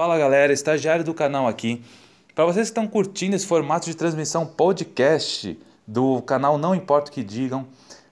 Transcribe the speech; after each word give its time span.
Fala 0.00 0.16
galera, 0.16 0.50
estagiário 0.50 1.04
do 1.04 1.12
canal 1.12 1.46
aqui. 1.46 1.84
Para 2.34 2.46
vocês 2.46 2.68
que 2.68 2.70
estão 2.70 2.88
curtindo 2.88 3.36
esse 3.36 3.46
formato 3.46 3.84
de 3.84 3.94
transmissão 3.94 4.46
podcast 4.46 5.60
do 5.86 6.22
canal 6.22 6.56
Não 6.56 6.74
Importa 6.74 7.10
o 7.10 7.12
que 7.12 7.22
Digam, 7.22 7.66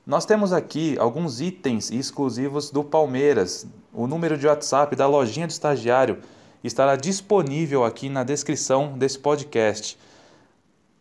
nós 0.07 0.27
temos 0.27 0.53
aqui 0.53 0.99
alguns 0.99 1.41
itens 1.41 1.91
exclusivos 1.91 2.71
do 2.71 2.85
Palmeiras. 2.85 3.67
O 3.91 4.07
número 4.07 4.37
de 4.37 4.47
WhatsApp 4.47 4.95
da 4.95 5.07
lojinha 5.07 5.47
do 5.47 5.51
estagiário 5.51 6.19
estará 6.63 6.95
disponível 6.95 7.83
aqui 7.87 8.11
na 8.11 8.23
descrição 8.23 8.93
desse 8.99 9.19
podcast. 9.19 9.99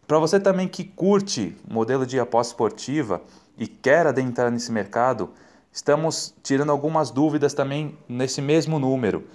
Para 0.08 0.20
você 0.20 0.40
também 0.40 0.70
que 0.70 0.86
curte 0.86 1.54
modelo 1.70 2.06
de 2.06 2.18
aposta 2.18 2.54
esportiva 2.54 3.22
e 3.58 3.68
quer 3.68 4.08
adentrar 4.08 4.50
nesse 4.50 4.72
mercado, 4.72 5.32
estamos 5.70 6.34
tirando 6.42 6.72
algumas 6.72 7.12
dúvidas 7.12 7.54
também 7.54 7.98
nesse 8.08 8.42
mesmo 8.42 8.80
número. 8.80 9.28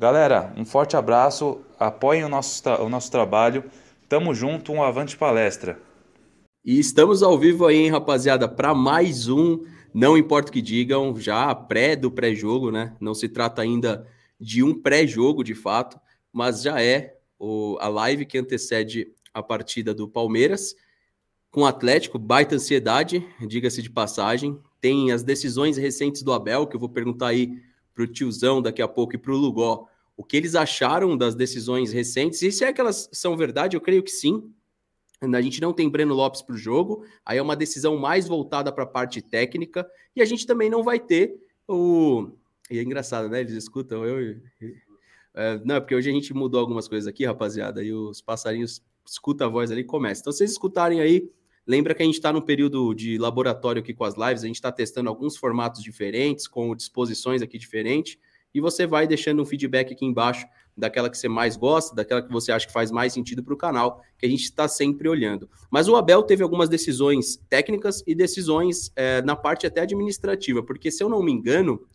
Galera, 0.00 0.50
um 0.56 0.64
forte 0.64 0.96
abraço, 0.96 1.60
apoiem 1.78 2.24
o 2.24 2.28
nosso, 2.30 2.66
o 2.80 2.88
nosso 2.88 3.10
trabalho. 3.10 3.64
Tamo 4.08 4.34
junto, 4.34 4.72
um 4.72 4.82
avante 4.82 5.14
palestra. 5.14 5.78
E 6.64 6.78
estamos 6.78 7.22
ao 7.22 7.38
vivo 7.38 7.66
aí, 7.66 7.76
hein, 7.76 7.90
rapaziada, 7.90 8.48
para 8.48 8.74
mais 8.74 9.28
um, 9.28 9.62
não 9.92 10.16
importa 10.16 10.48
o 10.48 10.52
que 10.54 10.62
digam, 10.62 11.14
já 11.20 11.54
pré 11.54 11.94
do 11.96 12.10
pré-jogo, 12.10 12.70
né? 12.70 12.96
Não 12.98 13.12
se 13.12 13.28
trata 13.28 13.60
ainda 13.60 14.06
de 14.40 14.62
um 14.62 14.72
pré-jogo 14.72 15.44
de 15.44 15.54
fato, 15.54 16.00
mas 16.32 16.62
já 16.62 16.82
é 16.82 17.18
o, 17.38 17.76
a 17.78 17.88
live 17.88 18.24
que 18.24 18.38
antecede 18.38 19.12
a 19.34 19.42
partida 19.42 19.92
do 19.92 20.08
Palmeiras 20.08 20.74
com 21.50 21.60
o 21.60 21.66
Atlético, 21.66 22.18
baita 22.18 22.54
ansiedade, 22.54 23.22
diga-se 23.46 23.82
de 23.82 23.90
passagem. 23.90 24.58
Tem 24.80 25.12
as 25.12 25.22
decisões 25.22 25.76
recentes 25.76 26.22
do 26.22 26.32
Abel, 26.32 26.66
que 26.66 26.74
eu 26.74 26.80
vou 26.80 26.88
perguntar 26.88 27.26
aí 27.26 27.60
para 27.94 28.04
o 28.04 28.06
tiozão 28.06 28.62
daqui 28.62 28.82
a 28.82 28.88
pouco 28.88 29.14
e 29.14 29.18
para 29.18 29.32
o 29.32 29.36
Lugó 29.36 29.88
o 30.20 30.22
que 30.22 30.36
eles 30.36 30.54
acharam 30.54 31.16
das 31.16 31.34
decisões 31.34 31.94
recentes. 31.94 32.42
E 32.42 32.52
se 32.52 32.62
é 32.62 32.70
que 32.74 32.80
elas 32.80 33.08
são 33.10 33.38
verdade, 33.38 33.74
eu 33.74 33.80
creio 33.80 34.02
que 34.02 34.10
sim. 34.10 34.52
A 35.22 35.40
gente 35.40 35.62
não 35.62 35.72
tem 35.72 35.88
Breno 35.88 36.14
Lopes 36.14 36.42
para 36.42 36.54
o 36.54 36.58
jogo, 36.58 37.06
aí 37.24 37.38
é 37.38 37.42
uma 37.42 37.56
decisão 37.56 37.96
mais 37.96 38.28
voltada 38.28 38.70
para 38.70 38.84
a 38.84 38.86
parte 38.86 39.22
técnica, 39.22 39.90
e 40.14 40.20
a 40.20 40.26
gente 40.26 40.46
também 40.46 40.68
não 40.68 40.82
vai 40.82 41.00
ter 41.00 41.40
o. 41.66 42.32
E 42.70 42.78
é 42.78 42.82
engraçado, 42.82 43.30
né? 43.30 43.40
Eles 43.40 43.54
escutam 43.54 44.04
eu. 44.04 44.38
É, 45.32 45.58
não, 45.64 45.76
é 45.76 45.80
porque 45.80 45.94
hoje 45.94 46.10
a 46.10 46.12
gente 46.12 46.34
mudou 46.34 46.60
algumas 46.60 46.86
coisas 46.86 47.06
aqui, 47.06 47.24
rapaziada, 47.24 47.82
e 47.82 47.90
os 47.90 48.20
passarinhos 48.20 48.82
escuta 49.06 49.46
a 49.46 49.48
voz 49.48 49.70
ali 49.70 49.80
e 49.80 49.84
começa. 49.84 50.20
Então, 50.20 50.34
vocês 50.34 50.50
escutarem 50.50 51.00
aí, 51.00 51.30
lembra 51.70 51.94
que 51.94 52.02
a 52.02 52.04
gente 52.04 52.16
está 52.16 52.32
no 52.32 52.42
período 52.42 52.92
de 52.92 53.16
laboratório 53.16 53.80
aqui 53.80 53.94
com 53.94 54.02
as 54.02 54.16
lives, 54.16 54.42
a 54.42 54.46
gente 54.48 54.56
está 54.56 54.72
testando 54.72 55.08
alguns 55.08 55.36
formatos 55.36 55.80
diferentes, 55.80 56.48
com 56.48 56.74
disposições 56.74 57.42
aqui 57.42 57.56
diferentes, 57.56 58.18
e 58.52 58.60
você 58.60 58.88
vai 58.88 59.06
deixando 59.06 59.40
um 59.40 59.46
feedback 59.46 59.92
aqui 59.92 60.04
embaixo 60.04 60.44
daquela 60.76 61.08
que 61.08 61.16
você 61.16 61.28
mais 61.28 61.56
gosta, 61.56 61.94
daquela 61.94 62.22
que 62.22 62.32
você 62.32 62.50
acha 62.50 62.66
que 62.66 62.72
faz 62.72 62.90
mais 62.90 63.12
sentido 63.12 63.44
para 63.44 63.54
o 63.54 63.56
canal, 63.56 64.02
que 64.18 64.26
a 64.26 64.28
gente 64.28 64.42
está 64.42 64.66
sempre 64.66 65.08
olhando. 65.08 65.48
Mas 65.70 65.86
o 65.86 65.94
Abel 65.94 66.24
teve 66.24 66.42
algumas 66.42 66.68
decisões 66.68 67.36
técnicas 67.48 68.02
e 68.04 68.16
decisões 68.16 68.90
é, 68.96 69.22
na 69.22 69.36
parte 69.36 69.64
até 69.64 69.82
administrativa, 69.82 70.64
porque 70.64 70.90
se 70.90 71.04
eu 71.04 71.08
não 71.08 71.22
me 71.22 71.30
engano, 71.30 71.86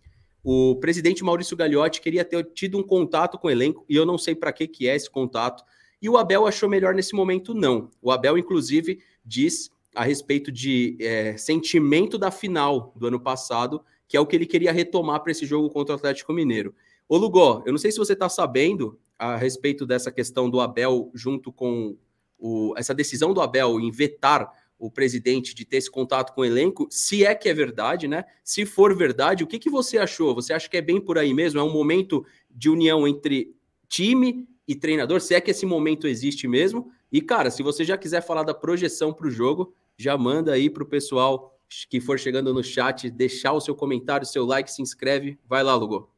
o 0.42 0.78
presidente 0.78 1.22
Maurício 1.22 1.58
Gagliotti 1.58 2.00
queria 2.00 2.24
ter 2.24 2.46
tido 2.54 2.78
um 2.78 2.84
contato 2.84 3.38
com 3.38 3.50
o 3.50 3.52
elenco, 3.52 3.86
e 3.90 3.96
eu 3.98 4.06
não 4.06 4.18
sei 4.18 4.36
para 4.36 4.54
que, 4.54 4.70
que 4.70 4.88
é 4.88 4.96
esse 4.96 5.10
contato, 5.10 5.66
e 6.02 6.08
o 6.08 6.18
Abel 6.18 6.48
achou 6.48 6.70
melhor 6.70 6.94
nesse 6.94 7.14
momento 7.14 7.54
não. 7.54 7.90
O 8.02 8.10
Abel, 8.10 8.38
inclusive, 8.38 9.00
diz 9.26 9.70
a 9.96 10.04
respeito 10.04 10.52
de 10.52 10.98
é, 11.00 11.38
sentimento 11.38 12.18
da 12.18 12.30
final 12.30 12.94
do 12.96 13.08
ano 13.08 13.20
passado, 13.20 13.82
que 14.08 14.18
é 14.18 14.20
o 14.20 14.26
que 14.26 14.36
ele 14.36 14.46
queria 14.46 14.72
retomar 14.72 15.22
para 15.22 15.32
esse 15.32 15.46
jogo 15.46 15.70
contra 15.70 15.96
o 15.96 15.98
Atlético 15.98 16.34
Mineiro. 16.34 16.76
Ô 17.08 17.18
Lugó, 17.18 17.64
eu 17.66 17.72
não 17.72 17.80
sei 17.80 17.92
se 17.92 17.98
você 17.98 18.14
está 18.14 18.28
sabendo 18.28 19.00
a 19.18 19.38
respeito 19.38 19.86
dessa 19.86 20.12
questão 20.12 20.50
do 20.50 20.60
Abel 20.60 21.10
junto 21.14 21.52
com 21.52 21.98
o, 22.38 22.74
essa 22.78 22.94
decisão 22.94 23.34
do 23.34 23.42
Abel 23.42 23.80
em 23.80 23.90
vetar 23.90 24.52
o 24.78 24.92
presidente 24.92 25.56
de 25.56 25.64
ter 25.64 25.78
esse 25.78 25.90
contato 25.90 26.34
com 26.34 26.42
o 26.42 26.46
elenco, 26.46 26.88
se 26.92 27.26
é 27.26 27.34
que 27.34 27.48
é 27.48 27.54
verdade, 27.54 28.08
né? 28.10 28.26
Se 28.44 28.66
for 28.66 28.96
verdade, 28.96 29.44
o 29.44 29.48
que, 29.48 29.58
que 29.58 29.70
você 29.70 29.98
achou? 29.98 30.36
Você 30.36 30.52
acha 30.52 30.70
que 30.70 30.76
é 30.76 30.82
bem 30.82 31.00
por 31.00 31.18
aí 31.18 31.34
mesmo? 31.34 31.60
É 31.60 31.64
um 31.64 31.72
momento 31.72 32.26
de 32.52 32.70
união 32.70 33.08
entre 33.08 33.56
time 33.88 34.46
e 34.68 34.76
treinador? 34.76 35.22
Se 35.22 35.36
é 35.36 35.42
que 35.42 35.52
esse 35.52 35.66
momento 35.66 36.08
existe 36.08 36.48
mesmo? 36.48 36.92
E, 37.12 37.22
cara, 37.22 37.52
se 37.52 37.64
você 37.64 37.84
já 37.84 37.98
quiser 37.98 38.22
falar 38.22 38.44
da 38.44 38.54
projeção 38.54 39.14
para 39.14 39.28
o 39.28 39.32
jogo, 39.32 39.74
já 39.98 40.18
manda 40.18 40.54
aí 40.54 40.70
para 40.70 40.84
o 40.84 40.88
pessoal 40.88 41.58
que 41.90 42.00
for 42.00 42.20
chegando 42.20 42.54
no 42.54 42.64
chat, 42.64 43.10
deixar 43.10 43.54
o 43.54 43.62
seu 43.62 43.76
comentário, 43.76 44.26
seu 44.26 44.46
like, 44.46 44.72
se 44.72 44.82
inscreve. 44.82 45.40
Vai 45.48 45.64
lá, 45.64 45.76
Lugo. 45.76 46.10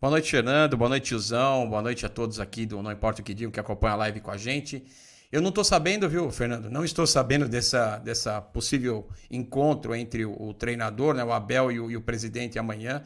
Boa 0.00 0.10
noite, 0.10 0.30
Fernando. 0.30 0.76
Boa 0.76 0.88
noite, 0.88 1.08
tiozão. 1.08 1.68
Boa 1.68 1.82
noite 1.82 2.04
a 2.04 2.08
todos 2.08 2.38
aqui 2.38 2.66
do 2.66 2.82
Não 2.82 2.92
Importa 2.92 3.22
o 3.22 3.24
que 3.24 3.34
Digam 3.34 3.50
que 3.50 3.60
acompanha 3.60 3.94
a 3.94 3.96
live 3.96 4.20
com 4.20 4.30
a 4.30 4.36
gente. 4.36 4.84
Eu 5.32 5.40
não 5.40 5.48
estou 5.48 5.64
sabendo, 5.64 6.08
viu, 6.08 6.30
Fernando? 6.30 6.70
Não 6.70 6.84
estou 6.84 7.06
sabendo 7.06 7.48
dessa, 7.48 7.98
dessa 7.98 8.40
possível 8.40 9.08
encontro 9.30 9.94
entre 9.94 10.24
o, 10.24 10.40
o 10.40 10.54
treinador, 10.54 11.14
né, 11.14 11.24
o 11.24 11.32
Abel 11.32 11.72
e 11.72 11.80
o, 11.80 11.90
e 11.90 11.96
o, 11.96 12.00
presidente 12.00 12.58
amanhã. 12.58 13.02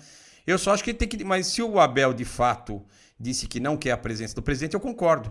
Eu 0.47 0.59
só 0.59 0.73
acho 0.73 0.85
que 0.85 0.93
tem 0.93 1.09
que. 1.09 1.25
Mas 1.25 1.47
se 1.47 1.63
o 1.63 1.81
Abel 1.81 2.13
de 2.13 2.25
fato 2.25 2.85
disse 3.21 3.47
que 3.47 3.61
não 3.61 3.77
quer 3.77 3.93
a 3.93 3.99
presença 3.99 4.35
do 4.35 4.43
presidente, 4.43 4.75
eu 4.75 4.81
concordo. 4.81 5.31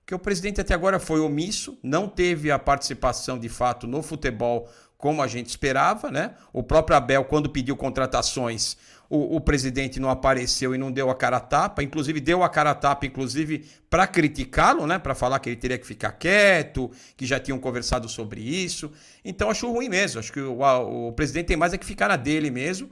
Porque 0.00 0.14
o 0.14 0.18
presidente 0.18 0.60
até 0.60 0.74
agora 0.74 1.00
foi 1.00 1.20
omisso, 1.20 1.78
não 1.82 2.06
teve 2.06 2.50
a 2.50 2.58
participação 2.58 3.38
de 3.38 3.48
fato 3.48 3.86
no 3.86 4.02
futebol 4.02 4.68
como 4.98 5.20
a 5.20 5.26
gente 5.26 5.48
esperava, 5.48 6.10
né? 6.10 6.32
O 6.52 6.62
próprio 6.62 6.96
Abel, 6.96 7.24
quando 7.24 7.50
pediu 7.50 7.76
contratações, 7.76 8.76
o, 9.10 9.36
o, 9.36 9.40
presidente 9.40 10.00
não 10.00 10.08
apareceu 10.08 10.74
e 10.74 10.78
não 10.78 10.90
deu 10.90 11.10
a 11.10 11.14
cara 11.14 11.36
a 11.36 11.40
tapa, 11.40 11.82
inclusive 11.82 12.20
deu 12.20 12.42
a 12.42 12.48
cara 12.48 12.70
a 12.70 12.74
tapa, 12.74 13.04
inclusive 13.04 13.66
para 13.90 14.06
criticá-lo, 14.06 14.86
né? 14.86 14.98
Para 14.98 15.14
falar 15.14 15.38
que 15.40 15.50
ele 15.50 15.56
teria 15.56 15.76
que 15.76 15.86
ficar 15.86 16.12
quieto, 16.12 16.90
que 17.16 17.26
já 17.26 17.38
tinham 17.38 17.58
conversado 17.58 18.08
sobre 18.08 18.40
isso. 18.40 18.90
Então 19.22 19.50
acho 19.50 19.70
ruim 19.70 19.88
mesmo. 19.90 20.20
Acho 20.20 20.32
que 20.32 20.40
o, 20.40 20.60
o 21.08 21.12
presidente 21.12 21.48
tem 21.48 21.56
mais 21.56 21.74
é 21.74 21.78
que 21.78 21.84
ficar 21.84 22.08
na 22.08 22.16
dele 22.16 22.50
mesmo, 22.50 22.90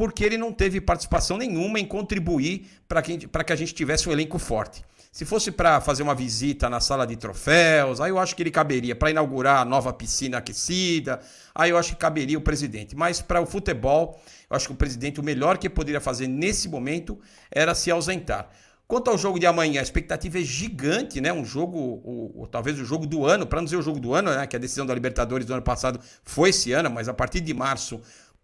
porque 0.00 0.24
ele 0.24 0.38
não 0.38 0.50
teve 0.50 0.80
participação 0.80 1.36
nenhuma 1.36 1.78
em 1.78 1.84
contribuir 1.84 2.66
para 2.88 3.02
que, 3.02 3.18
que 3.18 3.52
a 3.52 3.54
gente 3.54 3.74
tivesse 3.74 4.08
um 4.08 4.12
elenco 4.12 4.38
forte. 4.38 4.82
Se 5.12 5.26
fosse 5.26 5.52
para 5.52 5.78
fazer 5.78 6.02
uma 6.02 6.14
visita 6.14 6.70
na 6.70 6.80
sala 6.80 7.06
de 7.06 7.16
troféus, 7.16 8.00
aí 8.00 8.08
eu 8.08 8.18
acho 8.18 8.34
que 8.34 8.42
ele 8.42 8.50
caberia. 8.50 8.96
Para 8.96 9.10
inaugurar 9.10 9.60
a 9.60 9.64
nova 9.66 9.92
piscina 9.92 10.38
aquecida, 10.38 11.20
aí 11.54 11.68
eu 11.68 11.76
acho 11.76 11.90
que 11.90 11.96
caberia 11.96 12.38
o 12.38 12.40
presidente. 12.40 12.96
Mas 12.96 13.20
para 13.20 13.42
o 13.42 13.46
futebol, 13.46 14.18
eu 14.48 14.56
acho 14.56 14.68
que 14.68 14.72
o 14.72 14.76
presidente, 14.76 15.20
o 15.20 15.22
melhor 15.22 15.58
que 15.58 15.68
poderia 15.68 16.00
fazer 16.00 16.26
nesse 16.26 16.66
momento 16.66 17.20
era 17.50 17.74
se 17.74 17.90
ausentar. 17.90 18.48
Quanto 18.90 19.08
ao 19.08 19.18
jogo 19.18 19.38
de 19.38 19.46
amanhã, 19.46 19.80
a 19.80 19.82
expectativa 19.82 20.38
é 20.38 20.42
gigante, 20.42 21.20
né? 21.20 21.32
Um 21.32 21.44
jogo, 21.44 21.78
o, 21.78 22.48
talvez 22.50 22.76
o 22.80 22.84
jogo 22.84 23.06
do 23.06 23.24
ano, 23.24 23.46
para 23.46 23.58
não 23.58 23.64
dizer 23.64 23.76
o 23.76 23.82
jogo 23.82 24.00
do 24.00 24.14
ano, 24.14 24.34
né? 24.34 24.46
Que 24.46 24.56
a 24.56 24.58
decisão 24.58 24.86
da 24.86 24.94
Libertadores 24.94 25.46
do 25.46 25.52
ano 25.52 25.62
passado 25.62 26.00
foi 26.24 26.48
esse 26.48 26.72
ano, 26.72 26.90
mas 26.90 27.08
a 27.08 27.14
partir 27.14 27.40
de 27.40 27.54
março, 27.54 28.00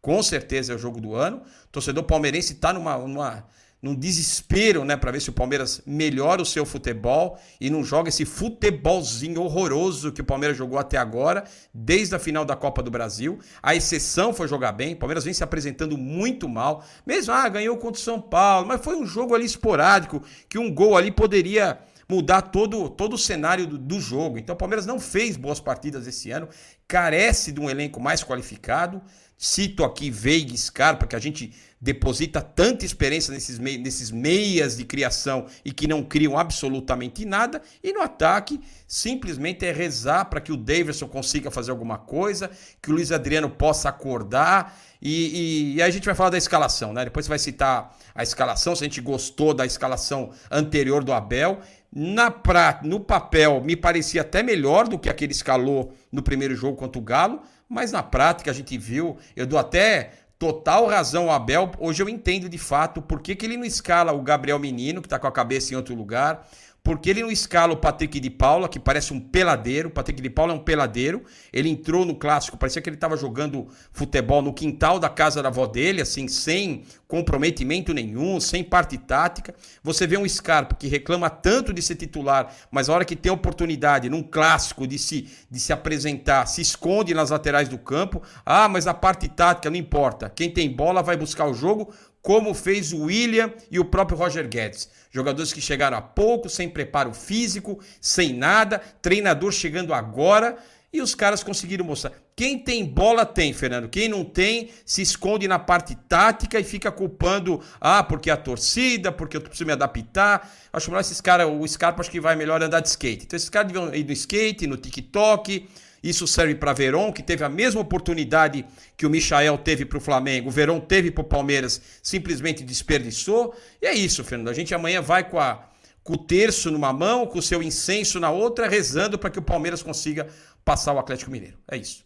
com 0.07 0.23
certeza 0.23 0.73
é 0.73 0.77
o 0.77 0.79
jogo 0.79 1.01
do 1.01 1.17
ano. 1.17 1.39
O 1.39 1.69
torcedor 1.73 2.05
palmeirense 2.05 2.53
está 2.53 2.73
numa, 2.73 2.97
numa 2.97 3.45
num 3.83 3.93
desespero, 3.93 4.85
né, 4.85 4.97
para 4.97 5.11
ver 5.11 5.21
se 5.21 5.31
o 5.31 5.33
Palmeiras 5.33 5.83
melhora 5.85 6.41
o 6.41 6.47
seu 6.47 6.65
futebol 6.65 7.37
e 7.61 7.69
não 7.69 7.83
joga 7.83 8.09
esse 8.09 8.25
futebolzinho 8.25 9.43
horroroso 9.43 10.13
que 10.13 10.21
o 10.21 10.25
Palmeiras 10.25 10.57
jogou 10.57 10.79
até 10.79 10.97
agora, 10.97 11.43
desde 11.75 12.15
a 12.15 12.21
final 12.21 12.45
da 12.45 12.55
Copa 12.55 12.85
do 12.85 12.91
Brasil. 12.91 13.41
A 13.61 13.75
exceção 13.75 14.33
foi 14.33 14.47
jogar 14.47 14.71
bem, 14.71 14.95
o 14.95 14.97
Palmeiras 14.97 15.25
vem 15.25 15.35
se 15.35 15.43
apresentando 15.43 15.99
muito 15.99 16.49
mal. 16.49 16.85
Mesmo, 17.05 17.33
ah, 17.33 17.49
ganhou 17.49 17.77
contra 17.77 18.01
o 18.01 18.05
São 18.05 18.21
Paulo, 18.21 18.69
mas 18.69 18.81
foi 18.81 18.95
um 18.95 19.05
jogo 19.05 19.35
ali 19.35 19.45
esporádico, 19.45 20.23
que 20.49 20.57
um 20.57 20.73
gol 20.73 20.97
ali 20.97 21.11
poderia 21.11 21.81
mudar 22.09 22.41
todo, 22.43 22.89
todo 22.89 23.15
o 23.15 23.19
cenário 23.19 23.67
do, 23.67 23.77
do 23.77 24.01
jogo. 24.01 24.39
Então 24.39 24.55
o 24.55 24.59
Palmeiras 24.59 24.87
não 24.87 25.01
fez 25.01 25.37
boas 25.37 25.59
partidas 25.59 26.07
esse 26.07 26.31
ano, 26.31 26.49
carece 26.87 27.51
de 27.53 27.61
um 27.61 27.69
elenco 27.69 28.01
mais 28.01 28.23
qualificado. 28.23 29.03
Cito 29.39 29.85
aqui 29.85 30.11
Veiga 30.11 30.55
e 30.55 30.59
Scarpa, 30.59 31.07
que 31.07 31.15
a 31.15 31.19
gente 31.19 31.53
deposita 31.79 32.41
tanta 32.41 32.87
experiência 32.87 33.33
nesses, 33.33 33.59
nesses 33.59 34.11
meias 34.11 34.79
de 34.79 34.85
criação 34.85 35.47
e 35.65 35.71
que 35.71 35.87
não 35.87 36.03
criam 36.03 36.39
absolutamente 36.39 37.25
nada. 37.25 37.61
E 37.83 37.93
no 37.93 38.01
ataque, 38.01 38.61
simplesmente 38.89 39.67
é 39.67 39.73
rezar 39.73 40.25
para 40.27 40.41
que 40.41 40.53
o 40.53 40.57
Davidson 40.57 41.07
consiga 41.07 41.51
fazer 41.51 41.71
alguma 41.71 41.99
coisa, 41.99 42.51
que 42.81 42.91
o 42.91 42.95
Luiz 42.95 43.13
Adriano 43.13 43.51
possa 43.51 43.91
acordar. 43.91 44.75
E, 45.03 45.11
e, 45.11 45.75
e, 45.75 45.83
aí 45.83 45.89
a 45.89 45.93
gente 45.93 46.07
vai 46.07 46.15
falar 46.15 46.31
da 46.31 46.39
escalação, 46.39 46.95
né? 46.95 47.05
Depois 47.05 47.27
você 47.27 47.31
vai 47.31 47.39
citar 47.39 47.95
a 48.15 48.23
escalação, 48.23 48.75
se 48.75 48.83
a 48.83 48.87
gente 48.87 49.03
gostou 49.03 49.53
da 49.53 49.67
escalação 49.67 50.31
anterior 50.51 51.05
do 51.05 51.13
Abel. 51.13 51.61
Na 51.93 52.31
pra, 52.31 52.81
no 52.83 53.01
papel, 53.01 53.63
me 53.63 53.77
parecia 53.77 54.23
até 54.23 54.43
melhor 54.43 54.89
do 54.89 54.99
que 54.99 55.09
aquele 55.09 55.33
escalou 55.33 55.95
no 56.11 56.23
primeiro 56.23 56.55
jogo 56.55 56.77
contra 56.77 56.99
o 56.99 57.03
Galo 57.03 57.43
mas 57.69 57.93
na 57.93 58.03
prática 58.03 58.51
a 58.51 58.55
gente 58.55 58.77
viu, 58.79 59.17
eu 59.35 59.47
dou 59.47 59.59
até 59.59 60.13
total 60.39 60.87
razão 60.87 61.25
ao 61.25 61.37
Abel. 61.37 61.71
Hoje 61.79 62.03
eu 62.03 62.09
entendo 62.09 62.49
de 62.49 62.59
fato 62.59 63.01
por 63.01 63.21
que, 63.21 63.35
que 63.35 63.47
ele 63.47 63.57
não 63.57 63.65
escala 63.65 64.13
o 64.13 64.23
Gabriel 64.23 64.59
Menino, 64.59 65.01
que 65.01 65.07
está 65.07 65.19
com 65.19 65.27
a 65.27 65.33
cabeça 65.33 65.73
em 65.73 65.77
outro 65.77 65.95
lugar, 65.95 66.47
porque 66.87 67.11
ele 67.11 67.21
não 67.21 67.33
escala 67.33 67.73
o 67.73 67.77
Patrick 67.77 68.21
de 68.21 68.31
Paula, 68.31 68.69
que 68.69 68.79
parece 68.79 69.13
um 69.13 69.19
peladeiro. 69.19 69.89
O 69.89 69.91
Patrick 69.91 70.23
de 70.23 70.31
Paula 70.31 70.53
é 70.53 70.55
um 70.55 70.61
peladeiro. 70.61 71.25
Ele 71.53 71.69
entrou 71.69 72.05
no 72.05 72.15
clássico, 72.15 72.57
parecia 72.57 72.81
que 72.81 72.89
ele 72.89 72.95
estava 72.95 73.17
jogando 73.17 73.67
futebol 73.91 74.41
no 74.41 74.55
quintal 74.55 75.01
da 75.01 75.09
casa 75.09 75.43
da 75.43 75.49
avó 75.49 75.67
dele, 75.67 76.01
assim, 76.01 76.29
sem 76.29 76.85
comprometimento 77.09 77.93
nenhum, 77.93 78.39
sem 78.39 78.63
parte 78.63 78.97
tática. 78.99 79.53
Você 79.83 80.07
vê 80.07 80.17
um 80.17 80.29
Scarpa 80.29 80.77
que 80.77 80.87
reclama 80.87 81.29
tanto 81.29 81.73
de 81.73 81.83
ser 81.83 81.97
titular, 81.97 82.55
mas 82.71 82.89
a 82.89 82.95
hora 82.95 83.05
que 83.05 83.17
tem 83.17 83.33
oportunidade 83.33 84.09
num 84.09 84.23
clássico 84.23 84.87
de 84.87 84.97
se, 84.97 85.29
de 85.51 85.59
se 85.59 85.73
apresentar, 85.73 86.47
se 86.47 86.61
esconde 86.61 87.13
nas 87.13 87.31
laterais 87.31 87.69
do 87.69 87.79
campo. 87.79 88.23
Ah, 88.45 88.69
mas 88.69 88.87
a 88.87 88.95
parte 88.95 89.29
tática 89.29 89.69
não 89.69 89.77
importa. 89.77 90.31
Quem 90.31 90.49
tem 90.49 90.71
bola 90.71 91.03
vai 91.03 91.17
buscar 91.17 91.47
o 91.47 91.55
jogo 91.55 91.93
como 92.27 92.53
fez 92.55 92.93
o 92.93 93.03
William 93.05 93.53
e 93.71 93.79
o 93.79 93.85
próprio 93.85 94.19
Roger 94.19 94.49
Guedes. 94.49 94.91
Jogadores 95.13 95.53
que 95.53 95.61
chegaram 95.61 95.97
há 95.97 96.03
pouco, 96.03 96.49
sem 96.49 96.69
preparo 96.69 97.15
físico, 97.15 97.79
sem 98.01 98.33
nada, 98.33 98.81
treinador 99.01 99.53
chegando 99.53 99.95
agora 99.95 100.57
e 100.93 101.01
os 101.01 101.15
caras 101.15 101.45
conseguiram 101.45 101.85
mostrar. 101.85 102.13
Quem 102.35 102.59
tem 102.59 102.85
bola 102.85 103.25
tem, 103.25 103.53
Fernando. 103.53 103.89
Quem 103.89 104.09
não 104.09 104.25
tem, 104.25 104.71
se 104.85 105.03
esconde 105.03 105.47
na 105.47 105.61
parte 105.61 105.95
tática 105.95 106.59
e 106.59 106.65
fica 106.65 106.91
culpando, 106.91 107.63
ah, 107.81 108.03
porque 108.03 108.29
a 108.29 108.37
torcida, 108.37 109.13
porque 109.13 109.37
eu 109.37 109.41
preciso 109.41 109.65
me 109.65 109.73
adaptar. 109.73 110.53
Acho 110.73 110.91
melhor 110.91 111.03
esses 111.03 111.21
caras, 111.21 111.49
o 111.49 111.65
Scarpa 111.69 112.01
acho 112.01 112.11
que 112.11 112.21
vai 112.21 112.35
melhor 112.35 112.61
andar 112.61 112.81
de 112.81 112.89
skate. 112.89 113.25
Então 113.25 113.37
esses 113.37 113.49
caras 113.49 113.71
deviam 113.71 113.95
ir 113.95 114.05
no 114.05 114.13
skate, 114.13 114.67
no 114.67 114.77
TikTok, 114.77 115.69
isso 116.09 116.27
serve 116.27 116.55
para 116.55 116.73
Verón, 116.73 117.13
que 117.13 117.23
teve 117.23 117.45
a 117.45 117.49
mesma 117.49 117.81
oportunidade 117.81 118.65
que 118.97 119.07
o 119.07 119.11
Michael 119.11 119.59
teve 119.59 119.85
para 119.85 119.99
o 119.99 120.01
Flamengo. 120.01 120.49
O 120.49 120.53
Verón 120.53 120.81
teve 120.81 121.11
para 121.11 121.23
o 121.23 121.25
Palmeiras, 121.25 121.81
simplesmente 122.03 122.63
desperdiçou. 122.63 123.55
E 123.81 123.87
é 123.87 123.95
isso, 123.95 124.23
Fernando. 124.25 124.49
A 124.49 124.55
gente 124.55 124.75
amanhã 124.75 125.01
vai 125.01 125.29
com, 125.29 125.39
a, 125.39 125.69
com 126.03 126.15
o 126.15 126.19
terço 126.19 126.71
numa 126.71 126.93
mão, 126.93 127.27
com 127.27 127.39
o 127.39 127.43
seu 127.43 127.63
incenso 127.63 128.21
na 128.21 128.31
outra, 128.31 128.69
rezando 128.69 129.19
para 129.19 129.31
que 129.31 129.39
o 129.39 129.43
Palmeiras 129.43 129.83
consiga 129.83 130.27
passar 130.65 130.93
o 130.93 130.99
Atlético 130.99 131.31
Mineiro. 131.31 131.59
É 131.71 131.77
isso. 131.77 132.05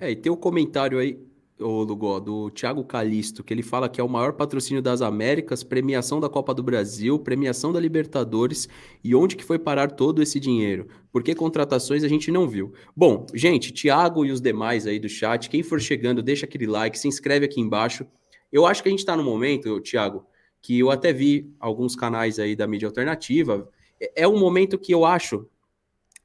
É, 0.00 0.10
e 0.10 0.16
tem 0.16 0.30
um 0.30 0.36
comentário 0.36 0.98
aí 0.98 1.18
o 1.60 1.82
Lugó, 1.82 2.20
do 2.20 2.50
Thiago 2.50 2.84
Calisto, 2.84 3.42
que 3.42 3.52
ele 3.52 3.62
fala 3.62 3.88
que 3.88 4.00
é 4.00 4.04
o 4.04 4.08
maior 4.08 4.32
patrocínio 4.32 4.82
das 4.82 5.02
Américas, 5.02 5.62
premiação 5.62 6.20
da 6.20 6.28
Copa 6.28 6.54
do 6.54 6.62
Brasil, 6.62 7.18
premiação 7.18 7.72
da 7.72 7.80
Libertadores 7.80 8.68
e 9.02 9.14
onde 9.14 9.36
que 9.36 9.44
foi 9.44 9.58
parar 9.58 9.90
todo 9.90 10.22
esse 10.22 10.38
dinheiro? 10.38 10.88
Por 11.10 11.22
que 11.22 11.34
contratações 11.34 12.04
a 12.04 12.08
gente 12.08 12.30
não 12.30 12.48
viu? 12.48 12.72
Bom, 12.96 13.26
gente, 13.34 13.72
Thiago 13.72 14.24
e 14.24 14.30
os 14.30 14.40
demais 14.40 14.86
aí 14.86 14.98
do 14.98 15.08
chat, 15.08 15.50
quem 15.50 15.62
for 15.62 15.80
chegando, 15.80 16.22
deixa 16.22 16.46
aquele 16.46 16.66
like, 16.66 16.98
se 16.98 17.08
inscreve 17.08 17.46
aqui 17.46 17.60
embaixo. 17.60 18.06
Eu 18.52 18.64
acho 18.64 18.82
que 18.82 18.88
a 18.88 18.92
gente 18.92 19.00
está 19.00 19.16
no 19.16 19.24
momento, 19.24 19.80
Thiago, 19.80 20.24
que 20.60 20.78
eu 20.78 20.90
até 20.90 21.12
vi 21.12 21.52
alguns 21.58 21.96
canais 21.96 22.38
aí 22.38 22.54
da 22.54 22.66
mídia 22.66 22.86
alternativa. 22.86 23.68
É, 24.00 24.22
é 24.22 24.28
um 24.28 24.38
momento 24.38 24.78
que 24.78 24.92
eu 24.92 25.04
acho 25.04 25.46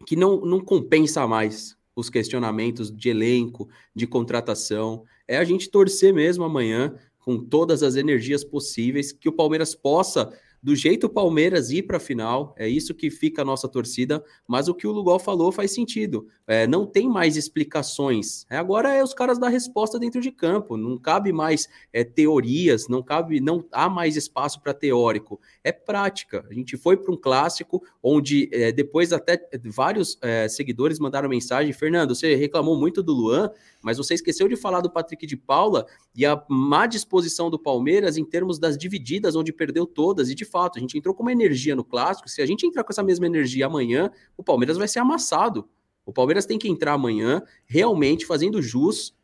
que 0.06 0.16
não, 0.16 0.42
não 0.42 0.60
compensa 0.60 1.26
mais 1.28 1.78
os 1.96 2.10
questionamentos 2.10 2.92
de 2.92 3.10
elenco, 3.10 3.70
de 3.96 4.08
contratação. 4.08 5.04
É 5.28 5.38
a 5.38 5.44
gente 5.44 5.70
torcer 5.70 6.14
mesmo 6.14 6.44
amanhã, 6.44 6.96
com 7.20 7.38
todas 7.38 7.84
as 7.84 7.96
energias 7.96 8.44
possíveis, 8.44 9.12
que 9.12 9.30
o 9.30 9.34
Palmeiras 9.34 9.74
possa 9.74 10.38
do 10.64 10.76
jeito 10.78 11.08
o 11.08 11.10
Palmeiras 11.10 11.72
ir 11.72 11.84
para 11.84 11.98
a 11.98 12.00
final, 12.00 12.56
é 12.58 12.70
isso 12.70 12.94
que 12.94 13.12
fica 13.12 13.42
a 13.42 13.46
nossa 13.46 13.68
torcida, 13.68 14.24
mas 14.48 14.70
o 14.70 14.74
que 14.74 14.88
o 14.88 14.94
Lugol 14.94 15.20
falou 15.20 15.52
faz 15.52 15.72
sentido. 15.72 16.26
É, 16.48 16.66
não 16.66 16.86
tem 16.86 17.10
mais 17.10 17.36
explicações. 17.36 18.46
É, 18.50 18.56
agora 18.56 18.94
é 18.94 19.04
os 19.04 19.14
caras 19.14 19.38
dar 19.38 19.50
resposta 19.50 20.00
dentro 20.00 20.22
de 20.22 20.32
campo. 20.32 20.78
Não 20.78 20.98
cabe 20.98 21.34
mais 21.34 21.68
é, 21.92 22.06
teorias, 22.06 22.88
não 22.88 23.04
cabe, 23.04 23.42
não 23.42 23.66
há 23.74 23.90
mais 23.90 24.16
espaço 24.16 24.62
para 24.62 24.74
teórico. 24.74 25.38
É 25.64 25.72
prática. 25.74 26.46
A 26.50 26.54
gente 26.54 26.78
foi 26.78 26.96
para 26.96 27.14
um 27.14 27.18
clássico 27.18 27.84
onde 28.02 28.50
é, 28.54 28.72
depois 28.72 29.12
até 29.12 29.42
vários 29.66 30.18
é, 30.22 30.48
seguidores 30.48 30.98
mandaram 30.98 31.28
mensagem: 31.28 31.74
Fernando, 31.74 32.16
você 32.16 32.36
reclamou 32.36 32.78
muito 32.78 33.04
do 33.04 33.14
Luan, 33.14 33.52
mas 33.82 33.98
você 33.98 34.14
esqueceu 34.14 34.48
de 34.48 34.56
falar 34.56 34.80
do 34.80 34.90
Patrick 34.90 35.26
de 35.26 35.36
Paula 35.36 35.86
e 36.16 36.26
a 36.26 36.42
má 36.50 36.88
disposição 36.88 37.50
do 37.50 37.60
Palmeiras 37.60 38.18
em 38.18 38.24
termos 38.24 38.60
das 38.60 38.78
divididas, 38.78 39.36
onde 39.36 39.52
perdeu 39.52 39.86
todas. 39.86 40.30
E 40.30 40.36
de 40.36 40.46
fato, 40.54 40.78
a 40.78 40.80
gente 40.80 40.98
entrou 40.98 41.16
com 41.16 41.24
uma 41.24 41.32
energia 41.32 41.76
no 41.76 41.84
clássico. 41.84 42.30
Se 42.30 42.42
a 42.42 42.46
gente 42.46 42.66
entrar 42.66 42.84
com 42.84 42.94
essa 42.94 43.04
mesma 43.04 43.26
energia 43.26 43.66
amanhã, 43.66 44.12
o 44.38 44.44
Palmeiras 44.44 44.78
vai 44.78 44.88
ser 44.88 45.00
amassado. 45.00 45.68
O 46.06 46.14
Palmeiras 46.14 46.46
tem 46.46 46.60
que 46.60 46.70
entrar 46.70 46.94
amanhã 46.94 47.42
realmente 47.66 48.26
fazendo 48.26 48.62
jus 48.62 49.16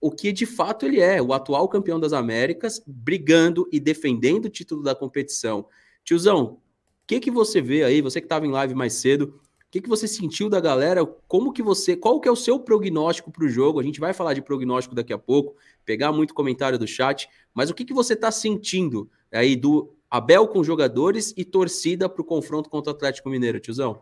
o 0.00 0.10
que 0.10 0.32
de 0.32 0.46
fato 0.46 0.86
ele 0.86 1.00
é, 1.00 1.20
o 1.20 1.32
atual 1.32 1.68
campeão 1.68 1.98
das 1.98 2.12
Américas, 2.12 2.80
brigando 2.86 3.68
e 3.70 3.78
defendendo 3.80 4.46
o 4.46 4.50
título 4.50 4.82
da 4.82 4.94
competição. 4.94 5.66
Tiozão, 6.04 6.44
o 6.44 6.58
que, 7.06 7.20
que 7.20 7.30
você 7.30 7.60
vê 7.60 7.82
aí, 7.82 8.00
você 8.00 8.20
que 8.20 8.26
estava 8.26 8.46
em 8.46 8.50
live 8.50 8.74
mais 8.74 8.94
cedo, 8.94 9.40
o 9.68 9.70
que, 9.70 9.82
que 9.82 9.88
você 9.88 10.08
sentiu 10.08 10.48
da 10.48 10.60
galera? 10.60 11.04
Como 11.26 11.52
que 11.52 11.62
você, 11.62 11.94
qual 11.94 12.20
que 12.20 12.28
é 12.28 12.32
o 12.32 12.36
seu 12.36 12.58
prognóstico 12.58 13.30
para 13.30 13.44
o 13.44 13.48
jogo? 13.48 13.80
A 13.80 13.82
gente 13.82 14.00
vai 14.00 14.14
falar 14.14 14.32
de 14.32 14.40
prognóstico 14.40 14.94
daqui 14.94 15.12
a 15.12 15.18
pouco, 15.18 15.56
pegar 15.84 16.10
muito 16.12 16.32
comentário 16.32 16.78
do 16.78 16.86
chat, 16.86 17.28
mas 17.52 17.68
o 17.68 17.74
que, 17.74 17.84
que 17.84 17.92
você 17.92 18.14
está 18.14 18.30
sentindo 18.30 19.10
aí 19.30 19.56
do 19.56 19.94
Abel 20.10 20.48
com 20.48 20.64
jogadores 20.64 21.34
e 21.36 21.44
torcida 21.44 22.08
para 22.08 22.22
o 22.22 22.24
confronto 22.24 22.70
contra 22.70 22.90
o 22.90 22.96
Atlético 22.96 23.28
Mineiro, 23.28 23.60
tiozão? 23.60 24.00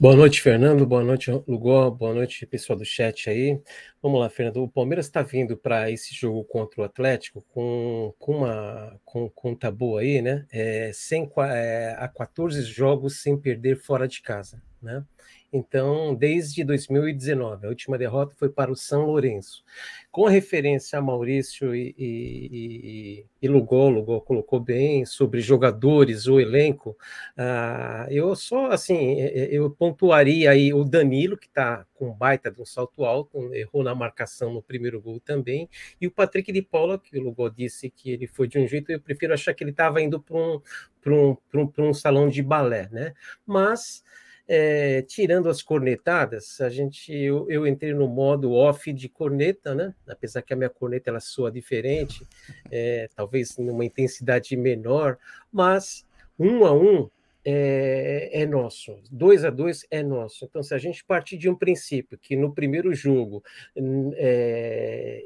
Boa 0.00 0.16
noite, 0.16 0.40
Fernando. 0.40 0.86
Boa 0.86 1.04
noite, 1.04 1.30
Lugó. 1.46 1.90
Boa 1.90 2.14
noite, 2.14 2.46
pessoal 2.46 2.78
do 2.78 2.86
chat 2.86 3.28
aí. 3.28 3.60
Vamos 4.02 4.18
lá, 4.18 4.30
Fernando. 4.30 4.62
O 4.62 4.68
Palmeiras 4.68 5.04
está 5.04 5.20
vindo 5.20 5.54
para 5.54 5.90
esse 5.90 6.14
jogo 6.14 6.42
contra 6.44 6.80
o 6.80 6.84
Atlético 6.84 7.44
com, 7.52 8.14
com 8.18 8.38
uma 8.38 8.98
com, 9.04 9.28
com 9.28 9.54
tabu 9.54 9.98
aí, 9.98 10.22
né? 10.22 10.46
É, 10.50 10.90
sem, 10.94 11.30
é, 11.38 11.94
há 11.98 12.08
14 12.08 12.62
jogos 12.62 13.20
sem 13.20 13.36
perder 13.36 13.76
fora 13.76 14.08
de 14.08 14.22
casa, 14.22 14.62
né? 14.80 15.04
Então, 15.52 16.14
desde 16.14 16.64
2019, 16.64 17.66
a 17.66 17.68
última 17.68 17.96
derrota 17.96 18.34
foi 18.36 18.48
para 18.48 18.70
o 18.70 18.76
São 18.76 19.06
Lourenço. 19.06 19.64
Com 20.10 20.24
referência 20.26 20.98
a 20.98 21.02
Maurício 21.02 21.74
e, 21.74 21.94
e, 21.98 23.26
e 23.40 23.48
Lugol, 23.48 23.90
Lugol 23.90 24.20
colocou 24.20 24.58
bem 24.58 25.04
sobre 25.04 25.40
jogadores, 25.40 26.26
o 26.26 26.40
elenco, 26.40 26.96
uh, 27.38 28.10
eu 28.10 28.34
só, 28.34 28.66
assim, 28.70 29.20
eu 29.20 29.70
pontuaria 29.70 30.50
aí 30.50 30.74
o 30.74 30.84
Danilo, 30.84 31.36
que 31.36 31.46
está 31.46 31.86
com 31.94 32.12
baita 32.12 32.50
de 32.50 32.60
um 32.60 32.64
salto 32.64 33.04
alto, 33.04 33.54
errou 33.54 33.82
na 33.82 33.94
marcação 33.94 34.52
no 34.52 34.62
primeiro 34.62 35.00
gol 35.00 35.20
também, 35.20 35.68
e 36.00 36.06
o 36.06 36.10
Patrick 36.10 36.50
de 36.52 36.62
Paula, 36.62 36.98
que 36.98 37.16
o 37.18 37.22
Lugol 37.22 37.50
disse 37.50 37.88
que 37.90 38.10
ele 38.10 38.26
foi 38.26 38.48
de 38.48 38.58
um 38.58 38.66
jeito, 38.66 38.90
eu 38.90 39.00
prefiro 39.00 39.32
achar 39.32 39.54
que 39.54 39.62
ele 39.62 39.70
estava 39.70 40.00
indo 40.02 40.20
para 40.20 40.36
um, 40.36 40.60
um, 41.06 41.36
um, 41.54 41.72
um 41.78 41.94
salão 41.94 42.28
de 42.28 42.42
balé, 42.42 42.88
né? 42.90 43.14
Mas 43.46 44.02
é, 44.48 45.02
tirando 45.02 45.48
as 45.48 45.60
cornetadas, 45.60 46.60
a 46.60 46.68
gente, 46.68 47.12
eu, 47.12 47.50
eu, 47.50 47.66
entrei 47.66 47.92
no 47.92 48.06
modo 48.06 48.52
off 48.52 48.92
de 48.92 49.08
corneta, 49.08 49.74
né? 49.74 49.94
Apesar 50.08 50.42
que 50.42 50.52
a 50.52 50.56
minha 50.56 50.70
corneta 50.70 51.10
ela 51.10 51.20
soa 51.20 51.50
diferente, 51.50 52.26
é, 52.70 53.08
talvez 53.14 53.56
numa 53.58 53.84
intensidade 53.84 54.56
menor, 54.56 55.18
mas 55.52 56.06
um 56.38 56.64
a 56.64 56.72
um 56.72 57.10
é, 57.44 58.42
é, 58.42 58.46
nosso, 58.46 58.98
dois 59.10 59.44
a 59.44 59.50
dois 59.50 59.86
é 59.90 60.02
nosso. 60.02 60.44
Então, 60.44 60.62
se 60.62 60.74
a 60.74 60.78
gente 60.78 61.04
partir 61.04 61.36
de 61.38 61.48
um 61.48 61.54
princípio 61.54 62.18
que 62.18 62.36
no 62.36 62.52
primeiro 62.52 62.92
jogo 62.92 63.42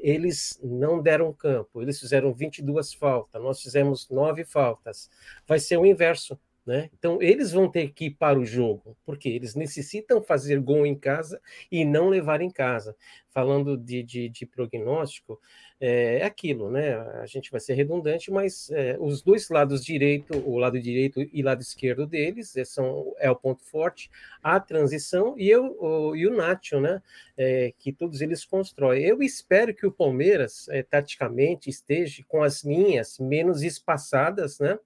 eles 0.03 0.59
não 0.63 1.03
deram 1.03 1.33
campo, 1.33 1.81
eles 1.81 1.99
fizeram 1.99 2.33
22 2.33 2.93
faltas, 2.93 3.43
nós 3.43 3.63
fizemos 3.63 4.09
nove 4.11 4.45
faltas, 4.45 5.11
vai 5.47 5.59
ser 5.59 5.79
o 5.79 5.87
inverso 5.87 6.39
né? 6.71 6.89
Então, 6.97 7.21
eles 7.21 7.51
vão 7.51 7.69
ter 7.69 7.89
que 7.93 8.05
ir 8.05 8.11
para 8.11 8.39
o 8.39 8.45
jogo, 8.45 8.97
porque 9.05 9.29
eles 9.29 9.57
necessitam 9.57 10.23
fazer 10.23 10.61
gol 10.61 10.87
em 10.87 10.95
casa 10.95 11.41
e 11.69 11.85
não 11.85 12.09
levar 12.09 12.41
em 12.41 12.49
casa. 12.49 12.95
Falando 13.29 13.77
de, 13.77 14.05
de, 14.05 14.29
de 14.29 14.47
prognóstico, 14.47 15.41
é, 15.81 16.19
é 16.19 16.25
aquilo, 16.25 16.71
né? 16.71 16.95
A 16.95 17.27
gente 17.27 17.51
vai 17.51 17.59
ser 17.59 17.75
redundante, 17.75 18.31
mas 18.31 18.71
é, 18.71 18.97
os 19.01 19.21
dois 19.21 19.49
lados 19.49 19.85
direito, 19.85 20.39
o 20.47 20.59
lado 20.59 20.81
direito 20.81 21.21
e 21.21 21.43
lado 21.43 21.61
esquerdo 21.61 22.07
deles, 22.07 22.57
é, 22.57 22.65
são, 22.65 23.15
é 23.19 23.29
o 23.29 23.35
ponto 23.35 23.65
forte, 23.65 24.09
a 24.41 24.61
transição 24.61 25.35
e, 25.37 25.51
eu, 25.51 25.77
o, 25.81 26.15
e 26.15 26.25
o 26.25 26.37
Nacho, 26.37 26.79
né? 26.79 27.03
É, 27.37 27.73
que 27.81 27.93
todos 27.93 28.21
eles 28.21 28.45
constroem. 28.45 29.03
Eu 29.03 29.21
espero 29.25 29.75
que 29.75 29.87
o 29.87 29.93
Palmeiras, 29.93 30.69
é, 30.69 30.85
taticamente, 30.85 31.69
esteja 31.69 32.23
com 32.29 32.45
as 32.45 32.63
linhas 32.63 33.19
menos 33.19 33.65
espaçadas, 33.65 34.61
né? 34.61 34.79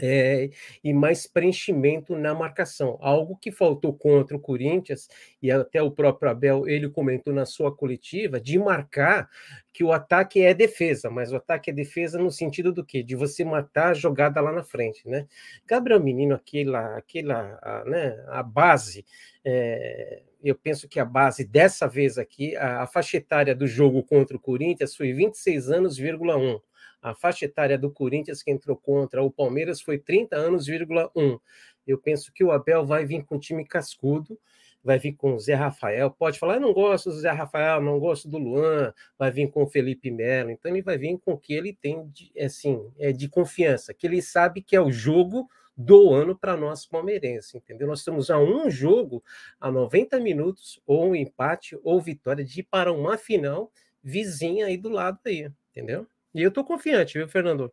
É, 0.00 0.48
e 0.82 0.94
mais 0.94 1.26
preenchimento 1.26 2.16
na 2.16 2.34
marcação, 2.34 2.96
algo 3.02 3.36
que 3.36 3.52
faltou 3.52 3.92
contra 3.92 4.34
o 4.34 4.40
Corinthians, 4.40 5.06
e 5.42 5.50
até 5.50 5.82
o 5.82 5.90
próprio 5.90 6.30
Abel 6.30 6.66
ele 6.66 6.88
comentou 6.88 7.32
na 7.32 7.44
sua 7.44 7.74
coletiva, 7.74 8.40
de 8.40 8.58
marcar 8.58 9.28
que 9.70 9.84
o 9.84 9.92
ataque 9.92 10.40
é 10.40 10.54
defesa, 10.54 11.10
mas 11.10 11.30
o 11.30 11.36
ataque 11.36 11.70
é 11.70 11.74
defesa 11.74 12.18
no 12.18 12.30
sentido 12.30 12.72
do 12.72 12.84
quê? 12.84 13.02
De 13.02 13.14
você 13.14 13.44
matar 13.44 13.88
a 13.90 13.94
jogada 13.94 14.40
lá 14.40 14.50
na 14.50 14.62
frente, 14.62 15.06
né? 15.06 15.26
Gabriel 15.66 16.02
Menino, 16.02 16.34
aquela, 16.34 16.96
aquela 16.96 17.58
a, 17.62 17.84
né, 17.84 18.24
a 18.28 18.42
base, 18.42 19.04
é, 19.44 20.22
eu 20.42 20.54
penso 20.54 20.88
que 20.88 20.98
a 20.98 21.04
base 21.04 21.44
dessa 21.44 21.86
vez 21.86 22.16
aqui, 22.16 22.56
a, 22.56 22.82
a 22.82 22.86
faixa 22.86 23.18
etária 23.18 23.54
do 23.54 23.66
jogo 23.66 24.02
contra 24.02 24.36
o 24.36 24.40
Corinthians 24.40 24.96
foi 24.96 25.12
26 25.12 25.70
anos, 25.70 25.98
1 25.98 26.60
A 27.02 27.14
faixa 27.14 27.44
etária 27.44 27.76
do 27.76 27.90
Corinthians 27.90 28.42
que 28.42 28.50
entrou 28.50 28.76
contra 28.76 29.22
o 29.22 29.30
Palmeiras 29.30 29.80
foi 29.80 29.98
30 29.98 30.36
anos,1. 30.36 31.40
Eu 31.86 31.98
penso 31.98 32.32
que 32.32 32.44
o 32.44 32.52
Abel 32.52 32.86
vai 32.86 33.04
vir 33.04 33.24
com 33.24 33.34
um 33.34 33.40
time 33.40 33.64
cascudo, 33.66 34.38
vai 34.84 34.98
vir 34.98 35.12
com 35.12 35.34
o 35.34 35.38
Zé 35.38 35.54
Rafael, 35.54 36.10
pode 36.10 36.38
falar, 36.38 36.54
eu 36.54 36.60
não 36.60 36.72
gosto 36.72 37.10
do 37.10 37.18
Zé 37.18 37.30
Rafael, 37.30 37.80
não 37.80 37.98
gosto 37.98 38.28
do 38.28 38.38
Luan, 38.38 38.92
vai 39.18 39.30
vir 39.30 39.50
com 39.50 39.62
o 39.62 39.66
Felipe 39.66 40.10
Melo, 40.10 40.50
então 40.50 40.70
ele 40.70 40.82
vai 40.82 40.98
vir 40.98 41.18
com 41.18 41.32
o 41.32 41.38
que 41.38 41.54
ele 41.54 41.72
tem 41.72 42.08
de, 42.08 42.32
assim, 42.40 42.90
é 42.98 43.12
de 43.12 43.28
confiança, 43.28 43.94
que 43.94 44.06
ele 44.06 44.20
sabe 44.20 44.60
que 44.60 44.74
é 44.74 44.80
o 44.80 44.90
jogo 44.90 45.48
do 45.76 46.12
ano 46.12 46.36
para 46.36 46.56
nós 46.56 46.84
palmeirenses, 46.84 47.54
entendeu? 47.54 47.86
Nós 47.86 48.00
estamos 48.00 48.30
a 48.30 48.38
um 48.38 48.70
jogo, 48.70 49.22
a 49.60 49.70
90 49.70 50.20
minutos, 50.20 50.80
ou 50.86 51.10
um 51.10 51.14
empate, 51.14 51.78
ou 51.82 52.00
vitória, 52.00 52.44
de 52.44 52.60
ir 52.60 52.64
para 52.64 52.92
uma 52.92 53.16
final 53.16 53.70
vizinha 54.02 54.66
aí 54.66 54.76
do 54.76 54.88
lado 54.88 55.18
aí, 55.24 55.50
entendeu? 55.70 56.06
E 56.34 56.42
eu 56.42 56.48
estou 56.48 56.64
confiante, 56.64 57.18
viu, 57.18 57.28
Fernando? 57.28 57.70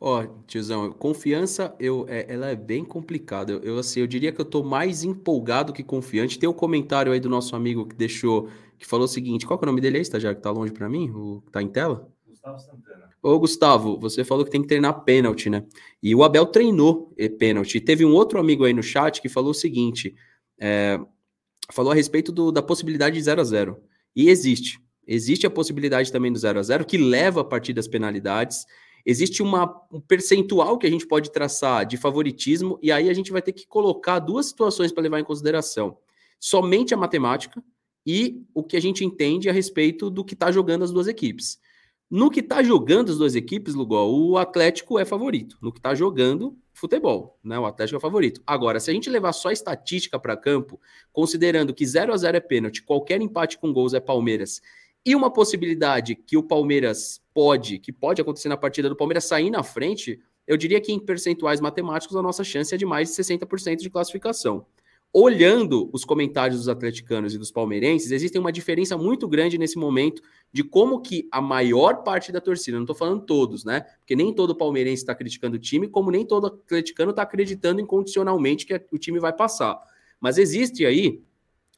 Ó, 0.00 0.22
oh, 0.22 0.44
tiozão, 0.46 0.92
confiança, 0.92 1.74
eu, 1.80 2.06
é, 2.08 2.32
ela 2.32 2.48
é 2.48 2.54
bem 2.54 2.84
complicada. 2.84 3.52
Eu, 3.52 3.62
eu, 3.62 3.78
assim, 3.78 3.98
eu 4.00 4.06
diria 4.06 4.30
que 4.30 4.40
eu 4.40 4.44
tô 4.44 4.62
mais 4.62 5.02
empolgado 5.02 5.72
que 5.72 5.82
confiante. 5.82 6.38
Tem 6.38 6.48
um 6.48 6.52
comentário 6.52 7.10
aí 7.10 7.18
do 7.18 7.28
nosso 7.28 7.56
amigo 7.56 7.84
que 7.84 7.96
deixou, 7.96 8.48
que 8.78 8.86
falou 8.86 9.06
o 9.06 9.08
seguinte: 9.08 9.44
qual 9.44 9.58
é 9.58 9.62
o 9.62 9.66
nome 9.66 9.80
dele 9.80 9.96
aí, 9.96 10.02
estagiário, 10.02 10.36
que 10.36 10.42
tá 10.42 10.52
longe 10.52 10.72
para 10.72 10.88
mim? 10.88 11.10
O 11.10 11.42
que 11.44 11.50
tá 11.50 11.60
em 11.60 11.68
tela? 11.68 12.08
Gustavo 12.28 12.60
Santana. 12.60 13.08
Ô, 13.20 13.36
Gustavo, 13.40 13.98
você 13.98 14.22
falou 14.22 14.44
que 14.44 14.50
tem 14.52 14.62
que 14.62 14.68
treinar 14.68 15.02
pênalti, 15.02 15.50
né? 15.50 15.64
E 16.00 16.14
o 16.14 16.22
Abel 16.22 16.46
treinou 16.46 17.12
pênalti. 17.36 17.80
Teve 17.80 18.04
um 18.04 18.12
outro 18.12 18.38
amigo 18.38 18.64
aí 18.64 18.72
no 18.72 18.82
chat 18.82 19.20
que 19.20 19.28
falou 19.28 19.50
o 19.50 19.54
seguinte: 19.54 20.14
é, 20.60 21.00
falou 21.72 21.90
a 21.90 21.94
respeito 21.94 22.30
do, 22.30 22.52
da 22.52 22.62
possibilidade 22.62 23.16
de 23.16 23.22
0 23.22 23.40
a 23.40 23.44
0 23.44 23.82
E 24.14 24.28
existe. 24.28 24.80
Existe 25.08 25.46
a 25.46 25.50
possibilidade 25.50 26.12
também 26.12 26.30
do 26.30 26.38
0 26.38 26.58
a 26.58 26.62
0 26.62 26.84
que 26.84 26.98
leva 26.98 27.40
a 27.40 27.44
partir 27.44 27.72
das 27.72 27.88
penalidades. 27.88 28.66
Existe 29.06 29.42
uma, 29.42 29.74
um 29.90 30.02
percentual 30.02 30.76
que 30.76 30.86
a 30.86 30.90
gente 30.90 31.06
pode 31.06 31.32
traçar 31.32 31.86
de 31.86 31.96
favoritismo, 31.96 32.78
e 32.82 32.92
aí 32.92 33.08
a 33.08 33.14
gente 33.14 33.32
vai 33.32 33.40
ter 33.40 33.52
que 33.52 33.66
colocar 33.66 34.18
duas 34.18 34.46
situações 34.46 34.92
para 34.92 35.02
levar 35.02 35.18
em 35.18 35.24
consideração: 35.24 35.96
somente 36.38 36.92
a 36.92 36.96
matemática 36.96 37.64
e 38.04 38.42
o 38.52 38.62
que 38.62 38.76
a 38.76 38.80
gente 38.80 39.02
entende 39.02 39.48
a 39.48 39.52
respeito 39.52 40.10
do 40.10 40.22
que 40.22 40.34
está 40.34 40.52
jogando 40.52 40.84
as 40.84 40.90
duas 40.90 41.06
equipes. 41.06 41.58
No 42.10 42.30
que 42.30 42.40
está 42.40 42.62
jogando 42.62 43.10
as 43.10 43.18
duas 43.18 43.34
equipes, 43.34 43.74
Lugol, 43.74 44.30
o 44.30 44.38
Atlético 44.38 44.98
é 44.98 45.04
favorito. 45.04 45.58
No 45.60 45.70
que 45.70 45.78
está 45.78 45.94
jogando 45.94 46.56
futebol, 46.72 47.38
né? 47.44 47.58
O 47.58 47.66
Atlético 47.66 47.98
é 47.98 48.00
favorito. 48.00 48.42
Agora, 48.46 48.80
se 48.80 48.90
a 48.90 48.94
gente 48.94 49.10
levar 49.10 49.32
só 49.32 49.50
estatística 49.50 50.18
para 50.18 50.36
campo, 50.36 50.80
considerando 51.12 51.74
que 51.74 51.84
0 51.84 52.12
a 52.12 52.16
0 52.16 52.36
é 52.36 52.40
pênalti, 52.40 52.82
qualquer 52.82 53.20
empate 53.20 53.58
com 53.58 53.72
gols 53.74 53.92
é 53.92 54.00
Palmeiras, 54.00 54.62
e 55.04 55.14
uma 55.14 55.32
possibilidade 55.32 56.14
que 56.14 56.36
o 56.36 56.42
Palmeiras 56.42 57.20
pode, 57.32 57.78
que 57.78 57.92
pode 57.92 58.20
acontecer 58.20 58.48
na 58.48 58.56
partida 58.56 58.88
do 58.88 58.96
Palmeiras 58.96 59.24
sair 59.24 59.50
na 59.50 59.62
frente, 59.62 60.20
eu 60.46 60.56
diria 60.56 60.80
que 60.80 60.92
em 60.92 60.98
percentuais 60.98 61.60
matemáticos 61.60 62.16
a 62.16 62.22
nossa 62.22 62.42
chance 62.42 62.74
é 62.74 62.78
de 62.78 62.86
mais 62.86 63.08
de 63.08 63.14
60% 63.14 63.76
de 63.76 63.90
classificação. 63.90 64.66
Olhando 65.12 65.88
os 65.92 66.04
comentários 66.04 66.58
dos 66.58 66.68
atleticanos 66.68 67.34
e 67.34 67.38
dos 67.38 67.50
palmeirenses, 67.50 68.10
existe 68.10 68.38
uma 68.38 68.52
diferença 68.52 68.96
muito 68.96 69.26
grande 69.26 69.56
nesse 69.56 69.78
momento 69.78 70.22
de 70.52 70.62
como 70.62 71.00
que 71.00 71.26
a 71.32 71.40
maior 71.40 72.02
parte 72.02 72.30
da 72.30 72.40
torcida, 72.40 72.76
não 72.76 72.84
estou 72.84 72.94
falando 72.94 73.24
todos, 73.24 73.64
né? 73.64 73.80
Porque 74.00 74.14
nem 74.14 74.34
todo 74.34 74.54
palmeirense 74.54 75.02
está 75.02 75.14
criticando 75.14 75.56
o 75.56 75.58
time, 75.58 75.88
como 75.88 76.10
nem 76.10 76.26
todo 76.26 76.48
atleticano 76.48 77.10
está 77.10 77.22
acreditando 77.22 77.80
incondicionalmente 77.80 78.66
que 78.66 78.86
o 78.92 78.98
time 78.98 79.18
vai 79.18 79.32
passar. 79.32 79.80
Mas 80.20 80.36
existe 80.36 80.84
aí 80.84 81.22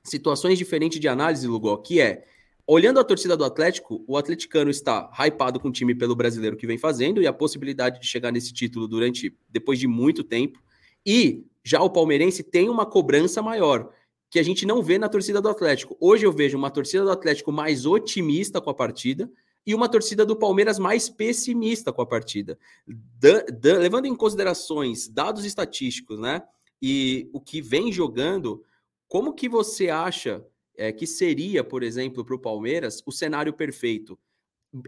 situações 0.03 0.59
diferentes 0.59 0.99
de 0.99 1.07
análise, 1.07 1.47
Lugó, 1.47 1.77
que 1.77 2.01
é 2.01 2.25
olhando 2.67 3.01
a 3.01 3.05
torcida 3.05 3.37
do 3.37 3.45
Atlético, 3.45 4.05
o 4.07 4.17
atleticano 4.17 4.71
está 4.71 5.11
hypado 5.19 5.61
com 5.61 5.69
o 5.69 5.73
time 5.73 5.95
pelo 5.95 6.17
brasileiro 6.17 6.57
que 6.57 6.67
vem 6.67 6.79
fazendo 6.79 7.21
e 7.21 7.27
a 7.27 7.33
possibilidade 7.33 8.01
de 8.01 8.07
chegar 8.07 8.31
nesse 8.31 8.53
título 8.53 8.87
durante 8.87 9.37
depois 9.49 9.79
de 9.79 9.87
muito 9.87 10.25
tempo. 10.25 10.63
E 11.05 11.45
já 11.65 11.81
o 11.83 11.91
palmeirense 11.91 12.43
tem 12.43 12.69
uma 12.69 12.87
cobrança 12.87 13.43
maior, 13.43 13.93
que 14.31 14.39
a 14.39 14.43
gente 14.43 14.65
não 14.65 14.83
vê 14.83 14.99
na 14.99 15.09
torcida 15.09 15.41
do 15.41 15.49
Atlético. 15.49 15.97
Hoje 16.01 16.25
eu 16.25 16.33
vejo 16.33 16.57
uma 16.57 16.71
torcida 16.71 17.05
do 17.05 17.11
Atlético 17.11 17.51
mais 17.51 17.85
otimista 17.85 18.61
com 18.61 18.71
a 18.71 18.75
partida 18.75 19.31
e 19.67 19.75
uma 19.75 19.89
torcida 19.89 20.25
do 20.25 20.37
Palmeiras 20.37 20.79
mais 20.79 21.09
pessimista 21.09 21.93
com 21.93 22.01
a 22.01 22.07
partida. 22.07 22.59
Da, 22.87 23.43
da, 23.43 23.79
levando 23.79 24.07
em 24.07 24.15
considerações 24.15 25.09
dados 25.09 25.45
estatísticos, 25.45 26.19
né? 26.19 26.43
E 26.81 27.29
o 27.33 27.41
que 27.41 27.61
vem 27.61 27.93
jogando, 27.93 28.65
como 29.07 29.35
que 29.35 29.49
você 29.49 29.91
acha 29.91 30.45
é, 30.77 30.93
que 30.93 31.07
seria, 31.07 31.63
por 31.65 31.83
exemplo, 31.83 32.25
para 32.25 32.35
o 32.35 32.39
Palmeiras 32.39 33.03
o 33.07 33.13
cenário 33.13 33.53
perfeito? 33.53 34.19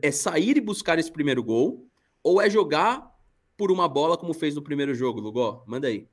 É 0.00 0.10
sair 0.10 0.56
e 0.56 0.60
buscar 0.60 0.98
esse 0.98 1.10
primeiro 1.10 1.42
gol 1.42 1.86
ou 2.22 2.40
é 2.40 2.48
jogar 2.48 3.10
por 3.56 3.70
uma 3.70 3.88
bola 3.88 4.16
como 4.16 4.32
fez 4.32 4.54
no 4.54 4.62
primeiro 4.62 4.94
jogo, 4.94 5.20
Lugó? 5.20 5.64
Manda 5.66 5.88
aí 5.88 6.08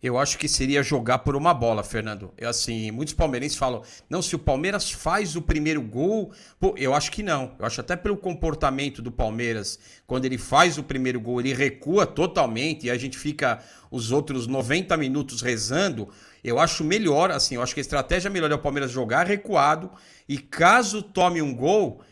eu 0.00 0.16
acho 0.16 0.38
que 0.38 0.46
seria 0.46 0.80
jogar 0.80 1.18
por 1.18 1.34
uma 1.34 1.52
bola, 1.52 1.82
Fernando. 1.82 2.32
Eu, 2.38 2.48
assim, 2.48 2.92
muitos 2.92 3.14
palmeirenses 3.14 3.58
falam, 3.58 3.82
não, 4.08 4.22
se 4.22 4.36
o 4.36 4.38
Palmeiras 4.38 4.92
faz 4.92 5.34
o 5.34 5.42
primeiro 5.42 5.82
gol, 5.82 6.30
pô, 6.60 6.72
eu 6.76 6.94
acho 6.94 7.10
que 7.10 7.20
não. 7.20 7.56
Eu 7.58 7.66
acho 7.66 7.80
até 7.80 7.96
pelo 7.96 8.16
comportamento 8.16 9.02
do 9.02 9.10
Palmeiras, 9.10 9.76
quando 10.06 10.24
ele 10.24 10.38
faz 10.38 10.78
o 10.78 10.84
primeiro 10.84 11.20
gol, 11.20 11.40
ele 11.40 11.52
recua 11.52 12.06
totalmente 12.06 12.86
e 12.86 12.90
a 12.90 12.96
gente 12.96 13.18
fica 13.18 13.58
os 13.90 14.12
outros 14.12 14.46
90 14.46 14.96
minutos 14.96 15.42
rezando. 15.42 16.08
Eu 16.44 16.60
acho 16.60 16.84
melhor, 16.84 17.32
assim, 17.32 17.56
eu 17.56 17.62
acho 17.62 17.74
que 17.74 17.80
a 17.80 17.82
estratégia 17.82 18.30
melhor 18.30 18.52
é 18.52 18.54
o 18.54 18.58
Palmeiras 18.58 18.92
jogar 18.92 19.26
recuado 19.26 19.90
e 20.28 20.38
caso 20.38 21.02
tome 21.02 21.42
um 21.42 21.52
gol, 21.52 22.02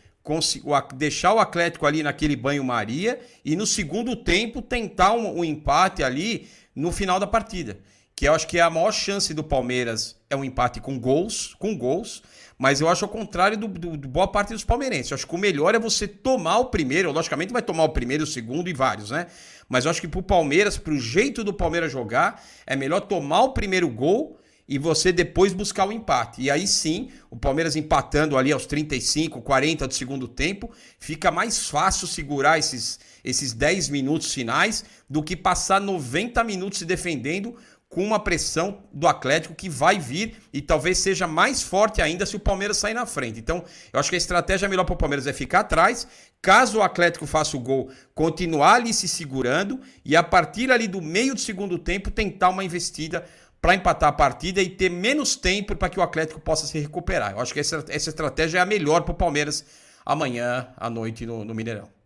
deixar 0.95 1.33
o 1.33 1.39
Atlético 1.39 1.85
ali 1.85 2.03
naquele 2.03 2.35
banho-maria 2.35 3.17
e 3.45 3.55
no 3.55 3.65
segundo 3.65 4.13
tempo 4.13 4.61
tentar 4.61 5.13
um, 5.13 5.39
um 5.39 5.45
empate 5.45 6.03
ali 6.03 6.49
no 6.77 6.91
final 6.91 7.19
da 7.19 7.25
partida. 7.25 7.79
Que 8.15 8.27
eu 8.27 8.33
acho 8.33 8.47
que 8.47 8.59
é 8.59 8.61
a 8.61 8.69
maior 8.69 8.91
chance 8.91 9.33
do 9.33 9.43
Palmeiras 9.43 10.15
é 10.29 10.35
um 10.35 10.43
empate 10.43 10.79
com 10.79 10.99
gols, 10.99 11.55
com 11.59 11.75
gols, 11.75 12.23
mas 12.57 12.81
eu 12.81 12.87
acho 12.87 13.05
ao 13.05 13.09
contrário 13.09 13.57
do, 13.57 13.67
do, 13.67 13.97
do 13.97 14.07
boa 14.07 14.27
parte 14.27 14.53
dos 14.53 14.63
palmeirenses. 14.63 15.11
Eu 15.11 15.15
acho 15.15 15.27
que 15.27 15.35
o 15.35 15.39
melhor 15.39 15.75
é 15.75 15.79
você 15.79 16.07
tomar 16.07 16.57
o 16.59 16.65
primeiro, 16.65 17.11
logicamente 17.11 17.53
vai 17.53 17.61
tomar 17.61 17.83
o 17.83 17.89
primeiro, 17.89 18.23
o 18.23 18.27
segundo 18.27 18.69
e 18.69 18.73
vários, 18.73 19.11
né? 19.11 19.27
Mas 19.67 19.85
eu 19.85 19.91
acho 19.91 20.01
que 20.01 20.07
pro 20.07 20.23
Palmeiras, 20.23 20.77
pro 20.77 20.99
jeito 20.99 21.43
do 21.43 21.53
Palmeiras 21.53 21.91
jogar, 21.91 22.43
é 22.65 22.75
melhor 22.75 23.01
tomar 23.01 23.41
o 23.41 23.53
primeiro 23.53 23.89
gol 23.89 24.39
e 24.67 24.77
você 24.77 25.11
depois 25.11 25.53
buscar 25.53 25.87
o 25.87 25.91
empate. 25.91 26.41
E 26.41 26.51
aí 26.51 26.67
sim, 26.67 27.09
o 27.29 27.37
Palmeiras 27.37 27.75
empatando 27.75 28.37
ali 28.37 28.51
aos 28.51 28.65
35, 28.65 29.41
40 29.41 29.87
do 29.87 29.93
segundo 29.93 30.27
tempo, 30.27 30.71
fica 30.99 31.31
mais 31.31 31.67
fácil 31.67 32.07
segurar 32.07 32.57
esses 32.57 32.99
esses 33.27 33.51
10 33.51 33.89
minutos 33.89 34.33
finais 34.33 34.85
do 35.09 35.21
que 35.21 35.35
passar 35.35 35.81
90 35.81 36.43
minutos 36.45 36.79
se 36.79 36.85
defendendo 36.85 37.55
com 37.89 38.03
uma 38.03 38.19
pressão 38.19 38.83
do 38.91 39.07
Atlético 39.07 39.55
que 39.55 39.69
vai 39.69 39.97
vir 39.97 40.35
e 40.51 40.61
talvez 40.61 40.97
seja 40.97 41.25
mais 41.25 41.61
forte 41.61 42.01
ainda 42.01 42.25
se 42.25 42.35
o 42.35 42.39
Palmeiras 42.39 42.77
sair 42.77 42.93
na 42.93 43.05
frente. 43.05 43.39
Então, 43.39 43.63
eu 43.93 43.99
acho 43.99 44.09
que 44.09 44.15
a 44.15 44.17
estratégia 44.17 44.67
melhor 44.67 44.83
para 44.83 44.93
o 44.93 44.97
Palmeiras 44.97 45.27
é 45.27 45.33
ficar 45.33 45.61
atrás, 45.61 46.07
caso 46.41 46.79
o 46.79 46.81
Atlético 46.81 47.25
faça 47.25 47.55
o 47.55 47.59
gol, 47.59 47.89
continuar 48.13 48.75
ali 48.75 48.93
se 48.93 49.07
segurando 49.07 49.79
e 50.03 50.15
a 50.15 50.23
partir 50.23 50.71
ali 50.71 50.87
do 50.87 51.01
meio 51.01 51.33
do 51.33 51.39
segundo 51.39 51.77
tempo 51.77 52.11
tentar 52.11 52.49
uma 52.49 52.63
investida 52.63 53.25
para 53.61 53.75
empatar 53.75 54.09
a 54.09 54.13
partida 54.13 54.61
e 54.61 54.69
ter 54.69 54.89
menos 54.89 55.35
tempo 55.35 55.75
para 55.75 55.89
que 55.89 55.99
o 55.99 56.03
Atlético 56.03 56.39
possa 56.39 56.67
se 56.67 56.77
recuperar. 56.79 57.31
Eu 57.31 57.39
acho 57.39 57.53
que 57.53 57.59
essa, 57.59 57.83
essa 57.89 58.09
estratégia 58.09 58.59
é 58.59 58.61
a 58.61 58.65
melhor 58.65 59.01
para 59.01 59.13
o 59.13 59.15
Palmeiras 59.15 59.65
amanhã 60.05 60.67
à 60.77 60.89
noite 60.89 61.25
no, 61.25 61.43
no 61.43 61.55
Mineirão. 61.55 61.96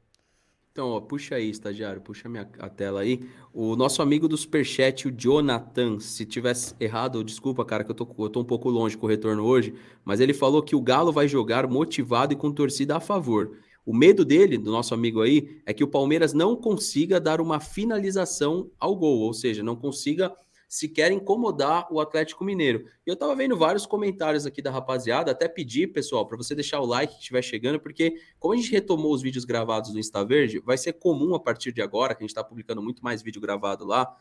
Então, 0.72 0.92
ó, 0.92 1.02
puxa 1.02 1.36
aí, 1.36 1.50
estagiário, 1.50 2.00
puxa 2.02 2.30
minha, 2.30 2.50
a 2.58 2.70
tela 2.70 3.02
aí. 3.02 3.20
O 3.54 3.76
nosso 3.76 4.02
amigo 4.02 4.26
do 4.26 4.38
Superchat, 4.38 5.06
o 5.06 5.12
Jonathan, 5.12 6.00
se 6.00 6.26
tivesse 6.26 6.74
errado, 6.80 7.22
desculpa, 7.26 7.66
cara, 7.66 7.84
que 7.84 7.92
eu 7.92 7.96
tô, 7.96 8.08
eu 8.20 8.30
tô 8.30 8.40
um 8.40 8.46
pouco 8.46 8.70
longe 8.70 8.98
com 8.98 9.06
o 9.06 9.10
retorno 9.10 9.44
hoje, 9.44 9.74
mas 10.06 10.22
ele 10.22 10.34
falou 10.34 10.64
que 10.64 10.74
o 10.74 10.82
Galo 10.82 11.12
vai 11.12 11.28
jogar 11.28 11.68
motivado 11.68 12.32
e 12.32 12.38
com 12.38 12.50
torcida 12.54 12.96
a 12.96 13.02
favor. 13.02 13.58
O 13.86 13.94
medo 13.94 14.24
dele, 14.24 14.58
do 14.58 14.72
nosso 14.72 14.94
amigo 14.94 15.22
aí, 15.22 15.62
é 15.66 15.74
que 15.74 15.84
o 15.84 15.90
Palmeiras 15.90 16.32
não 16.32 16.56
consiga 16.56 17.20
dar 17.20 17.42
uma 17.42 17.60
finalização 17.60 18.72
ao 18.80 18.96
gol, 18.96 19.20
ou 19.20 19.34
seja, 19.34 19.62
não 19.62 19.76
consiga 19.76 20.34
se 20.72 20.88
quer 20.88 21.12
incomodar 21.12 21.86
o 21.92 22.00
Atlético 22.00 22.46
Mineiro. 22.46 22.86
E 23.06 23.10
eu 23.10 23.16
tava 23.18 23.36
vendo 23.36 23.58
vários 23.58 23.86
comentários 23.86 24.46
aqui 24.46 24.62
da 24.62 24.72
rapaziada, 24.72 25.30
até 25.30 25.46
pedir, 25.46 25.88
pessoal, 25.88 26.26
para 26.26 26.38
você 26.38 26.56
deixar 26.56 26.80
o 26.80 26.86
like 26.86 27.14
que 27.14 27.20
estiver 27.20 27.42
chegando, 27.42 27.78
porque 27.78 28.16
como 28.40 28.54
a 28.54 28.56
gente 28.58 28.72
retomou 28.72 29.14
os 29.14 29.22
vídeos 29.22 29.44
gravados 29.44 29.92
do 29.92 30.00
Insta 30.00 30.24
Verde, 30.24 30.60
vai 30.60 30.78
ser 30.78 30.94
comum 30.94 31.36
a 31.36 31.40
partir 31.42 31.74
de 31.74 31.82
agora, 31.82 32.16
que 32.16 32.24
a 32.24 32.24
gente 32.24 32.30
está 32.30 32.42
publicando 32.42 32.82
muito 32.82 33.04
mais 33.04 33.22
vídeo 33.22 33.42
gravado 33.42 33.84
lá, 33.84 34.16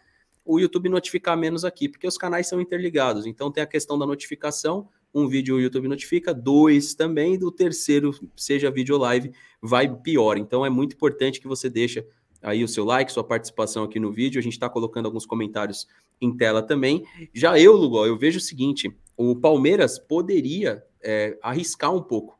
o 0.44 0.58
YouTube 0.58 0.88
notificar 0.88 1.36
menos 1.36 1.64
aqui, 1.64 1.88
porque 1.88 2.04
os 2.04 2.18
canais 2.18 2.48
são 2.48 2.60
interligados. 2.60 3.26
Então 3.26 3.48
tem 3.52 3.62
a 3.62 3.66
questão 3.66 3.96
da 3.96 4.04
notificação, 4.04 4.88
um 5.14 5.28
vídeo 5.28 5.54
o 5.54 5.60
YouTube 5.60 5.86
notifica, 5.86 6.34
dois 6.34 6.94
também, 6.94 7.38
do 7.38 7.52
terceiro, 7.52 8.10
seja 8.34 8.72
vídeo 8.72 8.98
live, 8.98 9.30
vai 9.62 9.88
pior. 10.02 10.36
Então 10.36 10.66
é 10.66 10.70
muito 10.70 10.96
importante 10.96 11.40
que 11.40 11.46
você 11.46 11.70
deixe 11.70 12.04
aí 12.42 12.64
o 12.64 12.68
seu 12.68 12.84
like, 12.84 13.12
sua 13.12 13.24
participação 13.24 13.84
aqui 13.84 13.98
no 13.98 14.12
vídeo. 14.12 14.38
A 14.38 14.42
gente 14.42 14.54
está 14.54 14.68
colocando 14.68 15.06
alguns 15.06 15.26
comentários 15.26 15.86
em 16.20 16.36
tela 16.36 16.62
também. 16.62 17.04
Já 17.32 17.58
eu, 17.58 17.76
Lugol, 17.76 18.06
eu 18.06 18.16
vejo 18.16 18.38
o 18.38 18.42
seguinte: 18.42 18.94
o 19.16 19.36
Palmeiras 19.36 19.98
poderia 19.98 20.84
é, 21.02 21.38
arriscar 21.42 21.94
um 21.94 22.02
pouco. 22.02 22.38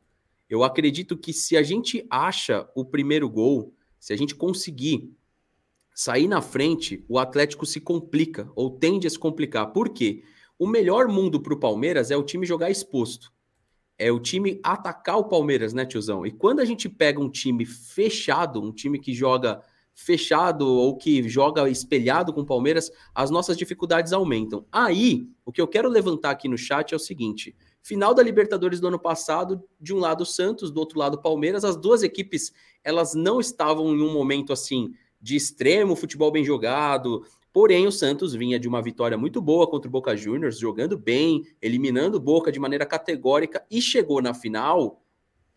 Eu 0.49 0.63
acredito 0.63 1.17
que 1.17 1.31
se 1.31 1.55
a 1.55 1.63
gente 1.63 2.05
acha 2.09 2.67
o 2.75 2.83
primeiro 2.83 3.29
gol, 3.29 3.73
se 3.99 4.11
a 4.11 4.17
gente 4.17 4.35
conseguir 4.35 5.15
sair 5.93 6.27
na 6.27 6.41
frente, 6.41 7.05
o 7.07 7.19
Atlético 7.19 7.65
se 7.65 7.79
complica 7.79 8.49
ou 8.55 8.69
tende 8.69 9.07
a 9.07 9.09
se 9.09 9.19
complicar. 9.19 9.71
Por 9.71 9.89
quê? 9.89 10.23
O 10.57 10.67
melhor 10.67 11.07
mundo 11.07 11.39
para 11.39 11.53
o 11.53 11.59
Palmeiras 11.59 12.11
é 12.11 12.17
o 12.17 12.23
time 12.23 12.45
jogar 12.45 12.69
exposto. 12.69 13.31
É 13.97 14.11
o 14.11 14.19
time 14.19 14.59
atacar 14.63 15.17
o 15.17 15.25
Palmeiras, 15.25 15.73
né, 15.73 15.85
tiozão? 15.85 16.25
E 16.25 16.31
quando 16.31 16.59
a 16.59 16.65
gente 16.65 16.89
pega 16.89 17.19
um 17.19 17.29
time 17.29 17.65
fechado, 17.65 18.61
um 18.61 18.71
time 18.71 18.99
que 18.99 19.13
joga 19.13 19.61
fechado 19.93 20.67
ou 20.67 20.97
que 20.97 21.27
joga 21.27 21.69
espelhado 21.69 22.33
com 22.33 22.41
o 22.41 22.45
Palmeiras, 22.45 22.91
as 23.13 23.29
nossas 23.29 23.57
dificuldades 23.57 24.13
aumentam. 24.13 24.65
Aí, 24.71 25.27
o 25.45 25.51
que 25.51 25.61
eu 25.61 25.67
quero 25.67 25.89
levantar 25.89 26.31
aqui 26.31 26.47
no 26.47 26.57
chat 26.57 26.93
é 26.93 26.95
o 26.95 26.99
seguinte: 26.99 27.55
final 27.81 28.13
da 28.13 28.23
Libertadores 28.23 28.79
do 28.79 28.87
ano 28.87 28.99
passado, 28.99 29.63
de 29.79 29.93
um 29.93 29.99
lado 29.99 30.21
o 30.21 30.25
Santos, 30.25 30.71
do 30.71 30.79
outro 30.79 30.99
lado 30.99 31.15
o 31.15 31.21
Palmeiras, 31.21 31.63
as 31.63 31.75
duas 31.75 32.03
equipes, 32.03 32.51
elas 32.83 33.13
não 33.13 33.39
estavam 33.39 33.93
em 33.95 34.01
um 34.01 34.13
momento 34.13 34.53
assim 34.53 34.93
de 35.21 35.35
extremo 35.35 35.95
futebol 35.95 36.31
bem 36.31 36.43
jogado. 36.43 37.23
Porém, 37.53 37.85
o 37.85 37.91
Santos 37.91 38.33
vinha 38.33 38.57
de 38.57 38.67
uma 38.67 38.81
vitória 38.81 39.17
muito 39.17 39.41
boa 39.41 39.67
contra 39.67 39.87
o 39.87 39.91
Boca 39.91 40.15
Juniors, 40.15 40.57
jogando 40.57 40.97
bem, 40.97 41.43
eliminando 41.61 42.17
o 42.17 42.19
Boca 42.19 42.51
de 42.51 42.59
maneira 42.59 42.85
categórica 42.85 43.63
e 43.69 43.81
chegou 43.81 44.21
na 44.21 44.33
final, 44.33 45.01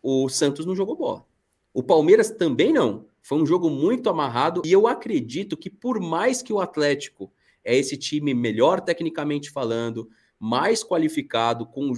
o 0.03 0.27
Santos 0.29 0.65
não 0.65 0.75
jogou 0.75 0.95
bola. 0.95 1.25
O 1.73 1.81
Palmeiras 1.81 2.29
também 2.29 2.71
não. 2.71 3.05
Foi 3.25 3.39
um 3.39 3.45
jogo 3.45 3.71
muito 3.71 4.07
amarrado 4.07 4.61
e 4.63 4.71
eu 4.71 4.85
acredito 4.85 5.57
que 5.57 5.67
por 5.67 5.99
mais 5.99 6.43
que 6.43 6.53
o 6.53 6.59
Atlético 6.59 7.33
é 7.63 7.75
esse 7.75 7.97
time 7.97 8.35
melhor 8.35 8.79
tecnicamente 8.79 9.49
falando, 9.49 10.07
mais 10.39 10.83
qualificado, 10.83 11.65
com 11.65 11.91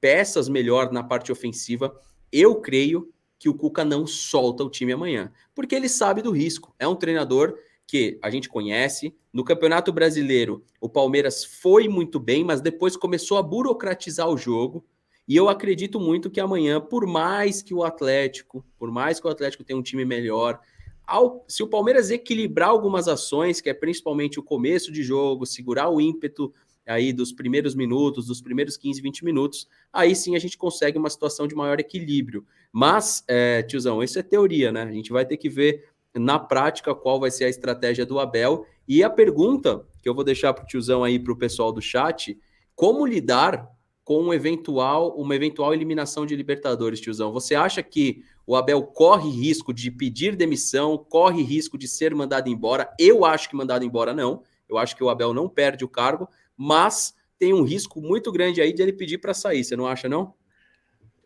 peças 0.00 0.48
melhor 0.48 0.90
na 0.90 1.04
parte 1.04 1.30
ofensiva, 1.30 1.96
eu 2.32 2.56
creio 2.56 3.08
que 3.38 3.48
o 3.48 3.54
Cuca 3.54 3.84
não 3.84 4.04
solta 4.04 4.64
o 4.64 4.68
time 4.68 4.92
amanhã, 4.92 5.32
porque 5.54 5.76
ele 5.76 5.88
sabe 5.88 6.20
do 6.20 6.32
risco. 6.32 6.74
É 6.76 6.88
um 6.88 6.96
treinador 6.96 7.56
que 7.86 8.18
a 8.20 8.28
gente 8.28 8.48
conhece. 8.48 9.14
No 9.32 9.44
Campeonato 9.44 9.92
Brasileiro, 9.92 10.64
o 10.80 10.88
Palmeiras 10.88 11.44
foi 11.44 11.86
muito 11.86 12.18
bem, 12.18 12.42
mas 12.42 12.60
depois 12.60 12.96
começou 12.96 13.38
a 13.38 13.42
burocratizar 13.44 14.28
o 14.28 14.36
jogo. 14.36 14.84
E 15.26 15.36
eu 15.36 15.48
acredito 15.48 15.98
muito 15.98 16.30
que 16.30 16.40
amanhã, 16.40 16.80
por 16.80 17.06
mais 17.06 17.62
que 17.62 17.72
o 17.72 17.82
Atlético, 17.82 18.64
por 18.78 18.90
mais 18.90 19.18
que 19.18 19.26
o 19.26 19.30
Atlético 19.30 19.64
tenha 19.64 19.78
um 19.78 19.82
time 19.82 20.04
melhor, 20.04 20.60
ao, 21.06 21.44
se 21.48 21.62
o 21.62 21.66
Palmeiras 21.66 22.10
equilibrar 22.10 22.68
algumas 22.68 23.08
ações, 23.08 23.60
que 23.60 23.68
é 23.68 23.74
principalmente 23.74 24.38
o 24.38 24.42
começo 24.42 24.92
de 24.92 25.02
jogo, 25.02 25.46
segurar 25.46 25.88
o 25.88 26.00
ímpeto 26.00 26.52
aí 26.86 27.12
dos 27.12 27.32
primeiros 27.32 27.74
minutos, 27.74 28.26
dos 28.26 28.42
primeiros 28.42 28.76
15, 28.76 29.00
20 29.00 29.24
minutos, 29.24 29.68
aí 29.92 30.14
sim 30.14 30.36
a 30.36 30.38
gente 30.38 30.58
consegue 30.58 30.98
uma 30.98 31.08
situação 31.08 31.46
de 31.46 31.54
maior 31.54 31.80
equilíbrio. 31.80 32.46
Mas, 32.70 33.24
é, 33.26 33.62
tiozão, 33.62 34.02
isso 34.02 34.18
é 34.18 34.22
teoria, 34.22 34.70
né? 34.70 34.82
A 34.82 34.92
gente 34.92 35.12
vai 35.12 35.24
ter 35.24 35.36
que 35.36 35.48
ver 35.48 35.88
na 36.14 36.38
prática 36.38 36.94
qual 36.94 37.18
vai 37.18 37.30
ser 37.30 37.44
a 37.44 37.48
estratégia 37.48 38.04
do 38.04 38.18
Abel. 38.18 38.66
E 38.86 39.02
a 39.02 39.10
pergunta 39.10 39.86
que 40.02 40.08
eu 40.08 40.14
vou 40.14 40.24
deixar 40.24 40.52
para 40.52 40.64
o 40.64 40.66
tiozão 40.66 41.02
aí, 41.02 41.18
para 41.18 41.32
o 41.32 41.36
pessoal 41.36 41.72
do 41.72 41.80
chat, 41.80 42.38
como 42.74 43.06
lidar 43.06 43.73
com 44.04 44.22
um 44.22 44.34
eventual, 44.34 45.16
uma 45.16 45.34
eventual 45.34 45.72
eliminação 45.72 46.26
de 46.26 46.36
Libertadores, 46.36 47.00
tiozão? 47.00 47.32
Você 47.32 47.54
acha 47.54 47.82
que 47.82 48.22
o 48.46 48.54
Abel 48.54 48.82
corre 48.82 49.30
risco 49.30 49.72
de 49.72 49.90
pedir 49.90 50.36
demissão, 50.36 50.98
corre 50.98 51.42
risco 51.42 51.78
de 51.78 51.88
ser 51.88 52.14
mandado 52.14 52.48
embora? 52.50 52.92
Eu 52.98 53.24
acho 53.24 53.48
que 53.48 53.56
mandado 53.56 53.84
embora 53.84 54.12
não. 54.12 54.42
Eu 54.68 54.76
acho 54.76 54.94
que 54.94 55.02
o 55.02 55.08
Abel 55.08 55.32
não 55.32 55.48
perde 55.48 55.84
o 55.84 55.88
cargo, 55.88 56.28
mas 56.56 57.14
tem 57.38 57.52
um 57.52 57.62
risco 57.62 58.00
muito 58.00 58.30
grande 58.30 58.60
aí 58.60 58.72
de 58.72 58.82
ele 58.82 58.92
pedir 58.92 59.18
para 59.18 59.34
sair, 59.34 59.64
você 59.64 59.76
não 59.76 59.86
acha, 59.86 60.08
não? 60.08 60.34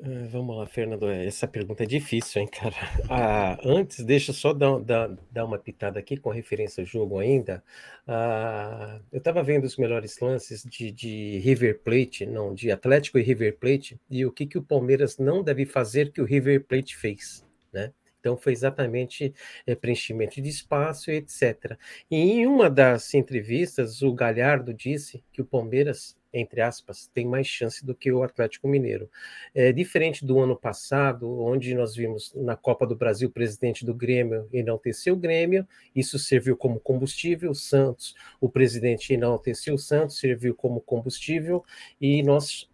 Uh, 0.01 0.29
vamos 0.29 0.57
lá, 0.57 0.65
Fernando. 0.67 1.09
É, 1.09 1.27
essa 1.27 1.49
pergunta 1.49 1.83
é 1.83 1.87
difícil, 1.87 2.43
hein, 2.43 2.49
cara? 2.49 2.75
Ah, 3.11 3.59
antes, 3.65 4.05
deixa 4.05 4.31
eu 4.31 4.35
só 4.35 4.53
dar, 4.53 4.79
dar, 4.79 5.11
dar, 5.31 5.45
uma 5.45 5.59
pitada 5.59 5.99
aqui 5.99 6.17
com 6.17 6.31
referência 6.31 6.83
ao 6.83 6.87
jogo 6.87 7.19
ainda. 7.19 7.65
Ah, 8.07 9.01
eu 9.11 9.19
estava 9.19 9.43
vendo 9.43 9.65
os 9.65 9.77
melhores 9.77 10.19
lances 10.21 10.63
de, 10.63 10.93
de, 10.93 11.39
River 11.41 11.81
Plate, 11.81 12.27
não, 12.27 12.55
de 12.55 12.71
Atlético 12.71 13.19
e 13.19 13.23
River 13.23 13.57
Plate, 13.59 13.99
e 14.09 14.25
o 14.25 14.31
que, 14.31 14.47
que 14.47 14.59
o 14.59 14.63
Palmeiras 14.63 15.19
não 15.19 15.43
deve 15.43 15.67
fazer 15.67 16.13
que 16.13 16.21
o 16.21 16.25
River 16.25 16.65
Plate 16.65 16.97
fez, 16.97 17.45
né? 17.73 17.93
Então, 18.21 18.37
foi 18.37 18.53
exatamente 18.53 19.33
é, 19.67 19.75
preenchimento 19.75 20.41
de 20.41 20.49
espaço, 20.49 21.11
etc. 21.11 21.77
E 22.11 22.17
em 22.17 22.47
uma 22.47 22.69
das 22.69 23.15
entrevistas, 23.15 24.03
o 24.03 24.13
Galhardo 24.13 24.75
disse 24.75 25.23
que 25.33 25.41
o 25.41 25.45
Palmeiras, 25.45 26.17
entre 26.33 26.61
aspas, 26.61 27.11
tem 27.13 27.27
mais 27.27 27.47
chance 27.47 27.85
do 27.85 27.95
que 27.95 28.13
o 28.13 28.23
Atlético 28.23 28.69
Mineiro. 28.69 29.11
É 29.55 29.73
diferente 29.73 30.25
do 30.25 30.39
ano 30.39 30.57
passado, 30.57 31.41
onde 31.41 31.75
nós 31.75 31.95
vimos 31.95 32.33
na 32.35 32.57
Copa 32.57 32.87
do 32.87 32.97
Brasil 32.97 33.29
o 33.29 33.33
presidente 33.33 33.85
do 33.85 33.95
Grêmio 33.95 34.49
enaltecer 34.53 35.13
o 35.13 35.17
Grêmio, 35.17 35.67
isso 35.95 36.19
serviu 36.19 36.57
como 36.57 36.81
combustível, 36.81 37.55
Santos, 37.55 38.15
o 38.41 38.49
presidente 38.49 39.13
enalteceu 39.13 39.75
o 39.75 39.79
Santos, 39.79 40.19
serviu 40.19 40.55
como 40.55 40.81
combustível, 40.81 41.65
e 42.01 42.23
nós 42.23 42.69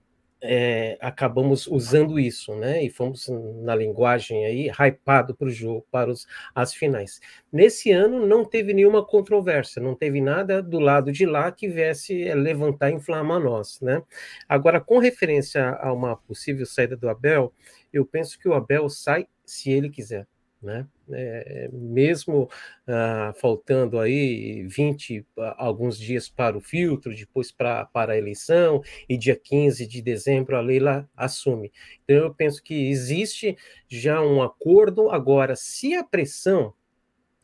é, 0.47 0.99
acabamos 1.01 1.67
usando 1.67 2.21
isso, 2.21 2.55
né? 2.55 2.85
E 2.85 2.91
fomos 2.91 3.29
na 3.63 3.75
linguagem 3.75 4.45
aí 4.45 4.69
hypado 4.69 5.35
para 5.35 5.49
o 5.49 5.51
jogo, 5.51 5.87
para 5.91 6.11
os, 6.11 6.27
as 6.55 6.75
finais. 6.75 7.19
Nesse 7.51 7.91
ano 7.91 8.27
não 8.27 8.45
teve 8.45 8.75
nenhuma 8.75 9.03
controvérsia, 9.05 9.81
não 9.81 9.95
teve 9.95 10.21
nada 10.21 10.63
do 10.63 10.79
lado 10.79 11.11
de 11.11 11.25
lá 11.25 11.51
que 11.51 11.67
viesse 11.67 12.23
é, 12.23 12.35
levantar 12.35 12.91
e 12.91 12.95
inflamar 12.95 13.41
nós, 13.41 13.81
né? 13.81 14.03
Agora, 14.47 14.81
com 14.81 14.99
referência 14.99 15.71
a 15.81 15.91
uma 15.93 16.15
possível 16.17 16.67
saída 16.67 16.95
do 16.95 17.09
Abel, 17.09 17.51
eu 17.91 18.05
penso 18.05 18.39
que 18.39 18.49
o 18.49 18.53
Abel 18.53 18.89
sai 18.91 19.27
se 19.47 19.71
ele 19.71 19.89
quiser 19.89 20.27
né? 20.65 20.87
É, 21.13 21.69
mesmo 21.73 22.49
ah, 22.87 23.33
faltando 23.37 24.01
aí 24.01 24.67
20, 24.67 25.25
ah, 25.39 25.55
alguns 25.59 25.99
dias 25.99 26.29
para 26.29 26.57
o 26.57 26.61
filtro, 26.61 27.15
depois 27.15 27.53
pra, 27.53 27.85
para 27.87 28.15
a 28.15 28.19
eleição, 28.19 28.83
e 29.09 29.17
dia 29.17 29.37
15 29.37 29.87
de 29.87 30.03
dezembro 30.03 30.57
a 30.57 30.61
Leila 30.61 31.09
assume. 31.17 31.71
Então, 32.05 32.17
eu 32.17 32.35
penso 32.35 32.63
que 32.63 32.89
existe 32.91 33.57
já 33.89 34.21
um 34.21 34.43
acordo. 34.43 35.11
Agora, 35.11 35.55
se 35.55 35.95
a 35.95 36.03
pressão 36.03 36.73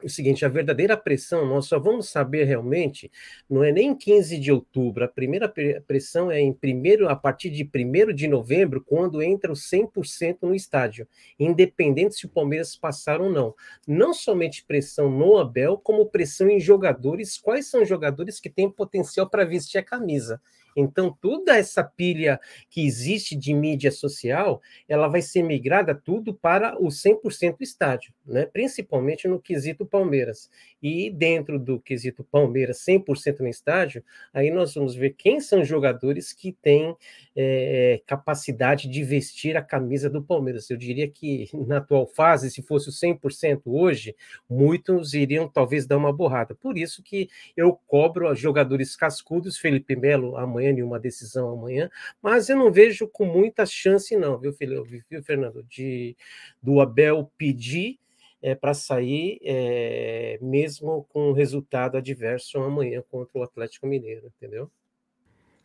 o 0.02 0.08
seguinte, 0.08 0.44
a 0.44 0.48
verdadeira 0.48 0.96
pressão, 0.96 1.46
nós 1.46 1.66
só 1.66 1.78
vamos 1.78 2.08
saber 2.08 2.44
realmente, 2.44 3.10
não 3.48 3.62
é 3.62 3.72
nem 3.72 3.94
15 3.94 4.38
de 4.38 4.52
outubro, 4.52 5.04
a 5.04 5.08
primeira 5.08 5.52
pressão 5.86 6.30
é 6.30 6.40
em 6.40 6.52
primeiro, 6.52 7.08
a 7.08 7.16
partir 7.16 7.50
de 7.50 7.64
1 7.64 8.14
de 8.14 8.28
novembro, 8.28 8.82
quando 8.84 9.22
entra 9.22 9.52
o 9.52 9.56
100% 9.56 10.38
no 10.42 10.54
estádio, 10.54 11.06
independente 11.38 12.14
se 12.16 12.26
o 12.26 12.30
Palmeiras 12.30 12.76
passar 12.76 13.20
ou 13.20 13.30
não. 13.30 13.54
Não 13.86 14.12
somente 14.12 14.64
pressão 14.64 15.10
no 15.10 15.38
Abel, 15.38 15.78
como 15.78 16.06
pressão 16.06 16.48
em 16.48 16.60
jogadores, 16.60 17.38
quais 17.38 17.66
são 17.66 17.84
jogadores 17.84 18.40
que 18.40 18.50
têm 18.50 18.70
potencial 18.70 19.28
para 19.28 19.44
vestir 19.44 19.78
a 19.78 19.84
camisa. 19.84 20.40
Então, 20.76 21.16
toda 21.20 21.56
essa 21.56 21.82
pilha 21.82 22.40
que 22.68 22.86
existe 22.86 23.36
de 23.36 23.52
mídia 23.52 23.90
social, 23.90 24.60
ela 24.88 25.08
vai 25.08 25.22
ser 25.22 25.42
migrada 25.42 25.94
tudo 25.94 26.34
para 26.34 26.80
o 26.80 26.88
100% 26.88 27.56
estádio, 27.60 28.12
né? 28.30 28.46
principalmente 28.46 29.28
no 29.28 29.40
quesito 29.40 29.84
Palmeiras. 29.84 30.50
E 30.82 31.10
dentro 31.10 31.58
do 31.58 31.80
quesito 31.80 32.24
Palmeiras, 32.24 32.78
100% 32.78 33.40
no 33.40 33.48
estádio, 33.48 34.02
aí 34.32 34.50
nós 34.50 34.74
vamos 34.74 34.94
ver 34.94 35.10
quem 35.10 35.40
são 35.40 35.64
jogadores 35.64 36.32
que 36.32 36.52
têm 36.52 36.96
é, 37.36 38.00
capacidade 38.06 38.88
de 38.88 39.02
vestir 39.02 39.56
a 39.56 39.62
camisa 39.62 40.08
do 40.08 40.22
Palmeiras. 40.22 40.70
Eu 40.70 40.76
diria 40.76 41.08
que 41.08 41.48
na 41.66 41.78
atual 41.78 42.06
fase, 42.06 42.50
se 42.50 42.62
fosse 42.62 42.88
o 42.88 42.92
100% 42.92 43.62
hoje, 43.66 44.14
muitos 44.48 45.14
iriam 45.14 45.48
talvez 45.48 45.86
dar 45.86 45.96
uma 45.96 46.12
borrada. 46.12 46.54
Por 46.54 46.78
isso 46.78 47.02
que 47.02 47.28
eu 47.56 47.78
cobro 47.86 48.34
jogadores 48.34 48.96
cascudos, 48.96 49.58
Felipe 49.58 49.96
Melo 49.96 50.36
amanhã 50.36 50.72
nenhuma 50.72 50.98
decisão 50.98 51.50
amanhã, 51.50 51.90
mas 52.22 52.48
eu 52.48 52.56
não 52.56 52.70
vejo 52.70 53.08
com 53.08 53.24
muita 53.24 53.66
chance, 53.66 54.16
não, 54.16 54.38
viu 54.38 54.52
Fernando, 54.52 55.62
de 55.64 56.16
do 56.62 56.80
Abel 56.80 57.30
pedir 57.36 57.98
é, 58.42 58.54
para 58.54 58.74
sair, 58.74 59.38
é, 59.42 60.38
mesmo 60.40 61.06
com 61.10 61.32
resultado 61.32 61.96
adverso 61.96 62.58
amanhã 62.58 63.02
contra 63.10 63.38
o 63.38 63.42
Atlético 63.42 63.86
Mineiro, 63.86 64.26
entendeu? 64.26 64.70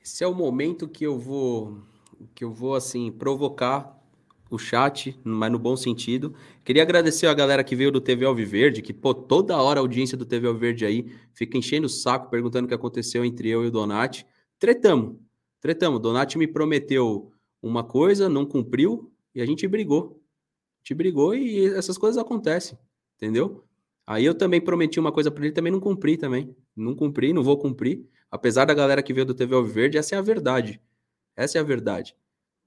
Esse 0.03 0.23
é 0.23 0.27
o 0.27 0.35
momento 0.35 0.87
que 0.87 1.03
eu 1.05 1.17
vou 1.17 1.81
que 2.33 2.43
eu 2.43 2.51
vou 2.51 2.75
assim 2.75 3.11
provocar 3.11 4.01
o 4.49 4.57
chat, 4.57 5.19
mas 5.23 5.51
no 5.51 5.59
bom 5.59 5.75
sentido. 5.75 6.33
Queria 6.63 6.83
agradecer 6.83 7.27
a 7.27 7.33
galera 7.33 7.63
que 7.63 7.75
veio 7.75 7.91
do 7.91 7.99
TV 7.99 8.25
Alviverde, 8.25 8.81
que 8.81 8.93
pô, 8.93 9.13
toda 9.13 9.57
hora 9.57 9.79
a 9.79 9.81
audiência 9.81 10.17
do 10.17 10.25
TV 10.25 10.47
Alviverde 10.47 10.85
aí 10.85 11.11
fica 11.33 11.57
enchendo 11.57 11.87
o 11.87 11.89
saco 11.89 12.29
perguntando 12.29 12.65
o 12.65 12.67
que 12.67 12.73
aconteceu 12.73 13.25
entre 13.25 13.49
eu 13.49 13.63
e 13.63 13.67
o 13.67 13.71
Donati. 13.71 14.25
Tretamos. 14.59 15.17
Tretamos. 15.59 15.99
Donati 15.99 16.37
me 16.37 16.47
prometeu 16.47 17.31
uma 17.61 17.83
coisa, 17.83 18.29
não 18.29 18.45
cumpriu 18.45 19.11
e 19.33 19.41
a 19.41 19.45
gente 19.45 19.67
brigou. 19.67 20.21
Gente 20.85 20.93
brigou 20.93 21.33
e 21.33 21.65
essas 21.65 21.97
coisas 21.97 22.21
acontecem, 22.21 22.77
entendeu? 23.15 23.63
Aí 24.05 24.23
eu 24.23 24.35
também 24.35 24.61
prometi 24.61 24.99
uma 24.99 25.11
coisa 25.11 25.31
para 25.31 25.43
ele, 25.43 25.51
também 25.51 25.71
não 25.71 25.79
cumpri 25.79 26.15
também. 26.15 26.55
Não 26.75 26.93
cumpri, 26.93 27.33
não 27.33 27.41
vou 27.41 27.57
cumprir. 27.57 28.05
Apesar 28.29 28.65
da 28.65 28.73
galera 28.75 29.01
que 29.01 29.11
veio 29.11 29.25
do 29.25 29.33
TV 29.33 29.55
Alviverde, 29.55 29.97
essa 29.97 30.13
é 30.13 30.17
a 30.19 30.21
verdade. 30.21 30.79
Essa 31.35 31.57
é 31.57 31.61
a 31.61 31.63
verdade. 31.63 32.15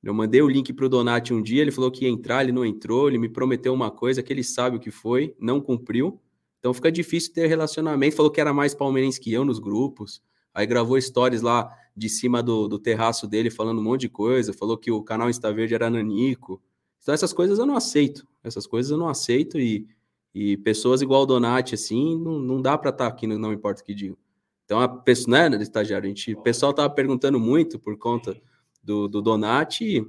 Eu 0.02 0.12
mandei 0.12 0.42
o 0.42 0.48
link 0.48 0.72
para 0.72 0.87
o 0.87 0.88
Donati 0.88 1.33
um 1.33 1.40
dia, 1.40 1.62
ele 1.62 1.70
falou 1.70 1.92
que 1.92 2.07
ia 2.07 2.11
entrar, 2.11 2.42
ele 2.42 2.50
não 2.50 2.64
entrou, 2.64 3.09
ele 3.09 3.18
me 3.18 3.28
prometeu 3.28 3.72
uma 3.72 3.88
coisa 3.88 4.20
que 4.20 4.33
ele 4.33 4.42
sabe 4.42 4.76
o 4.76 4.81
que 4.81 4.90
foi, 4.90 5.37
não 5.38 5.61
cumpriu. 5.61 6.20
Então 6.59 6.74
fica 6.74 6.90
difícil 6.90 7.33
ter 7.33 7.46
relacionamento. 7.46 8.16
Falou 8.16 8.33
que 8.33 8.40
era 8.40 8.52
mais 8.52 8.74
palmeirense 8.74 9.20
que 9.20 9.33
eu 9.33 9.44
nos 9.44 9.61
grupos. 9.61 10.20
Aí 10.52 10.66
gravou 10.66 11.00
stories 11.00 11.40
lá 11.40 11.72
de 11.96 12.09
cima 12.09 12.42
do, 12.42 12.66
do 12.66 12.81
terraço 12.81 13.28
dele 13.28 13.48
falando 13.48 13.78
um 13.78 13.85
monte 13.85 14.02
de 14.02 14.09
coisa. 14.09 14.52
Falou 14.52 14.76
que 14.76 14.90
o 14.90 15.04
canal 15.04 15.31
Insta 15.31 15.52
Verde 15.52 15.74
era 15.74 15.88
nanico. 15.88 16.61
Então 17.09 17.14
essas 17.14 17.33
coisas 17.33 17.59
eu 17.59 17.64
não 17.64 17.75
aceito. 17.75 18.29
Essas 18.44 18.66
coisas 18.66 18.92
eu 18.92 18.99
não 18.99 19.09
aceito 19.09 19.59
e, 19.59 19.88
e 20.35 20.59
pessoas 20.59 21.01
igual 21.01 21.23
o 21.23 21.27
Donati, 21.27 21.75
assim, 21.75 22.18
não, 22.18 22.38
não 22.38 22.61
dá 22.61 22.77
para 22.77 22.90
estar 22.90 23.07
tá 23.07 23.11
aqui, 23.11 23.27
no, 23.27 23.38
não 23.38 23.51
importa 23.51 23.81
o 23.81 23.85
que 23.87 23.94
digo. 23.94 24.18
Então, 24.66 24.79
a 24.79 24.87
pessoa, 24.87 25.49
né, 25.49 25.57
estagiário, 25.62 26.05
a 26.05 26.09
gente, 26.09 26.35
o 26.35 26.42
pessoal 26.42 26.75
tava 26.75 26.90
perguntando 26.90 27.40
muito 27.40 27.79
por 27.79 27.97
conta 27.97 28.38
do, 28.83 29.09
do 29.09 29.23
Donati. 29.23 30.07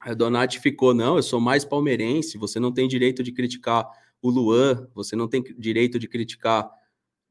A 0.00 0.12
Donati 0.12 0.60
ficou, 0.60 0.92
não, 0.92 1.16
eu 1.16 1.22
sou 1.22 1.40
mais 1.40 1.64
palmeirense, 1.64 2.36
você 2.36 2.60
não 2.60 2.72
tem 2.72 2.86
direito 2.86 3.22
de 3.22 3.32
criticar 3.32 3.88
o 4.20 4.28
Luan, 4.28 4.86
você 4.94 5.16
não 5.16 5.28
tem 5.28 5.42
direito 5.56 5.98
de 5.98 6.06
criticar 6.06 6.70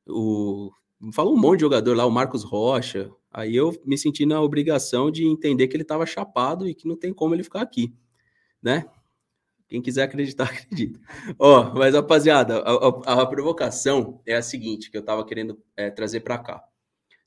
o. 0.07 0.71
Falou 1.13 1.35
um 1.35 1.39
monte 1.39 1.57
de 1.57 1.65
jogador 1.65 1.95
lá, 1.95 2.03
o 2.03 2.09
Marcos 2.09 2.43
Rocha. 2.43 3.11
Aí 3.31 3.55
eu 3.55 3.79
me 3.85 3.95
senti 3.95 4.25
na 4.25 4.41
obrigação 4.41 5.11
de 5.11 5.23
entender 5.27 5.67
que 5.67 5.75
ele 5.75 5.83
estava 5.83 6.03
chapado 6.03 6.67
e 6.67 6.73
que 6.73 6.87
não 6.87 6.95
tem 6.95 7.13
como 7.13 7.35
ele 7.35 7.43
ficar 7.43 7.61
aqui, 7.61 7.93
né? 8.67 8.85
Quem 9.67 9.81
quiser 9.81 10.03
acreditar, 10.03 10.45
acredita. 10.51 10.99
Ó, 11.39 11.73
mas 11.73 11.95
rapaziada, 11.95 12.59
a, 12.59 13.21
a, 13.21 13.21
a, 13.21 13.25
provocação 13.25 14.21
é 14.25 14.35
a 14.35 14.41
seguinte 14.41 14.91
que 14.91 14.97
eu 14.97 15.01
estava 15.01 15.25
querendo 15.25 15.61
é, 15.75 15.89
trazer 15.89 16.19
para 16.19 16.37
cá. 16.37 16.63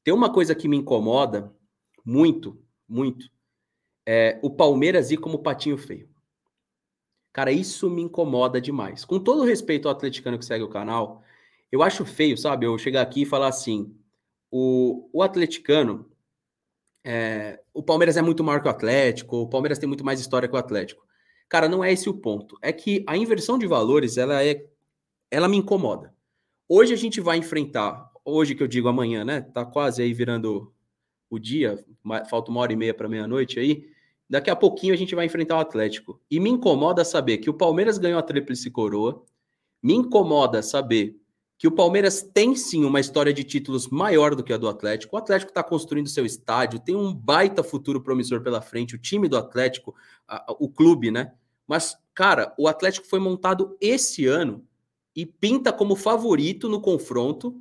Tem 0.05 0.13
uma 0.13 0.33
coisa 0.33 0.55
que 0.55 0.69
me 0.69 0.77
incomoda 0.77 1.53
muito, 2.05 2.63
muito, 2.89 3.31
é 4.07 4.39
o 4.43 4.51
Palmeiras 4.51 5.11
ir 5.11 5.19
como 5.19 5.43
patinho 5.43 5.77
feio. 5.77 6.09
Cara, 7.33 7.53
isso 7.53 7.89
me 7.89 8.03
incomoda 8.03 8.61
demais. 8.61 9.05
Com 9.05 9.21
todo 9.21 9.45
respeito 9.45 9.89
ao 9.89 9.95
atleticano 9.95 10.39
que 10.39 10.45
segue 10.45 10.65
o 10.65 10.69
canal, 10.69 11.23
eu 11.71 11.83
acho 11.83 12.05
feio, 12.05 12.37
sabe? 12.37 12.67
Eu 12.67 12.77
chegar 12.77 13.03
aqui 13.03 13.23
e 13.23 13.27
falar 13.27 13.49
assim: 13.49 13.95
o, 14.51 15.09
o 15.13 15.23
atleticano, 15.23 16.11
é, 17.05 17.63
o 17.73 17.83
Palmeiras 17.83 18.17
é 18.17 18.23
muito 18.23 18.43
maior 18.43 18.61
que 18.61 18.69
o 18.69 18.71
Atlético, 18.71 19.37
o 19.37 19.49
Palmeiras 19.49 19.79
tem 19.79 19.89
muito 19.89 20.05
mais 20.05 20.19
história 20.19 20.49
que 20.49 20.55
o 20.55 20.59
Atlético. 20.59 21.07
Cara, 21.51 21.69
não 21.69 21.83
é 21.83 21.93
esse 21.93 22.09
o 22.09 22.15
ponto. 22.15 22.57
É 22.63 22.73
que 22.73 23.05
a 23.09 23.17
inversão 23.17 23.59
de 23.59 23.67
valores, 23.67 24.17
ela 24.17 24.43
é, 24.43 24.65
ela 25.29 25.49
me 25.49 25.57
incomoda. 25.57 26.15
Hoje 26.69 26.95
a 26.95 26.97
gente 26.97 27.21
vai 27.21 27.39
enfrentar, 27.39 28.09
hoje 28.25 28.55
que 28.55 28.63
eu 28.63 28.69
digo 28.69 28.87
amanhã, 28.87 29.25
né? 29.25 29.41
Tá 29.41 29.67
quase 29.67 30.01
aí 30.01 30.15
virando 30.15 30.73
o 31.29 31.41
dia, 31.41 31.85
falta 32.31 32.53
uma 32.53 32.61
hora 32.61 32.73
e 32.73 32.77
meia 32.77 32.95
para 32.95 33.09
meia-noite 33.09 33.59
aí. 33.59 33.91
Daqui 34.29 34.49
a 34.49 34.55
pouquinho 34.55 34.95
a 34.95 34.97
gente 34.97 35.13
vai 35.13 35.27
enfrentar 35.27 35.57
o 35.57 35.61
Atlético. 35.61 36.21
E 36.31 36.39
me 36.39 36.49
incomoda 36.49 37.05
saber 37.05 37.39
que 37.39 37.51
o 37.51 37.55
Palmeiras 37.55 37.99
ganhou 37.99 38.21
a 38.21 38.23
tríplice 38.23 38.71
coroa. 38.71 39.25
Me 39.83 39.95
incomoda 39.95 40.63
saber 40.63 41.20
que 41.61 41.69
o 41.69 41.71
Palmeiras 41.71 42.23
tem 42.23 42.57
sim 42.57 42.87
uma 42.87 43.01
história 43.01 43.35
de 43.35 43.45
títulos 43.45 43.87
maior 43.89 44.35
do 44.35 44.43
que 44.43 44.51
a 44.51 44.57
do 44.57 44.67
Atlético. 44.67 45.15
O 45.15 45.19
Atlético 45.19 45.51
está 45.51 45.63
construindo 45.63 46.09
seu 46.09 46.25
estádio, 46.25 46.81
tem 46.81 46.97
um 46.97 47.13
baita 47.13 47.63
futuro 47.63 48.01
promissor 48.01 48.41
pela 48.41 48.63
frente. 48.63 48.95
O 48.95 48.99
time 48.99 49.29
do 49.29 49.37
Atlético, 49.37 49.95
a, 50.27 50.57
o 50.59 50.71
clube, 50.71 51.11
né? 51.11 51.35
Mas, 51.69 51.99
cara, 52.15 52.55
o 52.59 52.67
Atlético 52.67 53.07
foi 53.07 53.21
montado 53.21 53.77
esse 53.79 54.25
ano 54.25 54.67
e 55.15 55.27
pinta 55.27 55.71
como 55.71 55.97
favorito 55.97 56.67
no 56.67 56.81
confronto, 56.81 57.55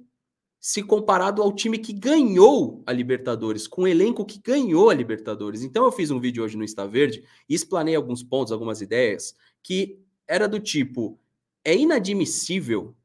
se 0.62 0.82
comparado 0.82 1.42
ao 1.42 1.52
time 1.52 1.78
que 1.78 1.92
ganhou 1.92 2.82
a 2.86 2.94
Libertadores, 2.94 3.68
com 3.68 3.82
o 3.82 3.88
elenco 3.88 4.24
que 4.24 4.40
ganhou 4.40 4.90
a 4.90 4.94
Libertadores. 4.94 5.62
Então, 5.62 5.84
eu 5.84 5.92
fiz 5.92 6.10
um 6.10 6.22
vídeo 6.22 6.42
hoje 6.42 6.56
no 6.56 6.64
Insta 6.64 6.88
Verde 6.88 7.22
e 7.50 7.54
explanei 7.54 7.96
alguns 7.96 8.24
pontos, 8.24 8.54
algumas 8.54 8.80
ideias, 8.80 9.36
que 9.62 10.00
era 10.26 10.48
do 10.48 10.58
tipo: 10.58 11.20
é 11.66 11.76
inadmissível 11.76 12.96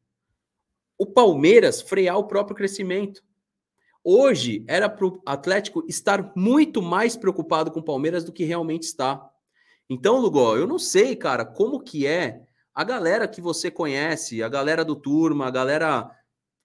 o 0.98 1.06
Palmeiras 1.06 1.80
frear 1.80 2.18
o 2.18 2.24
próprio 2.24 2.56
crescimento. 2.56 3.22
Hoje 4.02 4.64
era 4.68 4.88
para 4.88 5.06
o 5.06 5.22
Atlético 5.24 5.84
estar 5.88 6.32
muito 6.36 6.82
mais 6.82 7.16
preocupado 7.16 7.70
com 7.70 7.80
o 7.80 7.84
Palmeiras 7.84 8.22
do 8.22 8.32
que 8.32 8.44
realmente 8.44 8.82
está. 8.82 9.30
Então, 9.88 10.18
Lugó, 10.18 10.56
eu 10.56 10.66
não 10.66 10.78
sei, 10.78 11.16
cara, 11.16 11.44
como 11.44 11.80
que 11.80 12.06
é 12.06 12.42
a 12.74 12.84
galera 12.84 13.28
que 13.28 13.40
você 13.40 13.70
conhece, 13.70 14.42
a 14.42 14.48
galera 14.48 14.84
do 14.84 14.96
Turma, 14.96 15.46
a 15.46 15.50
galera 15.50 16.10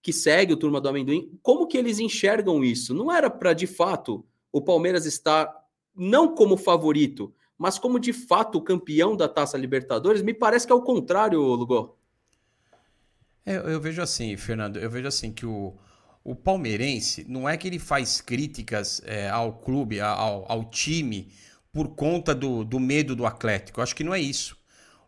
que 0.02 0.12
segue 0.12 0.54
o 0.54 0.58
Turma 0.58 0.82
do 0.82 0.89
Amendoim, 0.89 1.38
como 1.42 1.68
que 1.68 1.78
eles 1.78 2.00
enxergam 2.00 2.63
isso? 2.63 2.94
Não 2.94 3.12
era 3.12 3.30
para, 3.30 3.54
de 3.54 3.68
fato, 3.68 4.26
o 4.52 4.62
Palmeiras 4.62 5.06
estar 5.06 5.54
não 5.96 6.34
como 6.34 6.58
favorito, 6.58 7.34
mas 7.58 7.78
como, 7.78 8.00
de 8.00 8.13
fato, 8.13 8.62
campeão 8.62 9.15
da 9.15 9.28
Taça 9.28 9.58
Libertadores? 9.58 10.22
Me 10.22 10.34
parece 10.34 10.65
que 10.65 10.72
é 10.72 10.76
o 10.76 10.82
contrário, 10.82 11.42
Lugó. 11.42 11.98
É, 13.49 13.55
eu 13.55 13.81
vejo 13.81 13.99
assim, 13.99 14.38
Fernando, 14.38 14.77
eu 14.77 14.91
vejo 14.91 15.07
assim 15.07 15.31
que 15.31 15.43
o, 15.43 15.73
o 16.23 16.35
palmeirense 16.35 17.25
não 17.27 17.49
é 17.49 17.57
que 17.57 17.67
ele 17.67 17.79
faz 17.79 18.21
críticas 18.21 19.01
é, 19.03 19.27
ao 19.27 19.53
clube, 19.53 19.99
ao, 19.99 20.45
ao 20.47 20.65
time, 20.65 21.31
por 21.73 21.88
conta 21.95 22.35
do, 22.35 22.63
do 22.63 22.79
medo 22.79 23.15
do 23.15 23.25
Atlético. 23.25 23.79
Eu 23.79 23.83
acho 23.83 23.95
que 23.95 24.03
não 24.03 24.13
é 24.13 24.19
isso. 24.19 24.55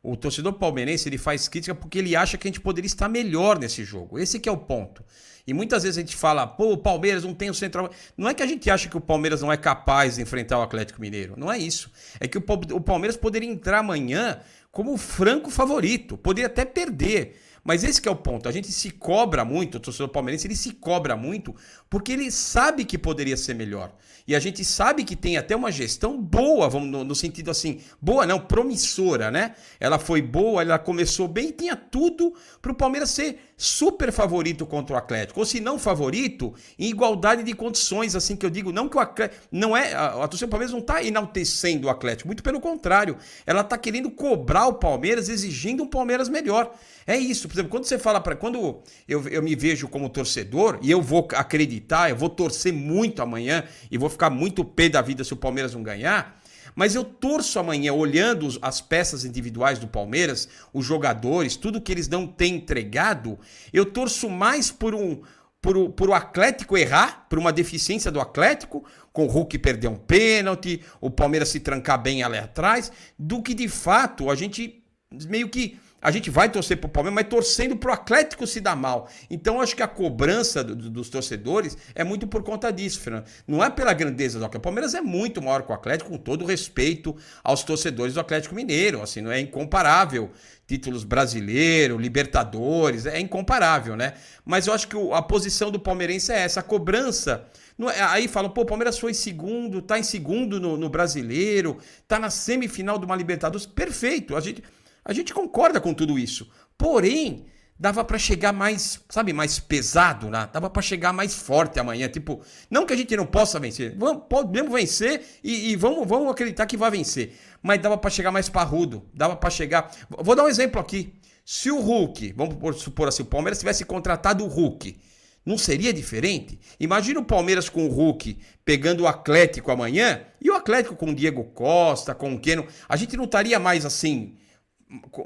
O 0.02 0.18
torcedor 0.18 0.54
palmeirense 0.54 1.08
ele 1.08 1.20
faz 1.20 1.48
crítica 1.48 1.76
porque 1.76 2.00
ele 2.00 2.16
acha 2.16 2.36
que 2.36 2.48
a 2.48 2.50
gente 2.50 2.60
poderia 2.60 2.88
estar 2.88 3.08
melhor 3.08 3.60
nesse 3.60 3.84
jogo. 3.84 4.18
Esse 4.18 4.40
que 4.40 4.50
é 4.50 4.52
o 4.52 4.58
ponto. 4.58 5.06
E 5.46 5.54
muitas 5.54 5.84
vezes 5.84 6.00
a 6.00 6.02
gente 6.02 6.16
fala, 6.16 6.48
pô, 6.48 6.74
o 6.74 6.78
Palmeiras 6.78 7.24
não 7.24 7.36
tem 7.36 7.52
o 7.52 7.54
central. 7.54 7.92
Não 8.18 8.28
é 8.28 8.34
que 8.34 8.42
a 8.42 8.48
gente 8.48 8.72
acha 8.72 8.90
que 8.90 8.98
o 8.98 9.02
Palmeiras 9.02 9.44
não 9.44 9.52
é 9.52 9.58
capaz 9.58 10.16
de 10.16 10.24
enfrentar 10.24 10.58
o 10.58 10.64
Atlético 10.64 11.00
Mineiro. 11.00 11.36
Não 11.38 11.52
é 11.52 11.60
isso. 11.60 11.92
É 12.20 12.28
que 12.28 12.40
o 12.40 12.82
Palmeiras 12.82 13.16
poderia 13.16 13.48
entrar 13.48 13.80
amanhã 13.80 14.40
como 14.72 14.98
franco 14.98 15.52
favorito. 15.52 16.18
Poderia 16.18 16.48
até 16.48 16.66
perder. 16.66 17.40
Mas 17.64 17.84
esse 17.84 18.08
é 18.08 18.12
o 18.12 18.16
ponto. 18.16 18.50
A 18.50 18.52
gente 18.52 18.72
se 18.72 18.90
cobra 18.92 19.46
muito, 19.46 19.76
o 19.76 19.80
torcedor 19.80 20.10
palmeirense, 20.10 20.48
ele 20.48 20.56
se 20.56 20.72
cobra 20.72 21.16
muito 21.16 21.56
porque 21.92 22.14
ele 22.14 22.32
sabe 22.32 22.86
que 22.86 22.98
poderia 22.98 23.36
ser 23.36 23.54
melhor. 23.54 23.94
E 24.26 24.34
a 24.34 24.40
gente 24.40 24.64
sabe 24.64 25.04
que 25.04 25.14
tem 25.14 25.36
até 25.36 25.54
uma 25.54 25.70
gestão 25.70 26.18
boa, 26.18 26.70
vamos 26.70 26.88
no, 26.90 27.04
no, 27.04 27.14
sentido 27.14 27.52
assim, 27.52 27.82
boa 28.02 28.26
não, 28.26 28.40
promissora, 28.40 29.30
né? 29.30 29.56
Ela 29.78 30.00
foi 30.00 30.22
boa, 30.22 30.62
ela 30.62 30.80
começou 30.80 31.28
bem 31.28 31.52
tinha 31.52 31.76
tudo 31.76 32.34
para 32.62 32.72
o 32.72 32.76
Palmeiras 32.76 33.10
ser 33.10 33.40
super 33.58 34.12
favorito 34.12 34.66
contra 34.66 34.96
o 34.96 34.98
Atlético, 34.98 35.40
ou 35.40 35.46
se 35.46 35.60
não 35.60 35.78
favorito, 35.78 36.54
em 36.80 36.90
igualdade 36.90 37.44
de 37.44 37.54
condições, 37.54 38.16
assim 38.16 38.36
que 38.36 38.46
eu 38.46 38.50
digo, 38.50 38.72
não 38.72 38.88
que 38.88 38.96
o 38.96 39.00
Atlético, 39.00 39.42
não 39.52 39.76
é, 39.76 39.94
a, 39.94 40.24
a 40.24 40.28
torcida 40.30 40.48
do 40.48 40.50
Palmeiras 40.50 40.72
não 40.72 40.80
está 40.80 41.04
enaltecendo 41.04 41.88
o 41.88 41.90
Atlético, 41.90 42.28
muito 42.28 42.42
pelo 42.42 42.62
contrário, 42.62 43.18
ela 43.46 43.62
está 43.62 43.78
querendo 43.78 44.10
cobrar 44.10 44.68
o 44.68 44.76
Palmeiras, 44.76 45.30
exigindo 45.30 45.84
um 45.84 45.88
Palmeiras 45.88 46.30
melhor. 46.30 46.74
É 47.06 47.18
isso, 47.18 47.48
por 47.48 47.56
exemplo, 47.56 47.72
quando 47.72 47.86
você 47.86 48.00
fala 48.00 48.22
para 48.22 48.36
quando 48.36 48.82
eu, 49.08 49.28
eu 49.28 49.44
me 49.44 49.56
vejo 49.56 49.88
como 49.88 50.10
torcedor 50.10 50.80
e 50.82 50.90
eu 50.90 51.02
vou 51.02 51.28
acreditar, 51.34 51.81
eu 52.10 52.16
vou 52.16 52.30
torcer 52.30 52.74
muito 52.74 53.22
amanhã 53.22 53.64
e 53.90 53.98
vou 53.98 54.10
ficar 54.10 54.30
muito 54.30 54.64
pé 54.64 54.90
da 54.90 55.02
vida 55.02 55.24
se 55.24 55.34
o 55.34 55.38
Palmeiras 55.38 55.74
não 55.74 55.84
ganhar, 55.84 56.42
mas 56.76 56.96
eu 56.96 57.04
torço 57.04 57.60
amanhã, 57.60 57.94
olhando 57.94 58.48
as 58.62 58.82
peças 58.82 59.26
individuais 59.26 59.80
do 59.80 59.88
Palmeiras, 59.88 60.48
os 60.74 60.86
jogadores, 60.86 61.56
tudo 61.56 61.82
que 61.82 61.92
eles 61.92 62.08
não 62.08 62.26
têm 62.26 62.56
entregado, 62.56 63.38
eu 63.74 63.86
torço 63.86 64.30
mais 64.30 64.72
por 64.72 64.96
um. 64.96 65.22
Por 65.62 65.78
o, 65.78 65.90
por 65.90 66.10
o 66.10 66.14
Atlético 66.16 66.76
errar, 66.76 67.28
por 67.30 67.38
uma 67.38 67.54
deficiência 67.54 68.10
do 68.10 68.20
Atlético, 68.20 68.84
com 69.14 69.26
o 69.26 69.28
Hulk 69.28 69.60
perder 69.60 69.90
um 69.90 69.96
pênalti, 69.96 70.82
o 71.00 71.08
Palmeiras 71.08 71.50
se 71.50 71.60
trancar 71.60 72.02
bem 72.02 72.24
ali 72.24 72.40
atrás, 72.40 72.92
do 73.18 73.44
que 73.44 73.54
de 73.54 73.68
fato 73.68 74.32
a 74.32 74.34
gente 74.34 74.84
meio 75.28 75.50
que 75.50 75.80
a 76.02 76.10
gente 76.10 76.30
vai 76.30 76.50
torcer 76.50 76.78
pro 76.78 76.90
Palmeiras, 76.90 77.16
mas 77.16 77.30
torcendo 77.30 77.76
pro 77.76 77.94
Atlético 77.94 78.48
se 78.48 78.60
dar 78.60 78.76
mal. 78.76 79.08
Então 79.30 79.62
acho 79.62 79.76
que 79.76 79.84
a 79.84 79.88
cobrança 79.88 80.64
do, 80.64 80.76
do, 80.76 80.90
dos 80.90 81.10
torcedores 81.10 81.78
é 81.94 82.04
muito 82.04 82.28
por 82.28 82.44
conta 82.44 82.72
disso, 82.72 83.00
Fernando. 83.00 83.26
Não 83.48 83.64
é 83.64 83.70
pela 83.70 83.94
grandeza 83.94 84.40
do 84.40 84.46
Atlético. 84.46 84.58
O 84.58 84.64
Palmeiras 84.64 84.96
é 84.96 85.02
muito 85.02 85.42
maior 85.42 85.64
que 85.64 85.72
o 85.72 85.76
Atlético, 85.76 86.10
com 86.10 86.18
todo 86.18 86.46
respeito 86.46 87.16
aos 87.44 87.64
torcedores 87.64 88.16
do 88.16 88.20
Atlético 88.20 88.56
Mineiro. 88.56 89.02
Assim, 89.02 89.22
não 89.22 89.32
é 89.32 89.40
incomparável. 89.40 90.32
Títulos 90.68 91.04
brasileiro, 91.04 91.98
Libertadores, 91.98 93.06
é 93.06 93.20
incomparável, 93.20 93.98
né? 93.98 94.14
Mas 94.46 94.68
eu 94.68 94.74
acho 94.74 94.88
que 94.88 94.96
a 95.12 95.22
posição 95.22 95.70
do 95.70 95.78
palmeirense 95.78 96.32
é 96.32 96.40
essa, 96.40 96.62
a 96.62 96.64
cobrança. 96.64 97.46
É, 97.94 98.02
aí 98.04 98.28
falam, 98.28 98.50
pô, 98.50 98.62
o 98.62 98.66
Palmeiras 98.66 98.98
foi 98.98 99.14
segundo, 99.14 99.82
tá 99.82 100.00
em 100.00 100.04
segundo 100.04 100.60
no, 100.60 100.78
no 100.78 100.90
brasileiro, 100.90 101.78
tá 102.08 102.20
na 102.20 102.30
semifinal 102.30 102.98
de 102.98 103.06
uma 103.06 103.16
Libertadores. 103.16 103.66
Perfeito. 103.66 104.36
A 104.36 104.40
gente. 104.40 104.64
A 105.04 105.14
gente 105.14 105.34
concorda 105.34 105.82
com 105.82 105.94
tudo 105.94 106.18
isso. 106.18 106.50
Porém, 106.78 107.46
dava 107.82 108.04
para 108.04 108.20
chegar 108.20 108.54
mais, 108.54 109.02
sabe, 109.10 109.34
mais 109.34 109.58
pesado, 109.58 110.30
né? 110.30 110.48
Dava 110.54 110.70
para 110.70 110.84
chegar 110.84 111.12
mais 111.12 111.34
forte 111.34 111.80
amanhã. 111.80 112.08
Tipo, 112.08 112.40
não 112.70 112.86
que 112.86 112.94
a 112.94 112.96
gente 112.96 113.18
não 113.18 113.26
possa 113.26 113.60
vencer, 113.60 113.98
vamos, 113.98 114.26
podemos 114.30 114.72
vencer 114.72 115.24
e, 115.44 115.72
e 115.72 115.76
vamos, 115.76 116.08
vamos 116.08 116.30
acreditar 116.30 116.68
que 116.68 116.78
vai 116.78 116.92
vencer. 116.92 117.36
Mas 117.62 117.82
dava 117.82 117.98
para 117.98 118.12
chegar 118.12 118.32
mais 118.32 118.48
parrudo, 118.50 119.10
dava 119.12 119.36
para 119.36 119.50
chegar. 119.50 119.92
Vou 120.10 120.36
dar 120.36 120.44
um 120.44 120.48
exemplo 120.48 120.80
aqui. 120.80 121.16
Se 121.44 121.72
o 121.72 121.80
Hulk, 121.80 122.34
vamos 122.38 122.82
supor 122.82 123.08
assim, 123.08 123.24
o 123.24 123.26
Palmeiras 123.26 123.58
tivesse 123.58 123.84
contratado 123.84 124.46
o 124.46 124.48
Hulk 124.48 124.96
Não 125.44 125.58
seria 125.58 125.92
diferente? 125.92 126.60
Imagina 126.80 127.20
o 127.20 127.26
Palmeiras 127.26 127.68
com 127.68 127.88
o 127.88 127.92
Hulk 127.92 128.38
pegando 128.64 129.02
o 129.02 129.08
Atlético 129.08 129.72
amanhã 129.72 130.22
e 130.40 130.52
o 130.52 130.54
Atlético 130.54 130.96
com 130.96 131.10
o 131.10 131.16
Diego 131.16 131.46
Costa, 131.46 132.14
com 132.14 132.36
o 132.36 132.40
Keno. 132.40 132.68
A 132.88 132.96
gente 132.96 133.18
não 133.18 133.26
estaria 133.26 133.60
mais 133.60 133.88
assim 133.88 134.38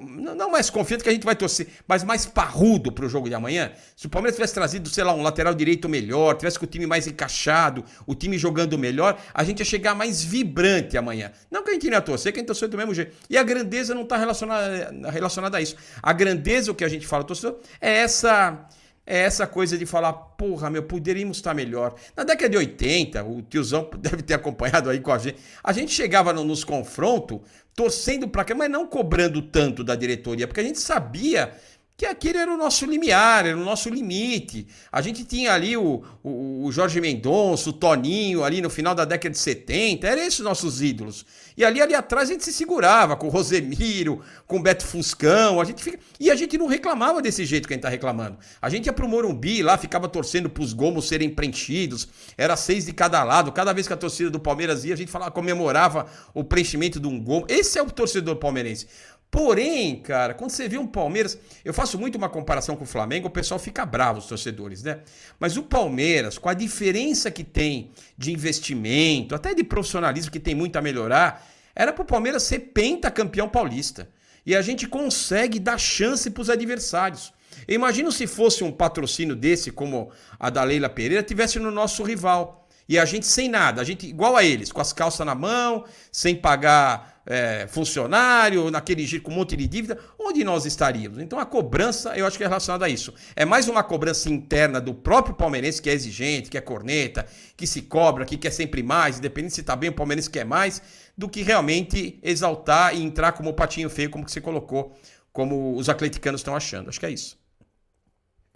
não 0.02 0.52
mais 0.52 0.70
confiante 0.70 1.04
que 1.04 1.10
a 1.10 1.12
gente 1.12 1.26
vai 1.26 1.36
torcer, 1.36 1.68
mas 1.88 2.04
mais 2.04 2.26
parrudo 2.26 2.92
para 2.92 3.06
o 3.06 3.10
jogo 3.10 3.28
de 3.28 3.34
amanhã. 3.34 3.72
Se 3.96 4.06
o 4.06 4.10
Palmeiras 4.10 4.36
tivesse 4.36 4.54
trazido, 4.54 4.90
sei 4.90 5.04
lá, 5.04 5.14
um 5.14 5.24
lateral 5.24 5.56
direito 5.56 5.90
melhor, 5.90 6.36
tivesse 6.36 6.60
com 6.60 6.66
o 6.66 6.68
time 6.68 6.86
mais 6.86 7.08
encaixado, 7.08 7.84
o 8.06 8.14
time 8.14 8.38
jogando 8.38 8.78
melhor, 8.78 9.20
a 9.34 9.44
gente 9.44 9.60
ia 9.60 9.66
chegar 9.66 9.96
mais 9.96 10.24
vibrante 10.24 10.98
amanhã. 10.98 11.32
Não 11.50 11.64
que 11.64 11.72
a 11.72 11.74
gente 11.74 11.88
não 11.88 11.94
ia 11.94 12.02
torcer, 12.02 12.32
que 12.32 12.40
a 12.40 12.42
gente 12.42 12.48
torceu 12.48 12.68
do 12.68 12.78
mesmo 12.78 12.94
jeito. 12.94 13.16
E 13.28 13.38
a 13.38 13.44
grandeza 13.44 13.96
não 13.96 14.04
está 14.04 14.18
relacionada, 14.18 15.10
relacionada 15.10 15.58
a 15.58 15.62
isso. 15.62 15.76
A 16.02 16.14
grandeza, 16.14 16.72
o 16.72 16.76
que 16.76 16.84
a 16.84 16.90
gente 16.90 17.08
fala, 17.08 17.24
torcedor, 17.24 17.60
é 17.82 17.92
essa 17.92 18.68
é 19.08 19.20
essa 19.20 19.46
coisa 19.46 19.78
de 19.78 19.86
falar, 19.86 20.14
porra, 20.14 20.70
meu, 20.70 20.82
poderíamos 20.82 21.38
estar 21.38 21.54
melhor. 21.54 21.94
Na 22.18 22.24
década 22.24 22.50
de 22.50 22.58
80, 22.58 23.24
o 23.24 23.42
tiozão 23.44 23.88
deve 24.00 24.24
ter 24.24 24.34
acompanhado 24.34 24.90
aí 24.90 25.00
com 25.00 25.12
a 25.12 25.18
gente. 25.18 25.38
A 25.64 25.72
gente 25.72 25.92
chegava 25.92 26.34
no, 26.34 26.44
nos 26.44 26.64
confrontos 26.64 27.40
torcendo 27.76 28.28
para 28.28 28.46
cá, 28.46 28.56
mas 28.56 28.72
não 28.72 28.88
cobrando 28.88 29.42
tanto 29.42 29.84
da 29.84 29.96
diretoria, 29.96 30.48
porque 30.48 30.62
a 30.62 30.64
gente 30.64 30.80
sabia 30.80 31.52
que 31.98 32.06
aquele 32.06 32.38
era 32.38 32.54
o 32.54 32.58
nosso 32.58 32.86
limiar, 32.86 33.46
era 33.46 33.56
o 33.58 33.64
nosso 33.64 33.90
limite. 33.90 34.68
A 34.92 35.02
gente 35.02 35.24
tinha 35.24 35.54
ali 35.54 35.78
o, 35.78 36.04
o, 36.22 36.66
o, 36.66 36.72
Jorge 36.72 37.00
Mendonça, 37.00 37.70
o 37.70 37.74
Toninho, 37.74 38.44
ali 38.44 38.62
no 38.62 38.70
final 38.70 38.94
da 38.94 39.06
década 39.06 39.30
de 39.30 39.38
70, 39.38 40.06
eram 40.06 40.22
esses 40.22 40.42
nossos 40.42 40.82
ídolos. 40.82 41.26
E 41.56 41.64
ali, 41.64 41.82
ali 41.82 41.96
atrás 41.96 42.30
a 42.30 42.34
gente 42.34 42.44
se 42.44 42.52
segurava 42.52 43.16
com 43.16 43.28
o 43.28 43.30
Rosemiro, 43.30 44.22
com 44.46 44.58
o 44.58 44.62
Beto 44.62 44.86
Fuscão, 44.86 45.62
a 45.62 45.64
gente 45.64 45.82
fica... 45.82 45.98
e 46.20 46.30
a 46.30 46.36
gente 46.36 46.58
não 46.58 46.68
reclamava 46.68 47.22
desse 47.22 47.46
jeito 47.46 47.66
que 47.66 47.74
a 47.74 47.78
gente 47.78 47.84
tá 47.84 47.90
reclamando. 47.90 48.38
A 48.62 48.70
gente 48.70 48.88
ia 48.88 48.94
pro 48.94 49.08
Morumbi 49.08 49.64
lá, 49.64 49.78
ficava 49.78 50.10
torcendo 50.10 50.50
pros 50.50 50.74
gomos 50.74 51.08
serem 51.08 51.30
preenchidos, 51.30 52.10
era 52.38 52.58
seis 52.58 52.86
de 52.86 52.92
cada 52.92 53.24
lado, 53.24 53.54
cada 53.54 53.72
vez 53.72 53.88
que 53.88 53.94
a 53.94 53.98
torcida 53.98 54.30
do 54.30 54.40
Palmeiras 54.40 54.84
ia, 54.84 54.94
a 54.94 54.98
gente 54.98 55.10
falava, 55.10 55.32
comemorava 55.32 56.08
o 56.34 56.44
preenchimento 56.44 57.00
de 57.00 57.08
um 57.08 57.18
gomo. 57.24 57.46
Esse 57.48 57.80
é 57.80 57.82
o 57.82 57.90
torcedor 57.90 58.36
palmeirense. 58.36 58.86
Porém, 59.30 59.98
cara, 59.98 60.34
quando 60.34 60.52
você 60.52 60.68
vê 60.68 60.78
um 60.78 60.88
Palmeiras, 60.88 61.38
eu 61.64 61.74
faço 61.74 62.00
muito 62.00 62.18
uma 62.18 62.30
comparação 62.30 62.76
com 62.76 62.86
o 62.86 62.88
Flamengo, 62.88 63.28
o 63.28 63.32
pessoal 63.32 63.60
fica 63.60 63.86
bravo, 63.86 64.20
os 64.20 64.28
torcedores, 64.28 64.82
né? 64.82 65.00
Mas 65.40 65.58
o 65.58 65.64
Palmeiras, 65.64 66.38
com 66.38 66.48
a 66.48 66.54
diferença 66.54 67.30
que 67.30 67.44
tem 67.44 67.92
de 68.18 68.32
investimento, 68.32 69.36
até 69.36 69.54
de 69.54 69.64
profissionalismo 69.64 70.32
que 70.32 70.40
tem 70.40 70.56
muito 70.56 70.78
a 70.78 70.82
melhorar, 70.82 71.46
era 71.76 71.92
para 71.92 72.04
o 72.04 72.06
Palmeiras 72.06 72.44
ser 72.44 72.60
pentacampeão 72.60 73.50
paulista. 73.50 74.10
E 74.46 74.56
a 74.56 74.62
gente 74.62 74.88
consegue 74.88 75.60
dar 75.60 75.78
chance 75.78 76.30
para 76.30 76.42
os 76.42 76.50
adversários. 76.50 77.34
Imagina 77.68 78.12
se 78.12 78.28
fosse 78.28 78.64
um 78.64 78.72
patrocínio 78.72 79.36
desse, 79.36 79.72
como 79.72 80.12
a 80.40 80.50
da 80.50 80.64
Leila 80.64 80.88
Pereira, 80.88 81.24
tivesse 81.24 81.60
no 81.60 81.72
nosso 81.72 82.04
rival. 82.04 82.68
E 82.88 83.00
a 83.00 83.06
gente 83.06 83.26
sem 83.26 83.50
nada, 83.50 83.82
a 83.82 83.84
gente 83.84 84.06
igual 84.06 84.38
a 84.38 84.44
eles, 84.44 84.72
com 84.72 84.80
as 84.80 84.94
calças 84.94 85.26
na 85.26 85.34
mão, 85.34 85.86
sem 86.12 86.36
pagar 86.36 87.15
é, 87.26 87.66
funcionário, 87.68 88.70
naquele 88.70 89.06
jeito 89.06 89.24
com 89.24 89.32
um 89.32 89.36
monte 89.36 89.56
de 89.56 89.68
dívida, 89.68 89.98
onde 90.20 90.44
nós 90.44 90.66
estaríamos? 90.66 91.20
Então 91.20 91.40
a 91.40 91.46
cobrança, 91.46 92.16
eu 92.18 92.26
acho 92.26 92.38
que 92.38 92.44
é 92.44 92.48
relacionada 92.48 92.86
a 92.86 92.90
isso. 92.90 93.14
É 93.36 93.44
mais 93.46 93.68
uma 93.68 93.84
cobrança 93.84 94.30
interna 94.30 94.80
do 94.80 94.94
próprio 94.94 95.36
palmeirense, 95.36 95.82
que 95.82 95.90
é 95.90 95.94
exigente, 95.94 96.50
que 96.50 96.58
é 96.58 96.62
corneta, 96.62 97.26
que 97.58 97.66
se 97.66 97.82
cobra, 97.82 98.26
que 98.26 98.38
quer 98.38 98.52
sempre 98.52 98.84
mais, 98.84 99.18
independente 99.18 99.56
se 99.56 99.62
está 99.62 99.76
bem, 99.76 99.90
o 99.90 99.94
palmeirense 99.94 100.30
quer 100.30 100.46
mais, 100.46 100.82
do 101.18 101.28
que 101.28 101.42
realmente 101.42 102.20
exaltar 102.22 102.96
e 102.96 103.02
entrar 103.02 103.32
como 103.32 103.54
patinho 103.54 103.90
feio, 103.90 104.10
como 104.10 104.26
que 104.26 104.32
você 104.32 104.42
colocou, 104.42 104.96
como 105.34 105.76
os 105.76 105.90
atleticanos 105.90 106.42
estão 106.42 106.56
achando. 106.56 106.90
Acho 106.90 107.00
que 107.00 107.06
é 107.06 107.12
isso. 107.12 107.38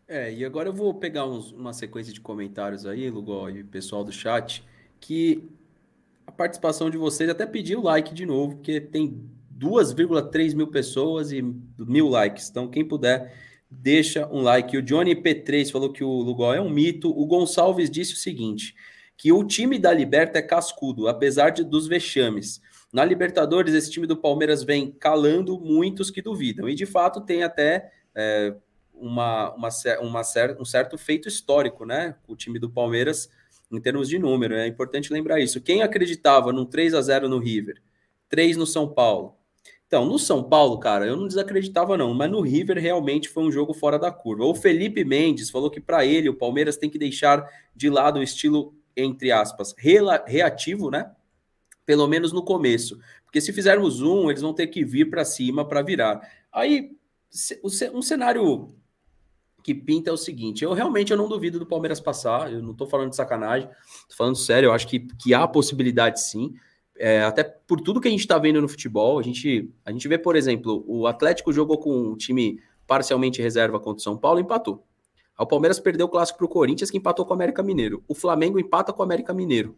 É, 0.08 0.34
e 0.34 0.44
agora 0.44 0.70
eu 0.70 0.74
vou 0.74 0.94
pegar 0.96 1.26
uns, 1.26 1.52
uma 1.52 1.72
sequência 1.72 2.12
de 2.12 2.20
comentários 2.20 2.84
aí, 2.86 3.10
Lugol 3.12 3.50
e 3.52 3.64
pessoal 3.64 4.04
do 4.04 4.12
chat, 4.12 4.64
que 5.00 5.48
participação 6.40 6.90
de 6.90 6.98
vocês, 6.98 7.30
até 7.30 7.46
pedir 7.46 7.76
o 7.76 7.84
like 7.84 8.14
de 8.14 8.26
novo, 8.26 8.56
porque 8.56 8.80
tem 8.80 9.30
2,3 9.60 10.56
mil 10.56 10.68
pessoas 10.68 11.34
e 11.34 11.42
mil 11.78 12.08
likes. 12.08 12.50
Então, 12.50 12.70
quem 12.70 12.88
puder, 12.88 13.36
deixa 13.70 14.26
um 14.32 14.42
like. 14.42 14.78
O 14.78 14.82
Johnny 14.82 15.14
P3 15.14 15.70
falou 15.70 15.92
que 15.92 16.02
o 16.02 16.22
Lugol 16.22 16.54
é 16.54 16.62
um 16.62 16.70
mito. 16.70 17.10
O 17.10 17.26
Gonçalves 17.26 17.90
disse 17.90 18.14
o 18.14 18.18
seguinte: 18.18 18.74
que 19.18 19.34
o 19.34 19.44
time 19.44 19.78
da 19.78 19.92
Liberta 19.92 20.40
é 20.40 20.42
cascudo, 20.42 21.10
apesar 21.10 21.50
de, 21.50 21.62
dos 21.62 21.88
vexames. 21.88 22.62
Na 22.92 23.04
Libertadores, 23.04 23.74
esse 23.74 23.92
time 23.92 24.08
do 24.08 24.16
Palmeiras 24.16 24.64
vem 24.64 24.92
calando 24.92 25.60
muitos 25.60 26.10
que 26.10 26.22
duvidam. 26.22 26.70
E 26.70 26.74
de 26.74 26.86
fato 26.86 27.20
tem 27.20 27.44
até 27.44 27.92
é, 28.16 28.56
uma, 28.94 29.54
uma, 29.56 29.70
uma, 30.02 30.22
um 30.58 30.66
certo 30.66 30.98
feito 30.98 31.28
histórico, 31.28 31.86
né? 31.86 32.16
O 32.30 32.36
time 32.36 32.58
do 32.58 32.70
Palmeiras 32.70 33.30
em 33.72 33.80
termos 33.80 34.10
de 34.10 34.18
número. 34.18 34.56
É 34.56 34.68
importante 34.68 35.12
lembrar 35.12 35.40
isso. 35.40 35.62
Quem 35.62 35.82
acreditava 35.82 36.52
num 36.52 36.66
3 36.66 36.94
a 36.94 37.02
0 37.02 37.30
no 37.30 37.40
River, 37.40 37.82
3 38.28 38.58
no 38.58 38.66
São 38.66 38.88
Paulo. 38.88 39.36
Então, 39.88 40.06
no 40.06 40.20
São 40.20 40.44
Paulo, 40.44 40.78
cara, 40.78 41.08
eu 41.08 41.18
não 41.18 41.28
desacreditava 41.28 41.98
não, 41.98 42.14
mas 42.14 42.30
no 42.30 42.42
River 42.42 42.78
realmente 42.78 43.28
foi 43.28 43.44
um 43.44 43.52
jogo 43.52 43.74
fora 43.74 43.98
da 43.98 44.12
curva. 44.12 44.46
O 44.46 44.54
Felipe 44.54 45.04
Mendes 45.04 45.50
falou 45.50 45.70
que 45.70 45.82
para 45.82 46.06
ele 46.06 46.30
o 46.30 46.36
Palmeiras 46.36 46.78
tem 46.78 46.90
que 46.90 47.00
deixar 47.00 47.44
de 47.76 47.90
lado 47.90 48.20
o 48.20 48.24
estilo 48.24 48.76
entre 48.96 49.32
aspas 49.32 49.74
reativo, 50.28 50.92
né? 50.92 51.12
Pelo 51.86 52.08
menos 52.08 52.32
no 52.32 52.44
começo, 52.44 53.00
porque 53.24 53.42
se 53.42 53.52
fizermos 53.52 54.00
um, 54.00 54.30
eles 54.30 54.44
vão 54.44 54.54
ter 54.54 54.68
que 54.68 54.86
vir 54.86 55.10
para 55.10 55.26
cima 55.26 55.68
para 55.68 55.82
virar. 55.82 56.22
Aí 56.52 56.92
um 57.94 58.02
cenário 58.02 58.76
que 59.64 59.74
pinta 59.74 60.10
é 60.10 60.14
o 60.14 60.18
seguinte: 60.18 60.64
eu 60.64 60.74
realmente 60.74 61.12
eu 61.12 61.18
não 61.18 61.28
duvido 61.28 61.60
do 61.60 61.66
Palmeiras 61.66 62.00
passar, 62.00 62.52
eu 62.52 62.62
não 62.62 62.72
estou 62.72 62.88
falando 62.88 63.10
de 63.10 63.16
sacanagem, 63.16 63.70
estou 64.02 64.18
falando 64.18 64.36
sério, 64.36 64.68
eu 64.68 64.74
acho 64.74 64.88
que, 64.88 65.00
que 65.00 65.34
há 65.34 65.48
possibilidade 65.48 66.22
sim. 66.22 66.54
É, 66.98 67.24
até 67.24 67.44
por 67.44 67.80
tudo 67.80 68.02
que 68.02 68.08
a 68.10 68.12
gente 68.12 68.22
está 68.22 68.38
vendo 68.38 68.62
no 68.62 68.68
futebol, 68.68 69.20
a 69.20 69.24
gente, 69.24 69.72
a 69.86 69.92
gente 69.92 70.06
vê, 70.08 70.18
por 70.18 70.36
exemplo, 70.36 70.84
o 70.86 71.08
Atlético 71.08 71.54
jogou 71.54 71.78
com 71.78 72.12
um 72.12 72.16
time 72.18 72.60
parcialmente 72.86 73.42
reserva 73.42 73.80
contra 73.80 74.00
o 74.00 74.04
São 74.04 74.18
Paulo 74.18 74.40
e 74.40 74.44
empatou. 74.44 74.84
O 75.40 75.46
Palmeiras 75.46 75.80
perdeu 75.80 76.08
o 76.08 76.10
clássico 76.10 76.38
para 76.40 76.46
o 76.46 76.50
Corinthians, 76.50 76.92
que 76.92 76.98
empatou 76.98 77.26
com 77.26 77.32
o 77.32 77.36
América 77.36 77.64
Mineiro. 77.64 78.04
O 78.08 78.14
Flamengo 78.14 78.60
empata 78.60 78.92
com 78.92 79.02
o 79.02 79.06
América 79.06 79.34
Mineiro. 79.34 79.78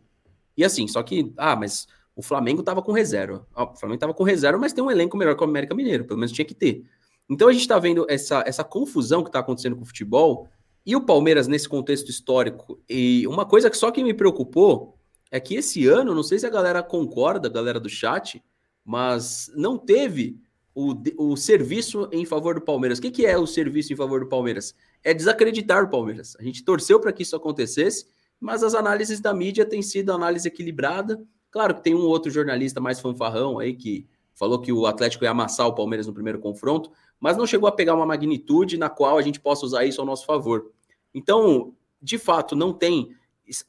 E 0.58 0.64
assim, 0.64 0.88
só 0.88 1.04
que, 1.04 1.32
ah, 1.38 1.56
mas 1.56 1.88
o 2.16 2.24
Flamengo 2.24 2.62
estava 2.62 2.82
com 2.82 2.92
reserva. 2.92 3.46
o 3.56 3.76
Flamengo 3.76 3.96
estava 3.96 4.14
com 4.14 4.24
reserva, 4.24 4.58
mas 4.58 4.74
tem 4.74 4.84
um 4.84 4.90
elenco 4.90 5.16
melhor 5.16 5.36
que 5.36 5.42
o 5.42 5.46
América 5.48 5.76
Mineiro, 5.76 6.06
pelo 6.06 6.20
menos 6.20 6.32
tinha 6.32 6.46
que 6.46 6.56
ter. 6.56 6.84
Então 7.32 7.48
a 7.48 7.54
gente 7.54 7.62
está 7.62 7.80
vendo 7.80 8.06
essa, 8.10 8.44
essa 8.46 8.62
confusão 8.62 9.24
que 9.24 9.30
está 9.30 9.40
acontecendo 9.40 9.78
com 9.78 9.84
o 9.84 9.86
futebol 9.86 10.50
e 10.86 10.98
o 10.98 11.06
Palmeiras 11.06 11.48
nesse 11.48 11.70
contexto 11.70 12.10
histórico. 12.10 12.84
E 12.90 13.26
uma 13.26 13.46
coisa 13.46 13.70
que 13.70 13.78
só 13.78 13.90
que 13.90 14.04
me 14.04 14.14
preocupou 14.14 14.98
é 15.32 15.40
que 15.40 15.56
esse 15.56 15.88
ano, 15.88 16.14
não 16.14 16.24
sei 16.24 16.40
se 16.40 16.46
a 16.46 16.50
galera 16.50 16.84
concorda, 16.84 17.48
a 17.48 17.52
galera 17.52 17.80
do 17.80 17.88
chat, 17.88 18.44
mas 18.84 19.50
não 19.56 19.78
teve 19.78 20.42
o, 20.76 20.94
o 21.18 21.38
serviço 21.38 22.10
em 22.12 22.26
favor 22.26 22.56
do 22.56 22.62
Palmeiras. 22.62 23.00
O 23.00 23.02
que, 23.02 23.10
que 23.10 23.26
é 23.26 23.38
o 23.38 23.48
serviço 23.48 23.94
em 23.94 23.96
favor 23.96 24.20
do 24.20 24.28
Palmeiras? 24.28 24.76
É 25.02 25.14
desacreditar 25.14 25.86
o 25.86 25.90
Palmeiras. 25.90 26.36
A 26.38 26.44
gente 26.44 26.66
torceu 26.66 27.00
para 27.00 27.14
que 27.14 27.24
isso 27.24 27.38
acontecesse, 27.38 28.08
mas 28.42 28.62
as 28.62 28.76
análises 28.76 29.22
da 29.22 29.34
mídia 29.34 29.66
têm 29.66 29.82
sido 29.82 30.12
análise 30.12 30.50
equilibrada. 30.50 31.24
Claro 31.50 31.76
que 31.76 31.84
tem 31.84 31.96
um 31.96 32.04
outro 32.04 32.30
jornalista 32.30 32.82
mais 32.82 33.00
fanfarrão 33.00 33.58
aí 33.58 33.74
que 33.74 34.06
falou 34.34 34.60
que 34.60 34.74
o 34.74 34.86
Atlético 34.86 35.24
ia 35.24 35.32
amassar 35.32 35.68
o 35.68 35.76
Palmeiras 35.76 36.08
no 36.08 36.14
primeiro 36.14 36.40
confronto, 36.40 36.92
mas 37.22 37.38
não 37.38 37.46
chegou 37.46 37.70
a 37.70 37.72
pegar 37.72 37.94
uma 37.94 38.06
magnitude 38.06 38.78
na 38.78 38.90
qual 38.90 39.20
a 39.20 39.22
gente 39.22 39.40
possa 39.40 39.64
usar 39.64 39.86
isso 39.86 40.02
ao 40.02 40.08
nosso 40.08 40.26
favor. 40.26 40.72
Então, 41.14 41.76
de 42.02 42.18
fato, 42.18 42.56
não 42.56 42.74
tem 42.74 43.16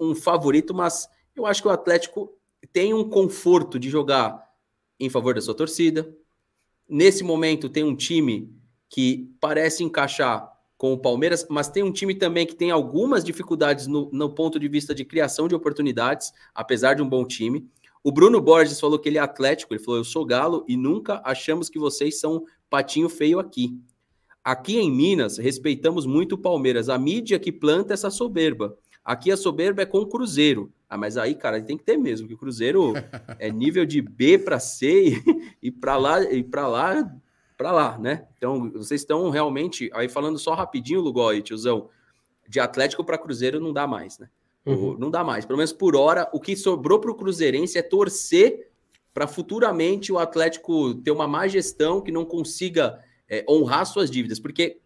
um 0.00 0.14
favorito, 0.14 0.72
mas 0.72 1.06
eu 1.36 1.44
acho 1.44 1.60
que 1.60 1.68
o 1.68 1.70
Atlético 1.70 2.32
tem 2.72 2.94
um 2.94 3.08
conforto 3.08 3.78
de 3.78 3.90
jogar 3.90 4.42
em 4.98 5.10
favor 5.10 5.34
da 5.34 5.40
sua 5.42 5.54
torcida. 5.54 6.16
Nesse 6.88 7.22
momento, 7.22 7.68
tem 7.68 7.84
um 7.84 7.94
time 7.94 8.50
que 8.88 9.30
parece 9.38 9.84
encaixar 9.84 10.50
com 10.78 10.92
o 10.92 10.98
Palmeiras, 10.98 11.46
mas 11.48 11.68
tem 11.68 11.82
um 11.82 11.92
time 11.92 12.14
também 12.14 12.46
que 12.46 12.54
tem 12.54 12.70
algumas 12.70 13.22
dificuldades 13.22 13.86
no, 13.86 14.10
no 14.12 14.34
ponto 14.34 14.58
de 14.58 14.66
vista 14.66 14.94
de 14.94 15.04
criação 15.04 15.46
de 15.46 15.54
oportunidades, 15.54 16.32
apesar 16.54 16.94
de 16.94 17.02
um 17.02 17.08
bom 17.08 17.24
time. 17.24 17.68
O 18.02 18.10
Bruno 18.10 18.40
Borges 18.40 18.80
falou 18.80 18.98
que 18.98 19.08
ele 19.08 19.18
é 19.18 19.20
atlético, 19.20 19.72
ele 19.74 19.82
falou: 19.82 20.00
Eu 20.00 20.04
sou 20.04 20.24
galo 20.24 20.64
e 20.66 20.76
nunca 20.76 21.20
achamos 21.24 21.68
que 21.68 21.78
vocês 21.78 22.18
são 22.18 22.44
patinho 22.72 23.10
feio 23.10 23.38
aqui. 23.38 23.78
Aqui 24.42 24.78
em 24.78 24.90
Minas, 24.90 25.36
respeitamos 25.36 26.06
muito 26.06 26.36
o 26.36 26.38
Palmeiras, 26.38 26.88
a 26.88 26.98
mídia 26.98 27.38
que 27.38 27.52
planta 27.52 27.92
essa 27.92 28.08
soberba. 28.08 28.78
Aqui 29.04 29.30
a 29.30 29.36
soberba 29.36 29.82
é 29.82 29.86
com 29.86 29.98
o 29.98 30.06
Cruzeiro. 30.06 30.72
Ah, 30.88 30.96
mas 30.96 31.18
aí, 31.18 31.34
cara, 31.34 31.60
tem 31.60 31.76
que 31.76 31.84
ter 31.84 31.98
mesmo, 31.98 32.26
que 32.26 32.32
o 32.32 32.38
Cruzeiro 32.38 32.94
é 33.38 33.50
nível 33.50 33.84
de 33.84 34.00
B 34.00 34.38
para 34.38 34.58
C 34.58 35.10
e, 35.10 35.68
e 35.68 35.70
para 35.70 35.98
lá 35.98 36.22
e 36.22 36.42
para 36.42 36.66
lá, 36.66 37.14
para 37.58 37.72
lá, 37.72 37.98
né? 37.98 38.26
Então, 38.38 38.70
vocês 38.70 39.02
estão 39.02 39.28
realmente 39.28 39.90
aí 39.92 40.08
falando 40.08 40.38
só 40.38 40.54
rapidinho, 40.54 41.02
Lugoi, 41.02 41.42
tiozão, 41.42 41.90
de 42.48 42.58
Atlético 42.58 43.04
para 43.04 43.18
Cruzeiro 43.18 43.60
não 43.60 43.72
dá 43.72 43.86
mais, 43.86 44.18
né? 44.18 44.30
Uhum. 44.64 44.96
Não 44.98 45.10
dá 45.10 45.22
mais. 45.22 45.44
Pelo 45.44 45.58
menos 45.58 45.74
por 45.74 45.94
hora, 45.94 46.26
o 46.32 46.40
que 46.40 46.56
sobrou 46.56 46.98
para 46.98 47.10
o 47.10 47.14
Cruzeirense 47.14 47.76
é 47.76 47.82
torcer 47.82 48.71
para 49.12 49.26
futuramente 49.26 50.12
o 50.12 50.18
Atlético 50.18 50.94
ter 50.94 51.10
uma 51.10 51.28
má 51.28 51.46
gestão 51.46 52.00
que 52.00 52.10
não 52.10 52.24
consiga 52.24 52.98
é, 53.28 53.44
honrar 53.48 53.86
suas 53.86 54.10
dívidas. 54.10 54.40
Porque, 54.40 54.80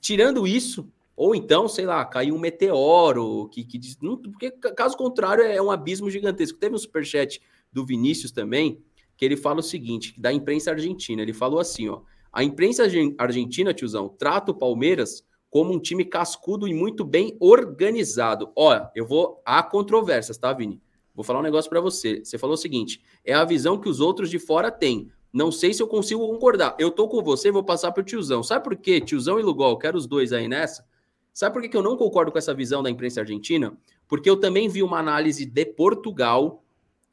tirando 0.00 0.46
isso, 0.46 0.88
Ou 1.16 1.34
então, 1.34 1.66
sei 1.66 1.86
lá, 1.86 2.04
caiu 2.04 2.34
um 2.34 2.38
meteoro, 2.38 3.48
que, 3.48 3.64
que. 3.64 3.80
Não, 4.02 4.18
porque 4.18 4.50
caso 4.50 4.96
contrário, 4.98 5.42
é 5.42 5.60
um 5.60 5.70
abismo 5.70 6.10
gigantesco. 6.10 6.58
Teve 6.58 6.74
um 6.74 6.78
superchat 6.78 7.40
do 7.72 7.86
Vinícius 7.86 8.30
também, 8.30 8.82
que 9.16 9.24
ele 9.24 9.36
fala 9.36 9.60
o 9.60 9.62
seguinte: 9.62 10.14
da 10.20 10.30
imprensa 10.30 10.72
argentina. 10.72 11.22
Ele 11.22 11.32
falou 11.32 11.58
assim: 11.58 11.88
ó. 11.88 12.02
A 12.30 12.44
imprensa 12.44 12.82
argentina, 13.16 13.72
tiozão, 13.72 14.10
trata 14.10 14.52
o 14.52 14.54
Palmeiras 14.54 15.24
como 15.48 15.72
um 15.72 15.80
time 15.80 16.04
cascudo 16.04 16.68
e 16.68 16.74
muito 16.74 17.02
bem 17.02 17.34
organizado. 17.40 18.52
Olha, 18.54 18.90
eu 18.94 19.06
vou. 19.06 19.40
Há 19.42 19.62
controvérsias, 19.62 20.36
tá, 20.36 20.52
Vini? 20.52 20.82
Vou 21.16 21.24
falar 21.24 21.40
um 21.40 21.42
negócio 21.42 21.70
para 21.70 21.80
você. 21.80 22.22
Você 22.22 22.36
falou 22.36 22.54
o 22.54 22.58
seguinte: 22.58 23.00
é 23.24 23.32
a 23.32 23.44
visão 23.44 23.80
que 23.80 23.88
os 23.88 23.98
outros 23.98 24.28
de 24.28 24.38
fora 24.38 24.70
têm. 24.70 25.10
Não 25.32 25.50
sei 25.50 25.72
se 25.72 25.82
eu 25.82 25.88
consigo 25.88 26.26
concordar. 26.28 26.76
Eu 26.78 26.90
tô 26.90 27.08
com 27.08 27.22
você, 27.22 27.50
vou 27.50 27.64
passar 27.64 27.90
pro 27.92 28.04
tiozão. 28.04 28.42
Sabe 28.42 28.62
por 28.62 28.76
quê? 28.76 29.00
Tiozão 29.00 29.40
e 29.40 29.42
Lugol, 29.42 29.78
quero 29.78 29.96
os 29.96 30.06
dois 30.06 30.32
aí 30.32 30.46
nessa. 30.46 30.86
Sabe 31.32 31.54
por 31.54 31.68
que 31.68 31.76
eu 31.76 31.82
não 31.82 31.96
concordo 31.96 32.30
com 32.30 32.38
essa 32.38 32.54
visão 32.54 32.82
da 32.82 32.90
imprensa 32.90 33.20
argentina? 33.20 33.76
Porque 34.06 34.28
eu 34.28 34.36
também 34.36 34.68
vi 34.68 34.82
uma 34.82 34.98
análise 34.98 35.44
de 35.44 35.66
Portugal 35.66 36.62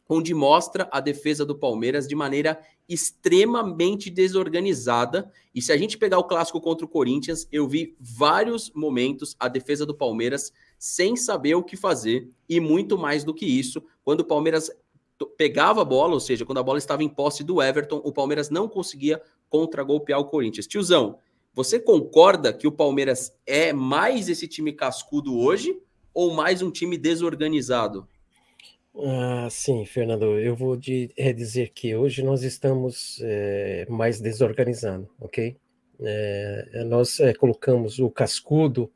onde 0.08 0.34
mostra 0.34 0.88
a 0.92 1.00
defesa 1.00 1.46
do 1.46 1.56
Palmeiras 1.56 2.08
de 2.08 2.16
maneira 2.16 2.60
extremamente 2.88 4.10
desorganizada. 4.10 5.32
E 5.56 5.62
se 5.62 5.72
a 5.72 5.78
gente 5.78 5.98
pegar 5.98 6.20
o 6.20 6.26
clássico 6.26 6.62
contra 6.62 6.86
o 6.86 6.90
Corinthians, 6.90 7.48
eu 7.52 7.68
vi 7.68 7.96
vários 8.00 8.72
momentos 8.74 9.36
a 9.40 9.48
defesa 9.48 9.86
do 9.86 9.96
Palmeiras 9.96 10.54
sem 10.84 11.16
saber 11.16 11.56
o 11.56 11.64
que 11.64 11.78
fazer 11.78 12.30
e 12.50 12.60
muito 12.60 12.98
mais 12.98 13.24
do 13.24 13.34
que 13.34 13.46
isso, 13.46 13.82
quando 14.04 14.20
o 14.20 14.26
Palmeiras 14.26 14.70
pegava 15.38 15.82
a 15.82 15.86
bola, 15.86 16.14
ou 16.14 16.20
seja, 16.20 16.46
quando 16.46 16.58
a 16.58 16.64
bola 16.64 16.78
estava 16.78 17.02
em 17.02 17.08
posse 17.08 17.42
do 17.42 17.62
Everton, 17.62 18.02
o 18.04 18.12
Palmeiras 18.12 18.50
não 18.50 18.68
conseguia 18.68 19.22
contra-golpear 19.50 20.20
o 20.20 20.26
Corinthians. 20.26 20.68
Tiozão, 20.68 21.20
você 21.54 21.80
concorda 21.80 22.52
que 22.52 22.68
o 22.68 22.72
Palmeiras 22.72 23.34
é 23.48 23.72
mais 23.72 24.28
esse 24.28 24.46
time 24.46 24.74
cascudo 24.74 25.40
hoje 25.40 25.74
ou 26.14 26.34
mais 26.34 26.62
um 26.62 26.70
time 26.70 26.98
desorganizado? 26.98 28.06
Ah, 28.94 29.48
sim, 29.50 29.86
Fernando, 29.86 30.38
eu 30.38 30.54
vou 30.54 30.76
de, 30.76 31.10
é 31.16 31.32
dizer 31.32 31.70
que 31.70 31.96
hoje 31.96 32.22
nós 32.22 32.44
estamos 32.44 33.22
é, 33.24 33.86
mais 33.90 34.20
desorganizando, 34.20 35.10
ok? 35.18 35.56
É, 36.04 36.84
nós 36.86 37.20
é, 37.20 37.34
colocamos 37.34 38.00
o 38.00 38.10
cascudo 38.10 38.92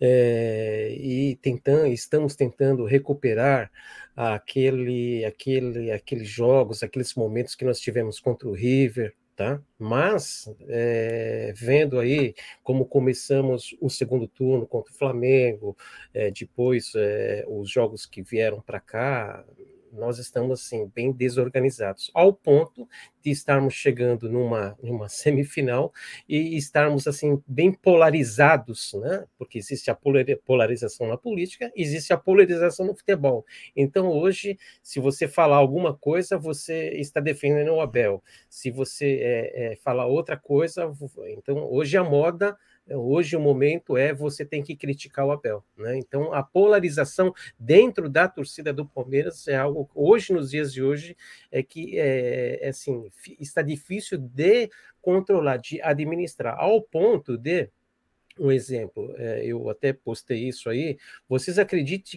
e 0.00 1.38
tentando, 1.40 1.86
estamos 1.86 2.34
tentando 2.34 2.84
recuperar 2.84 3.70
aquele, 4.16 5.24
aquele, 5.24 5.90
aqueles 5.90 6.28
jogos, 6.28 6.82
aqueles 6.82 7.14
momentos 7.14 7.54
que 7.54 7.64
nós 7.64 7.80
tivemos 7.80 8.20
contra 8.20 8.48
o 8.48 8.52
River, 8.52 9.14
tá? 9.34 9.60
Mas 9.78 10.48
é, 10.68 11.52
vendo 11.56 11.98
aí 11.98 12.34
como 12.62 12.84
começamos 12.84 13.74
o 13.80 13.88
segundo 13.88 14.28
turno 14.28 14.66
contra 14.66 14.92
o 14.92 14.96
Flamengo, 14.96 15.76
é, 16.12 16.30
depois 16.30 16.92
é, 16.94 17.44
os 17.48 17.70
jogos 17.70 18.06
que 18.06 18.22
vieram 18.22 18.60
para 18.60 18.80
cá, 18.80 19.44
nós 19.92 20.18
estamos 20.18 20.60
assim 20.60 20.90
bem 20.94 21.12
desorganizados, 21.12 22.10
ao 22.14 22.32
ponto 22.32 22.88
de 23.22 23.30
estarmos 23.30 23.74
chegando 23.74 24.30
numa, 24.30 24.76
numa 24.82 25.08
semifinal 25.10 25.92
e 26.28 26.56
estarmos 26.56 27.06
assim 27.06 27.42
bem 27.46 27.72
polarizados, 27.72 28.94
né? 28.94 29.24
Porque 29.38 29.58
existe 29.58 29.90
a 29.90 29.98
polarização 30.44 31.06
na 31.06 31.16
política, 31.16 31.70
existe 31.76 32.12
a 32.12 32.16
polarização 32.16 32.86
no 32.86 32.96
futebol. 32.96 33.44
Então 33.76 34.08
hoje, 34.08 34.58
se 34.82 34.98
você 34.98 35.28
falar 35.28 35.56
alguma 35.56 35.94
coisa, 35.94 36.38
você 36.38 36.90
está 36.94 37.20
defendendo 37.20 37.72
o 37.72 37.80
Abel. 37.80 38.22
Se 38.48 38.70
você 38.70 39.18
é, 39.20 39.72
é, 39.72 39.76
falar 39.76 40.06
outra 40.06 40.36
coisa, 40.36 40.92
então 41.28 41.70
hoje 41.70 41.96
a 41.96 42.04
moda 42.04 42.56
Hoje 42.96 43.36
o 43.36 43.40
momento 43.40 43.96
é 43.96 44.12
você 44.12 44.44
tem 44.44 44.62
que 44.62 44.76
criticar 44.76 45.26
o 45.26 45.32
Abel, 45.32 45.64
né? 45.76 45.96
Então 45.98 46.32
a 46.32 46.42
polarização 46.42 47.32
dentro 47.58 48.08
da 48.08 48.28
torcida 48.28 48.72
do 48.72 48.86
Palmeiras 48.86 49.46
é 49.48 49.56
algo 49.56 49.88
hoje 49.94 50.32
nos 50.32 50.50
dias 50.50 50.72
de 50.72 50.82
hoje 50.82 51.16
é 51.50 51.62
que 51.62 51.98
é, 51.98 52.66
é 52.66 52.68
assim 52.68 53.08
está 53.40 53.62
difícil 53.62 54.18
de 54.18 54.70
controlar, 55.00 55.56
de 55.56 55.80
administrar, 55.82 56.56
ao 56.58 56.80
ponto 56.80 57.36
de 57.36 57.68
um 58.38 58.50
exemplo, 58.50 59.14
é, 59.18 59.44
eu 59.44 59.68
até 59.68 59.92
postei 59.92 60.48
isso 60.48 60.70
aí. 60.70 60.96
Vocês 61.28 61.58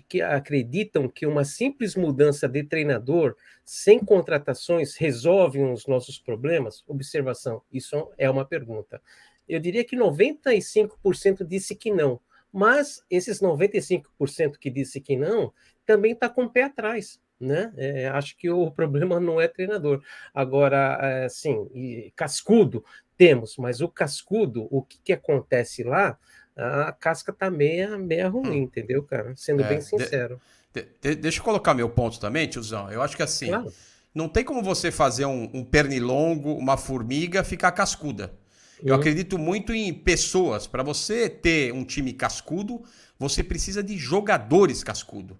que, 0.08 0.22
acreditam 0.22 1.10
que 1.10 1.26
uma 1.26 1.44
simples 1.44 1.96
mudança 1.96 2.48
de 2.48 2.64
treinador 2.64 3.36
sem 3.66 4.00
contratações 4.00 4.96
resolve 4.96 5.62
os 5.62 5.86
nossos 5.88 6.18
problemas? 6.18 6.84
Observação, 6.88 7.62
isso 7.72 8.10
é 8.18 8.30
uma 8.30 8.46
pergunta 8.46 9.02
eu 9.48 9.60
diria 9.60 9.84
que 9.84 9.96
95% 9.96 11.46
disse 11.46 11.76
que 11.76 11.92
não. 11.92 12.20
Mas 12.52 13.04
esses 13.10 13.42
95% 13.42 14.58
que 14.60 14.70
disse 14.70 15.02
que 15.02 15.16
não 15.16 15.52
também 15.86 16.14
está 16.14 16.30
com 16.30 16.46
o 16.46 16.50
pé 16.50 16.64
atrás. 16.64 17.20
Né? 17.40 17.74
É, 17.76 18.08
acho 18.08 18.38
que 18.38 18.50
o 18.50 18.72
problema 18.72 19.20
não 19.20 19.42
é 19.42 19.48
treinador. 19.48 20.02
Agora, 20.34 20.98
é, 21.02 21.30
sim, 21.30 21.68
cascudo 22.16 22.84
temos, 23.18 23.58
mas 23.58 23.82
o 23.82 23.90
cascudo, 23.90 24.68
o 24.72 24.82
que, 24.82 24.98
que 25.04 25.14
acontece 25.14 25.84
lá? 25.84 26.18
A 26.56 26.94
casca 26.94 27.34
tá 27.34 27.52
meia, 27.52 27.98
meia 27.98 28.30
ruim, 28.30 28.62
hum. 28.62 28.64
entendeu, 28.64 29.04
cara? 29.04 29.34
Sendo 29.36 29.64
é, 29.64 29.68
bem 29.68 29.82
sincero. 29.82 30.40
De, 30.74 30.88
de, 31.02 31.16
deixa 31.16 31.40
eu 31.40 31.44
colocar 31.44 31.74
meu 31.74 31.90
ponto 31.90 32.20
também, 32.20 32.48
tiozão. 32.48 32.90
Eu 32.90 33.02
acho 33.02 33.18
que 33.18 33.24
assim, 33.24 33.48
claro. 33.48 33.72
não 34.14 34.30
tem 34.30 34.44
como 34.44 34.64
você 34.64 34.92
fazer 34.92 35.26
um, 35.26 35.50
um 35.54 35.64
pernilongo, 35.64 36.54
uma 36.54 36.78
formiga 36.78 37.44
ficar 37.44 37.74
cascuda. 37.74 38.34
Eu 38.84 38.94
uhum. 38.94 39.00
acredito 39.00 39.38
muito 39.38 39.74
em 39.74 39.94
pessoas. 39.94 40.68
Para 40.68 40.84
você 40.84 41.30
ter 41.30 41.74
um 41.74 41.84
time 41.84 42.14
cascudo, 42.14 42.84
você 43.18 43.44
precisa 43.44 43.84
de 43.84 43.98
jogadores 43.98 44.84
cascudo. 44.84 45.38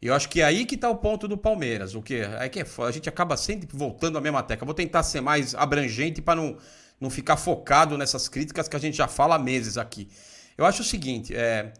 Eu 0.00 0.14
acho 0.14 0.28
que 0.28 0.40
é 0.40 0.44
aí 0.44 0.64
que 0.64 0.74
está 0.74 0.88
o 0.88 0.96
ponto 0.96 1.26
do 1.26 1.36
Palmeiras. 1.36 1.94
O 1.94 2.02
que 2.02 2.16
é 2.16 2.48
que 2.48 2.60
é 2.60 2.66
a 2.78 2.90
gente 2.90 3.08
acaba 3.08 3.36
sempre 3.36 3.68
voltando 3.72 4.18
à 4.18 4.20
mesma 4.20 4.42
tecla. 4.42 4.64
Vou 4.64 4.74
tentar 4.74 5.02
ser 5.02 5.20
mais 5.20 5.54
abrangente 5.54 6.20
para 6.20 6.40
não, 6.40 6.56
não 7.00 7.10
ficar 7.10 7.36
focado 7.36 7.96
nessas 7.96 8.28
críticas 8.28 8.68
que 8.68 8.76
a 8.76 8.78
gente 8.78 8.96
já 8.96 9.08
fala 9.08 9.36
há 9.36 9.38
meses 9.38 9.78
aqui. 9.78 10.08
Eu 10.56 10.64
acho 10.64 10.82
o 10.82 10.84
seguinte, 10.84 11.34
é, 11.34 11.72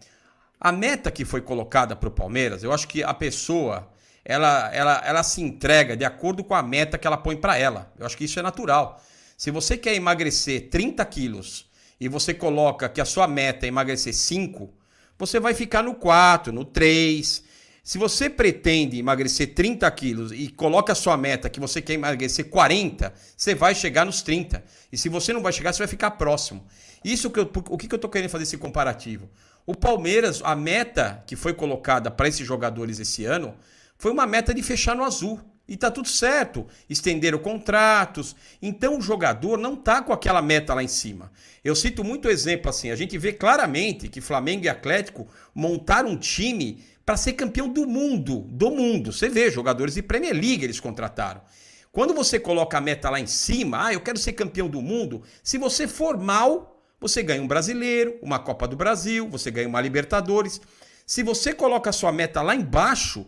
a 0.59 0.71
meta 0.71 1.09
que 1.11 1.25
foi 1.25 1.41
colocada 1.41 1.95
para 1.95 2.09
o 2.09 2.11
Palmeiras, 2.11 2.63
eu 2.63 2.71
acho 2.71 2.87
que 2.87 3.03
a 3.03 3.13
pessoa 3.13 3.87
ela, 4.25 4.69
ela, 4.73 5.01
ela 5.05 5.23
se 5.23 5.41
entrega 5.41 5.95
de 5.95 6.03
acordo 6.03 6.43
com 6.43 6.53
a 6.53 6.61
meta 6.61 6.97
que 6.97 7.07
ela 7.07 7.17
põe 7.17 7.37
para 7.37 7.57
ela. 7.57 7.91
Eu 7.97 8.05
acho 8.05 8.17
que 8.17 8.25
isso 8.25 8.37
é 8.37 8.43
natural. 8.43 9.01
Se 9.37 9.51
você 9.51 9.77
quer 9.77 9.93
emagrecer 9.93 10.67
30 10.71 11.05
quilos 11.05 11.67
e 11.99 12.07
você 12.07 12.33
coloca 12.33 12.89
que 12.89 12.99
a 12.99 13.05
sua 13.05 13.27
meta 13.27 13.67
é 13.67 13.69
emagrecer 13.69 14.11
5, 14.11 14.73
você 15.15 15.39
vai 15.39 15.53
ficar 15.53 15.83
no 15.83 15.93
4, 15.93 16.51
no 16.51 16.65
3. 16.65 17.43
Se 17.83 17.99
você 17.99 18.31
pretende 18.31 18.97
emagrecer 18.97 19.53
30 19.53 19.89
quilos 19.91 20.31
e 20.31 20.47
coloca 20.47 20.91
a 20.91 20.95
sua 20.95 21.15
meta 21.15 21.51
que 21.51 21.59
você 21.59 21.83
quer 21.83 21.93
emagrecer 21.93 22.49
40, 22.49 23.13
você 23.37 23.53
vai 23.53 23.75
chegar 23.75 24.05
nos 24.05 24.23
30. 24.23 24.63
E 24.91 24.97
se 24.97 25.07
você 25.07 25.31
não 25.31 25.43
vai 25.43 25.53
chegar, 25.53 25.71
você 25.71 25.79
vai 25.79 25.87
ficar 25.87 26.11
próximo. 26.11 26.65
Isso 27.05 27.29
que 27.29 27.39
eu, 27.39 27.49
o 27.69 27.77
que, 27.77 27.87
que 27.87 27.93
eu 27.93 27.97
estou 27.97 28.09
querendo 28.09 28.31
fazer 28.31 28.43
esse 28.43 28.57
comparativo? 28.57 29.29
O 29.67 29.75
Palmeiras, 29.75 30.41
a 30.43 30.55
meta 30.55 31.23
que 31.27 31.35
foi 31.35 31.53
colocada 31.53 32.09
para 32.09 32.27
esses 32.27 32.45
jogadores 32.45 32.97
esse 32.97 33.23
ano, 33.25 33.55
foi 33.99 34.11
uma 34.11 34.25
meta 34.25 34.51
de 34.51 34.63
fechar 34.63 34.95
no 34.95 35.03
azul. 35.03 35.39
E 35.67 35.75
tá 35.75 35.91
tudo 35.91 36.07
certo. 36.07 36.65
Estenderam 36.89 37.39
contratos. 37.39 38.35
Então 38.61 38.97
o 38.97 39.01
jogador 39.01 39.57
não 39.57 39.75
tá 39.75 40.01
com 40.01 40.13
aquela 40.13 40.41
meta 40.41 40.73
lá 40.73 40.81
em 40.81 40.87
cima. 40.87 41.31
Eu 41.63 41.75
cito 41.75 42.03
muito 42.03 42.29
exemplo 42.29 42.69
assim. 42.69 42.89
A 42.89 42.95
gente 42.95 43.17
vê 43.17 43.33
claramente 43.33 44.07
que 44.07 44.21
Flamengo 44.21 44.65
e 44.65 44.69
Atlético 44.69 45.27
montaram 45.53 46.09
um 46.09 46.17
time 46.17 46.83
para 47.05 47.17
ser 47.17 47.33
campeão 47.33 47.67
do 47.67 47.85
mundo. 47.85 48.41
Do 48.49 48.71
mundo. 48.71 49.11
Você 49.11 49.27
vê, 49.27 49.51
jogadores 49.51 49.95
de 49.95 50.01
Premier 50.01 50.33
League 50.33 50.63
eles 50.63 50.79
contrataram. 50.79 51.41
Quando 51.91 52.13
você 52.13 52.39
coloca 52.39 52.77
a 52.77 52.81
meta 52.81 53.09
lá 53.09 53.19
em 53.19 53.27
cima, 53.27 53.87
ah, 53.87 53.93
eu 53.93 54.01
quero 54.01 54.19
ser 54.19 54.33
campeão 54.33 54.69
do 54.69 54.81
mundo. 54.81 55.23
Se 55.41 55.57
você 55.57 55.87
for 55.87 56.17
mal, 56.17 56.83
você 56.99 57.23
ganha 57.23 57.41
um 57.41 57.47
brasileiro, 57.47 58.17
uma 58.21 58.39
Copa 58.39 58.67
do 58.67 58.75
Brasil, 58.75 59.27
você 59.27 59.49
ganha 59.49 59.67
uma 59.67 59.81
Libertadores. 59.81 60.61
Se 61.05 61.23
você 61.23 61.53
coloca 61.53 61.89
a 61.89 61.93
sua 61.93 62.11
meta 62.11 62.41
lá 62.41 62.53
embaixo, 62.53 63.25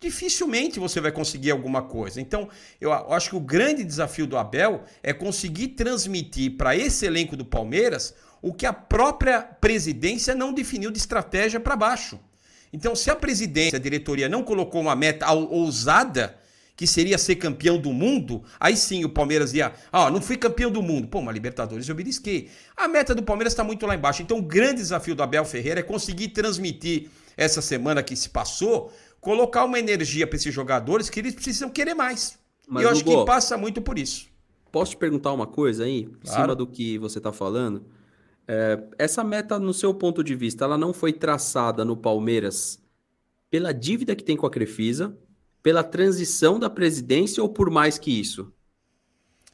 dificilmente 0.00 0.80
você 0.80 1.00
vai 1.00 1.12
conseguir 1.12 1.50
alguma 1.50 1.82
coisa. 1.82 2.20
Então, 2.20 2.48
eu 2.80 2.92
acho 2.92 3.30
que 3.30 3.36
o 3.36 3.40
grande 3.40 3.84
desafio 3.84 4.26
do 4.26 4.38
Abel 4.38 4.82
é 5.02 5.12
conseguir 5.12 5.68
transmitir 5.68 6.56
para 6.56 6.74
esse 6.74 7.04
elenco 7.04 7.36
do 7.36 7.44
Palmeiras 7.44 8.14
o 8.40 8.54
que 8.54 8.64
a 8.64 8.72
própria 8.72 9.42
presidência 9.42 10.34
não 10.34 10.54
definiu 10.54 10.90
de 10.90 10.98
estratégia 10.98 11.60
para 11.60 11.76
baixo. 11.76 12.18
Então, 12.72 12.96
se 12.96 13.10
a 13.10 13.16
presidência, 13.16 13.76
a 13.76 13.80
diretoria 13.80 14.28
não 14.28 14.42
colocou 14.42 14.80
uma 14.80 14.96
meta 14.96 15.30
ousada, 15.30 16.36
que 16.80 16.86
seria 16.86 17.18
ser 17.18 17.36
campeão 17.36 17.78
do 17.78 17.92
mundo, 17.92 18.42
aí 18.58 18.74
sim 18.74 19.04
o 19.04 19.08
Palmeiras 19.10 19.52
ia, 19.52 19.70
ah, 19.92 20.10
não 20.10 20.18
fui 20.18 20.38
campeão 20.38 20.70
do 20.70 20.80
mundo. 20.80 21.08
Pô, 21.08 21.18
uma 21.18 21.30
Libertadores 21.30 21.86
eu 21.86 21.94
belisquei. 21.94 22.48
A 22.74 22.88
meta 22.88 23.14
do 23.14 23.22
Palmeiras 23.22 23.52
está 23.52 23.62
muito 23.62 23.84
lá 23.84 23.94
embaixo. 23.94 24.22
Então, 24.22 24.38
o 24.38 24.42
grande 24.42 24.76
desafio 24.76 25.14
do 25.14 25.22
Abel 25.22 25.44
Ferreira 25.44 25.80
é 25.80 25.82
conseguir 25.82 26.28
transmitir 26.28 27.10
essa 27.36 27.60
semana 27.60 28.02
que 28.02 28.16
se 28.16 28.30
passou 28.30 28.90
colocar 29.20 29.64
uma 29.64 29.78
energia 29.78 30.26
para 30.26 30.36
esses 30.36 30.52
jogadores 30.52 31.10
que 31.10 31.20
eles 31.20 31.34
precisam 31.34 31.68
querer 31.68 31.94
mais. 31.94 32.38
Mas, 32.66 32.82
e 32.82 32.86
eu 32.86 32.90
acho 32.90 33.00
Hugo, 33.02 33.20
que 33.20 33.26
passa 33.26 33.56
muito 33.56 33.82
por 33.82 33.98
isso. 33.98 34.28
Posso 34.70 34.92
te 34.92 34.96
perguntar 34.96 35.32
uma 35.32 35.46
coisa 35.46 35.84
aí, 35.84 36.04
claro. 36.04 36.20
em 36.24 36.28
cima 36.28 36.54
do 36.54 36.66
que 36.66 36.98
você 36.98 37.18
está 37.18 37.32
falando? 37.32 37.84
É, 38.46 38.82
essa 38.98 39.22
meta, 39.22 39.58
no 39.58 39.74
seu 39.74 39.92
ponto 39.92 40.24
de 40.24 40.34
vista, 40.34 40.64
ela 40.64 40.78
não 40.78 40.92
foi 40.92 41.12
traçada 41.12 41.84
no 41.84 41.96
Palmeiras 41.96 42.80
pela 43.50 43.72
dívida 43.72 44.14
que 44.14 44.24
tem 44.24 44.36
com 44.36 44.46
a 44.46 44.50
Crefisa, 44.50 45.16
pela 45.62 45.82
transição 45.82 46.58
da 46.58 46.70
presidência 46.70 47.42
ou 47.42 47.48
por 47.48 47.70
mais 47.70 47.98
que 47.98 48.10
isso? 48.10 48.52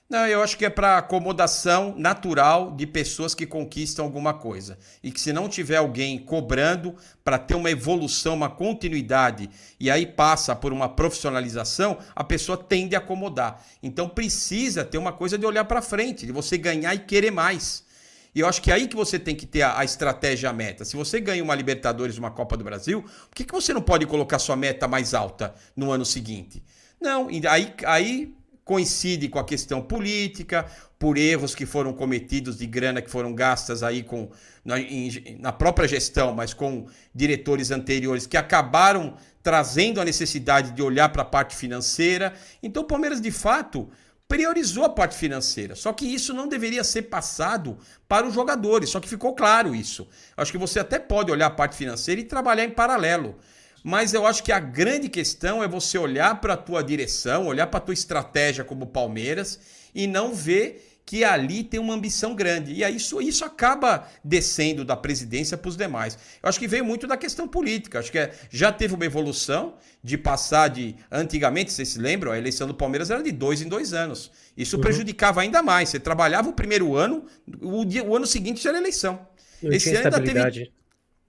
Não, 0.08 0.24
eu 0.24 0.40
acho 0.40 0.56
que 0.56 0.64
é 0.64 0.70
para 0.70 0.98
acomodação 0.98 1.92
natural 1.98 2.70
de 2.70 2.86
pessoas 2.86 3.34
que 3.34 3.44
conquistam 3.44 4.04
alguma 4.04 4.32
coisa. 4.32 4.78
E 5.02 5.10
que 5.10 5.20
se 5.20 5.32
não 5.32 5.48
tiver 5.48 5.78
alguém 5.78 6.16
cobrando 6.16 6.94
para 7.24 7.38
ter 7.38 7.56
uma 7.56 7.72
evolução, 7.72 8.34
uma 8.34 8.48
continuidade, 8.48 9.50
e 9.80 9.90
aí 9.90 10.06
passa 10.06 10.54
por 10.54 10.72
uma 10.72 10.88
profissionalização, 10.88 11.98
a 12.14 12.22
pessoa 12.22 12.56
tende 12.56 12.94
a 12.94 12.98
acomodar. 12.98 13.60
Então 13.82 14.08
precisa 14.08 14.84
ter 14.84 14.96
uma 14.96 15.12
coisa 15.12 15.36
de 15.36 15.44
olhar 15.44 15.64
para 15.64 15.82
frente, 15.82 16.24
de 16.24 16.30
você 16.30 16.56
ganhar 16.56 16.94
e 16.94 17.00
querer 17.00 17.32
mais. 17.32 17.84
E 18.32 18.38
eu 18.40 18.46
acho 18.46 18.62
que 18.62 18.70
é 18.70 18.74
aí 18.74 18.86
que 18.86 18.94
você 18.94 19.18
tem 19.18 19.34
que 19.34 19.46
ter 19.46 19.62
a, 19.62 19.80
a 19.80 19.84
estratégia, 19.84 20.50
a 20.50 20.52
meta. 20.52 20.84
Se 20.84 20.94
você 20.94 21.18
ganha 21.18 21.42
uma 21.42 21.54
Libertadores, 21.54 22.16
uma 22.16 22.30
Copa 22.30 22.56
do 22.56 22.62
Brasil, 22.62 23.02
por 23.02 23.34
que, 23.34 23.44
que 23.44 23.52
você 23.52 23.74
não 23.74 23.82
pode 23.82 24.06
colocar 24.06 24.38
sua 24.38 24.54
meta 24.54 24.86
mais 24.86 25.14
alta 25.14 25.52
no 25.74 25.90
ano 25.90 26.04
seguinte? 26.04 26.62
Não, 27.00 27.28
aí, 27.48 27.74
aí 27.84 28.36
coincide 28.66 29.28
com 29.28 29.38
a 29.38 29.44
questão 29.44 29.80
política, 29.80 30.66
por 30.98 31.16
erros 31.16 31.54
que 31.54 31.64
foram 31.64 31.92
cometidos 31.92 32.58
de 32.58 32.66
grana 32.66 33.00
que 33.00 33.08
foram 33.08 33.32
gastas 33.32 33.84
aí 33.84 34.02
com 34.02 34.28
na, 34.64 34.80
em, 34.80 35.38
na 35.38 35.52
própria 35.52 35.86
gestão, 35.86 36.34
mas 36.34 36.52
com 36.52 36.86
diretores 37.14 37.70
anteriores 37.70 38.26
que 38.26 38.36
acabaram 38.36 39.16
trazendo 39.40 40.00
a 40.00 40.04
necessidade 40.04 40.72
de 40.72 40.82
olhar 40.82 41.10
para 41.10 41.22
a 41.22 41.24
parte 41.24 41.54
financeira. 41.54 42.34
Então 42.60 42.82
o 42.82 42.86
Palmeiras 42.86 43.20
de 43.20 43.30
fato 43.30 43.88
priorizou 44.26 44.84
a 44.84 44.88
parte 44.88 45.16
financeira. 45.16 45.76
Só 45.76 45.92
que 45.92 46.04
isso 46.04 46.34
não 46.34 46.48
deveria 46.48 46.82
ser 46.82 47.02
passado 47.02 47.78
para 48.08 48.26
os 48.26 48.34
jogadores. 48.34 48.90
Só 48.90 48.98
que 48.98 49.08
ficou 49.08 49.32
claro 49.36 49.76
isso. 49.76 50.08
Acho 50.36 50.50
que 50.50 50.58
você 50.58 50.80
até 50.80 50.98
pode 50.98 51.30
olhar 51.30 51.46
a 51.46 51.50
parte 51.50 51.76
financeira 51.76 52.20
e 52.20 52.24
trabalhar 52.24 52.64
em 52.64 52.70
paralelo. 52.70 53.38
Mas 53.86 54.12
eu 54.12 54.26
acho 54.26 54.42
que 54.42 54.50
a 54.50 54.58
grande 54.58 55.08
questão 55.08 55.62
é 55.62 55.68
você 55.68 55.96
olhar 55.96 56.40
para 56.40 56.54
a 56.54 56.56
tua 56.56 56.82
direção, 56.82 57.46
olhar 57.46 57.68
para 57.68 57.78
a 57.78 57.80
tua 57.80 57.94
estratégia 57.94 58.64
como 58.64 58.84
Palmeiras 58.84 59.60
e 59.94 60.08
não 60.08 60.34
ver 60.34 60.98
que 61.06 61.22
ali 61.22 61.62
tem 61.62 61.78
uma 61.78 61.94
ambição 61.94 62.34
grande. 62.34 62.72
E 62.72 62.82
aí 62.82 62.96
isso, 62.96 63.22
isso 63.22 63.44
acaba 63.44 64.08
descendo 64.24 64.84
da 64.84 64.96
presidência 64.96 65.56
para 65.56 65.68
os 65.68 65.76
demais. 65.76 66.18
Eu 66.42 66.48
acho 66.48 66.58
que 66.58 66.66
veio 66.66 66.84
muito 66.84 67.06
da 67.06 67.16
questão 67.16 67.46
política. 67.46 68.00
Acho 68.00 68.10
que 68.10 68.18
é, 68.18 68.32
já 68.50 68.72
teve 68.72 68.92
uma 68.92 69.04
evolução 69.04 69.74
de 70.02 70.18
passar 70.18 70.66
de. 70.66 70.96
Antigamente, 71.08 71.72
vocês 71.72 71.90
se 71.90 72.00
lembram, 72.00 72.32
a 72.32 72.38
eleição 72.38 72.66
do 72.66 72.74
Palmeiras 72.74 73.08
era 73.08 73.22
de 73.22 73.30
dois 73.30 73.62
em 73.62 73.68
dois 73.68 73.92
anos. 73.92 74.32
Isso 74.56 74.74
uhum. 74.74 74.82
prejudicava 74.82 75.42
ainda 75.42 75.62
mais. 75.62 75.90
Você 75.90 76.00
trabalhava 76.00 76.48
o 76.48 76.52
primeiro 76.52 76.96
ano, 76.96 77.24
o, 77.60 77.84
dia, 77.84 78.02
o 78.02 78.16
ano 78.16 78.26
seguinte 78.26 78.60
já 78.60 78.70
era 78.70 78.78
eleição. 78.78 79.28
Não 79.62 79.70
esse 79.70 79.94
ano 79.94 80.06
ainda 80.06 80.20
teve. 80.20 80.72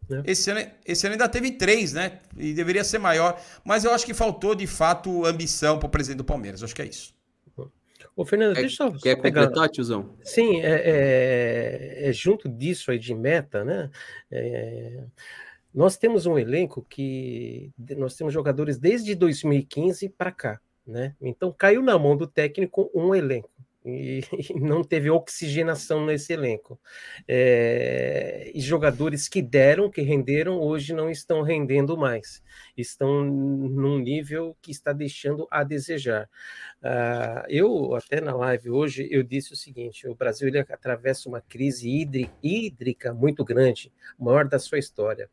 Né? 0.10 0.24
Esse, 0.26 0.50
ano, 0.50 0.72
esse 0.86 1.06
ano 1.06 1.14
ainda 1.14 1.28
teve 1.28 1.52
três, 1.52 1.94
né? 1.94 2.20
E 2.38 2.54
deveria 2.54 2.84
ser 2.84 2.98
maior. 2.98 3.42
Mas 3.64 3.84
eu 3.84 3.92
acho 3.92 4.06
que 4.06 4.14
faltou, 4.14 4.56
de 4.56 4.68
fato, 4.68 5.26
ambição 5.26 5.78
para 5.78 5.88
o 5.88 5.90
presidente 5.90 6.20
do 6.20 6.24
Palmeiras. 6.24 6.62
Eu 6.62 6.66
acho 6.66 6.76
que 6.76 6.82
é 6.82 6.86
isso. 6.86 7.18
Ô, 8.16 8.26
Fernando, 8.26 8.58
é, 8.58 8.62
deixa 8.62 8.84
eu. 8.84 8.94
Quer 8.94 9.22
pegar... 9.22 9.46
completar, 9.46 9.70
tiozão? 9.70 10.16
Sim, 10.24 10.62
é, 10.62 10.72
é, 10.72 12.10
é, 12.10 12.14
junto 12.14 12.50
disso 12.50 12.90
aí 12.90 12.98
de 12.98 13.14
meta, 13.14 13.64
né? 13.64 13.92
É, 14.32 15.04
nós 15.72 15.98
temos 15.98 16.26
um 16.26 16.38
elenco 16.38 16.84
que 16.90 17.72
nós 17.96 18.16
temos 18.16 18.34
jogadores 18.34 18.80
desde 18.80 19.14
2015 19.14 20.10
para 20.10 20.32
cá, 20.32 20.60
né? 20.86 21.16
Então 21.22 21.54
caiu 21.56 21.84
na 21.84 21.98
mão 22.00 22.18
do 22.18 22.26
técnico 22.26 22.90
um 22.92 23.14
elenco 23.14 23.52
e, 24.54 24.60
não 24.60 24.84
teve 24.84 25.10
oxigenação 25.10 26.06
nesse 26.06 26.34
elenco. 26.34 26.80
É, 27.28 28.52
e 28.54 28.60
jogadores 28.60 29.28
que 29.30 29.42
deram, 29.42 29.90
que 29.90 30.02
renderam, 30.02 30.60
hoje 30.60 30.94
não 30.94 31.10
estão 31.10 31.42
rendendo 31.42 31.98
mais. 31.98 32.44
Estão 32.76 33.24
num 33.24 33.98
nível 33.98 34.56
que 34.62 34.72
está 34.72 34.92
deixando 34.92 35.48
a 35.50 35.64
desejar. 35.64 36.30
Uh, 36.82 37.46
eu, 37.48 37.96
até 37.96 38.20
na 38.20 38.36
live 38.36 38.70
hoje, 38.70 39.08
eu 39.10 39.24
disse 39.24 39.54
o 39.54 39.56
seguinte: 39.56 40.08
o 40.08 40.16
Brasil 40.16 40.48
ele 40.48 40.60
atravessa 40.60 41.30
uma 41.30 41.42
crise 41.42 41.90
hídrica 42.44 43.14
muito 43.14 43.44
grande, 43.44 43.92
maior 44.20 44.48
da 44.48 44.60
sua 44.60 44.78
história. 44.78 45.30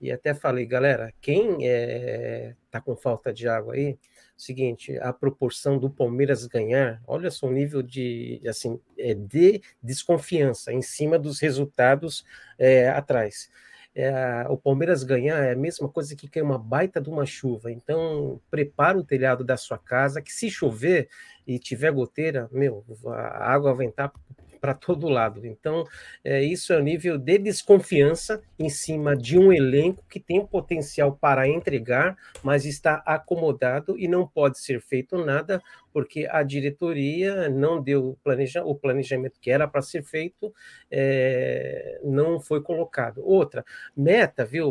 E 0.00 0.12
até 0.12 0.34
falei, 0.34 0.66
galera, 0.66 1.12
quem 1.20 1.52
está 1.52 1.64
é, 1.64 2.54
tá 2.70 2.80
com 2.80 2.94
falta 2.94 3.32
de 3.32 3.48
água 3.48 3.74
aí, 3.74 3.98
seguinte, 4.36 4.98
a 4.98 5.12
proporção 5.12 5.78
do 5.78 5.88
Palmeiras 5.88 6.46
ganhar, 6.46 7.00
olha 7.06 7.30
só 7.30 7.46
o 7.46 7.52
nível 7.52 7.82
de, 7.82 8.40
assim, 8.46 8.78
é, 8.98 9.14
de 9.14 9.62
desconfiança 9.82 10.72
em 10.72 10.82
cima 10.82 11.18
dos 11.18 11.40
resultados 11.40 12.24
é, 12.58 12.88
atrás. 12.88 13.50
É, 13.94 14.44
o 14.50 14.58
Palmeiras 14.58 15.02
ganhar 15.02 15.42
é 15.42 15.52
a 15.52 15.56
mesma 15.56 15.88
coisa 15.88 16.14
que 16.14 16.28
cair 16.28 16.42
uma 16.42 16.58
baita 16.58 17.00
de 17.00 17.08
uma 17.08 17.24
chuva. 17.24 17.72
Então, 17.72 18.38
prepara 18.50 18.98
o 18.98 19.04
telhado 19.04 19.42
da 19.42 19.56
sua 19.56 19.78
casa, 19.78 20.20
que 20.20 20.30
se 20.30 20.50
chover 20.50 21.08
e 21.46 21.58
tiver 21.58 21.90
goteira, 21.92 22.46
meu, 22.52 22.84
a 23.06 23.52
água 23.52 23.72
vai 23.72 23.86
entrar 23.86 24.12
para 24.56 24.74
todo 24.74 25.08
lado. 25.08 25.46
Então, 25.46 25.84
é, 26.24 26.42
isso 26.42 26.72
é 26.72 26.78
o 26.78 26.82
nível 26.82 27.18
de 27.18 27.38
desconfiança 27.38 28.42
em 28.58 28.68
cima 28.68 29.16
de 29.16 29.38
um 29.38 29.52
elenco 29.52 30.04
que 30.08 30.18
tem 30.18 30.44
potencial 30.44 31.12
para 31.12 31.48
entregar, 31.48 32.16
mas 32.42 32.64
está 32.64 33.02
acomodado 33.06 33.98
e 33.98 34.08
não 34.08 34.26
pode 34.26 34.58
ser 34.58 34.80
feito 34.80 35.24
nada 35.24 35.62
porque 35.96 36.28
a 36.30 36.42
diretoria 36.42 37.48
não 37.48 37.80
deu 37.80 38.18
planeja, 38.22 38.62
o 38.62 38.74
planejamento 38.74 39.40
que 39.40 39.50
era 39.50 39.66
para 39.66 39.80
ser 39.80 40.02
feito, 40.02 40.52
é, 40.90 41.98
não 42.04 42.38
foi 42.38 42.60
colocado. 42.60 43.22
Outra, 43.24 43.64
meta, 43.96 44.44
viu, 44.44 44.68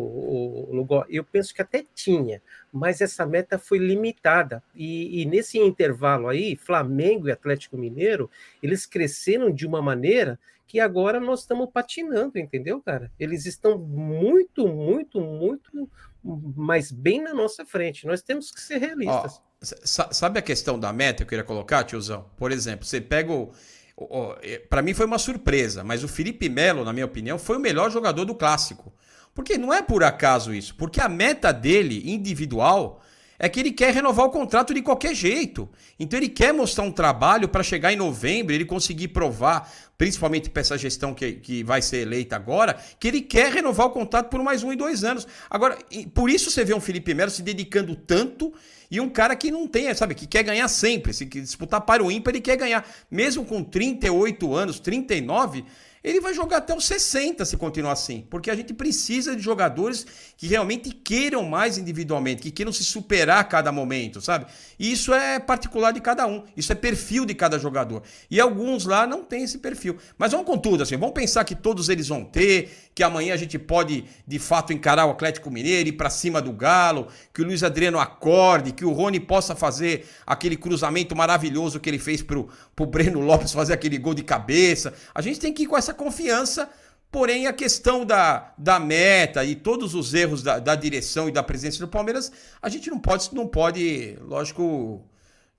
Lugó, 0.71 1.03
eu 1.09 1.23
penso 1.23 1.51
que 1.51 1.63
até 1.63 1.83
tinha, 1.95 2.43
mas 2.71 3.01
essa 3.01 3.25
meta 3.25 3.57
foi 3.57 3.79
limitada. 3.79 4.61
E, 4.75 5.19
e 5.19 5.25
nesse 5.25 5.57
intervalo 5.57 6.27
aí, 6.27 6.55
Flamengo 6.55 7.27
e 7.27 7.31
Atlético 7.31 7.75
Mineiro, 7.75 8.29
eles 8.61 8.85
cresceram 8.85 9.49
de 9.49 9.65
uma 9.65 9.81
maneira 9.81 10.39
que 10.67 10.79
agora 10.79 11.19
nós 11.19 11.39
estamos 11.39 11.71
patinando, 11.73 12.37
entendeu, 12.37 12.79
cara? 12.79 13.11
Eles 13.19 13.47
estão 13.47 13.79
muito, 13.79 14.67
muito, 14.67 15.19
muito 15.19 15.89
mais 16.23 16.91
bem 16.91 17.19
na 17.19 17.33
nossa 17.33 17.65
frente. 17.65 18.05
Nós 18.05 18.21
temos 18.21 18.51
que 18.51 18.61
ser 18.61 18.77
realistas. 18.77 19.41
Oh. 19.43 19.54
Sabe 19.83 20.39
a 20.39 20.41
questão 20.41 20.79
da 20.79 20.93
meta 20.93 21.17
que 21.17 21.23
eu 21.23 21.27
queria 21.27 21.43
colocar, 21.43 21.83
tiozão? 21.83 22.25
Por 22.37 22.51
exemplo, 22.51 22.85
você 22.85 23.01
pega 23.01 23.31
o. 23.31 23.51
o 23.97 24.35
para 24.69 24.81
mim 24.81 24.93
foi 24.93 25.05
uma 25.05 25.17
surpresa, 25.17 25.83
mas 25.83 26.03
o 26.03 26.07
Felipe 26.07 26.47
Melo, 26.47 26.83
na 26.83 26.93
minha 26.93 27.05
opinião, 27.05 27.37
foi 27.37 27.57
o 27.57 27.59
melhor 27.59 27.91
jogador 27.91 28.25
do 28.25 28.35
clássico. 28.35 28.93
Porque 29.33 29.57
não 29.57 29.73
é 29.73 29.81
por 29.81 30.03
acaso 30.03 30.53
isso, 30.53 30.75
porque 30.75 31.01
a 31.01 31.09
meta 31.09 31.51
dele, 31.51 32.09
individual, 32.09 33.01
é 33.37 33.49
que 33.49 33.59
ele 33.59 33.71
quer 33.71 33.93
renovar 33.93 34.25
o 34.25 34.29
contrato 34.29 34.73
de 34.73 34.81
qualquer 34.81 35.13
jeito. 35.13 35.69
Então 35.99 36.17
ele 36.17 36.29
quer 36.29 36.53
mostrar 36.53 36.83
um 36.83 36.91
trabalho 36.91 37.49
para 37.49 37.63
chegar 37.63 37.91
em 37.91 37.95
novembro, 37.95 38.53
ele 38.53 38.65
conseguir 38.65 39.09
provar, 39.09 39.71
principalmente 39.97 40.49
para 40.49 40.61
essa 40.61 40.77
gestão 40.77 41.13
que, 41.13 41.33
que 41.33 41.63
vai 41.63 41.81
ser 41.81 41.97
eleita 41.97 42.35
agora, 42.35 42.77
que 42.99 43.07
ele 43.07 43.21
quer 43.21 43.51
renovar 43.51 43.87
o 43.87 43.91
contrato 43.91 44.29
por 44.29 44.41
mais 44.41 44.63
um 44.63 44.71
e 44.71 44.75
dois 44.75 45.03
anos. 45.03 45.27
Agora, 45.49 45.77
por 46.13 46.29
isso 46.29 46.49
você 46.49 46.63
vê 46.63 46.73
um 46.73 46.81
Felipe 46.81 47.13
Melo 47.13 47.31
se 47.31 47.41
dedicando 47.41 47.95
tanto 47.95 48.53
e 48.89 48.99
um 48.99 49.09
cara 49.09 49.35
que 49.35 49.51
não 49.51 49.67
tem, 49.67 49.93
sabe, 49.93 50.15
que 50.15 50.27
quer 50.27 50.43
ganhar 50.43 50.67
sempre. 50.67 51.13
Se 51.13 51.25
disputar 51.25 51.81
para 51.81 52.03
o 52.03 52.11
ímpar, 52.11 52.31
ele 52.31 52.41
quer 52.41 52.55
ganhar. 52.55 52.87
Mesmo 53.09 53.43
com 53.43 53.63
38 53.63 54.53
anos, 54.53 54.79
39, 54.79 55.65
ele 56.05 56.21
vai 56.21 56.35
jogar 56.35 56.57
até 56.57 56.75
os 56.77 56.85
60 56.85 57.43
se 57.45 57.57
continuar 57.57 57.93
assim, 57.93 58.27
porque 58.29 58.51
a 58.51 58.55
gente 58.55 58.75
precisa 58.75 59.35
de 59.35 59.41
jogadores 59.41 60.05
que 60.37 60.45
realmente 60.45 60.91
queiram 60.91 61.43
mais 61.43 61.79
individualmente, 61.79 62.43
que 62.43 62.51
queiram 62.51 62.71
se 62.71 62.83
superar 62.83 63.39
a 63.39 63.43
cada 63.43 63.71
momento, 63.71 64.21
sabe? 64.21 64.45
E 64.77 64.91
isso 64.91 65.11
é 65.11 65.39
particular 65.39 65.91
de 65.91 65.99
cada 65.99 66.27
um, 66.27 66.43
isso 66.55 66.71
é 66.71 66.75
perfil 66.75 67.25
de 67.25 67.33
cada 67.33 67.57
jogador. 67.57 68.03
E 68.29 68.39
alguns 68.39 68.85
lá 68.85 69.07
não 69.07 69.23
têm 69.23 69.43
esse 69.43 69.57
perfil. 69.57 69.97
Mas 70.15 70.31
vamos 70.31 70.45
com 70.45 70.59
tudo, 70.59 70.83
assim, 70.83 70.95
vamos 70.95 71.15
pensar 71.15 71.43
que 71.43 71.55
todos 71.55 71.89
eles 71.89 72.07
vão 72.07 72.23
ter, 72.23 72.84
que 72.95 73.03
amanhã 73.03 73.33
a 73.33 73.37
gente 73.37 73.59
pode 73.59 74.05
de 74.25 74.39
fato 74.39 74.71
encarar 74.71 75.05
o 75.05 75.11
Atlético 75.11 75.51
Mineiro, 75.51 75.89
ir 75.89 75.91
para 75.91 76.09
cima 76.09 76.41
do 76.41 76.53
Galo, 76.53 77.09
que 77.33 77.41
o 77.41 77.45
Luiz 77.45 77.61
Adriano 77.61 77.99
acorde, 77.99 78.71
que 78.71 78.85
o 78.85 78.93
Rony 78.93 79.19
possa 79.19 79.53
fazer 79.53 80.07
aquele 80.25 80.55
cruzamento 80.55 81.13
maravilhoso 81.13 81.77
que 81.77 81.89
ele 81.89 81.99
fez 81.99 82.23
pro, 82.23 82.47
pro 82.73 82.85
Breno 82.85 83.19
Lopes 83.19 83.51
fazer 83.51 83.73
aquele 83.73 83.97
gol 83.97 84.13
de 84.13 84.23
cabeça. 84.23 84.93
A 85.13 85.21
gente 85.21 85.41
tem 85.41 85.51
que 85.51 85.63
ir 85.63 85.65
com 85.67 85.77
essa 85.77 85.93
confiança. 85.93 86.69
Porém, 87.11 87.47
a 87.47 87.53
questão 87.53 88.05
da, 88.05 88.53
da 88.57 88.79
meta 88.79 89.43
e 89.43 89.55
todos 89.55 89.93
os 89.93 90.13
erros 90.13 90.41
da, 90.41 90.59
da 90.59 90.75
direção 90.75 91.29
e 91.29 91.31
da 91.31 91.43
presença 91.43 91.79
do 91.79 91.87
Palmeiras, 91.87 92.31
a 92.61 92.67
gente 92.67 92.89
não 92.89 92.99
pode, 92.99 93.33
não 93.33 93.47
pode, 93.47 94.17
lógico, 94.21 95.01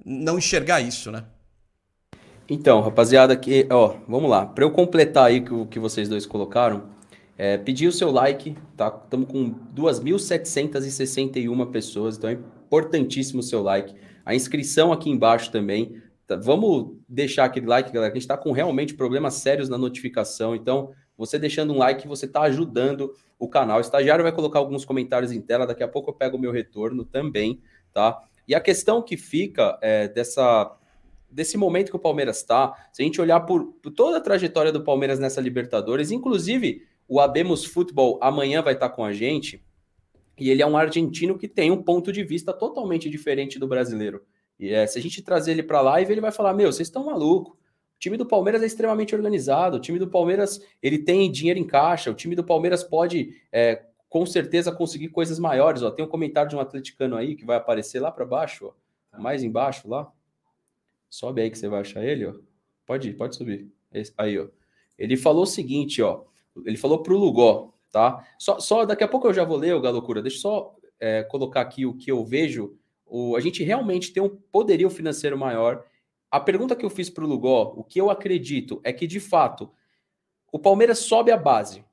não 0.05 0.39
enxergar 0.39 0.81
isso, 0.81 1.11
né? 1.11 1.25
Então, 2.49 2.81
rapaziada, 2.81 3.33
aqui, 3.33 3.67
ó, 3.71 3.97
vamos 4.07 4.29
lá. 4.29 4.45
Para 4.45 4.65
eu 4.65 4.71
completar 4.71 5.27
aí 5.27 5.45
o 5.51 5.67
que 5.67 5.79
vocês 5.79 6.09
dois 6.09 6.27
colocaram, 6.27 6.96
é, 7.39 7.59
pedir 7.59 7.87
o 7.87 7.93
seu 7.93 8.11
like, 8.11 8.57
tá? 8.77 9.01
Estamos 9.05 9.29
com 9.29 9.55
2.761 9.75 11.71
pessoas, 11.71 12.17
então 12.17 12.31
é 12.31 12.33
importantíssimo 12.33 13.41
o 13.41 13.43
seu 13.43 13.63
like. 13.63 13.95
A 14.25 14.35
inscrição 14.35 14.93
aqui 14.93 15.11
embaixo 15.11 15.51
também. 15.53 16.01
Tá, 16.27 16.37
vamos 16.37 16.97
deixar 17.09 17.45
aquele 17.45 17.67
like, 17.67 17.93
galera, 17.93 18.13
a 18.13 18.15
gente 18.15 18.23
está 18.23 18.37
com 18.37 18.51
realmente 18.53 18.95
problemas 18.95 19.35
sérios 19.35 19.69
na 19.69 19.79
notificação. 19.79 20.57
Então, 20.57 20.93
Você 21.17 21.39
deixando 21.39 21.73
um 21.73 21.79
like, 21.79 22.07
você 22.07 22.27
está 22.27 22.43
ajudando 22.43 23.13
o 23.39 23.49
canal. 23.49 23.79
O 23.79 23.81
estagiário 23.81 24.23
vai 24.23 24.33
colocar 24.33 24.59
alguns 24.59 24.85
comentários 24.85 25.33
em 25.33 25.41
tela, 25.41 25.67
daqui 25.67 25.83
a 25.83 25.89
pouco 25.89 26.11
eu 26.11 26.15
pego 26.15 26.37
o 26.37 26.41
meu 26.41 26.53
retorno 26.53 27.05
também, 27.05 27.61
tá? 27.93 28.21
E 28.47 28.55
a 28.55 28.61
questão 28.61 29.01
que 29.01 29.17
fica 29.17 29.79
é, 29.81 30.09
dessa 30.09 30.77
desse 31.29 31.59
momento 31.59 31.91
que 31.91 31.97
o 31.97 32.01
Palmeiras 32.01 32.39
está, 32.39 32.73
se 32.93 33.03
a 33.03 33.05
gente 33.05 33.21
olhar 33.21 33.41
por, 33.41 33.67
por, 33.83 33.91
toda 33.91 34.17
a 34.17 34.21
trajetória 34.21 34.73
do 34.73 34.83
Palmeiras 34.83 35.19
nessa 35.19 35.41
Libertadores, 35.41 36.11
inclusive 36.11 36.87
o 37.09 37.21
Abemos 37.21 37.65
Futebol 37.65 38.19
amanhã 38.23 38.63
vai 38.63 38.75
estar 38.75 38.89
tá 38.89 38.95
com 38.95 39.05
a 39.05 39.13
gente, 39.13 39.65
e 40.39 40.51
ele 40.51 40.63
é 40.63 40.67
um 40.67 40.77
argentino 40.77 41.39
que 41.39 41.49
tem 41.49 41.71
um 41.71 41.83
ponto 41.83 42.13
de 42.13 42.23
vista 42.23 42.53
totalmente 42.53 43.09
diferente 43.09 43.59
do 43.59 43.67
brasileiro. 43.67 44.23
E 44.59 44.71
é, 44.71 44.87
se 44.87 44.99
a 44.99 45.03
gente 45.03 45.23
trazer 45.23 45.53
ele 45.53 45.63
para 45.63 45.79
a 45.79 45.83
live, 45.83 46.13
ele 46.13 46.21
vai 46.21 46.33
falar: 46.33 46.55
Meu, 46.55 46.73
vocês 46.73 46.89
estão 46.89 47.05
malucos. 47.05 47.55
O 47.55 47.99
time 47.99 48.17
do 48.17 48.27
Palmeiras 48.27 48.63
é 48.63 48.67
extremamente 48.67 49.15
organizado. 49.15 49.79
O 49.79 49.81
time 49.81 49.99
do 49.99 50.09
Palmeiras 50.09 50.61
ele 50.83 50.99
tem 50.99 51.31
dinheiro 51.31 51.59
em 51.59 51.67
caixa. 51.67 52.11
O 52.11 52.15
time 52.15 52.35
do 52.35 52.45
Palmeiras 52.45 52.85
pode, 52.85 53.41
é, 53.51 53.87
com 54.09 54.27
certeza, 54.27 54.71
conseguir 54.71 55.09
coisas 55.09 55.39
maiores. 55.39 55.83
Ó, 55.83 55.91
tem 55.91 56.05
um 56.05 56.09
comentário 56.09 56.51
de 56.51 56.57
um 56.57 56.61
atleticano 56.61 57.17
aí 57.17 57.35
que 57.35 57.47
vai 57.47 57.57
aparecer 57.57 58.01
lá 58.01 58.13
para 58.13 58.27
baixo, 58.27 58.67
ó, 58.67 59.19
mais 59.19 59.43
embaixo 59.43 59.89
lá. 59.89 60.13
Sobe 61.09 61.41
aí 61.41 61.51
que 61.51 61.59
você 61.59 61.69
vai 61.69 61.81
achar 61.81 62.05
ele. 62.05 62.27
Ó. 62.27 62.35
Pode 62.85 63.09
ir, 63.09 63.15
pode 63.15 63.37
subir. 63.37 63.71
Esse, 63.93 64.13
aí, 64.19 64.39
ó. 64.39 64.49
Ele 64.99 65.17
falou 65.17 65.45
o 65.45 65.47
seguinte, 65.47 66.03
ó. 66.03 66.25
Ele 66.65 66.77
falou 66.77 67.03
para 67.03 67.13
o 67.13 67.17
Lugó, 67.17 67.73
tá? 67.93 68.27
Só, 68.39 68.59
só 68.59 68.85
daqui 68.85 69.05
a 69.05 69.09
pouco 69.09 69.27
eu 69.27 69.35
já 69.35 69.45
vou 69.45 69.57
ler, 69.57 69.75
o 69.75 69.81
Galocura. 69.81 70.23
Deixa 70.23 70.39
eu 70.39 70.41
só 70.41 70.77
é, 70.99 71.23
colocar 71.25 71.61
aqui 71.61 71.85
o 71.85 71.95
que 71.95 72.11
eu 72.11 72.25
vejo. 72.25 72.77
O, 73.05 73.37
a 73.37 73.41
gente 73.41 73.63
realmente 73.63 74.13
tem 74.13 74.23
um 74.23 74.29
poderio 74.29 74.91
financeiro 74.91 75.37
maior 75.37 75.85
a 76.31 76.41
pergunta 76.41 76.77
que 76.77 76.85
eu 76.85 76.91
fiz 76.91 77.09
para 77.09 77.25
o 77.25 77.27
Lugó, 77.27 77.73
o 77.77 77.85
que 77.85 78.01
eu 78.01 78.11
acredito 78.11 78.81
é 78.85 78.93
que, 78.93 79.07
de 79.07 79.21
fato, 79.21 79.71
o 80.53 80.59
Palmeiras 80.59 80.99
sobe 80.99 81.31
a 81.31 81.37
base. 81.37 81.85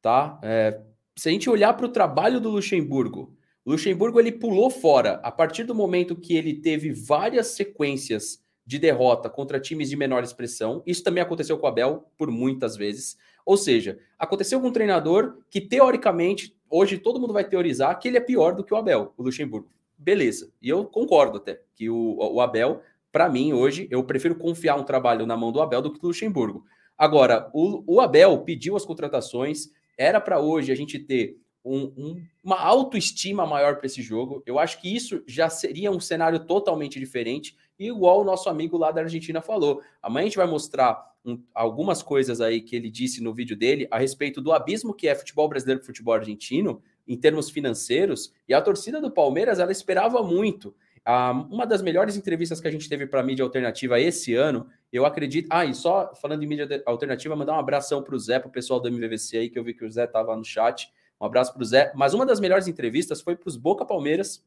Tá? 0.00 0.38
É, 0.42 0.80
se 1.16 1.28
a 1.28 1.32
gente 1.32 1.48
olhar 1.48 1.74
para 1.74 1.86
o 1.86 1.92
trabalho 1.92 2.40
do 2.40 2.50
Luxemburgo, 2.50 3.36
o 3.64 3.70
Luxemburgo 3.70 4.18
ele 4.18 4.32
pulou 4.32 4.68
fora 4.68 5.20
a 5.22 5.30
partir 5.30 5.64
do 5.64 5.74
momento 5.74 6.16
que 6.16 6.34
ele 6.34 6.54
teve 6.54 6.92
várias 6.92 7.48
sequências 7.48 8.41
de 8.64 8.78
derrota 8.78 9.28
contra 9.28 9.60
times 9.60 9.90
de 9.90 9.96
menor 9.96 10.22
expressão. 10.22 10.82
Isso 10.86 11.02
também 11.02 11.22
aconteceu 11.22 11.58
com 11.58 11.66
o 11.66 11.68
Abel 11.68 12.06
por 12.16 12.30
muitas 12.30 12.76
vezes. 12.76 13.16
Ou 13.44 13.56
seja, 13.56 13.98
aconteceu 14.18 14.60
com 14.60 14.68
um 14.68 14.72
treinador 14.72 15.38
que, 15.50 15.60
teoricamente, 15.60 16.56
hoje 16.70 16.98
todo 16.98 17.20
mundo 17.20 17.32
vai 17.32 17.44
teorizar 17.44 17.98
que 17.98 18.08
ele 18.08 18.16
é 18.16 18.20
pior 18.20 18.54
do 18.54 18.62
que 18.62 18.72
o 18.72 18.76
Abel, 18.76 19.12
o 19.16 19.22
Luxemburgo. 19.22 19.68
Beleza. 19.98 20.52
E 20.60 20.68
eu 20.68 20.84
concordo 20.84 21.38
até 21.38 21.60
que 21.74 21.90
o, 21.90 22.16
o 22.18 22.40
Abel 22.40 22.82
para 23.12 23.28
mim, 23.28 23.52
hoje, 23.52 23.86
eu 23.90 24.02
prefiro 24.02 24.34
confiar 24.34 24.74
um 24.74 24.82
trabalho 24.82 25.26
na 25.26 25.36
mão 25.36 25.52
do 25.52 25.60
Abel 25.60 25.82
do 25.82 25.92
que 25.92 26.00
do 26.00 26.08
Luxemburgo. 26.08 26.64
Agora, 26.96 27.50
o, 27.52 27.84
o 27.86 28.00
Abel 28.00 28.38
pediu 28.38 28.74
as 28.74 28.86
contratações, 28.86 29.68
era 29.98 30.18
para 30.18 30.40
hoje 30.40 30.72
a 30.72 30.74
gente 30.74 30.98
ter 30.98 31.36
um, 31.62 31.92
um, 31.96 32.22
uma 32.42 32.58
autoestima 32.58 33.46
maior 33.46 33.76
para 33.76 33.86
esse 33.86 34.00
jogo. 34.00 34.42
Eu 34.46 34.58
acho 34.58 34.80
que 34.80 34.94
isso 34.94 35.22
já 35.26 35.50
seria 35.50 35.90
um 35.92 36.00
cenário 36.00 36.40
totalmente 36.46 36.98
diferente, 36.98 37.54
igual 37.88 38.20
o 38.20 38.24
nosso 38.24 38.48
amigo 38.48 38.76
lá 38.76 38.90
da 38.90 39.02
Argentina 39.02 39.40
falou. 39.40 39.82
Amanhã 40.02 40.22
a 40.22 40.28
gente 40.28 40.36
vai 40.36 40.46
mostrar 40.46 41.12
um, 41.24 41.40
algumas 41.54 42.02
coisas 42.02 42.40
aí 42.40 42.60
que 42.60 42.74
ele 42.74 42.90
disse 42.90 43.22
no 43.22 43.32
vídeo 43.32 43.56
dele 43.56 43.86
a 43.90 43.98
respeito 43.98 44.40
do 44.40 44.52
abismo 44.52 44.94
que 44.94 45.08
é 45.08 45.14
futebol 45.14 45.48
brasileiro 45.48 45.80
e 45.80 45.86
futebol 45.86 46.14
argentino 46.14 46.82
em 47.06 47.16
termos 47.16 47.50
financeiros, 47.50 48.32
e 48.48 48.54
a 48.54 48.62
torcida 48.62 49.00
do 49.00 49.10
Palmeiras 49.10 49.58
ela 49.58 49.72
esperava 49.72 50.22
muito. 50.22 50.74
Ah, 51.04 51.32
uma 51.50 51.66
das 51.66 51.82
melhores 51.82 52.16
entrevistas 52.16 52.60
que 52.60 52.68
a 52.68 52.70
gente 52.70 52.88
teve 52.88 53.06
para 53.06 53.22
mídia 53.22 53.44
alternativa 53.44 53.98
esse 53.98 54.34
ano, 54.34 54.68
eu 54.92 55.04
acredito. 55.04 55.48
Ah, 55.50 55.64
e 55.64 55.74
só 55.74 56.14
falando 56.14 56.44
em 56.44 56.46
mídia 56.46 56.82
alternativa, 56.86 57.34
mandar 57.34 57.54
um 57.54 57.58
abração 57.58 58.02
para 58.02 58.14
o 58.14 58.18
Zé, 58.18 58.38
para 58.38 58.48
o 58.48 58.52
pessoal 58.52 58.78
do 58.78 58.88
MVVC 58.88 59.38
aí, 59.38 59.50
que 59.50 59.58
eu 59.58 59.64
vi 59.64 59.74
que 59.74 59.84
o 59.84 59.90
Zé 59.90 60.04
estava 60.04 60.36
no 60.36 60.44
chat. 60.44 60.92
Um 61.20 61.26
abraço 61.26 61.52
para 61.52 61.62
o 61.62 61.64
Zé. 61.64 61.92
Mas 61.94 62.14
uma 62.14 62.24
das 62.24 62.38
melhores 62.38 62.68
entrevistas 62.68 63.20
foi 63.20 63.34
para 63.34 63.48
os 63.48 63.56
Boca 63.56 63.84
Palmeiras, 63.84 64.44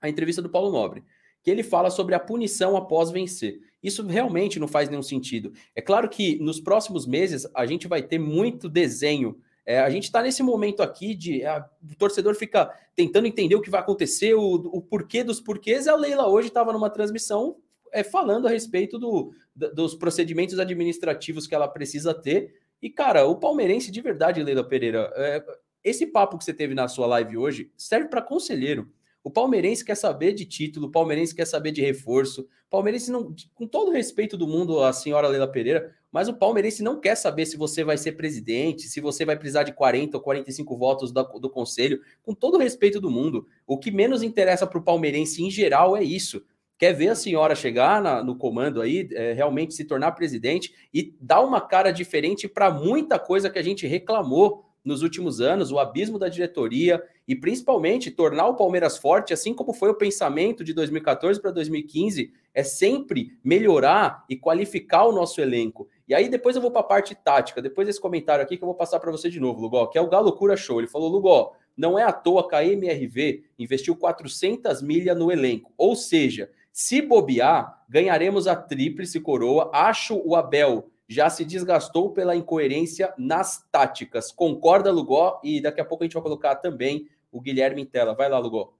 a 0.00 0.08
entrevista 0.08 0.40
do 0.40 0.48
Paulo 0.48 0.70
Nobre, 0.70 1.04
que 1.42 1.50
ele 1.50 1.62
fala 1.62 1.90
sobre 1.90 2.14
a 2.14 2.20
punição 2.20 2.76
após 2.76 3.10
vencer. 3.10 3.60
Isso 3.82 4.06
realmente 4.06 4.58
não 4.58 4.68
faz 4.68 4.88
nenhum 4.88 5.02
sentido. 5.02 5.52
É 5.74 5.80
claro 5.80 6.08
que 6.08 6.38
nos 6.38 6.60
próximos 6.60 7.06
meses 7.06 7.46
a 7.54 7.64
gente 7.64 7.88
vai 7.88 8.02
ter 8.02 8.18
muito 8.18 8.68
desenho 8.68 9.40
é, 9.70 9.78
a 9.78 9.90
gente 9.90 10.04
está 10.04 10.20
nesse 10.20 10.42
momento 10.42 10.82
aqui 10.82 11.14
de 11.14 11.44
a, 11.44 11.64
o 11.88 11.94
torcedor 11.94 12.34
fica 12.34 12.70
tentando 12.96 13.26
entender 13.26 13.54
o 13.54 13.60
que 13.60 13.70
vai 13.70 13.80
acontecer, 13.80 14.34
o, 14.34 14.54
o 14.54 14.80
porquê 14.80 15.22
dos 15.22 15.40
porquês. 15.40 15.86
A 15.86 15.94
Leila 15.94 16.26
hoje 16.26 16.48
estava 16.48 16.72
numa 16.72 16.90
transmissão 16.90 17.56
é, 17.92 18.02
falando 18.02 18.48
a 18.48 18.50
respeito 18.50 18.98
do, 18.98 19.32
dos 19.54 19.94
procedimentos 19.94 20.58
administrativos 20.58 21.46
que 21.46 21.54
ela 21.54 21.68
precisa 21.68 22.12
ter. 22.12 22.54
E, 22.82 22.88
cara, 22.88 23.26
o 23.26 23.36
palmeirense 23.36 23.90
de 23.90 24.00
verdade, 24.00 24.42
Leila 24.42 24.64
Pereira, 24.64 25.12
é, 25.14 25.44
esse 25.84 26.06
papo 26.06 26.38
que 26.38 26.44
você 26.44 26.54
teve 26.54 26.74
na 26.74 26.88
sua 26.88 27.06
live 27.06 27.36
hoje 27.36 27.70
serve 27.76 28.08
para 28.08 28.22
conselheiro. 28.22 28.90
O 29.22 29.30
palmeirense 29.30 29.84
quer 29.84 29.96
saber 29.96 30.32
de 30.32 30.46
título, 30.46 30.86
o 30.86 30.90
palmeirense 30.90 31.34
quer 31.34 31.46
saber 31.46 31.72
de 31.72 31.82
reforço. 31.82 32.42
O 32.42 32.70
palmeirense 32.70 33.10
não, 33.10 33.34
com 33.54 33.66
todo 33.66 33.90
respeito 33.90 34.36
do 34.36 34.46
mundo, 34.46 34.82
a 34.82 34.92
senhora 34.92 35.28
Leila 35.28 35.46
Pereira, 35.46 35.94
mas 36.10 36.28
o 36.28 36.34
palmeirense 36.34 36.82
não 36.82 36.98
quer 36.98 37.14
saber 37.14 37.44
se 37.44 37.56
você 37.56 37.84
vai 37.84 37.98
ser 37.98 38.12
presidente, 38.12 38.88
se 38.88 39.00
você 39.00 39.24
vai 39.24 39.36
precisar 39.36 39.62
de 39.62 39.72
40 39.72 40.16
ou 40.16 40.22
45 40.22 40.76
votos 40.76 41.12
do, 41.12 41.22
do 41.38 41.50
conselho. 41.50 42.00
Com 42.22 42.34
todo 42.34 42.58
respeito 42.58 43.00
do 43.00 43.10
mundo, 43.10 43.46
o 43.66 43.78
que 43.78 43.90
menos 43.90 44.22
interessa 44.22 44.66
para 44.66 44.78
o 44.78 44.82
palmeirense 44.82 45.42
em 45.42 45.50
geral 45.50 45.96
é 45.96 46.02
isso. 46.02 46.42
Quer 46.78 46.94
ver 46.94 47.08
a 47.08 47.14
senhora 47.14 47.54
chegar 47.54 48.00
na, 48.00 48.24
no 48.24 48.34
comando 48.34 48.80
aí, 48.80 49.06
é, 49.12 49.34
realmente 49.34 49.74
se 49.74 49.84
tornar 49.84 50.12
presidente 50.12 50.72
e 50.94 51.14
dar 51.20 51.42
uma 51.42 51.60
cara 51.60 51.90
diferente 51.90 52.48
para 52.48 52.70
muita 52.70 53.18
coisa 53.18 53.50
que 53.50 53.58
a 53.58 53.62
gente 53.62 53.86
reclamou 53.86 54.64
nos 54.82 55.02
últimos 55.02 55.40
anos, 55.40 55.70
o 55.70 55.78
abismo 55.78 56.18
da 56.18 56.28
diretoria 56.28 57.02
e 57.30 57.36
principalmente 57.36 58.10
tornar 58.10 58.48
o 58.48 58.56
Palmeiras 58.56 58.98
forte, 58.98 59.32
assim 59.32 59.54
como 59.54 59.72
foi 59.72 59.88
o 59.88 59.94
pensamento 59.94 60.64
de 60.64 60.74
2014 60.74 61.40
para 61.40 61.52
2015, 61.52 62.32
é 62.52 62.64
sempre 62.64 63.38
melhorar 63.44 64.24
e 64.28 64.34
qualificar 64.36 65.04
o 65.04 65.12
nosso 65.12 65.40
elenco. 65.40 65.86
E 66.08 66.12
aí 66.12 66.28
depois 66.28 66.56
eu 66.56 66.62
vou 66.62 66.72
para 66.72 66.80
a 66.80 66.82
parte 66.82 67.14
tática, 67.14 67.62
depois 67.62 67.86
desse 67.86 68.00
comentário 68.00 68.42
aqui 68.42 68.56
que 68.56 68.64
eu 68.64 68.66
vou 68.66 68.74
passar 68.74 68.98
para 68.98 69.12
você 69.12 69.30
de 69.30 69.38
novo, 69.38 69.60
Lugó, 69.60 69.86
que 69.86 69.96
é 69.96 70.00
o 70.00 70.08
Galo 70.08 70.32
Cura 70.32 70.56
Show. 70.56 70.80
Ele 70.80 70.88
falou, 70.88 71.08
Lugó, 71.08 71.52
não 71.76 71.96
é 71.96 72.02
à 72.02 72.10
toa 72.10 72.48
que 72.48 72.56
a 72.56 72.64
MRV 72.64 73.44
investiu 73.56 73.94
400 73.94 74.82
milhas 74.82 75.16
no 75.16 75.30
elenco. 75.30 75.72
Ou 75.78 75.94
seja, 75.94 76.50
se 76.72 77.00
bobear, 77.00 77.84
ganharemos 77.88 78.48
a 78.48 78.56
tríplice 78.56 79.20
coroa. 79.20 79.70
Acho 79.72 80.20
o 80.24 80.34
Abel 80.34 80.90
já 81.06 81.30
se 81.30 81.44
desgastou 81.44 82.10
pela 82.10 82.34
incoerência 82.34 83.14
nas 83.16 83.64
táticas. 83.70 84.32
Concorda, 84.32 84.90
Lugó? 84.90 85.40
E 85.44 85.60
daqui 85.60 85.80
a 85.80 85.84
pouco 85.84 86.02
a 86.02 86.06
gente 86.06 86.14
vai 86.14 86.22
colocar 86.24 86.56
também 86.56 87.08
o 87.30 87.40
Guilherme 87.40 87.84
tela. 87.86 88.14
Vai 88.14 88.28
lá, 88.28 88.38
Lugó. 88.38 88.74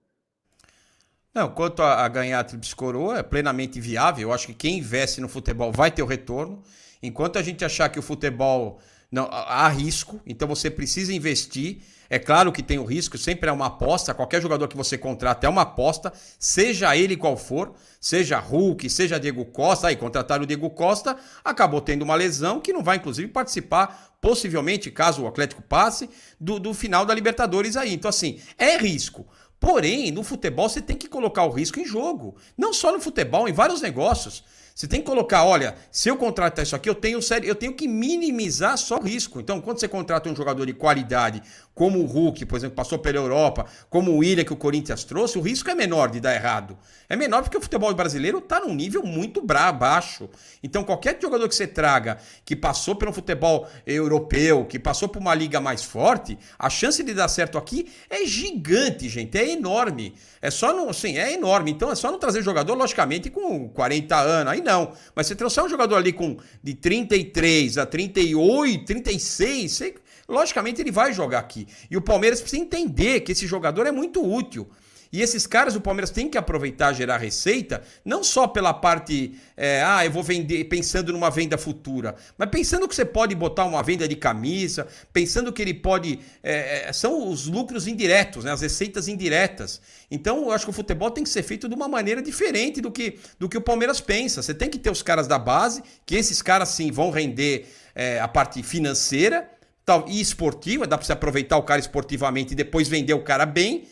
Não, 1.33 1.49
quanto 1.51 1.83
a, 1.83 2.05
a 2.05 2.09
ganhar 2.09 2.41
a 2.41 2.45
Tríplice 2.45 2.75
Coroa, 2.75 3.19
é 3.19 3.23
plenamente 3.23 3.81
viável. 3.81 4.29
Eu 4.29 4.33
acho 4.33 4.49
que 4.49 4.55
quem 4.55 4.79
investe 4.79 5.21
no 5.21 5.29
futebol 5.29 5.71
vai 5.71 5.91
ter 5.91 6.03
o 6.03 6.07
retorno. 6.07 6.63
Enquanto 7.03 7.39
a 7.39 7.43
gente 7.43 7.65
achar 7.65 7.89
que 7.89 7.99
o 7.99 8.03
futebol 8.03 8.81
não 9.11 9.29
há 9.31 9.69
risco, 9.69 10.21
então 10.27 10.49
você 10.49 10.71
precisa 10.71 11.13
investir. 11.13 11.83
É 12.13 12.19
claro 12.19 12.51
que 12.51 12.61
tem 12.61 12.77
o 12.77 12.85
risco, 12.85 13.17
sempre 13.17 13.49
é 13.49 13.53
uma 13.53 13.67
aposta. 13.67 14.13
Qualquer 14.13 14.43
jogador 14.43 14.67
que 14.67 14.77
você 14.77 14.99
contrata 14.99 15.47
é 15.47 15.49
uma 15.49 15.63
aposta, 15.63 16.13
seja 16.41 16.97
ele 16.97 17.17
qual 17.17 17.37
for, 17.37 17.73
seja 18.01 18.41
Hulk, 18.41 18.91
seja 18.91 19.21
Diego 19.21 19.45
Costa. 19.45 19.87
Aí 19.87 19.95
contrataram 19.95 20.43
o 20.43 20.47
Diego 20.47 20.69
Costa, 20.71 21.17
acabou 21.45 21.81
tendo 21.81 22.03
uma 22.03 22.17
lesão 22.17 22.61
que 22.61 22.73
não 22.73 22.83
vai, 22.83 22.97
inclusive, 22.97 23.29
participar, 23.29 24.17
possivelmente, 24.21 24.91
caso 24.91 25.23
o 25.23 25.29
Atlético 25.29 25.63
passe, 25.63 26.11
do, 26.41 26.59
do 26.59 26.75
final 26.75 27.07
da 27.07 27.15
Libertadores 27.15 27.77
aí. 27.77 27.95
Então, 27.95 28.09
assim, 28.09 28.41
é 28.59 28.77
risco. 28.77 29.25
Porém, 29.61 30.11
no 30.11 30.25
futebol 30.25 30.69
você 30.69 30.81
tem 30.81 30.97
que 30.97 31.07
colocar 31.07 31.45
o 31.45 31.51
risco 31.51 31.79
em 31.79 31.85
jogo. 31.85 32.35
Não 32.59 32.73
só 32.73 32.91
no 32.91 33.01
futebol, 33.01 33.49
em 33.49 33.53
vários 33.53 33.81
negócios. 33.81 34.43
Você 34.75 34.89
tem 34.89 35.01
que 35.01 35.07
colocar, 35.07 35.45
olha, 35.45 35.75
se 35.93 36.09
eu 36.09 36.17
contratar 36.17 36.63
isso 36.63 36.75
aqui, 36.75 36.89
eu 36.89 36.95
tenho 36.95 37.21
sério, 37.21 37.47
eu 37.47 37.55
tenho 37.55 37.75
que 37.75 37.87
minimizar 37.87 38.79
só 38.79 38.99
o 38.99 39.03
risco. 39.03 39.39
Então, 39.39 39.61
quando 39.61 39.79
você 39.79 39.87
contrata 39.87 40.31
um 40.31 40.35
jogador 40.35 40.65
de 40.65 40.73
qualidade, 40.73 41.43
como 41.81 41.99
o 42.01 42.05
Hulk, 42.05 42.45
por 42.45 42.59
exemplo, 42.59 42.76
passou 42.76 42.99
pela 42.99 43.16
Europa, 43.16 43.64
como 43.89 44.11
o 44.11 44.18
William 44.18 44.45
que 44.45 44.53
o 44.53 44.57
Corinthians 44.57 45.03
trouxe, 45.03 45.39
o 45.39 45.41
risco 45.41 45.70
é 45.70 45.74
menor 45.74 46.11
de 46.11 46.20
dar 46.20 46.35
errado. 46.35 46.76
É 47.09 47.16
menor 47.16 47.41
porque 47.41 47.57
o 47.57 47.61
futebol 47.62 47.95
brasileiro 47.95 48.37
está 48.37 48.61
num 48.61 48.74
nível 48.74 49.03
muito 49.03 49.41
baixo. 49.41 50.28
Então, 50.62 50.85
qualquer 50.85 51.18
jogador 51.18 51.49
que 51.49 51.55
você 51.55 51.66
traga 51.66 52.18
que 52.45 52.55
passou 52.55 52.97
pelo 52.97 53.14
futebol 53.14 53.66
europeu, 53.87 54.66
que 54.66 54.78
passou 54.78 55.09
por 55.09 55.20
uma 55.20 55.35
liga 55.35 55.59
mais 55.59 55.83
forte, 55.83 56.39
a 56.59 56.68
chance 56.68 57.03
de 57.03 57.14
dar 57.14 57.28
certo 57.28 57.57
aqui 57.57 57.91
é 58.11 58.26
gigante, 58.26 59.09
gente, 59.09 59.39
é 59.39 59.49
enorme. 59.49 60.12
É 60.43 60.51
só 60.51 60.74
não, 60.74 60.91
assim, 60.91 61.16
é 61.16 61.33
enorme. 61.33 61.70
Então, 61.70 61.91
é 61.91 61.95
só 61.95 62.12
não 62.12 62.18
trazer 62.18 62.43
jogador, 62.43 62.74
logicamente, 62.74 63.31
com 63.31 63.70
40 63.70 64.20
anos, 64.20 64.53
aí 64.53 64.61
não. 64.61 64.93
Mas 65.14 65.28
se 65.28 65.35
trouxer 65.35 65.64
um 65.64 65.68
jogador 65.70 65.97
ali 65.97 66.12
com 66.12 66.37
de 66.62 66.74
33 66.74 67.78
a 67.78 67.87
38, 67.87 68.85
36, 68.85 69.72
você 69.72 69.95
logicamente 70.31 70.81
ele 70.81 70.93
vai 70.93 71.12
jogar 71.12 71.41
aqui. 71.41 71.66
E 71.91 71.97
o 71.97 72.01
Palmeiras 72.01 72.41
precisa 72.41 72.62
entender 72.62 73.20
que 73.20 73.33
esse 73.33 73.47
jogador 73.47 73.87
é 73.87 73.93
muito 73.93 74.24
útil. 74.24 74.70
E 75.12 75.22
esses 75.22 75.45
caras, 75.45 75.74
o 75.74 75.81
Palmeiras 75.81 76.11
tem 76.11 76.28
que 76.28 76.39
aproveitar, 76.39 76.93
gerar 76.93 77.16
receita, 77.16 77.83
não 78.05 78.22
só 78.22 78.47
pela 78.47 78.72
parte, 78.72 79.35
é, 79.57 79.83
ah, 79.85 80.05
eu 80.05 80.11
vou 80.11 80.22
vender, 80.22 80.62
pensando 80.64 81.12
numa 81.12 81.28
venda 81.28 81.59
futura, 81.59 82.14
mas 82.39 82.49
pensando 82.49 82.87
que 82.87 82.95
você 82.95 83.05
pode 83.05 83.35
botar 83.35 83.64
uma 83.64 83.83
venda 83.83 84.07
de 84.07 84.14
camisa, 84.14 84.87
pensando 85.12 85.53
que 85.53 85.61
ele 85.61 85.74
pode. 85.74 86.20
É, 86.43 86.89
é 86.89 86.93
são 86.93 87.28
os 87.28 87.49
lucros 87.49 87.89
indiretos, 87.89 88.45
né, 88.45 88.53
as 88.53 88.61
receitas 88.61 89.09
indiretas. 89.09 89.81
Então, 90.09 90.43
eu 90.43 90.53
acho 90.53 90.64
que 90.64 90.70
o 90.70 90.74
futebol 90.74 91.11
tem 91.11 91.24
que 91.24 91.31
ser 91.31 91.43
feito 91.43 91.68
de 91.68 91.74
uma 91.74 91.89
maneira 91.89 92.22
diferente 92.22 92.81
do 92.81 92.93
que, 92.93 93.18
do 93.37 93.49
que 93.49 93.59
o 93.59 93.61
Palmeiras 93.61 94.01
pensa. 94.01 94.43
Você 94.43 94.55
tem 94.55 94.70
que 94.70 94.78
ter 94.78 94.91
os 94.91 95.03
caras 95.03 95.26
da 95.26 95.41
base, 95.41 95.83
que 96.07 96.14
esses 96.14 96.41
caras 96.41 96.68
sim 96.68 96.93
vão 96.93 97.11
render 97.11 97.66
é, 97.97 98.20
a 98.20 98.28
parte 98.28 98.62
financeira 98.62 99.51
tal, 99.91 100.05
e 100.07 100.20
esportiva, 100.20 100.86
dá 100.86 100.97
para 100.97 101.05
você 101.05 101.12
aproveitar 101.12 101.57
o 101.57 101.64
cara 101.64 101.80
esportivamente 101.80 102.53
e 102.53 102.57
depois 102.57 102.88
vender 102.88 103.12
o 103.12 103.24
cara 103.24 103.45
bem 103.45 103.88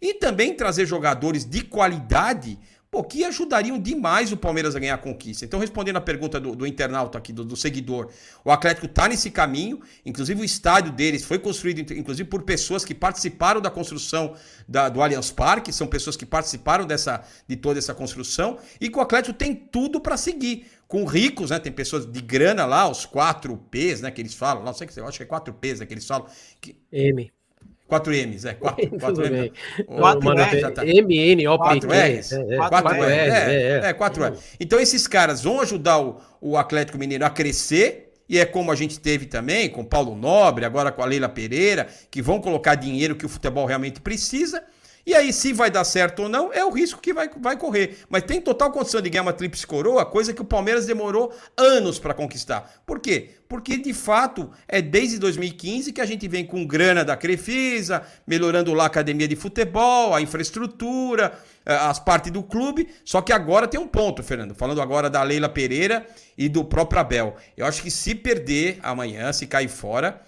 e 0.00 0.14
também 0.14 0.54
trazer 0.54 0.86
jogadores 0.86 1.44
de 1.44 1.62
qualidade 1.62 2.58
pô, 2.92 3.02
que 3.02 3.24
ajudariam 3.24 3.78
demais 3.78 4.32
o 4.32 4.36
Palmeiras 4.36 4.76
a 4.76 4.78
ganhar 4.78 4.96
a 4.96 4.98
conquista. 4.98 5.46
Então, 5.46 5.58
respondendo 5.58 5.96
a 5.96 6.00
pergunta 6.00 6.38
do, 6.38 6.54
do 6.54 6.66
internauta 6.66 7.16
aqui, 7.16 7.32
do, 7.32 7.42
do, 7.42 7.56
seguidor, 7.56 8.10
o 8.44 8.50
Atlético 8.50 8.84
está 8.84 9.08
nesse 9.08 9.30
caminho, 9.30 9.80
inclusive 10.04 10.42
o 10.42 10.44
estádio 10.44 10.92
deles 10.92 11.24
foi 11.24 11.38
construído, 11.38 11.80
inclusive 11.94 12.28
por 12.28 12.42
pessoas 12.42 12.84
que 12.84 12.94
participaram 12.94 13.62
da 13.62 13.70
construção 13.70 14.34
da, 14.68 14.90
do 14.90 15.00
Allianz 15.00 15.30
Parque, 15.30 15.72
são 15.72 15.86
pessoas 15.86 16.18
que 16.18 16.26
participaram 16.26 16.84
dessa, 16.84 17.24
de 17.48 17.56
toda 17.56 17.78
essa 17.78 17.94
construção, 17.94 18.58
e 18.78 18.90
que 18.90 18.98
o 18.98 19.00
Atlético 19.00 19.32
tem 19.32 19.54
tudo 19.54 19.98
para 19.98 20.18
seguir. 20.18 20.66
Com 20.86 21.06
ricos, 21.06 21.48
né? 21.48 21.58
Tem 21.58 21.72
pessoas 21.72 22.04
de 22.04 22.20
grana 22.20 22.66
lá, 22.66 22.86
os 22.86 23.06
4 23.06 23.56
P's, 23.70 24.02
né? 24.02 24.10
Que 24.10 24.20
eles 24.20 24.34
falam. 24.34 24.62
Não 24.62 24.74
sei 24.74 24.86
que 24.86 25.00
eu 25.00 25.08
acho 25.08 25.16
que 25.16 25.22
é 25.22 25.26
4 25.26 25.54
P's 25.54 25.80
né, 25.80 25.86
que 25.86 25.94
eles 25.94 26.06
falam. 26.06 26.26
Que... 26.60 26.76
M. 26.92 27.32
4 27.92 28.14
M's, 28.14 28.44
é. 28.46 28.54
4, 28.54 28.98
4 28.98 29.26
M. 29.26 29.52
4 29.86 30.38
R, 30.38 30.60
já 30.60 30.70
tá. 30.70 30.86
M, 30.86 31.18
N, 31.18 31.48
O, 31.48 31.58
P, 31.58 31.64
4 31.80 31.90
R's. 31.90 32.30
4 32.70 33.04
R. 33.04 33.20
É, 33.20 33.80
é, 33.84 33.92
4 33.92 34.24
R. 34.24 34.36
Então 34.58 34.80
esses 34.80 35.06
caras 35.06 35.42
vão 35.42 35.60
ajudar 35.60 36.00
o, 36.00 36.18
o 36.40 36.56
Atlético 36.56 36.96
Mineiro 36.96 37.26
a 37.26 37.30
crescer. 37.30 38.14
E 38.26 38.38
é 38.38 38.46
como 38.46 38.72
a 38.72 38.74
gente 38.74 38.98
teve 38.98 39.26
também 39.26 39.68
com 39.68 39.84
Paulo 39.84 40.16
Nobre, 40.16 40.64
agora 40.64 40.90
com 40.90 41.02
a 41.02 41.04
Leila 41.04 41.28
Pereira, 41.28 41.86
que 42.10 42.22
vão 42.22 42.40
colocar 42.40 42.76
dinheiro 42.76 43.14
que 43.14 43.26
o 43.26 43.28
futebol 43.28 43.66
realmente 43.66 44.00
precisa. 44.00 44.62
E 45.04 45.14
aí, 45.14 45.32
se 45.32 45.52
vai 45.52 45.68
dar 45.68 45.82
certo 45.82 46.22
ou 46.22 46.28
não, 46.28 46.52
é 46.52 46.64
o 46.64 46.70
risco 46.70 47.00
que 47.00 47.12
vai, 47.12 47.28
vai 47.40 47.56
correr. 47.56 47.98
Mas 48.08 48.22
tem 48.22 48.40
total 48.40 48.70
condição 48.70 49.00
de 49.00 49.10
ganhar 49.10 49.22
uma 49.22 49.32
tríplice 49.32 49.66
coroa, 49.66 50.06
coisa 50.06 50.32
que 50.32 50.40
o 50.40 50.44
Palmeiras 50.44 50.86
demorou 50.86 51.34
anos 51.56 51.98
para 51.98 52.14
conquistar. 52.14 52.82
Por 52.86 53.00
quê? 53.00 53.30
Porque, 53.48 53.76
de 53.76 53.92
fato, 53.92 54.48
é 54.68 54.80
desde 54.80 55.18
2015 55.18 55.92
que 55.92 56.00
a 56.00 56.06
gente 56.06 56.28
vem 56.28 56.46
com 56.46 56.64
grana 56.64 57.04
da 57.04 57.16
Crefisa, 57.16 58.02
melhorando 58.24 58.72
lá 58.72 58.84
a 58.84 58.86
academia 58.86 59.26
de 59.26 59.34
futebol, 59.34 60.14
a 60.14 60.20
infraestrutura, 60.20 61.36
eh, 61.66 61.74
as 61.74 61.98
partes 61.98 62.30
do 62.30 62.42
clube. 62.42 62.88
Só 63.04 63.20
que 63.20 63.32
agora 63.32 63.66
tem 63.66 63.80
um 63.80 63.88
ponto, 63.88 64.22
Fernando. 64.22 64.54
Falando 64.54 64.80
agora 64.80 65.10
da 65.10 65.22
Leila 65.24 65.48
Pereira 65.48 66.06
e 66.38 66.48
do 66.48 66.64
próprio 66.64 67.00
Abel. 67.00 67.36
Eu 67.56 67.66
acho 67.66 67.82
que 67.82 67.90
se 67.90 68.14
perder 68.14 68.78
amanhã, 68.82 69.32
se 69.32 69.48
cair 69.48 69.68
fora 69.68 70.22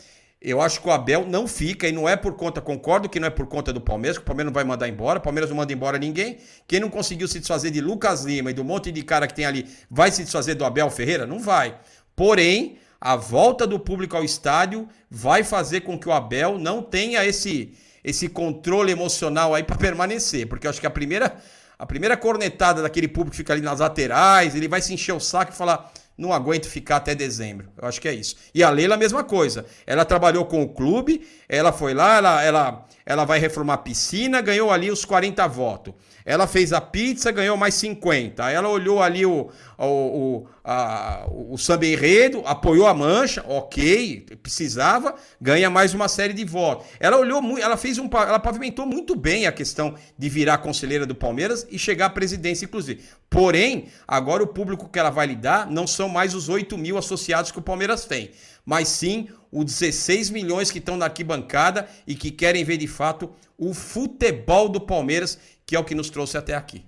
eu 0.45 0.61
acho 0.61 0.83
que 0.83 0.87
o 0.87 0.91
Abel 0.91 1.27
não 1.27 1.49
fica, 1.49 1.89
e 1.89 1.93
não 1.93 2.07
é 2.07 2.17
por 2.17 2.35
conta, 2.35 2.61
concordo 2.61 3.09
que 3.09 3.19
não 3.19 3.27
é 3.27 3.31
por 3.31 3.47
conta 3.47 3.73
do 3.73 3.81
Palmeiras, 3.81 4.19
que 4.19 4.23
o 4.23 4.27
Palmeiras 4.27 4.53
não 4.53 4.55
vai 4.55 4.63
mandar 4.63 4.87
embora, 4.87 5.19
o 5.19 5.23
Palmeiras 5.23 5.49
não 5.49 5.57
manda 5.57 5.73
embora 5.73 5.97
ninguém. 5.97 6.37
Quem 6.69 6.81
não 6.81 6.91
conseguiu 6.91 7.27
se 7.27 7.39
desfazer 7.39 7.71
de 7.71 7.81
Lucas 7.81 8.25
Lima 8.25 8.51
e 8.51 8.55
do 8.55 8.63
monte 8.63 8.93
de 8.93 9.03
cara 9.03 9.27
que 9.27 9.33
tem 9.33 9.47
ali, 9.47 9.67
vai 9.91 10.11
se 10.11 10.23
desfazer 10.23 10.55
do 10.55 10.65
Abel 10.65 10.91
Ferreira? 10.91 11.27
Não 11.27 11.41
vai. 11.41 11.79
Porém, 12.15 12.77
a 13.01 13.17
volta 13.17 13.67
do 13.67 13.81
público 13.81 14.19
ao 14.19 14.23
estádio 14.23 14.87
vai 15.11 15.43
fazer 15.43 15.81
com 15.81 15.99
que 15.99 16.09
o 16.09 16.13
Abel 16.13 16.59
não 16.59 16.83
tenha 16.83 17.25
esse, 17.25 17.73
esse 18.05 18.29
controle 18.29 18.93
emocional 18.93 19.55
aí 19.55 19.63
para 19.63 19.77
permanecer, 19.79 20.47
porque 20.47 20.67
eu 20.67 20.71
acho 20.71 20.81
que 20.81 20.87
a 20.87 20.91
primeira, 20.91 21.37
a 21.79 21.87
primeira 21.87 22.19
cornetada 22.19 22.83
daquele 22.83 23.09
público 23.09 23.31
que 23.31 23.39
fica 23.39 23.55
ali 23.55 23.63
nas 23.63 23.81
laterais, 23.81 24.55
ele 24.55 24.69
vai 24.69 24.83
se 24.83 24.93
encher 24.93 25.13
o 25.13 25.21
saco 25.21 25.53
e 25.53 25.57
falar 25.57 25.91
não 26.17 26.33
aguento 26.33 26.67
ficar 26.67 26.97
até 26.97 27.15
dezembro. 27.15 27.69
Eu 27.77 27.89
acho 27.89 28.01
que 28.01 28.09
é 28.09 28.15
isso. 28.15 28.37
E 28.55 28.63
a 28.63 28.71
Leila, 28.71 28.95
a 28.95 28.99
mesma 28.99 29.25
coisa. 29.25 29.67
Ela 29.87 30.05
trabalhou 30.05 30.45
com 30.45 30.63
o 30.63 30.69
clube, 30.69 31.27
ela 31.49 31.73
foi 31.73 31.93
lá, 31.93 32.17
ela, 32.17 32.43
ela, 32.43 32.87
ela 33.05 33.25
vai 33.25 33.39
reformar 33.39 33.75
a 33.75 33.79
piscina, 33.79 34.41
ganhou 34.41 34.71
ali 34.71 34.91
os 34.91 35.05
40 35.05 35.47
votos. 35.49 35.95
Ela 36.25 36.47
fez 36.47 36.73
a 36.73 36.81
pizza, 36.81 37.31
ganhou 37.31 37.57
mais 37.57 37.75
50. 37.75 38.51
Ela 38.51 38.69
olhou 38.69 39.03
ali 39.03 39.27
o, 39.27 39.51
o, 39.77 39.85
o, 39.85 40.47
a, 40.65 41.27
o 41.29 41.59
samba 41.59 41.85
enredo, 41.85 42.43
apoiou 42.47 42.87
a 42.87 42.95
mancha, 42.95 43.45
ok, 43.47 44.25
precisava, 44.43 45.15
ganha 45.39 45.69
mais 45.69 45.93
uma 45.93 46.09
série 46.09 46.33
de 46.33 46.45
votos. 46.45 46.87
Ela 46.99 47.19
olhou 47.19 47.43
muito, 47.43 47.63
ela 47.63 47.77
fez 47.77 47.99
um. 47.99 48.09
Ela 48.13 48.39
pavimentou 48.39 48.87
muito 48.87 49.15
bem 49.15 49.47
a 49.47 49.53
questão 49.53 49.95
de 50.17 50.29
virar 50.31 50.59
conselheira 50.59 51.05
do 51.05 51.15
Palmeiras 51.15 51.67
e 51.71 51.79
chegar 51.79 52.07
à 52.07 52.11
presidência, 52.11 52.65
inclusive. 52.65 53.03
Porém, 53.29 53.89
agora 54.09 54.43
o 54.43 54.47
público 54.47 54.89
que 54.89 54.99
ela 54.99 55.11
vai 55.11 55.27
lidar 55.27 55.71
não 55.71 55.87
são 55.87 56.09
mais 56.09 56.35
os 56.35 56.49
8 56.49 56.79
mil 56.79 56.97
associados 56.97 57.51
que 57.51 57.59
o 57.59 57.63
Palmeiras 57.63 58.07
tem, 58.07 58.31
mas 58.65 58.89
sim 58.89 59.29
os 59.53 59.65
16 59.65 60.31
milhões 60.31 60.71
que 60.71 60.79
estão 60.79 60.97
na 60.97 61.07
arquibancada 61.07 61.89
e 62.07 62.15
que 62.15 62.31
querem 62.31 62.65
ver 62.65 62.77
de 62.77 62.89
fato 62.89 63.31
o 63.57 63.73
futebol 63.73 64.69
do 64.69 64.81
Palmeiras 64.81 65.39
que 65.67 65.77
é 65.77 65.79
o 65.79 65.85
que 65.85 65.95
nos 65.95 66.11
trouxe 66.11 66.37
até 66.37 66.55
aqui. 66.55 66.85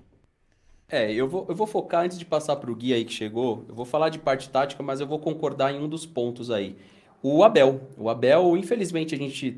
É, 0.89 1.12
eu 1.12 1.29
vou, 1.29 1.47
eu 1.49 1.55
vou 1.55 1.66
focar 1.66 2.05
antes 2.05 2.18
de 2.18 2.24
passar 2.24 2.57
para 2.57 2.70
o 2.70 2.77
guia 2.77 2.95
aí 2.97 3.05
que 3.05 3.12
chegou. 3.12 3.64
Eu 3.68 3.74
vou 3.74 3.85
falar 3.85 4.09
de 4.09 4.18
parte 4.18 4.49
tática, 4.49 4.83
mas 4.83 5.01
eu 5.01 5.07
vou 5.07 5.18
concordar 5.18 5.72
em 5.72 5.81
um 5.81 5.89
dos 5.89 6.07
pontos 6.07 6.51
aí. 6.51 6.77
O 7.22 7.43
Abel. 7.43 7.81
O 7.97 8.09
Abel, 8.09 8.57
infelizmente, 8.57 9.14
a 9.14 9.18
gente. 9.18 9.57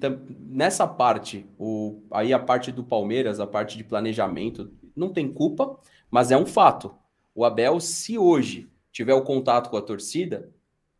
Nessa 0.49 0.87
parte, 0.87 1.45
o, 1.59 2.01
aí 2.11 2.33
a 2.33 2.39
parte 2.39 2.73
do 2.73 2.83
Palmeiras, 2.83 3.41
a 3.41 3.47
parte 3.47 3.77
de 3.77 3.85
planejamento, 3.85 4.71
não 4.97 5.11
tem 5.11 5.31
culpa, 5.31 5.79
mas 6.11 6.31
é 6.31 6.37
um 6.37 6.47
fato. 6.47 6.95
O 7.35 7.45
Abel, 7.45 7.79
se 7.79 8.17
hoje 8.17 8.71
tiver 8.91 9.15
o 9.15 9.23
contato 9.23 9.69
com 9.69 9.77
a 9.77 9.83
torcida, 9.83 10.51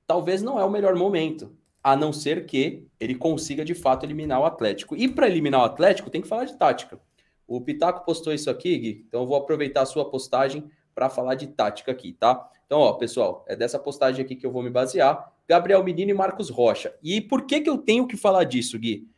talvez 0.09 0.43
não 0.43 0.59
é 0.59 0.65
o 0.65 0.71
melhor 0.71 0.97
momento. 0.97 1.53
A 1.85 1.95
não 1.95 2.13
ser 2.13 2.47
que 2.47 2.85
ele 2.99 3.15
consiga 3.15 3.65
de 3.65 3.75
fato 3.75 4.05
eliminar 4.05 4.41
o 4.41 4.45
Atlético. 4.45 4.97
E 4.97 5.07
para 5.07 5.29
eliminar 5.29 5.61
o 5.61 5.65
Atlético, 5.65 6.11
tem 6.11 6.21
que 6.21 6.27
falar 6.27 6.47
de 6.47 6.57
tática. 6.57 6.99
O 7.47 7.61
Pitaco 7.61 8.05
postou 8.05 8.33
isso 8.33 8.51
aqui, 8.51 8.77
Gui, 8.77 9.05
então 9.07 9.23
eu 9.23 9.27
vou 9.27 9.37
aproveitar 9.37 9.83
a 9.83 9.87
sua 9.87 10.11
postagem 10.11 10.65
para 10.95 11.09
falar 11.09 11.35
de 11.35 11.47
tática 11.47 11.93
aqui, 11.93 12.13
tá? 12.13 12.51
Então, 12.67 12.81
ó, 12.81 12.95
pessoal, 12.95 13.45
é 13.49 13.55
dessa 13.55 13.79
postagem 13.79 14.25
aqui 14.25 14.35
que 14.35 14.45
eu 14.45 14.51
vou 14.51 14.63
me 14.63 14.69
basear. 14.69 15.33
Gabriel 15.47 15.83
Menino 15.85 16.11
e 16.11 16.15
Marcos 16.15 16.51
Rocha. 16.51 16.95
E 17.03 17.21
por 17.21 17.47
que 17.47 17.61
que 17.61 17.71
eu 17.71 17.79
tenho 17.79 18.07
que 18.07 18.17
falar 18.17 18.45
disso, 18.45 18.79
Gui? 18.79 19.09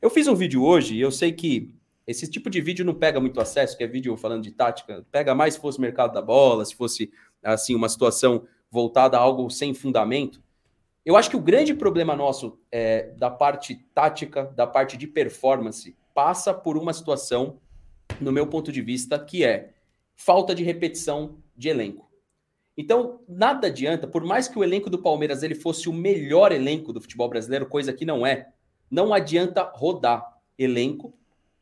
Eu 0.00 0.08
fiz 0.08 0.28
um 0.28 0.34
vídeo 0.34 0.62
hoje 0.62 0.94
e 0.94 1.00
eu 1.00 1.10
sei 1.10 1.32
que 1.32 1.74
esse 2.06 2.30
tipo 2.30 2.48
de 2.48 2.60
vídeo 2.60 2.84
não 2.84 2.94
pega 2.94 3.20
muito 3.20 3.40
acesso, 3.40 3.76
que 3.76 3.84
é 3.84 3.86
vídeo 3.86 4.16
falando 4.16 4.42
de 4.42 4.52
tática. 4.52 5.04
Pega 5.10 5.34
mais 5.34 5.54
se 5.54 5.60
fosse 5.60 5.80
mercado 5.80 6.14
da 6.14 6.22
bola, 6.22 6.64
se 6.64 6.74
fosse, 6.74 7.10
assim, 7.42 7.74
uma 7.74 7.88
situação 7.88 8.46
voltada 8.74 9.16
a 9.16 9.20
algo 9.20 9.48
sem 9.48 9.72
fundamento. 9.72 10.42
Eu 11.06 11.16
acho 11.16 11.30
que 11.30 11.36
o 11.36 11.40
grande 11.40 11.72
problema 11.72 12.16
nosso 12.16 12.58
é, 12.72 13.12
da 13.16 13.30
parte 13.30 13.76
tática, 13.94 14.52
da 14.56 14.66
parte 14.66 14.96
de 14.96 15.06
performance, 15.06 15.96
passa 16.12 16.52
por 16.52 16.76
uma 16.76 16.92
situação 16.92 17.60
no 18.20 18.32
meu 18.32 18.48
ponto 18.48 18.72
de 18.72 18.82
vista, 18.82 19.16
que 19.16 19.44
é 19.44 19.74
falta 20.16 20.52
de 20.56 20.64
repetição 20.64 21.36
de 21.56 21.68
elenco. 21.68 22.10
Então, 22.76 23.20
nada 23.28 23.68
adianta, 23.68 24.08
por 24.08 24.24
mais 24.24 24.48
que 24.48 24.58
o 24.58 24.64
elenco 24.64 24.90
do 24.90 24.98
Palmeiras 24.98 25.44
ele 25.44 25.54
fosse 25.54 25.88
o 25.88 25.92
melhor 25.92 26.50
elenco 26.50 26.92
do 26.92 27.00
futebol 27.00 27.28
brasileiro, 27.28 27.66
coisa 27.66 27.92
que 27.92 28.04
não 28.04 28.26
é, 28.26 28.48
não 28.90 29.14
adianta 29.14 29.70
rodar 29.72 30.40
elenco 30.58 31.14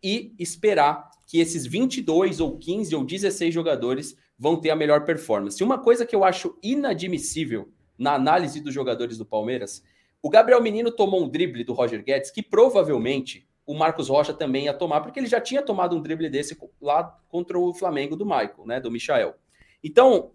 e 0.02 0.34
esperar 0.38 1.10
que 1.26 1.38
esses 1.38 1.66
22 1.66 2.40
ou 2.40 2.56
15 2.56 2.94
ou 2.94 3.04
16 3.04 3.52
jogadores 3.52 4.16
vão 4.42 4.56
ter 4.56 4.70
a 4.70 4.76
melhor 4.76 5.04
performance. 5.04 5.62
Uma 5.62 5.78
coisa 5.78 6.04
que 6.04 6.16
eu 6.16 6.24
acho 6.24 6.58
inadmissível 6.60 7.70
na 7.96 8.14
análise 8.14 8.60
dos 8.60 8.74
jogadores 8.74 9.16
do 9.16 9.24
Palmeiras, 9.24 9.84
o 10.20 10.28
Gabriel 10.28 10.60
Menino 10.60 10.90
tomou 10.90 11.22
um 11.22 11.28
drible 11.28 11.62
do 11.62 11.72
Roger 11.72 12.02
Guedes 12.02 12.32
que 12.32 12.42
provavelmente 12.42 13.46
o 13.64 13.72
Marcos 13.72 14.08
Rocha 14.08 14.34
também 14.34 14.64
ia 14.64 14.74
tomar, 14.74 15.00
porque 15.00 15.20
ele 15.20 15.28
já 15.28 15.40
tinha 15.40 15.62
tomado 15.62 15.94
um 15.94 16.02
drible 16.02 16.28
desse 16.28 16.58
lá 16.80 17.16
contra 17.28 17.56
o 17.56 17.72
Flamengo 17.72 18.16
do 18.16 18.26
Michael, 18.26 18.66
né? 18.66 18.80
Do 18.80 18.90
Michael. 18.90 19.36
Então, 19.82 20.32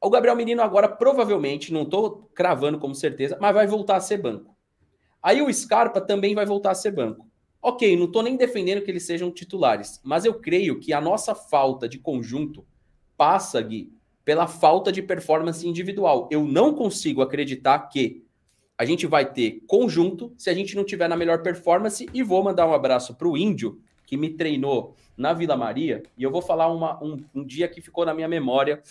o 0.00 0.08
Gabriel 0.08 0.36
Menino 0.36 0.62
agora 0.62 0.88
provavelmente, 0.88 1.72
não 1.72 1.82
estou 1.82 2.30
cravando 2.32 2.78
como 2.78 2.94
certeza, 2.94 3.36
mas 3.40 3.52
vai 3.52 3.66
voltar 3.66 3.96
a 3.96 4.00
ser 4.00 4.18
banco. 4.18 4.54
Aí 5.20 5.42
o 5.42 5.52
Scarpa 5.52 6.00
também 6.00 6.32
vai 6.32 6.46
voltar 6.46 6.70
a 6.70 6.76
ser 6.76 6.92
banco. 6.92 7.26
Ok, 7.60 7.96
não 7.96 8.04
estou 8.04 8.22
nem 8.22 8.36
defendendo 8.36 8.82
que 8.82 8.90
eles 8.90 9.04
sejam 9.04 9.32
titulares, 9.32 10.00
mas 10.04 10.24
eu 10.24 10.34
creio 10.34 10.78
que 10.78 10.92
a 10.92 11.00
nossa 11.00 11.34
falta 11.34 11.88
de 11.88 11.98
conjunto 11.98 12.64
passa, 13.16 13.60
Gui, 13.60 13.92
pela 14.24 14.46
falta 14.46 14.92
de 14.92 15.02
performance 15.02 15.66
individual. 15.66 16.28
Eu 16.30 16.44
não 16.44 16.74
consigo 16.74 17.22
acreditar 17.22 17.78
que 17.88 18.24
a 18.78 18.84
gente 18.84 19.06
vai 19.06 19.30
ter 19.30 19.62
conjunto 19.66 20.32
se 20.36 20.50
a 20.50 20.54
gente 20.54 20.74
não 20.74 20.84
tiver 20.84 21.08
na 21.08 21.16
melhor 21.16 21.42
performance. 21.42 22.08
E 22.12 22.22
vou 22.22 22.42
mandar 22.42 22.66
um 22.66 22.72
abraço 22.72 23.14
para 23.14 23.28
o 23.28 23.36
Índio, 23.36 23.80
que 24.06 24.16
me 24.16 24.30
treinou 24.30 24.96
na 25.16 25.32
Vila 25.32 25.56
Maria. 25.56 26.02
E 26.16 26.22
eu 26.22 26.30
vou 26.30 26.42
falar 26.42 26.68
uma, 26.68 27.02
um, 27.02 27.24
um 27.34 27.44
dia 27.44 27.68
que 27.68 27.80
ficou 27.80 28.04
na 28.04 28.14
minha 28.14 28.28
memória, 28.28 28.82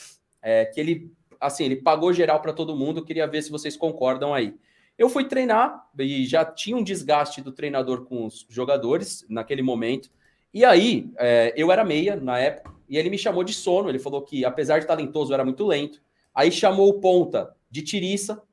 é, 0.41 0.65
que 0.65 0.79
ele, 0.79 1.11
assim, 1.39 1.65
ele 1.65 1.75
pagou 1.75 2.13
geral 2.13 2.41
para 2.41 2.53
todo 2.53 2.75
mundo. 2.75 3.03
Queria 3.03 3.27
ver 3.27 3.41
se 3.41 3.51
vocês 3.51 3.75
concordam 3.75 4.33
aí. 4.33 4.55
Eu 4.97 5.09
fui 5.09 5.25
treinar 5.25 5.89
e 5.97 6.25
já 6.25 6.45
tinha 6.45 6.77
um 6.77 6.83
desgaste 6.83 7.41
do 7.41 7.51
treinador 7.51 8.05
com 8.05 8.25
os 8.25 8.45
jogadores 8.49 9.25
naquele 9.27 9.61
momento. 9.61 10.09
E 10.53 10.63
aí, 10.63 11.11
é, 11.17 11.53
eu 11.55 11.71
era 11.71 11.83
meia 11.83 12.15
na 12.15 12.37
época, 12.37 12.71
e 12.91 12.97
ele 12.97 13.09
me 13.09 13.17
chamou 13.17 13.41
de 13.41 13.53
sono. 13.53 13.87
Ele 13.87 13.97
falou 13.97 14.21
que, 14.21 14.43
apesar 14.43 14.79
de 14.79 14.85
talentoso, 14.85 15.33
era 15.33 15.45
muito 15.45 15.65
lento. 15.65 16.01
Aí 16.35 16.51
chamou 16.51 16.89
o 16.89 16.99
ponta 16.99 17.55
de 17.69 17.81
tiriça, 17.81 18.43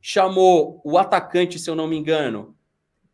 chamou 0.00 0.80
o 0.82 0.96
atacante, 0.96 1.58
se 1.58 1.68
eu 1.68 1.74
não 1.74 1.86
me 1.86 1.98
engano, 1.98 2.56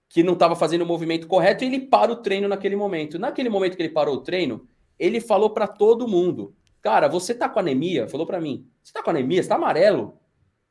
que 0.09 0.22
não 0.22 0.35
estava 0.35 0.55
fazendo 0.55 0.83
o 0.83 0.87
movimento 0.87 1.26
correto, 1.26 1.64
e 1.64 1.66
ele 1.66 1.81
para 1.81 2.12
o 2.12 2.16
treino 2.16 2.47
naquele 2.47 2.76
momento. 2.76 3.18
Naquele 3.18 3.49
momento 3.49 3.76
que 3.76 3.83
ele 3.83 3.93
parou 3.93 4.14
o 4.14 4.20
treino, 4.20 4.68
ele 4.97 5.20
falou 5.20 5.51
para 5.51 5.66
todo 5.66 6.07
mundo: 6.07 6.55
Cara, 6.81 7.09
você 7.09 7.35
tá 7.35 7.49
com 7.49 7.59
anemia? 7.59 8.07
Falou 8.07 8.24
para 8.24 8.41
mim: 8.41 8.64
Você 8.81 8.93
tá 8.93 9.03
com 9.03 9.11
anemia? 9.11 9.43
Você 9.43 9.49
tá 9.49 9.57
amarelo? 9.57 10.16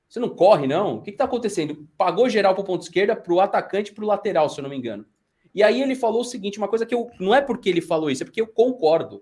Você 0.08 0.22
não 0.22 0.30
corre, 0.30 0.68
não? 0.68 0.96
O 0.96 1.02
que, 1.02 1.12
que 1.12 1.18
tá 1.18 1.26
acontecendo? 1.26 1.86
Pagou 1.98 2.30
geral 2.30 2.56
pro 2.56 2.64
ponto 2.64 2.82
esquerda, 2.82 3.14
pro 3.14 3.42
atacante 3.42 3.92
pro 3.92 4.08
lateral, 4.08 4.48
se 4.48 4.58
eu 4.58 4.64
não 4.64 4.70
me 4.70 4.78
engano. 4.78 5.06
E 5.54 5.62
aí 5.62 5.82
ele 5.82 5.96
falou 5.96 6.22
o 6.22 6.26
seguinte: 6.26 6.58
uma 6.58 6.70
coisa 6.70 6.86
que 6.86 6.96
eu. 6.96 7.10
Não 7.20 7.36
é 7.36 7.42
porque 7.42 7.68
ele 7.68 7.82
falou 7.82 8.10
isso, 8.10 8.24
é 8.24 8.26
porque 8.26 8.40
eu 8.40 8.48
concordo. 8.48 9.22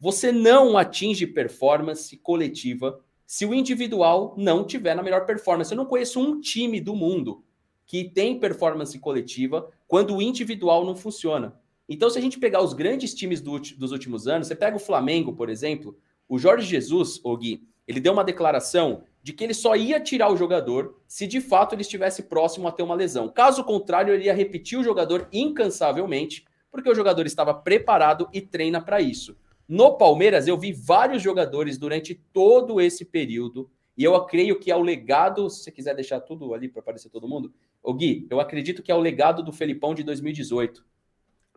Você 0.00 0.32
não 0.32 0.78
atinge 0.78 1.26
performance 1.26 2.16
coletiva 2.16 2.98
se 3.26 3.44
o 3.44 3.54
individual 3.54 4.34
não 4.36 4.64
tiver 4.64 4.96
na 4.96 5.02
melhor 5.02 5.26
performance. 5.26 5.70
Eu 5.70 5.76
não 5.76 5.84
conheço 5.84 6.18
um 6.18 6.40
time 6.40 6.80
do 6.80 6.96
mundo 6.96 7.44
que 7.84 8.04
tem 8.04 8.40
performance 8.40 8.98
coletiva 8.98 9.70
quando 9.86 10.16
o 10.16 10.22
individual 10.22 10.86
não 10.86 10.96
funciona. 10.96 11.60
Então, 11.86 12.08
se 12.08 12.18
a 12.18 12.20
gente 12.22 12.38
pegar 12.38 12.62
os 12.62 12.72
grandes 12.72 13.12
times 13.12 13.42
do, 13.42 13.58
dos 13.58 13.92
últimos 13.92 14.26
anos, 14.26 14.46
você 14.46 14.54
pega 14.54 14.76
o 14.76 14.80
Flamengo, 14.80 15.34
por 15.34 15.50
exemplo, 15.50 15.98
o 16.28 16.38
Jorge 16.38 16.66
Jesus, 16.66 17.20
o 17.22 17.36
Gui, 17.36 17.68
ele 17.86 18.00
deu 18.00 18.12
uma 18.12 18.24
declaração 18.24 19.02
de 19.22 19.32
que 19.32 19.44
ele 19.44 19.52
só 19.52 19.76
ia 19.76 20.00
tirar 20.00 20.32
o 20.32 20.36
jogador 20.36 20.96
se 21.06 21.26
de 21.26 21.40
fato 21.40 21.74
ele 21.74 21.82
estivesse 21.82 22.22
próximo 22.22 22.66
a 22.68 22.72
ter 22.72 22.82
uma 22.82 22.94
lesão. 22.94 23.28
Caso 23.28 23.64
contrário, 23.64 24.14
ele 24.14 24.24
ia 24.24 24.32
repetir 24.32 24.78
o 24.78 24.84
jogador 24.84 25.28
incansavelmente, 25.32 26.46
porque 26.70 26.88
o 26.88 26.94
jogador 26.94 27.26
estava 27.26 27.52
preparado 27.52 28.28
e 28.32 28.40
treina 28.40 28.80
para 28.80 29.00
isso. 29.00 29.36
No 29.70 29.96
Palmeiras, 29.96 30.48
eu 30.48 30.58
vi 30.58 30.72
vários 30.72 31.22
jogadores 31.22 31.78
durante 31.78 32.12
todo 32.32 32.80
esse 32.80 33.04
período, 33.04 33.70
e 33.96 34.02
eu 34.02 34.20
creio 34.24 34.58
que 34.58 34.68
é 34.68 34.74
o 34.74 34.82
legado, 34.82 35.48
se 35.48 35.62
você 35.62 35.70
quiser 35.70 35.94
deixar 35.94 36.18
tudo 36.18 36.52
ali 36.52 36.68
para 36.68 36.80
aparecer 36.80 37.08
todo 37.08 37.28
mundo, 37.28 37.54
o 37.80 37.94
Gui, 37.94 38.26
eu 38.28 38.40
acredito 38.40 38.82
que 38.82 38.90
é 38.90 38.94
o 38.96 38.98
legado 38.98 39.44
do 39.44 39.52
Felipão 39.52 39.94
de 39.94 40.02
2018. 40.02 40.84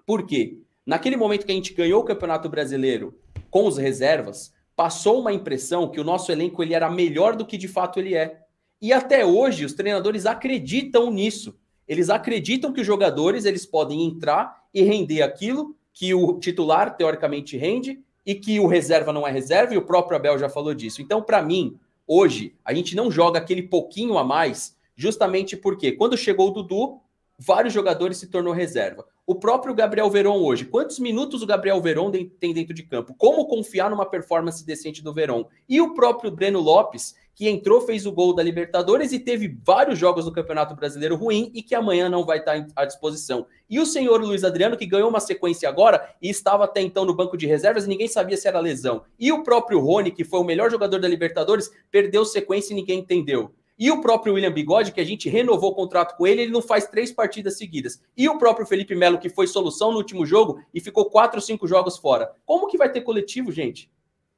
Por 0.06 0.28
quê? 0.28 0.60
Naquele 0.86 1.18
momento 1.18 1.44
que 1.44 1.52
a 1.52 1.56
gente 1.56 1.74
ganhou 1.74 2.02
o 2.02 2.06
Campeonato 2.06 2.48
Brasileiro 2.48 3.18
com 3.50 3.66
os 3.66 3.80
reservas, 3.80 4.54
passou 4.76 5.20
uma 5.20 5.34
impressão 5.34 5.90
que 5.90 6.00
o 6.00 6.04
nosso 6.04 6.32
elenco 6.32 6.62
ele 6.62 6.76
era 6.76 6.92
melhor 6.92 7.36
do 7.36 7.48
que 7.48 7.58
de 7.58 7.68
fato 7.68 8.00
ele 8.00 8.14
é. 8.14 8.44
E 8.80 8.94
até 8.94 9.26
hoje 9.26 9.66
os 9.66 9.74
treinadores 9.74 10.28
acreditam 10.28 11.10
nisso. 11.10 11.58
Eles 11.88 12.12
acreditam 12.12 12.72
que 12.72 12.82
os 12.82 12.86
jogadores 12.86 13.44
eles 13.44 13.66
podem 13.66 14.06
entrar 14.06 14.66
e 14.72 14.84
render 14.84 15.24
aquilo 15.24 15.76
que 15.94 16.14
o 16.14 16.40
titular 16.40 16.98
teoricamente 16.98 17.56
rende 17.56 18.02
e 18.26 18.36
que 18.36 18.60
o 18.60 18.68
reserva 18.68 19.14
não 19.14 19.28
é 19.28 19.32
reserva, 19.32 19.74
e 19.74 19.78
o 19.78 19.86
próprio 19.86 20.18
Abel 20.18 20.40
já 20.40 20.50
falou 20.50 20.74
disso. 20.74 21.02
Então, 21.02 21.22
para 21.22 21.42
mim, 21.42 21.78
hoje, 22.08 22.56
a 22.66 22.74
gente 22.74 22.96
não 22.96 23.12
joga 23.12 23.40
aquele 23.40 23.64
pouquinho 23.64 24.18
a 24.18 24.24
mais, 24.24 24.78
justamente 24.96 25.56
porque 25.56 25.92
quando 25.92 26.18
chegou 26.18 26.48
o 26.50 26.52
Dudu, 26.52 27.00
vários 27.38 27.74
jogadores 27.74 28.18
se 28.18 28.28
tornou 28.28 28.54
reserva. 28.54 29.06
O 29.26 29.36
próprio 29.36 29.74
Gabriel 29.74 30.10
Veron 30.10 30.38
hoje, 30.42 30.66
quantos 30.66 31.00
minutos 31.00 31.42
o 31.42 31.46
Gabriel 31.46 31.82
Veron 31.82 32.12
tem 32.12 32.54
dentro 32.54 32.74
de 32.74 32.84
campo? 32.84 33.16
Como 33.18 33.48
confiar 33.48 33.90
numa 33.90 34.06
performance 34.06 34.66
decente 34.66 35.02
do 35.04 35.14
Veron? 35.14 35.46
E 35.68 35.80
o 35.80 35.94
próprio 35.94 36.32
Breno 36.32 36.60
Lopes, 36.60 37.16
que 37.36 37.50
entrou, 37.50 37.82
fez 37.82 38.06
o 38.06 38.12
gol 38.12 38.34
da 38.34 38.44
Libertadores 38.44 39.12
e 39.12 39.20
teve 39.20 39.58
vários 39.66 39.98
jogos 39.98 40.26
no 40.26 40.32
Campeonato 40.32 40.76
Brasileiro 40.76 41.16
ruim 41.16 41.52
e 41.54 41.64
que 41.64 41.74
amanhã 41.74 42.08
não 42.08 42.26
vai 42.26 42.40
estar 42.40 42.66
à 42.76 42.86
disposição. 42.86 43.48
E 43.70 43.80
o 43.80 43.86
senhor 43.86 44.22
Luiz 44.22 44.44
Adriano, 44.44 44.78
que 44.78 44.86
ganhou 44.86 45.10
uma 45.10 45.20
sequência 45.20 45.68
agora 45.68 46.16
e 46.22 46.30
estava 46.30 46.66
até 46.66 46.82
então 46.82 47.06
no 47.06 47.16
banco 47.16 47.36
de 47.36 47.48
reservas 47.48 47.86
e 47.86 47.90
ninguém 47.90 48.08
sabia 48.08 48.38
se 48.38 48.48
era 48.48 48.60
lesão. 48.60 49.04
E 49.20 49.32
o 49.32 49.44
próprio 49.44 49.80
Rony, 49.80 50.12
que 50.12 50.24
foi 50.24 50.40
o 50.40 50.44
melhor 50.44 50.70
jogador 50.70 51.00
da 51.00 51.08
Libertadores, 51.08 51.72
perdeu 51.90 52.24
sequência 52.24 52.74
e 52.74 52.76
ninguém 52.76 53.00
entendeu. 53.00 53.52
E 53.78 53.90
o 53.90 54.02
próprio 54.02 54.36
William 54.36 54.52
Bigode, 54.52 54.92
que 54.92 55.02
a 55.02 55.04
gente 55.04 55.28
renovou 55.28 55.72
o 55.72 55.76
contrato 55.76 56.16
com 56.16 56.28
ele, 56.28 56.44
ele 56.44 56.52
não 56.52 56.62
faz 56.62 56.86
três 56.86 57.12
partidas 57.12 57.58
seguidas. 57.58 58.02
E 58.16 58.30
o 58.30 58.38
próprio 58.38 58.68
Felipe 58.68 58.94
Melo, 58.94 59.18
que 59.18 59.30
foi 59.30 59.48
solução 59.48 59.92
no 59.92 59.98
último 59.98 60.26
jogo 60.26 60.62
e 60.74 60.80
ficou 60.80 61.10
quatro 61.10 61.40
ou 61.40 61.42
cinco 61.42 61.68
jogos 61.68 61.98
fora. 61.98 62.32
Como 62.46 62.68
que 62.68 62.78
vai 62.78 62.92
ter 62.92 63.02
coletivo, 63.02 63.52
gente? 63.52 63.92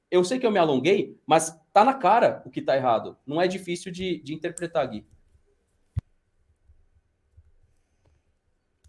Eu 0.10 0.24
sei 0.24 0.40
que 0.40 0.48
eu 0.48 0.52
me 0.52 0.60
alonguei, 0.60 1.18
mas 1.28 1.60
tá 1.76 1.84
na 1.84 1.94
cara 1.94 2.42
o 2.46 2.50
que 2.50 2.62
tá 2.62 2.74
errado. 2.78 3.18
Não 3.28 3.42
é 3.42 3.50
difícil 3.50 3.92
de, 3.92 4.22
de 4.22 4.34
interpretar, 4.34 4.88
Gui. 4.88 5.06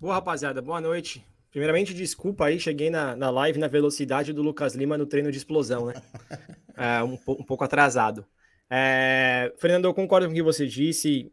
Boa, 0.01 0.15
rapaziada. 0.15 0.63
Boa 0.63 0.81
noite. 0.81 1.27
Primeiramente, 1.51 1.93
desculpa 1.93 2.45
aí, 2.45 2.61
cheguei 2.61 2.89
na, 2.89 3.17
na 3.17 3.29
live 3.29 3.59
na 3.59 3.67
velocidade 3.67 4.33
do 4.33 4.41
Lucas 4.41 4.77
Lima 4.77 4.97
no 4.97 5.05
treino 5.05 5.33
de 5.33 5.39
explosão, 5.39 5.87
né? 5.87 5.95
É, 6.79 7.03
um, 7.03 7.15
um 7.15 7.43
pouco 7.43 7.65
atrasado. 7.65 8.27
É, 8.69 9.51
Fernando, 9.57 9.87
eu 9.87 9.95
concordo 9.95 10.27
com 10.27 10.33
o 10.33 10.35
que 10.35 10.43
você 10.43 10.67
disse. 10.67 11.33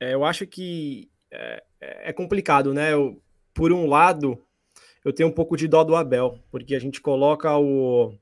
É, 0.00 0.14
eu 0.14 0.24
acho 0.24 0.44
que 0.48 1.08
é, 1.30 1.62
é 1.80 2.12
complicado, 2.12 2.74
né? 2.74 2.92
Eu, 2.92 3.22
por 3.54 3.72
um 3.72 3.86
lado, 3.86 4.36
eu 5.04 5.12
tenho 5.12 5.28
um 5.28 5.32
pouco 5.32 5.56
de 5.56 5.68
dó 5.68 5.84
do 5.84 5.94
Abel, 5.94 6.40
porque 6.50 6.74
a 6.74 6.80
gente 6.80 7.00
coloca 7.00 7.56
o, 7.56 8.18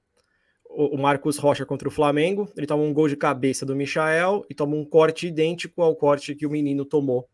o, 0.79 0.97
Marcos 0.97 1.39
Rocha 1.39 1.66
contra 1.66 1.89
o 1.89 1.91
Flamengo, 1.91 2.49
ele 2.57 2.66
toma 2.66 2.85
um 2.85 2.95
gol 2.95 3.09
de 3.09 3.16
cabeça 3.16 3.66
do 3.66 3.74
Michael 3.74 4.47
e 4.49 4.55
toma 4.55 4.76
um 4.76 4.85
corte 4.85 5.26
idêntico 5.26 5.83
ao 5.83 5.97
corte 5.97 6.37
que 6.37 6.47
o 6.47 6.51
menino 6.51 6.85
tomou 6.85 7.29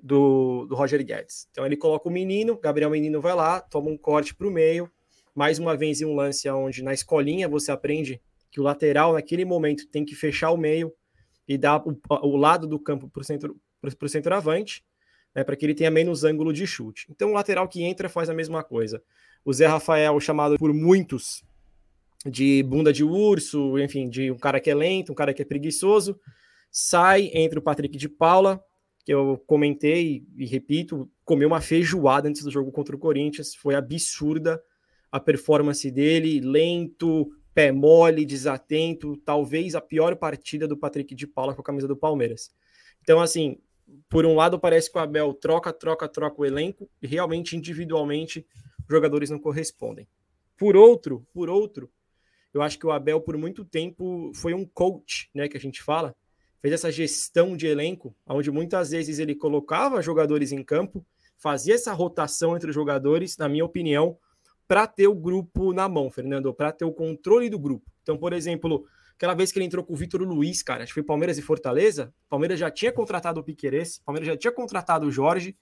do, 0.00 0.66
do 0.66 0.76
Roger 0.76 1.04
Guedes. 1.04 1.48
Então 1.50 1.66
ele 1.66 1.76
coloca 1.76 2.08
o 2.08 2.12
menino, 2.12 2.56
Gabriel 2.56 2.88
Menino 2.88 3.20
vai 3.20 3.34
lá, 3.34 3.60
toma 3.60 3.90
um 3.90 3.96
corte 3.96 4.36
para 4.36 4.46
o 4.46 4.52
meio, 4.52 4.88
mais 5.34 5.58
uma 5.58 5.76
vez 5.76 6.00
em 6.00 6.04
um 6.04 6.14
lance 6.14 6.48
onde 6.48 6.80
na 6.80 6.94
escolinha 6.94 7.48
você 7.48 7.72
aprende 7.72 8.22
que 8.52 8.60
o 8.60 8.62
lateral 8.62 9.14
naquele 9.14 9.44
momento 9.44 9.88
tem 9.88 10.04
que 10.04 10.14
fechar 10.14 10.52
o 10.52 10.56
meio 10.56 10.92
e 11.48 11.58
dar 11.58 11.82
o, 11.84 11.98
o 12.08 12.36
lado 12.36 12.68
do 12.68 12.78
campo 12.78 13.08
para 13.08 13.20
o 13.20 13.24
centro, 13.24 13.56
pro 13.98 14.08
centroavante, 14.08 14.84
né, 15.34 15.42
para 15.42 15.56
que 15.56 15.66
ele 15.66 15.74
tenha 15.74 15.90
menos 15.90 16.22
ângulo 16.22 16.52
de 16.52 16.64
chute. 16.68 17.08
Então 17.10 17.30
o 17.30 17.34
lateral 17.34 17.66
que 17.66 17.82
entra 17.82 18.08
faz 18.08 18.30
a 18.30 18.34
mesma 18.34 18.62
coisa. 18.62 19.02
O 19.44 19.52
Zé 19.52 19.66
Rafael, 19.66 20.20
chamado 20.20 20.56
por 20.56 20.72
muitos 20.72 21.42
de 22.30 22.62
bunda 22.62 22.92
de 22.92 23.04
urso, 23.04 23.78
enfim, 23.78 24.08
de 24.08 24.30
um 24.30 24.38
cara 24.38 24.60
que 24.60 24.70
é 24.70 24.74
lento, 24.74 25.12
um 25.12 25.14
cara 25.14 25.32
que 25.32 25.42
é 25.42 25.44
preguiçoso, 25.44 26.18
sai 26.70 27.30
entre 27.32 27.58
o 27.58 27.62
Patrick 27.62 27.96
de 27.96 28.08
Paula, 28.08 28.62
que 29.04 29.12
eu 29.12 29.42
comentei 29.46 30.24
e 30.36 30.46
repito, 30.46 31.08
comeu 31.24 31.48
uma 31.48 31.60
feijoada 31.60 32.28
antes 32.28 32.42
do 32.42 32.50
jogo 32.50 32.72
contra 32.72 32.94
o 32.94 32.98
Corinthians, 32.98 33.54
foi 33.54 33.74
absurda 33.74 34.60
a 35.10 35.20
performance 35.20 35.88
dele, 35.90 36.40
lento, 36.40 37.30
pé 37.54 37.72
mole, 37.72 38.26
desatento, 38.26 39.16
talvez 39.18 39.74
a 39.74 39.80
pior 39.80 40.16
partida 40.16 40.68
do 40.68 40.76
Patrick 40.76 41.14
de 41.14 41.26
Paula 41.26 41.54
com 41.54 41.60
a 41.60 41.64
camisa 41.64 41.88
do 41.88 41.96
Palmeiras. 41.96 42.50
Então, 43.00 43.20
assim, 43.20 43.58
por 44.08 44.26
um 44.26 44.34
lado 44.34 44.58
parece 44.58 44.90
que 44.90 44.98
o 44.98 45.00
Abel 45.00 45.32
troca, 45.32 45.72
troca, 45.72 46.08
troca 46.08 46.42
o 46.42 46.44
elenco 46.44 46.90
e 47.00 47.06
realmente 47.06 47.56
individualmente 47.56 48.46
jogadores 48.90 49.30
não 49.30 49.38
correspondem. 49.38 50.06
Por 50.56 50.76
outro, 50.76 51.26
por 51.32 51.48
outro, 51.48 51.90
eu 52.56 52.62
acho 52.62 52.78
que 52.78 52.86
o 52.86 52.90
Abel, 52.90 53.20
por 53.20 53.36
muito 53.36 53.64
tempo, 53.64 54.30
foi 54.34 54.54
um 54.54 54.64
coach, 54.64 55.28
né, 55.34 55.48
que 55.48 55.56
a 55.56 55.60
gente 55.60 55.82
fala, 55.82 56.14
fez 56.60 56.72
essa 56.72 56.90
gestão 56.90 57.56
de 57.56 57.66
elenco, 57.66 58.14
onde 58.26 58.50
muitas 58.50 58.90
vezes 58.90 59.18
ele 59.18 59.34
colocava 59.34 60.02
jogadores 60.02 60.52
em 60.52 60.62
campo, 60.62 61.04
fazia 61.36 61.74
essa 61.74 61.92
rotação 61.92 62.56
entre 62.56 62.70
os 62.70 62.74
jogadores, 62.74 63.36
na 63.36 63.48
minha 63.48 63.64
opinião, 63.64 64.16
para 64.66 64.86
ter 64.86 65.06
o 65.06 65.14
grupo 65.14 65.72
na 65.72 65.88
mão, 65.88 66.10
Fernando, 66.10 66.52
para 66.52 66.72
ter 66.72 66.84
o 66.84 66.92
controle 66.92 67.48
do 67.48 67.58
grupo. 67.58 67.90
Então, 68.02 68.16
por 68.16 68.32
exemplo, 68.32 68.84
aquela 69.14 69.34
vez 69.34 69.52
que 69.52 69.58
ele 69.58 69.66
entrou 69.66 69.84
com 69.84 69.92
o 69.92 69.96
Vitor 69.96 70.22
Luiz, 70.22 70.62
cara, 70.62 70.82
acho 70.82 70.90
que 70.90 71.00
foi 71.00 71.02
Palmeiras 71.02 71.38
e 71.38 71.42
Fortaleza, 71.42 72.12
Palmeiras 72.28 72.58
já 72.58 72.70
tinha 72.70 72.90
contratado 72.90 73.40
o 73.40 73.44
Piqueires, 73.44 73.98
Palmeiras 73.98 74.26
já 74.26 74.36
tinha 74.36 74.52
contratado 74.52 75.06
o 75.06 75.10
Jorge, 75.10 75.56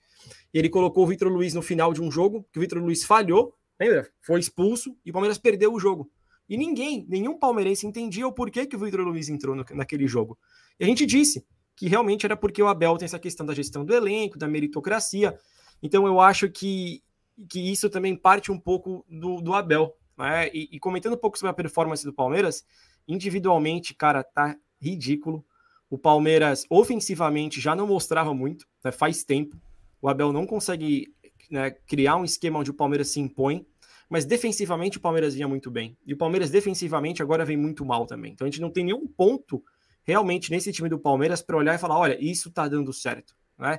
e 0.53 0.59
ele 0.59 0.68
colocou 0.68 1.05
o 1.05 1.07
Vitor 1.07 1.28
Luiz 1.28 1.55
no 1.55 1.61
final 1.61 1.92
de 1.92 2.01
um 2.01 2.11
jogo, 2.11 2.47
que 2.53 2.59
o 2.59 2.62
Vitor 2.62 2.78
Luiz 2.78 3.05
falhou, 3.05 3.55
lembra? 3.78 4.09
Foi 4.22 4.40
expulso 4.40 4.97
e 5.05 5.11
o 5.11 5.12
Palmeiras 5.12 5.38
perdeu 5.38 5.72
o 5.72 5.80
jogo. 5.80 6.11
E 6.49 6.57
ninguém, 6.57 7.07
nenhum 7.09 7.38
palmeirense 7.38 7.86
entendia 7.86 8.26
o 8.26 8.32
porquê 8.32 8.66
que 8.66 8.76
o 8.76 8.78
Vitor 8.78 9.01
Luiz 9.01 9.28
entrou 9.28 9.55
no, 9.55 9.64
naquele 9.72 10.07
jogo. 10.07 10.38
E 10.78 10.84
a 10.84 10.86
gente 10.86 11.07
disse 11.07 11.45
que 11.76 11.88
realmente 11.88 12.24
era 12.26 12.36
porque 12.36 12.62
o 12.62 12.68
Abel 12.68 12.97
tem 12.97 13.07
essa 13.07 13.18
questão 13.18 13.45
da 13.45 13.55
gestão 13.55 13.84
do 13.84 13.95
elenco, 13.95 14.38
da 14.38 14.47
meritocracia. 14.47 15.38
Então 15.82 16.07
eu 16.07 16.20
acho 16.20 16.51
que, 16.51 17.03
que 17.49 17.61
isso 17.61 17.88
também 17.88 18.14
parte 18.16 18.53
um 18.53 18.59
pouco 18.59 19.05
do, 19.09 19.40
do 19.40 19.55
Abel. 19.55 19.97
Né? 20.16 20.51
E, 20.53 20.68
e 20.72 20.78
comentando 20.78 21.14
um 21.14 21.18
pouco 21.18 21.38
sobre 21.38 21.51
a 21.51 21.55
performance 21.55 22.05
do 22.05 22.12
Palmeiras, 22.12 22.64
individualmente, 23.09 23.95
cara, 23.95 24.22
tá 24.22 24.57
ridículo. 24.80 25.45
O 25.88 25.99
Palmeiras 25.99 26.66
ofensivamente 26.68 27.61
já 27.61 27.74
não 27.74 27.86
mostrava 27.86 28.34
muito, 28.34 28.66
né? 28.84 28.92
faz 28.92 29.24
tempo. 29.24 29.57
O 30.01 30.09
Abel 30.09 30.32
não 30.32 30.47
consegue 30.47 31.14
né, 31.51 31.70
criar 31.70 32.16
um 32.16 32.24
esquema 32.24 32.59
onde 32.59 32.70
o 32.70 32.74
Palmeiras 32.74 33.09
se 33.09 33.20
impõe 33.20 33.66
mas 34.09 34.25
defensivamente 34.25 34.99
o 34.99 35.01
Palmeiras 35.01 35.35
vinha 35.35 35.49
muito 35.49 35.71
bem. 35.71 35.97
E 36.07 36.13
o 36.13 36.17
Palmeiras 36.17 36.51
defensivamente 36.51 37.23
agora 37.23 37.45
vem 37.45 37.57
muito 37.57 37.85
mal 37.85 38.07
também. 38.07 38.33
Então 38.33 38.47
a 38.47 38.51
gente 38.51 38.61
não 38.61 38.71
tem 38.71 38.85
nenhum 38.85 39.07
ponto 39.07 39.63
realmente 40.03 40.51
nesse 40.51 40.73
time 40.73 40.89
do 40.89 40.99
Palmeiras 40.99 41.43
para 41.43 41.57
olhar 41.57 41.75
e 41.75 41.79
falar: 41.79 41.99
olha, 41.99 42.17
isso 42.21 42.51
tá 42.51 42.69
dando 42.69 42.93
certo, 42.93 43.35
né? 43.59 43.79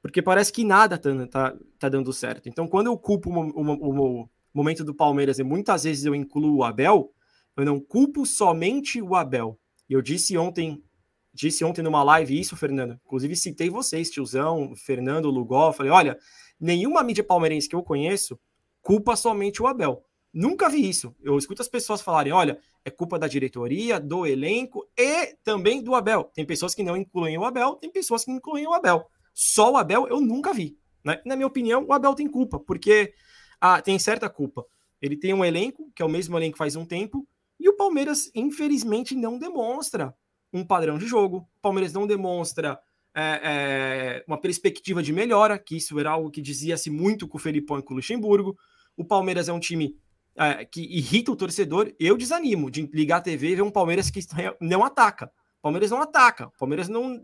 Porque 0.00 0.20
parece 0.20 0.52
que 0.52 0.64
nada 0.64 0.98
tá, 0.98 1.10
tá, 1.26 1.56
tá 1.78 1.88
dando 1.88 2.12
certo. 2.12 2.48
Então 2.48 2.68
quando 2.68 2.86
eu 2.86 2.96
culpo 2.96 3.30
uma, 3.30 3.44
uma, 3.54 3.72
uma, 3.74 4.28
momento 4.52 4.84
do 4.84 4.94
Palmeiras, 4.94 5.38
e 5.38 5.42
muitas 5.42 5.84
vezes 5.84 6.04
eu 6.04 6.14
incluo 6.14 6.58
o 6.58 6.64
Abel, 6.64 7.12
eu 7.56 7.64
não 7.64 7.80
culpo 7.80 8.24
somente 8.24 9.02
o 9.02 9.14
Abel. 9.14 9.58
Eu 9.88 10.00
disse 10.00 10.36
ontem, 10.38 10.82
disse 11.32 11.64
ontem 11.64 11.82
numa 11.82 12.02
live 12.02 12.38
isso, 12.38 12.56
Fernando. 12.56 12.98
Inclusive 13.04 13.34
citei 13.36 13.68
vocês, 13.68 14.10
tiozão, 14.10 14.74
Fernando, 14.76 15.30
Lugol. 15.30 15.72
Falei, 15.72 15.90
olha, 15.90 16.18
nenhuma 16.58 17.02
mídia 17.02 17.24
palmeirense 17.24 17.68
que 17.68 17.76
eu 17.76 17.82
conheço 17.82 18.38
culpa 18.84 19.16
somente 19.16 19.62
o 19.62 19.66
Abel. 19.66 20.04
Nunca 20.32 20.68
vi 20.68 20.88
isso. 20.88 21.14
Eu 21.22 21.38
escuto 21.38 21.62
as 21.62 21.68
pessoas 21.68 22.02
falarem, 22.02 22.32
olha, 22.32 22.58
é 22.84 22.90
culpa 22.90 23.18
da 23.18 23.26
diretoria, 23.26 23.98
do 23.98 24.26
elenco 24.26 24.86
e 24.96 25.34
também 25.42 25.82
do 25.82 25.94
Abel. 25.94 26.24
Tem 26.34 26.44
pessoas 26.44 26.74
que 26.74 26.82
não 26.82 26.96
incluem 26.96 27.38
o 27.38 27.44
Abel, 27.44 27.76
tem 27.76 27.90
pessoas 27.90 28.24
que 28.24 28.30
incluem 28.30 28.66
o 28.66 28.74
Abel. 28.74 29.06
Só 29.32 29.72
o 29.72 29.76
Abel 29.76 30.06
eu 30.06 30.20
nunca 30.20 30.52
vi. 30.52 30.76
Né? 31.02 31.20
Na 31.24 31.34
minha 31.34 31.46
opinião, 31.46 31.84
o 31.88 31.92
Abel 31.92 32.14
tem 32.14 32.28
culpa, 32.28 32.60
porque 32.60 33.14
ah, 33.60 33.80
tem 33.80 33.98
certa 33.98 34.28
culpa. 34.28 34.64
Ele 35.00 35.16
tem 35.16 35.32
um 35.32 35.44
elenco, 35.44 35.90
que 35.94 36.02
é 36.02 36.04
o 36.04 36.08
mesmo 36.08 36.36
elenco 36.36 36.58
faz 36.58 36.76
um 36.76 36.84
tempo, 36.84 37.26
e 37.58 37.68
o 37.68 37.76
Palmeiras, 37.76 38.30
infelizmente, 38.34 39.14
não 39.14 39.38
demonstra 39.38 40.14
um 40.52 40.64
padrão 40.64 40.98
de 40.98 41.06
jogo. 41.06 41.38
O 41.38 41.60
Palmeiras 41.62 41.92
não 41.92 42.06
demonstra 42.06 42.78
é, 43.14 43.40
é, 43.44 44.24
uma 44.26 44.40
perspectiva 44.40 45.02
de 45.02 45.12
melhora, 45.12 45.58
que 45.58 45.76
isso 45.76 45.98
era 45.98 46.10
algo 46.10 46.30
que 46.30 46.42
dizia-se 46.42 46.90
muito 46.90 47.28
com 47.28 47.38
o 47.38 47.40
Felipão 47.40 47.78
e 47.78 47.82
com 47.82 47.94
o 47.94 47.96
Luxemburgo. 47.96 48.56
O 48.96 49.04
Palmeiras 49.04 49.48
é 49.48 49.52
um 49.52 49.60
time 49.60 49.96
é, 50.36 50.64
que 50.64 50.82
irrita 50.82 51.30
o 51.30 51.36
torcedor. 51.36 51.92
Eu 51.98 52.16
desanimo 52.16 52.70
de 52.70 52.88
ligar 52.92 53.18
a 53.18 53.20
TV 53.20 53.50
e 53.50 53.54
ver 53.56 53.62
um 53.62 53.70
Palmeiras 53.70 54.10
que 54.10 54.20
não 54.60 54.84
ataca. 54.84 55.26
O 55.58 55.62
Palmeiras 55.62 55.90
não 55.90 56.02
ataca. 56.02 56.48
O 56.48 56.58
Palmeiras 56.58 56.88
não, 56.88 57.22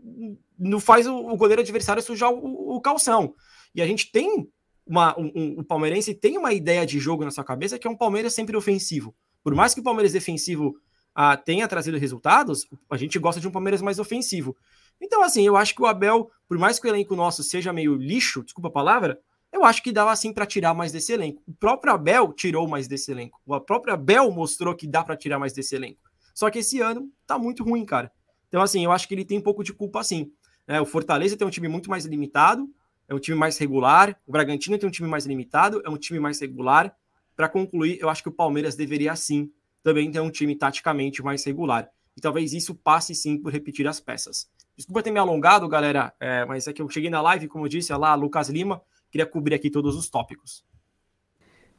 não 0.57 0.79
faz 0.79 1.07
o, 1.07 1.35
goleiro 1.35 1.61
adversário 1.61 2.01
sujar 2.01 2.31
o, 2.31 2.75
o, 2.75 2.81
calção. 2.81 3.35
E 3.75 3.81
a 3.81 3.87
gente 3.87 4.11
tem 4.11 4.47
uma. 4.85 5.17
Um, 5.19 5.31
um, 5.35 5.59
o 5.59 5.63
palmeirense 5.63 6.13
tem 6.13 6.37
uma 6.37 6.53
ideia 6.53 6.85
de 6.85 6.99
jogo 6.99 7.23
na 7.23 7.31
sua 7.31 7.43
cabeça 7.43 7.77
que 7.77 7.87
é 7.87 7.89
um 7.89 7.95
Palmeiras 7.95 8.33
sempre 8.33 8.57
ofensivo. 8.57 9.15
Por 9.43 9.53
mais 9.53 9.73
que 9.73 9.79
o 9.79 9.83
Palmeiras 9.83 10.13
defensivo 10.13 10.75
ah, 11.13 11.35
tenha 11.37 11.67
trazido 11.67 11.97
resultados, 11.97 12.67
a 12.89 12.97
gente 12.97 13.19
gosta 13.19 13.39
de 13.39 13.47
um 13.47 13.51
Palmeiras 13.51 13.81
mais 13.81 13.99
ofensivo. 13.99 14.55
Então, 14.99 15.23
assim, 15.23 15.45
eu 15.45 15.57
acho 15.57 15.75
que 15.75 15.81
o 15.81 15.85
Abel, 15.85 16.29
por 16.47 16.57
mais 16.57 16.79
que 16.79 16.87
o 16.87 16.89
elenco 16.89 17.15
nosso 17.15 17.43
seja 17.43 17.73
meio 17.73 17.95
lixo, 17.95 18.43
desculpa 18.43 18.69
a 18.69 18.71
palavra, 18.71 19.19
eu 19.51 19.65
acho 19.65 19.83
que 19.83 19.91
dava 19.91 20.11
assim 20.11 20.33
para 20.33 20.45
tirar 20.45 20.73
mais 20.73 20.91
desse 20.91 21.11
elenco. 21.11 21.43
O 21.45 21.53
próprio 21.53 21.93
Abel 21.93 22.31
tirou 22.33 22.67
mais 22.67 22.87
desse 22.87 23.11
elenco. 23.11 23.39
O 23.45 23.59
próprio 23.59 23.93
Abel 23.93 24.31
mostrou 24.31 24.75
que 24.75 24.87
dá 24.87 25.03
para 25.03 25.17
tirar 25.17 25.37
mais 25.37 25.53
desse 25.53 25.75
elenco. 25.75 25.99
Só 26.33 26.49
que 26.49 26.59
esse 26.59 26.79
ano 26.79 27.11
tá 27.27 27.37
muito 27.37 27.63
ruim, 27.63 27.85
cara. 27.85 28.11
Então, 28.47 28.61
assim, 28.61 28.83
eu 28.83 28.91
acho 28.91 29.07
que 29.07 29.13
ele 29.13 29.25
tem 29.25 29.37
um 29.37 29.41
pouco 29.41 29.63
de 29.63 29.73
culpa, 29.73 29.99
assim. 29.99 30.31
É, 30.67 30.79
o 30.79 30.85
Fortaleza 30.85 31.35
tem 31.35 31.45
um 31.45 31.51
time 31.51 31.67
muito 31.67 31.89
mais 31.89 32.05
limitado, 32.05 32.69
é 33.07 33.13
um 33.13 33.19
time 33.19 33.37
mais 33.37 33.57
regular. 33.57 34.17
O 34.25 34.31
Bragantino 34.31 34.77
tem 34.77 34.87
um 34.87 34.91
time 34.91 35.09
mais 35.09 35.25
limitado, 35.25 35.81
é 35.85 35.89
um 35.89 35.97
time 35.97 36.19
mais 36.19 36.39
regular. 36.39 36.95
Para 37.35 37.49
concluir, 37.49 37.99
eu 37.99 38.09
acho 38.09 38.23
que 38.23 38.29
o 38.29 38.31
Palmeiras 38.31 38.75
deveria 38.75 39.15
sim 39.15 39.51
também 39.83 40.09
ter 40.11 40.19
um 40.19 40.29
time 40.29 40.55
taticamente 40.55 41.21
mais 41.21 41.43
regular. 41.43 41.89
E 42.15 42.21
talvez 42.21 42.53
isso 42.53 42.75
passe 42.75 43.13
sim 43.15 43.37
por 43.37 43.51
repetir 43.51 43.87
as 43.87 43.99
peças. 43.99 44.49
Desculpa 44.75 45.03
ter 45.03 45.11
me 45.11 45.19
alongado, 45.19 45.67
galera, 45.67 46.13
é, 46.19 46.45
mas 46.45 46.67
é 46.67 46.73
que 46.73 46.81
eu 46.81 46.89
cheguei 46.89 47.09
na 47.09 47.21
live, 47.21 47.47
como 47.47 47.65
eu 47.65 47.69
disse, 47.69 47.93
lá, 47.93 48.15
Lucas 48.15 48.49
Lima, 48.49 48.81
queria 49.11 49.25
cobrir 49.25 49.55
aqui 49.55 49.69
todos 49.69 49.95
os 49.95 50.09
tópicos. 50.09 50.63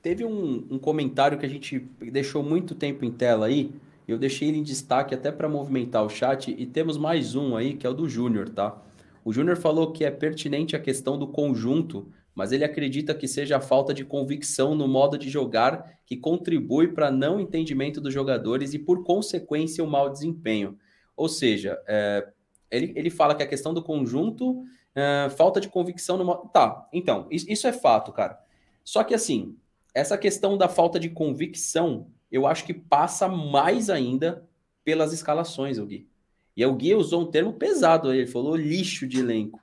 Teve 0.03 0.25
um, 0.25 0.67
um 0.71 0.79
comentário 0.79 1.39
que 1.39 1.47
a 1.47 1.49
gente 1.49 1.79
deixou 2.01 2.43
muito 2.43 2.75
tempo 2.75 3.05
em 3.05 3.11
tela 3.11 3.47
aí, 3.47 3.73
eu 4.07 4.19
deixei 4.19 4.49
ele 4.49 4.59
em 4.59 4.63
destaque 4.63 5.15
até 5.15 5.31
para 5.31 5.49
movimentar 5.49 6.05
o 6.05 6.09
chat, 6.09 6.51
e 6.51 6.67
temos 6.67 6.99
mais 6.99 7.35
um 7.35 7.57
aí, 7.57 7.75
que 7.75 7.87
é 7.87 7.91
o 7.91 7.95
do 7.95 8.09
Júnior, 8.09 8.49
tá? 8.49 8.83
O 9.25 9.33
Júnior 9.33 9.57
falou 9.57 9.93
que 9.93 10.05
é 10.05 10.11
pertinente 10.11 10.75
a 10.75 10.81
questão 10.81 11.17
do 11.17 11.29
conjunto, 11.29 12.09
mas 12.35 12.51
ele 12.51 12.65
acredita 12.65 13.15
que 13.15 13.29
seja 13.29 13.59
a 13.59 13.61
falta 13.61 13.95
de 13.95 14.05
convicção 14.05 14.75
no 14.75 14.89
modo 14.89 15.17
de 15.17 15.31
jogar 15.31 15.99
que 16.05 16.17
contribui 16.17 16.89
para 16.89 17.11
não 17.11 17.39
entendimento 17.39 18.01
dos 18.01 18.13
jogadores 18.13 18.75
e, 18.75 18.79
por 18.79 19.05
consequência, 19.05 19.85
o 19.85 19.87
mau 19.87 20.11
desempenho. 20.11 20.77
Ou 21.17 21.29
seja, 21.29 21.79
é, 21.87 22.27
ele, 22.71 22.93
ele 22.97 23.11
fala 23.11 23.35
que 23.35 23.43
a 23.43 23.47
questão 23.47 23.73
do 23.73 23.83
conjunto, 23.83 24.65
é, 24.95 25.31
falta 25.31 25.61
de 25.61 25.69
convicção 25.69 26.17
no 26.17 26.25
modo. 26.25 26.49
Tá, 26.49 26.89
então, 26.93 27.27
isso 27.31 27.67
é 27.67 27.73
fato, 27.73 28.13
cara. 28.13 28.39
Só 28.85 29.05
que 29.05 29.15
assim, 29.15 29.57
essa 29.95 30.17
questão 30.19 30.57
da 30.57 30.69
falta 30.69 30.99
de 30.99 31.11
convicção, 31.11 32.07
eu 32.31 32.47
acho 32.47 32.65
que 32.65 32.75
passa 32.75 33.29
mais 33.29 33.91
ainda 33.91 34.49
pelas 34.85 35.13
escalações, 35.13 35.79
o 35.79 35.87
Gui. 35.87 36.09
E 36.57 36.65
o 36.65 36.75
Gui 36.75 36.95
usou 36.95 37.23
um 37.23 37.31
termo 37.31 37.53
pesado, 37.53 38.13
ele 38.13 38.27
falou 38.27 38.57
lixo 38.57 39.07
de 39.07 39.21
elenco. 39.21 39.61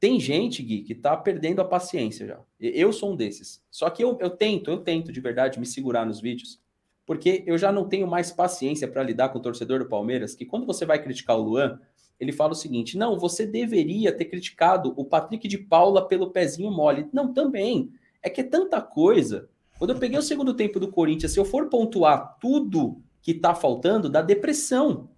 Tem 0.00 0.20
gente, 0.20 0.62
Gui, 0.62 0.82
que 0.82 0.94
tá 0.94 1.16
perdendo 1.16 1.60
a 1.60 1.64
paciência 1.64 2.26
já. 2.26 2.40
Eu 2.60 2.92
sou 2.92 3.12
um 3.12 3.16
desses. 3.16 3.60
Só 3.70 3.90
que 3.90 4.02
eu, 4.02 4.16
eu 4.20 4.30
tento, 4.30 4.70
eu 4.70 4.78
tento 4.78 5.10
de 5.10 5.20
verdade 5.20 5.58
me 5.58 5.66
segurar 5.66 6.06
nos 6.06 6.20
vídeos, 6.20 6.60
porque 7.04 7.42
eu 7.46 7.58
já 7.58 7.72
não 7.72 7.88
tenho 7.88 8.06
mais 8.06 8.30
paciência 8.30 8.86
para 8.86 9.02
lidar 9.02 9.30
com 9.30 9.38
o 9.38 9.42
torcedor 9.42 9.80
do 9.80 9.88
Palmeiras, 9.88 10.34
que 10.34 10.44
quando 10.44 10.66
você 10.66 10.86
vai 10.86 11.02
criticar 11.02 11.36
o 11.36 11.42
Luan, 11.42 11.80
ele 12.18 12.32
fala 12.32 12.52
o 12.52 12.56
seguinte: 12.56 12.96
não, 12.96 13.18
você 13.18 13.46
deveria 13.46 14.12
ter 14.12 14.24
criticado 14.26 14.92
o 14.96 15.04
Patrick 15.04 15.46
de 15.46 15.58
Paula 15.58 16.06
pelo 16.06 16.30
pezinho 16.30 16.70
mole. 16.70 17.08
Não, 17.12 17.32
também. 17.32 17.92
É 18.22 18.28
que 18.28 18.40
é 18.40 18.44
tanta 18.44 18.80
coisa. 18.80 19.48
Quando 19.78 19.90
eu 19.90 19.98
peguei 19.98 20.18
o 20.18 20.22
segundo 20.22 20.54
tempo 20.54 20.80
do 20.80 20.90
Corinthians, 20.90 21.32
se 21.32 21.38
eu 21.38 21.44
for 21.44 21.68
pontuar 21.68 22.36
tudo 22.40 23.00
que 23.22 23.32
tá 23.32 23.54
faltando, 23.54 24.08
dá 24.08 24.20
depressão. 24.20 25.08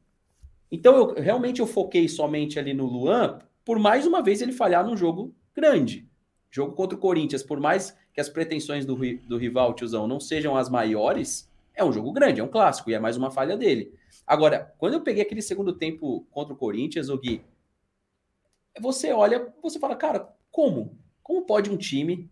Então, 0.70 0.96
eu 0.96 1.14
realmente 1.14 1.61
eu 1.61 1.66
foquei 1.66 2.09
somente 2.09 2.59
ali 2.59 2.74
no 2.74 2.86
Luan, 2.86 3.38
por 3.64 3.78
mais 3.78 4.07
uma 4.07 4.22
vez 4.22 4.42
ele 4.42 4.53
falhar 4.53 4.86
num 4.86 4.96
jogo 4.96 5.34
grande. 5.55 6.07
Jogo 6.51 6.74
contra 6.74 6.96
o 6.96 7.01
Corinthians, 7.01 7.42
por 7.42 7.59
mais 7.59 7.96
que 8.12 8.20
as 8.20 8.28
pretensões 8.28 8.84
do, 8.84 8.96
do 9.26 9.38
rival, 9.38 9.74
tiozão, 9.74 10.07
não 10.07 10.20
sejam 10.20 10.57
as 10.57 10.68
maiores, 10.68 11.49
é 11.81 11.85
um 11.85 11.93
jogo 11.93 12.12
grande, 12.12 12.41
é 12.41 12.45
um 12.45 12.49
clássico, 12.49 12.91
e 12.91 12.95
é 12.95 12.99
mais 12.99 13.16
uma 13.16 13.31
falha 13.31 13.57
dele. 13.57 13.93
Agora, 14.26 14.72
quando 14.78 14.95
eu 14.95 15.01
peguei 15.01 15.22
aquele 15.22 15.43
segundo 15.43 15.72
tempo 15.72 16.26
contra 16.31 16.53
o 16.53 16.57
Corinthians, 16.57 17.09
o 17.09 17.18
Gui, 17.18 17.43
você 18.78 19.12
olha, 19.12 19.53
você 19.62 19.78
fala, 19.78 19.97
cara, 19.97 20.28
como? 20.51 20.99
Como 21.22 21.43
pode 21.43 21.70
um 21.70 21.76
time 21.76 22.31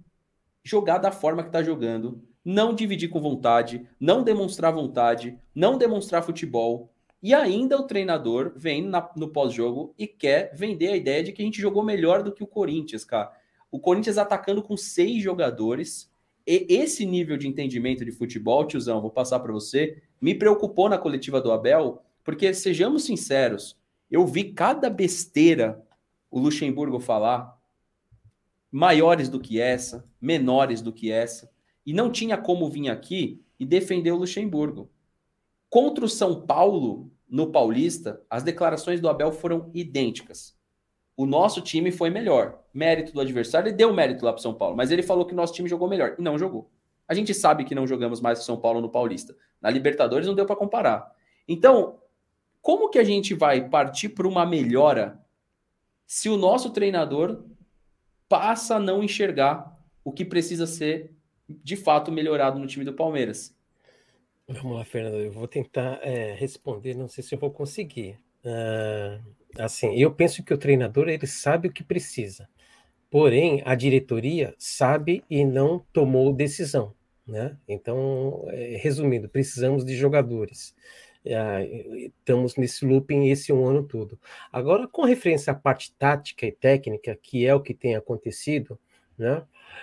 jogar 0.62 0.98
da 0.98 1.10
forma 1.10 1.42
que 1.42 1.48
está 1.48 1.62
jogando, 1.62 2.22
não 2.44 2.74
dividir 2.74 3.08
com 3.08 3.20
vontade, 3.20 3.88
não 3.98 4.22
demonstrar 4.22 4.72
vontade, 4.72 5.38
não 5.54 5.78
demonstrar 5.78 6.22
futebol, 6.22 6.92
e 7.22 7.34
ainda 7.34 7.76
o 7.76 7.86
treinador 7.86 8.52
vem 8.54 8.82
na, 8.82 9.10
no 9.16 9.28
pós-jogo 9.28 9.94
e 9.98 10.06
quer 10.06 10.54
vender 10.54 10.88
a 10.88 10.96
ideia 10.96 11.24
de 11.24 11.32
que 11.32 11.42
a 11.42 11.44
gente 11.44 11.60
jogou 11.60 11.82
melhor 11.82 12.22
do 12.22 12.32
que 12.32 12.44
o 12.44 12.46
Corinthians, 12.46 13.04
cara. 13.04 13.32
O 13.70 13.80
Corinthians 13.80 14.18
atacando 14.18 14.62
com 14.62 14.76
seis 14.76 15.22
jogadores. 15.22 16.10
E 16.50 16.64
esse 16.70 17.04
nível 17.04 17.36
de 17.36 17.46
entendimento 17.46 18.02
de 18.06 18.10
futebol, 18.10 18.66
tiozão, 18.66 19.02
vou 19.02 19.10
passar 19.10 19.38
para 19.40 19.52
você, 19.52 20.02
me 20.18 20.34
preocupou 20.34 20.88
na 20.88 20.96
coletiva 20.96 21.42
do 21.42 21.52
Abel, 21.52 22.02
porque 22.24 22.54
sejamos 22.54 23.04
sinceros, 23.04 23.76
eu 24.10 24.26
vi 24.26 24.54
cada 24.54 24.88
besteira 24.88 25.84
o 26.30 26.40
Luxemburgo 26.40 26.98
falar, 27.00 27.54
maiores 28.72 29.28
do 29.28 29.38
que 29.38 29.60
essa, 29.60 30.10
menores 30.18 30.80
do 30.80 30.90
que 30.90 31.10
essa, 31.10 31.50
e 31.84 31.92
não 31.92 32.10
tinha 32.10 32.38
como 32.38 32.70
vir 32.70 32.88
aqui 32.88 33.44
e 33.60 33.66
defender 33.66 34.12
o 34.12 34.16
Luxemburgo. 34.16 34.90
Contra 35.68 36.06
o 36.06 36.08
São 36.08 36.46
Paulo, 36.46 37.12
no 37.28 37.52
Paulista, 37.52 38.22
as 38.30 38.42
declarações 38.42 39.02
do 39.02 39.08
Abel 39.10 39.32
foram 39.32 39.70
idênticas. 39.74 40.57
O 41.18 41.26
nosso 41.26 41.60
time 41.60 41.90
foi 41.90 42.10
melhor. 42.10 42.60
Mérito 42.72 43.12
do 43.12 43.20
adversário, 43.20 43.66
ele 43.66 43.76
deu 43.76 43.92
mérito 43.92 44.24
lá 44.24 44.32
para 44.32 44.40
São 44.40 44.54
Paulo, 44.54 44.76
mas 44.76 44.92
ele 44.92 45.02
falou 45.02 45.26
que 45.26 45.34
nosso 45.34 45.52
time 45.52 45.68
jogou 45.68 45.88
melhor. 45.88 46.14
E 46.16 46.22
não 46.22 46.38
jogou. 46.38 46.70
A 47.08 47.12
gente 47.12 47.34
sabe 47.34 47.64
que 47.64 47.74
não 47.74 47.88
jogamos 47.88 48.20
mais 48.20 48.38
que 48.38 48.44
São 48.44 48.56
Paulo 48.56 48.80
no 48.80 48.88
Paulista. 48.88 49.34
Na 49.60 49.68
Libertadores 49.68 50.28
não 50.28 50.34
deu 50.36 50.46
para 50.46 50.54
comparar. 50.54 51.12
Então, 51.48 51.98
como 52.62 52.88
que 52.88 53.00
a 53.00 53.02
gente 53.02 53.34
vai 53.34 53.68
partir 53.68 54.10
para 54.10 54.28
uma 54.28 54.46
melhora 54.46 55.20
se 56.06 56.28
o 56.28 56.36
nosso 56.36 56.70
treinador 56.70 57.44
passa 58.28 58.76
a 58.76 58.80
não 58.80 59.02
enxergar 59.02 59.76
o 60.04 60.12
que 60.12 60.24
precisa 60.24 60.68
ser 60.68 61.16
de 61.48 61.74
fato 61.74 62.12
melhorado 62.12 62.60
no 62.60 62.66
time 62.68 62.84
do 62.84 62.92
Palmeiras? 62.92 63.52
Vamos 64.46 64.76
lá, 64.76 64.84
Fernando. 64.84 65.16
Eu 65.16 65.32
vou 65.32 65.48
tentar 65.48 65.98
é, 66.00 66.32
responder, 66.34 66.94
não 66.94 67.08
sei 67.08 67.24
se 67.24 67.34
eu 67.34 67.40
vou 67.40 67.50
conseguir. 67.50 68.20
Uh, 68.44 69.37
assim, 69.56 69.94
eu 69.96 70.12
penso 70.12 70.42
que 70.42 70.52
o 70.52 70.58
treinador 70.58 71.08
ele 71.08 71.26
sabe 71.26 71.68
o 71.68 71.72
que 71.72 71.84
precisa, 71.84 72.48
porém 73.10 73.62
a 73.64 73.74
diretoria 73.74 74.54
sabe 74.58 75.24
e 75.30 75.44
não 75.44 75.84
tomou 75.92 76.32
decisão, 76.32 76.94
né? 77.26 77.56
Então, 77.66 78.44
é, 78.48 78.76
resumindo, 78.76 79.28
precisamos 79.28 79.84
de 79.84 79.96
jogadores. 79.96 80.74
Uh, 81.26 81.96
estamos 82.18 82.56
nesse 82.56 82.86
looping 82.86 83.28
esse 83.28 83.52
um 83.52 83.66
ano 83.66 83.82
todo. 83.82 84.18
Agora, 84.52 84.88
com 84.88 85.02
referência 85.04 85.52
à 85.52 85.54
parte 85.54 85.92
tática 85.98 86.46
e 86.46 86.52
técnica, 86.52 87.18
que 87.20 87.44
é 87.44 87.54
o 87.54 87.60
que 87.60 87.74
tem 87.74 87.96
acontecido, 87.96 88.78
né? 89.18 89.42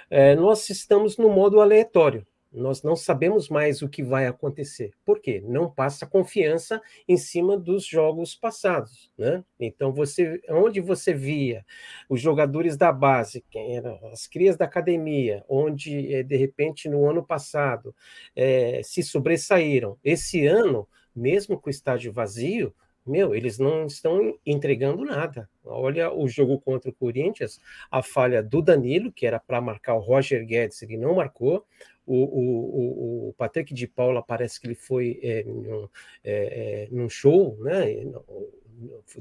É, 0.10 0.36
nós 0.36 0.70
estamos 0.70 1.18
no 1.18 1.30
modo 1.30 1.62
aleatório 1.62 2.26
Nós 2.56 2.82
não 2.82 2.96
sabemos 2.96 3.50
mais 3.50 3.82
o 3.82 3.90
que 3.90 4.02
vai 4.02 4.26
acontecer. 4.28 4.92
Por 5.06 5.20
quê? 5.20 5.44
Não 5.46 5.70
passa 5.70 6.06
confiança 6.06 6.82
em 7.08 7.18
cima 7.18 7.58
dos 7.58 7.86
jogos 7.86 8.36
passados, 8.36 9.12
né? 9.18 9.44
Então 9.60 9.92
você, 9.92 10.42
onde 10.50 10.80
você 10.80 11.14
via 11.14 11.66
os 12.10 12.22
jogadores 12.22 12.78
da 12.78 12.92
base, 12.92 13.44
quem 13.50 13.76
eram 13.78 14.00
as 14.12 14.28
crias 14.28 14.58
da 14.58 14.66
academia, 14.66 15.44
onde 15.50 16.14
eh, 16.14 16.24
de 16.24 16.36
repente 16.38 16.90
no 16.90 17.10
ano 17.10 17.26
passado 17.26 17.94
é, 18.36 18.82
se 18.84 19.04
sobressaíram, 19.04 19.98
esse 20.04 20.46
ano, 20.46 20.88
mesmo 21.16 21.60
com 21.60 21.70
o 21.70 21.72
estádio 21.72 22.12
vazio, 22.12 22.74
meu, 23.06 23.36
eles 23.36 23.60
não 23.60 23.86
estão 23.86 24.38
entregando 24.46 25.06
nada. 25.06 25.50
Olha 25.64 26.12
o 26.12 26.28
jogo 26.28 26.60
contra 26.60 26.90
o 26.90 26.94
Corinthians, 26.94 27.60
a 27.92 28.02
falha 28.02 28.42
do 28.42 28.62
Danilo, 28.62 29.12
que 29.12 29.26
era 29.26 29.40
para 29.40 29.62
marcar 29.62 29.96
o 29.96 30.00
Roger 30.00 30.46
Guedes, 30.46 30.82
ele 30.82 30.98
não 30.98 31.16
marcou. 31.16 31.66
O, 32.06 32.16
o, 32.16 33.30
o, 33.30 33.34
Patrick 33.34 33.74
de 33.74 33.88
Paula 33.88 34.22
parece 34.22 34.60
que 34.60 34.68
ele 34.68 34.76
foi 34.76 35.20
é, 35.24 35.44
num, 35.44 35.90
é, 36.24 36.88
num 36.92 37.10
show, 37.10 37.58
né? 37.62 38.06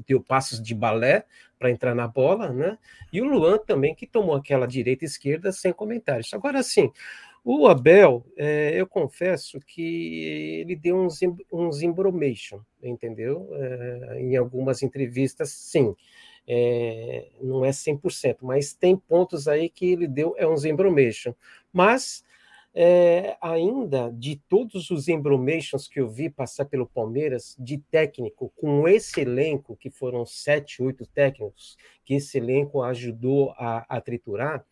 Deu 0.05 0.21
passos 0.21 0.61
de 0.61 0.75
balé 0.75 1.25
para 1.57 1.71
entrar 1.71 1.95
na 1.95 2.07
bola, 2.07 2.51
né? 2.51 2.77
E 3.11 3.21
o 3.21 3.25
Luan 3.25 3.57
também, 3.57 3.95
que 3.95 4.05
tomou 4.05 4.35
aquela 4.35 4.67
direita 4.67 5.03
e 5.03 5.07
esquerda 5.07 5.51
sem 5.51 5.73
comentários. 5.73 6.31
Agora, 6.33 6.61
sim, 6.61 6.91
o 7.47 7.67
Abel, 7.67 8.25
é, 8.35 8.71
eu 8.75 8.87
confesso 8.87 9.59
que 9.59 10.59
ele 10.61 10.75
deu 10.75 10.97
uns, 10.97 11.19
uns 11.53 11.83
embromation, 11.83 12.59
entendeu? 12.81 13.47
É, 13.53 14.19
em 14.19 14.35
algumas 14.35 14.81
entrevistas, 14.81 15.51
sim. 15.51 15.95
É, 16.47 17.29
não 17.41 17.63
é 17.63 17.71
100%, 17.71 18.37
mas 18.41 18.73
tem 18.73 18.97
pontos 18.97 19.47
aí 19.47 19.69
que 19.69 19.85
ele 19.91 20.07
deu 20.07 20.33
é 20.37 20.47
uns 20.47 20.65
embromation. 20.65 21.35
Mas 21.71 22.23
é, 22.73 23.37
ainda 23.39 24.11
de 24.11 24.35
todos 24.49 24.89
os 24.89 25.07
embromations 25.07 25.87
que 25.87 25.99
eu 25.99 26.09
vi 26.09 26.29
passar 26.29 26.65
pelo 26.65 26.87
Palmeiras, 26.87 27.55
de 27.59 27.77
técnico, 27.77 28.51
com 28.55 28.87
esse 28.87 29.21
elenco, 29.21 29.77
que 29.77 29.89
foram 29.89 30.25
sete, 30.25 30.83
oito 30.83 31.05
técnicos, 31.05 31.77
que 32.03 32.15
esse 32.15 32.37
elenco 32.37 32.81
ajudou 32.81 33.51
a, 33.51 33.85
a 33.87 34.01
triturar, 34.01 34.65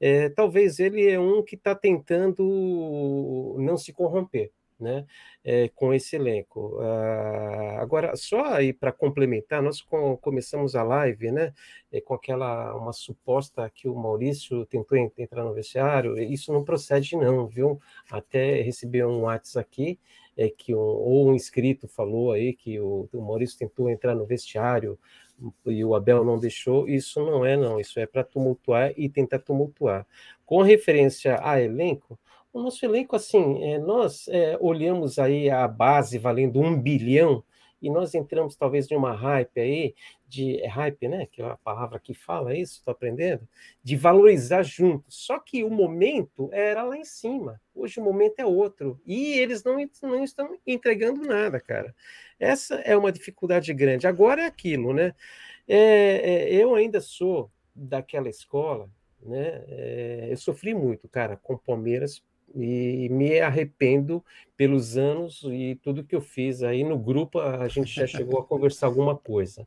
é, 0.00 0.28
talvez 0.28 0.78
ele 0.78 1.08
é 1.08 1.18
um 1.18 1.42
que 1.42 1.54
está 1.54 1.74
tentando 1.74 3.56
não 3.58 3.76
se 3.76 3.92
corromper 3.92 4.52
né, 4.78 5.06
é, 5.42 5.68
com 5.70 5.92
esse 5.92 6.16
elenco. 6.16 6.78
Ah, 6.80 7.78
agora, 7.80 8.14
só 8.16 8.44
aí 8.44 8.72
para 8.72 8.92
complementar, 8.92 9.62
nós 9.62 9.80
com, 9.80 10.16
começamos 10.16 10.76
a 10.76 10.82
live, 10.82 11.30
né, 11.30 11.52
é, 11.90 12.00
com 12.00 12.14
aquela 12.14 12.74
uma 12.74 12.92
suposta 12.92 13.68
que 13.70 13.88
o 13.88 13.94
Maurício 13.94 14.66
tentou 14.66 14.98
entrar 14.98 15.44
no 15.44 15.54
vestiário, 15.54 16.18
isso 16.18 16.52
não 16.52 16.64
procede 16.64 17.16
não, 17.16 17.46
viu? 17.46 17.80
Até 18.10 18.60
recebi 18.62 19.02
um 19.04 19.22
WhatsApp 19.22 19.66
aqui, 19.66 19.98
é 20.36 20.50
que 20.50 20.74
um, 20.74 20.78
ou 20.78 21.28
um 21.28 21.34
inscrito 21.34 21.88
falou 21.88 22.32
aí 22.32 22.52
que 22.52 22.78
o, 22.78 23.08
o 23.12 23.22
Maurício 23.22 23.58
tentou 23.58 23.88
entrar 23.88 24.14
no 24.14 24.26
vestiário 24.26 24.98
e 25.66 25.84
o 25.84 25.94
Abel 25.94 26.24
não 26.24 26.38
deixou, 26.38 26.88
isso 26.88 27.24
não 27.24 27.44
é 27.44 27.56
não, 27.56 27.78
isso 27.78 28.00
é 28.00 28.06
para 28.06 28.24
tumultuar 28.24 28.92
e 28.96 29.08
tentar 29.08 29.38
tumultuar. 29.38 30.06
Com 30.44 30.62
referência 30.62 31.38
a 31.42 31.60
elenco, 31.60 32.18
o 32.52 32.62
nosso 32.62 32.84
elenco, 32.86 33.14
assim, 33.14 33.62
é, 33.62 33.78
nós 33.78 34.28
é, 34.28 34.56
olhamos 34.60 35.18
aí 35.18 35.50
a 35.50 35.68
base 35.68 36.18
valendo 36.18 36.58
um 36.58 36.80
bilhão 36.80 37.44
e 37.82 37.90
nós 37.90 38.14
entramos 38.14 38.56
talvez 38.56 38.88
de 38.88 38.96
uma 38.96 39.12
hype 39.12 39.60
aí, 39.60 39.94
de 40.26 40.60
é 40.60 40.68
hype, 40.68 41.08
né? 41.08 41.26
Que 41.26 41.42
é 41.42 41.44
a 41.44 41.56
palavra 41.56 41.98
que 41.98 42.14
fala 42.14 42.56
isso, 42.56 42.74
estou 42.74 42.92
aprendendo, 42.92 43.48
de 43.82 43.96
valorizar 43.96 44.62
juntos. 44.62 45.14
Só 45.24 45.38
que 45.38 45.62
o 45.62 45.70
momento 45.70 46.48
era 46.52 46.82
lá 46.82 46.96
em 46.96 47.04
cima. 47.04 47.60
Hoje 47.74 48.00
o 48.00 48.04
momento 48.04 48.40
é 48.40 48.46
outro. 48.46 49.00
E 49.06 49.38
eles 49.38 49.62
não, 49.62 49.76
não 50.02 50.24
estão 50.24 50.58
entregando 50.66 51.22
nada, 51.22 51.60
cara. 51.60 51.94
Essa 52.38 52.76
é 52.76 52.96
uma 52.96 53.12
dificuldade 53.12 53.72
grande. 53.72 54.06
Agora 54.06 54.42
é 54.42 54.46
aquilo, 54.46 54.92
né? 54.92 55.14
É, 55.68 56.48
é, 56.48 56.54
eu 56.54 56.74
ainda 56.74 57.00
sou 57.00 57.50
daquela 57.74 58.28
escola, 58.28 58.88
né? 59.22 59.64
É, 59.68 60.28
eu 60.30 60.36
sofri 60.36 60.74
muito, 60.74 61.08
cara, 61.08 61.36
com 61.36 61.56
Palmeiras 61.56 62.22
e 62.54 63.08
me 63.10 63.38
arrependo 63.40 64.24
pelos 64.56 64.96
anos 64.96 65.42
e 65.44 65.78
tudo 65.82 66.04
que 66.04 66.16
eu 66.16 66.20
fiz 66.20 66.62
aí 66.62 66.82
no 66.82 66.98
grupo 66.98 67.38
a 67.38 67.68
gente 67.68 67.92
já 67.92 68.06
chegou 68.06 68.40
a 68.40 68.44
conversar 68.44 68.86
alguma 68.86 69.16
coisa. 69.16 69.66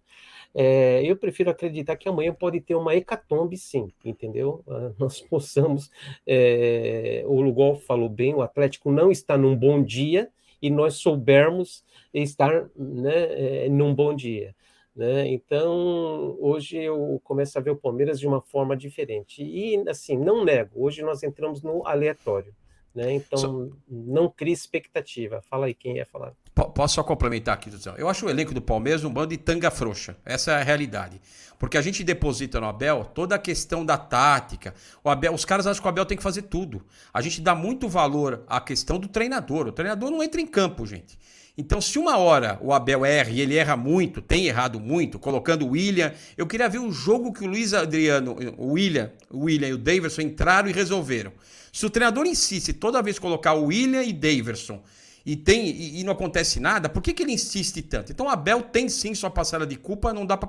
É, 0.54 1.04
eu 1.04 1.16
prefiro 1.16 1.50
acreditar 1.50 1.96
que 1.96 2.10
amanhã 2.10 2.34
pode 2.34 2.60
ter 2.60 2.76
uma 2.76 2.96
hecatombe, 2.96 3.58
sim, 3.58 3.92
entendeu? 4.04 4.64
Ah, 4.68 4.92
nós 4.98 5.22
possamos. 5.22 5.92
É, 6.26 7.24
o 7.26 7.42
Lugol 7.42 7.76
falou 7.76 8.10
bem, 8.10 8.34
o 8.34 8.42
Atlético 8.42 8.92
não 8.92 9.12
está 9.12 9.38
num 9.38 9.56
bom 9.56 9.84
dia 9.84 10.30
e 10.62 10.70
nós 10.70 10.96
soubermos 10.96 11.84
estar 12.14 12.70
né, 12.76 13.66
é, 13.66 13.70
num 13.70 13.94
bom 13.94 14.14
dia. 14.14 14.56
Né? 14.96 15.30
Então, 15.30 16.36
hoje 16.40 16.78
eu 16.78 17.22
começo 17.24 17.58
a 17.58 17.62
ver 17.62 17.70
o 17.72 17.78
Palmeiras 17.78 18.20
de 18.20 18.28
uma 18.28 18.42
forma 18.42 18.76
diferente. 18.76 19.42
E, 19.44 19.82
assim, 19.88 20.18
não 20.18 20.44
nego, 20.44 20.84
hoje 20.84 21.02
nós 21.02 21.24
entramos 21.24 21.62
no 21.62 21.88
aleatório. 21.88 22.54
Né? 22.94 23.14
Então, 23.14 23.38
só... 23.38 23.68
não 23.88 24.30
crie 24.30 24.54
expectativa. 24.54 25.42
Fala 25.50 25.68
aí 25.68 25.74
quem 25.74 25.98
ia 25.98 26.06
falar. 26.06 26.34
Posso 26.54 26.96
só 26.96 27.04
complementar 27.04 27.54
aqui, 27.54 27.70
Duzão? 27.70 27.96
Eu 27.96 28.10
acho 28.10 28.26
o 28.26 28.30
elenco 28.30 28.54
do 28.54 28.62
Palmeiras 28.62 29.04
um 29.04 29.10
bando 29.10 29.30
de 29.30 29.38
tanga 29.38 29.72
frouxa. 29.72 30.18
Essa 30.26 30.52
é 30.52 30.56
a 30.56 30.64
realidade. 30.64 31.22
Porque 31.58 31.78
a 31.78 31.82
gente 31.82 32.04
deposita 32.04 32.60
no 32.60 32.68
Abel 32.68 33.06
toda 33.06 33.36
a 33.36 33.40
questão 33.40 33.86
da 33.86 33.98
tática. 33.98 34.74
O 35.04 35.10
Abel, 35.10 35.34
os 35.34 35.46
caras 35.46 35.68
acham 35.68 35.82
que 35.82 35.88
o 35.88 35.90
Abel 35.90 36.06
tem 36.06 36.18
que 36.18 36.24
fazer 36.24 36.44
tudo. 36.44 36.84
A 37.14 37.22
gente 37.22 37.42
dá 37.42 37.56
muito 37.56 37.88
valor 37.88 38.44
à 38.48 38.60
questão 38.60 39.00
do 39.00 39.08
treinador. 39.08 39.68
O 39.68 39.72
treinador 39.72 40.10
não 40.10 40.24
entra 40.24 40.42
em 40.42 40.48
campo, 40.48 40.86
gente. 40.86 41.18
Então, 41.60 41.82
se 41.82 42.00
uma 42.00 42.18
hora 42.18 42.58
o 42.62 42.72
Abel 42.72 43.04
erra 43.04 43.32
e 43.32 43.42
ele 43.42 43.58
erra 43.58 43.76
muito, 43.76 44.22
tem 44.22 44.48
errado 44.48 44.80
muito, 44.80 45.20
colocando 45.20 45.66
o 45.66 45.72
William, 45.72 46.14
eu 46.38 46.48
queria 46.48 46.70
ver 46.70 46.80
o 46.80 46.90
jogo 46.90 47.34
que 47.34 47.44
o 47.44 47.48
Luiz 47.48 47.74
Adriano, 47.74 48.38
o 48.58 48.72
William, 48.72 49.12
o 49.30 49.40
William 49.40 49.68
e 49.68 49.74
o 49.74 49.78
Daverson 49.78 50.22
entraram 50.22 50.70
e 50.70 50.72
resolveram. 50.72 51.34
Se 51.74 51.86
o 51.86 51.90
treinador 51.90 52.26
insiste 52.26 52.72
toda 52.72 53.02
vez 53.02 53.20
colocar 53.20 53.56
o 53.56 53.66
William 53.66 54.02
e 54.02 54.14
Daverson 54.14 54.82
e, 55.26 55.36
tem, 55.36 55.68
e, 55.68 56.00
e, 56.00 56.04
não 56.06 56.14
acontece 56.14 56.62
nada, 56.62 56.88
por 56.88 57.04
que, 57.04 57.12
que 57.12 57.24
ele 57.24 57.34
insiste 57.34 57.82
tanto? 57.82 58.10
Então 58.10 58.28
o 58.28 58.30
Abel 58.30 58.62
tem 58.62 58.88
sim 58.88 59.14
sua 59.14 59.30
parcela 59.30 59.68
de 59.68 59.76
culpa, 59.76 60.14
não 60.14 60.26
dá 60.26 60.38
para 60.38 60.48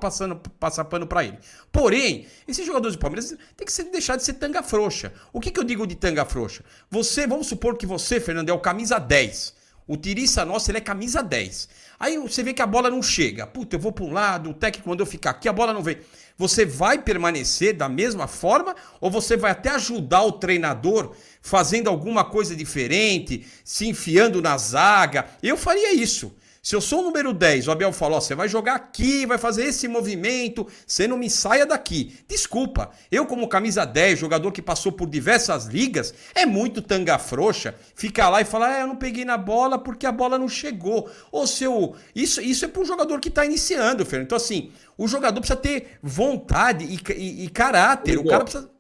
passar 0.61 0.85
pano 0.85 1.09
para 1.09 1.25
ele. 1.25 1.39
Porém, 1.73 2.29
esses 2.47 2.65
jogadores 2.65 2.95
do 2.95 3.01
Palmeiras 3.01 3.35
tem 3.57 3.67
que 3.67 3.73
ser, 3.73 3.83
deixar 3.91 4.15
de 4.15 4.23
ser 4.23 4.35
tanga 4.35 4.63
frouxa. 4.63 5.13
O 5.33 5.41
que, 5.41 5.51
que 5.51 5.59
eu 5.59 5.65
digo 5.65 5.89
de 5.89 5.97
tanga 5.97 6.25
frouxa? 6.25 6.65
Você, 6.89 7.27
vamos 7.27 7.49
supor 7.49 7.77
que 7.77 7.85
você, 7.85 8.21
Fernando, 8.21 8.49
é 8.49 8.53
o 8.53 8.61
camisa 8.61 8.97
10. 8.97 9.59
O 9.91 9.97
Tirissa 9.97 10.45
nosso, 10.45 10.71
ele 10.71 10.79
é 10.79 10.81
camisa 10.81 11.21
10. 11.21 11.69
Aí 11.99 12.17
você 12.17 12.43
vê 12.43 12.55
que 12.55 12.63
a 12.63 12.67
bola 12.67 12.89
não 12.89 13.03
chega. 13.03 13.47
Puta, 13.47 13.75
eu 13.75 13.81
vou 13.81 13.91
para 13.91 14.05
um 14.05 14.13
lado, 14.13 14.51
o 14.51 14.55
técnico 14.55 14.89
mandou 14.89 15.05
ficar 15.05 15.31
aqui, 15.31 15.49
a 15.49 15.53
bola 15.53 15.73
não 15.73 15.83
vem 15.83 15.99
você 16.41 16.65
vai 16.65 16.97
permanecer 16.97 17.77
da 17.77 17.87
mesma 17.87 18.27
forma 18.27 18.75
ou 18.99 19.11
você 19.11 19.37
vai 19.37 19.51
até 19.51 19.69
ajudar 19.73 20.23
o 20.23 20.33
treinador 20.33 21.15
fazendo 21.43 21.89
alguma 21.89 22.25
coisa 22.25 22.57
diferente, 22.57 23.47
se 23.63 23.87
enfiando 23.87 24.41
na 24.41 24.57
zaga? 24.57 25.27
Eu 25.43 25.59
faria 25.59 25.93
isso. 25.93 26.33
Se 26.63 26.77
eu 26.77 26.81
sou 26.81 27.01
o 27.01 27.05
número 27.05 27.33
10, 27.33 27.69
o 27.69 27.71
Abel 27.71 27.91
falou: 27.91 28.21
você 28.21 28.35
vai 28.35 28.47
jogar 28.47 28.75
aqui, 28.75 29.25
vai 29.25 29.39
fazer 29.39 29.65
esse 29.65 29.89
movimento, 29.89 30.67
você 30.87 31.09
não 31.09 31.17
me 31.17 31.31
saia 31.31 31.65
daqui. 31.65 32.15
Desculpa, 32.29 32.91
eu, 33.11 33.25
como 33.25 33.49
camisa 33.49 33.87
10, 33.87 34.19
jogador 34.19 34.53
que 34.53 34.61
passou 34.61 34.93
por 34.93 35.09
diversas 35.09 35.67
ligas, 35.67 36.13
é 36.35 36.45
muito 36.45 36.83
tanga 36.83 37.19
frouxa 37.19 37.75
ficar 37.95 38.29
lá 38.29 38.43
e 38.43 38.45
falar: 38.45 38.77
é, 38.77 38.83
eu 38.83 38.87
não 38.87 38.97
peguei 38.97 39.25
na 39.25 39.39
bola 39.39 39.79
porque 39.79 40.05
a 40.05 40.13
bola 40.13 40.39
não 40.39 40.49
chegou. 40.49 41.11
Ou 41.33 41.47
seu. 41.47 41.95
Isso, 42.15 42.43
isso 42.43 42.67
é 42.67 42.69
para 42.69 42.83
um 42.83 42.85
jogador 42.85 43.19
que 43.21 43.29
está 43.29 43.45
iniciando, 43.47 44.05
Fernando. 44.05 44.27
Então, 44.27 44.37
assim, 44.37 44.71
o 44.99 45.09
jogador 45.09 45.41
precisa 45.41 45.59
ter 45.59 45.99
vontade 46.03 46.85
e, 46.85 47.01
e, 47.15 47.45
e 47.47 47.49
caráter. 47.49 48.19
O 48.19 48.27
cara 48.27 48.45
precisa. 48.45 48.71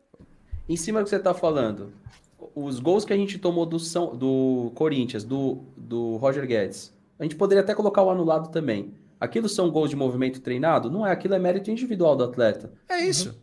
Em 0.68 0.76
cima 0.76 1.00
do 1.00 1.04
que 1.04 1.10
você 1.10 1.16
está 1.16 1.32
falando, 1.32 1.94
os 2.54 2.78
gols 2.78 3.06
que 3.06 3.12
a 3.12 3.16
gente 3.16 3.38
tomou 3.38 3.64
do, 3.64 3.78
São, 3.78 4.14
do 4.14 4.70
Corinthians, 4.74 5.24
do, 5.24 5.64
do 5.76 6.16
Roger 6.18 6.46
Guedes 6.46 6.92
a 7.20 7.22
gente 7.22 7.36
poderia 7.36 7.62
até 7.62 7.74
colocar 7.74 8.02
o 8.02 8.10
anulado 8.10 8.50
também. 8.50 8.94
Aquilo 9.20 9.46
são 9.46 9.70
gols 9.70 9.90
de 9.90 9.96
movimento 9.96 10.40
treinado? 10.40 10.90
Não 10.90 11.06
é, 11.06 11.12
aquilo 11.12 11.34
é 11.34 11.38
mérito 11.38 11.70
individual 11.70 12.16
do 12.16 12.24
atleta. 12.24 12.72
É 12.88 13.04
isso. 13.04 13.28
Uhum. 13.28 13.34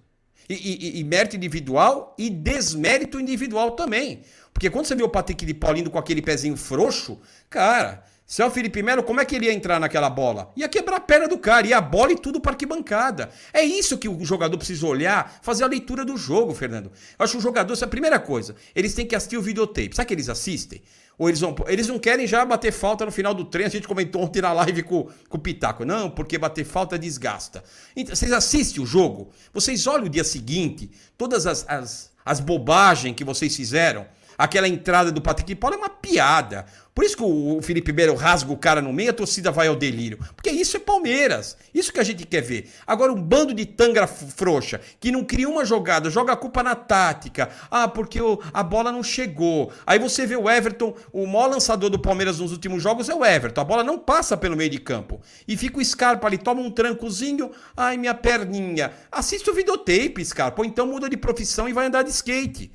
E, 0.49 0.53
e, 0.53 0.99
e, 0.99 1.03
mérito 1.03 1.35
individual 1.35 2.15
e 2.17 2.29
desmérito 2.29 3.19
individual 3.19 3.71
também. 3.71 4.21
Porque 4.51 4.69
quando 4.69 4.85
você 4.85 4.95
vê 4.95 5.03
o 5.03 5.09
Patrick 5.09 5.45
de 5.45 5.53
Paulinho 5.53 5.91
com 5.91 5.99
aquele 5.99 6.21
pezinho 6.21 6.57
frouxo, 6.57 7.19
cara, 7.49 8.03
se 8.25 8.41
é 8.41 8.45
o 8.45 8.49
Felipe 8.49 8.81
Melo, 8.81 9.03
como 9.03 9.21
é 9.21 9.25
que 9.25 9.35
ele 9.35 9.45
ia 9.45 9.53
entrar 9.53 9.79
naquela 9.79 10.09
bola? 10.09 10.51
Ia 10.55 10.67
quebrar 10.67 10.97
a 10.97 10.99
perna 10.99 11.27
do 11.27 11.37
cara, 11.37 11.67
ia 11.67 11.77
a 11.77 11.81
bola 11.81 12.11
e 12.11 12.17
tudo 12.17 12.41
para 12.41 12.51
arquibancada. 12.53 13.29
É 13.53 13.63
isso 13.63 13.97
que 13.97 14.09
o 14.09 14.25
jogador 14.25 14.57
precisa 14.57 14.87
olhar, 14.87 15.39
fazer 15.41 15.63
a 15.63 15.67
leitura 15.67 16.03
do 16.03 16.17
jogo, 16.17 16.53
Fernando. 16.53 16.91
Eu 17.19 17.23
acho 17.23 17.33
que 17.33 17.39
o 17.39 17.41
jogador, 17.41 17.77
é 17.79 17.83
a 17.83 17.87
primeira 17.87 18.19
coisa, 18.19 18.55
eles 18.75 18.93
têm 18.93 19.05
que 19.05 19.15
assistir 19.15 19.37
o 19.37 19.41
videotape. 19.41 19.95
Sabe 19.95 20.07
que 20.07 20.13
eles 20.13 20.27
assistem? 20.27 20.81
Ou 21.17 21.27
eles 21.27 21.39
vão. 21.39 21.55
Eles 21.67 21.87
não 21.87 21.97
querem 21.97 22.27
já 22.27 22.45
bater 22.45 22.71
falta 22.71 23.03
no 23.05 23.11
final 23.11 23.33
do 23.33 23.43
treino. 23.43 23.67
A 23.67 23.71
gente 23.71 23.87
comentou 23.87 24.21
ontem 24.21 24.41
na 24.41 24.53
live 24.53 24.83
com, 24.83 25.09
com 25.27 25.37
o 25.37 25.39
Pitaco. 25.39 25.83
Não, 25.83 26.09
porque 26.09 26.37
bater 26.37 26.63
falta 26.63 26.97
desgasta. 26.97 27.63
Então, 27.95 28.15
vocês 28.15 28.31
assistem 28.31 28.83
o 28.83 28.85
jogo, 28.85 29.29
vocês 29.51 29.87
olham 29.87 30.05
o 30.05 30.09
dia 30.09 30.23
seguinte, 30.23 30.91
todas 31.17 31.47
as, 31.47 31.65
as, 31.67 32.11
as 32.23 32.39
bobagens 32.39 33.15
que 33.15 33.23
vocês 33.23 33.55
fizeram. 33.55 34.05
Aquela 34.37 34.67
entrada 34.67 35.11
do 35.11 35.21
Patrick 35.21 35.55
Paulo 35.55 35.75
é 35.75 35.79
uma 35.79 35.89
piada. 35.89 36.65
Por 36.97 37.05
isso 37.05 37.15
que 37.15 37.21
o 37.21 37.61
Felipe 37.61 37.93
Melo 37.93 38.15
rasga 38.15 38.51
o 38.51 38.57
cara 38.57 38.81
no 38.81 38.91
meio, 38.91 39.11
a 39.11 39.13
torcida 39.13 39.51
vai 39.51 39.67
ao 39.67 39.75
delírio. 39.75 40.17
Porque 40.35 40.49
isso 40.49 40.77
é 40.77 40.79
Palmeiras. 40.79 41.55
Isso 41.71 41.93
que 41.93 41.99
a 41.99 42.03
gente 42.03 42.25
quer 42.25 42.41
ver. 42.41 42.71
Agora, 42.87 43.13
um 43.13 43.21
bando 43.21 43.53
de 43.53 43.67
tanga 43.67 44.07
frouxa, 44.07 44.81
que 44.99 45.11
não 45.11 45.23
cria 45.23 45.47
uma 45.47 45.63
jogada, 45.63 46.09
joga 46.09 46.33
a 46.33 46.35
culpa 46.35 46.63
na 46.63 46.73
tática. 46.73 47.51
Ah, 47.69 47.87
porque 47.87 48.19
o, 48.19 48.41
a 48.51 48.63
bola 48.63 48.91
não 48.91 49.03
chegou. 49.03 49.71
Aí 49.85 49.99
você 49.99 50.25
vê 50.25 50.35
o 50.35 50.49
Everton, 50.49 50.95
o 51.13 51.27
maior 51.27 51.51
lançador 51.51 51.91
do 51.91 51.99
Palmeiras 51.99 52.39
nos 52.39 52.51
últimos 52.51 52.81
jogos 52.81 53.07
é 53.09 53.13
o 53.13 53.23
Everton. 53.23 53.61
A 53.61 53.63
bola 53.63 53.83
não 53.83 53.99
passa 53.99 54.35
pelo 54.35 54.57
meio 54.57 54.71
de 54.71 54.79
campo. 54.79 55.21
E 55.47 55.55
fica 55.55 55.77
o 55.77 55.85
Scarpa 55.85 56.25
ali, 56.25 56.39
toma 56.39 56.61
um 56.61 56.71
trancozinho. 56.71 57.51
Ai, 57.75 57.95
minha 57.95 58.15
perninha. 58.15 58.91
Assiste 59.11 59.47
o 59.51 59.53
videotape, 59.53 60.25
Scarpa. 60.25 60.63
Ou 60.63 60.65
então 60.65 60.87
muda 60.87 61.07
de 61.07 61.15
profissão 61.15 61.69
e 61.69 61.73
vai 61.73 61.85
andar 61.85 62.01
de 62.01 62.09
skate. 62.09 62.71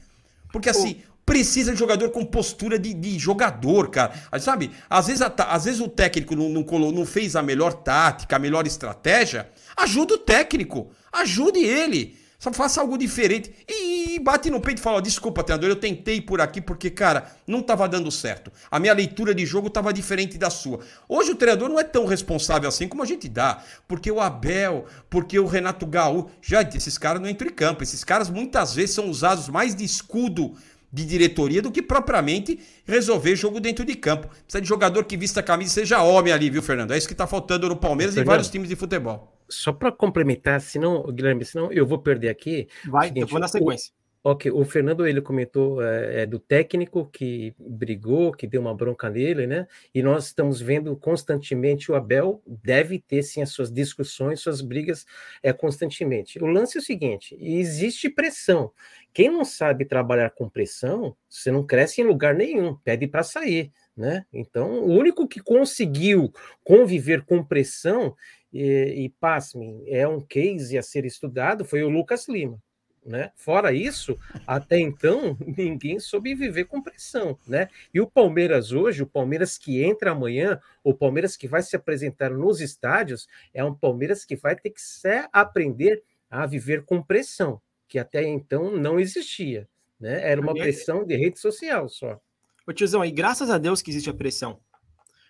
Porque 0.53 0.69
assim, 0.69 1.03
precisa 1.25 1.73
de 1.73 1.79
jogador 1.79 2.11
com 2.11 2.25
postura 2.25 2.79
de, 2.79 2.93
de 2.93 3.19
jogador, 3.19 3.91
cara. 3.91 4.13
Sabe? 4.41 4.71
Às 4.89 5.07
vezes, 5.07 5.23
a, 5.23 5.33
às 5.49 5.65
vezes 5.65 5.81
o 5.81 5.89
técnico 5.89 6.35
não, 6.35 6.49
não, 6.49 6.93
não 6.93 7.07
fez 7.07 7.37
a 7.37 7.43
melhor 7.43 7.73
tática, 7.73 8.37
a 8.37 8.39
melhor 8.39 8.67
estratégia. 8.67 9.49
Ajuda 9.77 10.15
o 10.15 10.19
técnico. 10.19 10.91
Ajude 11.13 11.61
ele. 11.61 12.23
Só 12.43 12.53
faça 12.53 12.81
algo 12.81 12.99
diferente. 12.99 13.55
E, 13.69 14.19
bate 14.19 14.51
no 14.51 14.61
peito 14.61 14.79
e 14.79 14.83
fala: 14.83 15.01
desculpa, 15.01 15.45
treinador, 15.45 15.71
eu 15.71 15.77
tentei 15.77 16.21
por 16.21 16.41
aqui 16.41 16.61
porque, 16.61 16.91
cara, 16.91 17.31
não 17.47 17.61
estava 17.61 17.89
dando 17.89 18.11
certo. 18.11 18.51
A 18.69 18.81
minha 18.81 18.93
leitura 18.93 19.33
de 19.33 19.47
jogo 19.47 19.69
estava 19.69 19.93
diferente 19.93 20.37
da 20.37 20.51
sua. 20.51 20.81
Hoje 21.09 21.31
o 21.31 21.37
treinador 21.37 21.69
não 21.69 21.79
é 21.79 21.85
tão 21.85 22.05
responsável 22.05 22.69
assim 22.69 22.89
como 22.89 23.01
a 23.01 23.07
gente 23.07 23.29
dá. 23.29 23.63
Porque 23.87 24.11
o 24.11 24.21
Abel, 24.21 24.87
porque 25.09 25.39
o 25.39 25.47
Renato 25.47 25.87
Gaú. 25.87 26.31
Já 26.43 26.63
esses 26.63 26.99
caras 26.99 27.23
não 27.23 27.29
entram 27.29 27.49
em 27.49 27.55
campo. 27.55 27.85
Esses 27.85 28.03
caras 28.03 28.29
muitas 28.29 28.75
vezes 28.75 28.97
são 28.97 29.09
usados 29.09 29.49
mais 29.49 29.77
de 29.77 29.85
escudo 29.85 30.57
de 30.93 31.07
diretoria 31.07 31.63
do 31.63 31.71
que 31.71 31.81
propriamente 31.81 32.61
resolver 32.85 33.35
jogo 33.35 33.59
dentro 33.59 33.85
de 33.85 33.95
campo. 33.95 34.29
Precisa 34.29 34.61
de 34.61 34.69
jogador 34.69 35.05
que 35.05 35.17
vista 35.17 35.41
a 35.41 35.43
camisa 35.43 35.71
e 35.71 35.75
seja 35.75 36.03
homem 36.03 36.33
ali, 36.33 36.51
viu, 36.51 36.63
Fernando? 36.63 36.93
É 36.93 36.99
isso 36.99 37.07
que 37.07 37.15
está 37.15 37.27
faltando 37.27 37.69
no 37.69 37.77
Palmeiras 37.77 38.15
Fernando, 38.15 38.27
e 38.27 38.31
vários 38.31 38.51
times 38.51 38.69
de 38.69 38.77
futebol. 38.77 39.33
Só 39.49 39.73
para 39.73 39.91
complementar, 39.91 40.61
senão, 40.61 41.03
Guilherme, 41.11 41.45
senão 41.45 41.73
eu 41.73 41.87
vou 41.87 41.99
perder 41.99 42.29
aqui. 42.29 42.69
Vai, 42.87 43.09
seguinte, 43.09 43.23
eu 43.23 43.29
vou 43.29 43.41
na 43.41 43.49
sequência. 43.49 43.93
Ok, 44.25 44.53
o 44.53 44.65
Fernando 44.65 45.05
ele 45.05 45.21
comentou 45.21 45.83
é, 45.83 46.23
é, 46.23 46.27
do 46.27 46.39
técnico 46.39 47.07
que 47.07 47.53
brigou, 47.59 48.31
que 48.31 48.47
deu 48.47 48.61
uma 48.61 48.73
bronca 48.73 49.11
nele, 49.11 49.49
né? 49.49 49.67
E 49.93 50.01
nós 50.01 50.27
estamos 50.27 50.61
vendo 50.61 50.95
constantemente 50.95 51.91
o 51.91 51.97
Abel 51.97 52.41
deve 52.47 53.01
ter 53.01 53.25
sim 53.25 53.43
as 53.43 53.51
suas 53.51 53.73
discussões, 53.73 54.39
suas 54.39 54.61
brigas 54.61 55.05
é, 55.43 55.53
constantemente. 55.53 56.39
O 56.39 56.47
lance 56.47 56.79
é 56.79 56.81
o 56.81 56.85
seguinte: 56.85 57.37
existe 57.41 58.09
pressão. 58.09 58.71
Quem 59.13 59.31
não 59.31 59.45
sabe 59.45 59.85
trabalhar 59.85 60.31
com 60.31 60.49
pressão, 60.49 61.17
você 61.29 61.51
não 61.51 61.67
cresce 61.67 62.01
em 62.01 62.05
lugar 62.05 62.35
nenhum, 62.35 62.75
pede 62.77 63.07
para 63.07 63.23
sair, 63.23 63.71
né? 63.97 64.25
Então, 64.33 64.81
o 64.81 64.93
único 64.93 65.29
que 65.29 65.41
conseguiu 65.41 66.33
conviver 66.65 67.23
com 67.25 67.45
pressão 67.45 68.17
e, 68.53 69.05
e 69.05 69.09
pasmem, 69.09 69.83
é 69.87 70.07
um 70.07 70.21
case 70.21 70.77
a 70.77 70.83
ser 70.83 71.05
estudado 71.05 71.65
foi 71.65 71.83
o 71.83 71.89
Lucas 71.89 72.29
Lima. 72.29 72.61
Né? 73.05 73.33
Fora 73.35 73.73
isso, 73.73 74.17
até 74.47 74.79
então, 74.79 75.37
ninguém 75.59 75.99
soube 75.99 76.37
viver 76.37 76.67
com 76.67 76.81
pressão. 76.81 77.37
Né? 77.47 77.69
E 77.93 78.01
o 78.01 78.07
Palmeiras 78.07 78.71
hoje, 78.71 79.03
o 79.03 79.07
Palmeiras 79.07 79.59
que 79.59 79.83
entra 79.83 80.13
amanhã, 80.13 80.61
o 80.85 80.95
Palmeiras 80.95 81.37
que 81.37 81.49
vai 81.49 81.63
se 81.63 81.75
apresentar 81.75 82.31
nos 82.31 82.61
estádios, 82.61 83.27
é 83.53 83.65
um 83.65 83.75
Palmeiras 83.75 84.25
que 84.25 84.37
vai 84.37 84.55
ter 84.55 84.71
que 84.71 84.81
se 84.81 85.29
aprender 85.33 86.03
a 86.31 86.47
viver 86.47 86.85
com 86.85 87.03
pressão, 87.03 87.61
que 87.93 87.99
até 87.99 88.27
então 88.27 88.75
não 88.75 88.99
existia. 88.99 89.69
Né? 90.01 90.27
Era 90.27 90.41
uma 90.41 90.55
pressão 90.55 91.05
de 91.05 91.15
rede 91.15 91.39
social 91.39 91.91
só. 91.91 92.19
Ô 92.67 92.73
tiozão, 92.73 93.05
e 93.05 93.11
graças 93.11 93.51
a 93.51 93.59
Deus 93.59 93.83
que 93.83 93.91
existe 93.91 94.09
a 94.09 94.15
pressão. 94.15 94.59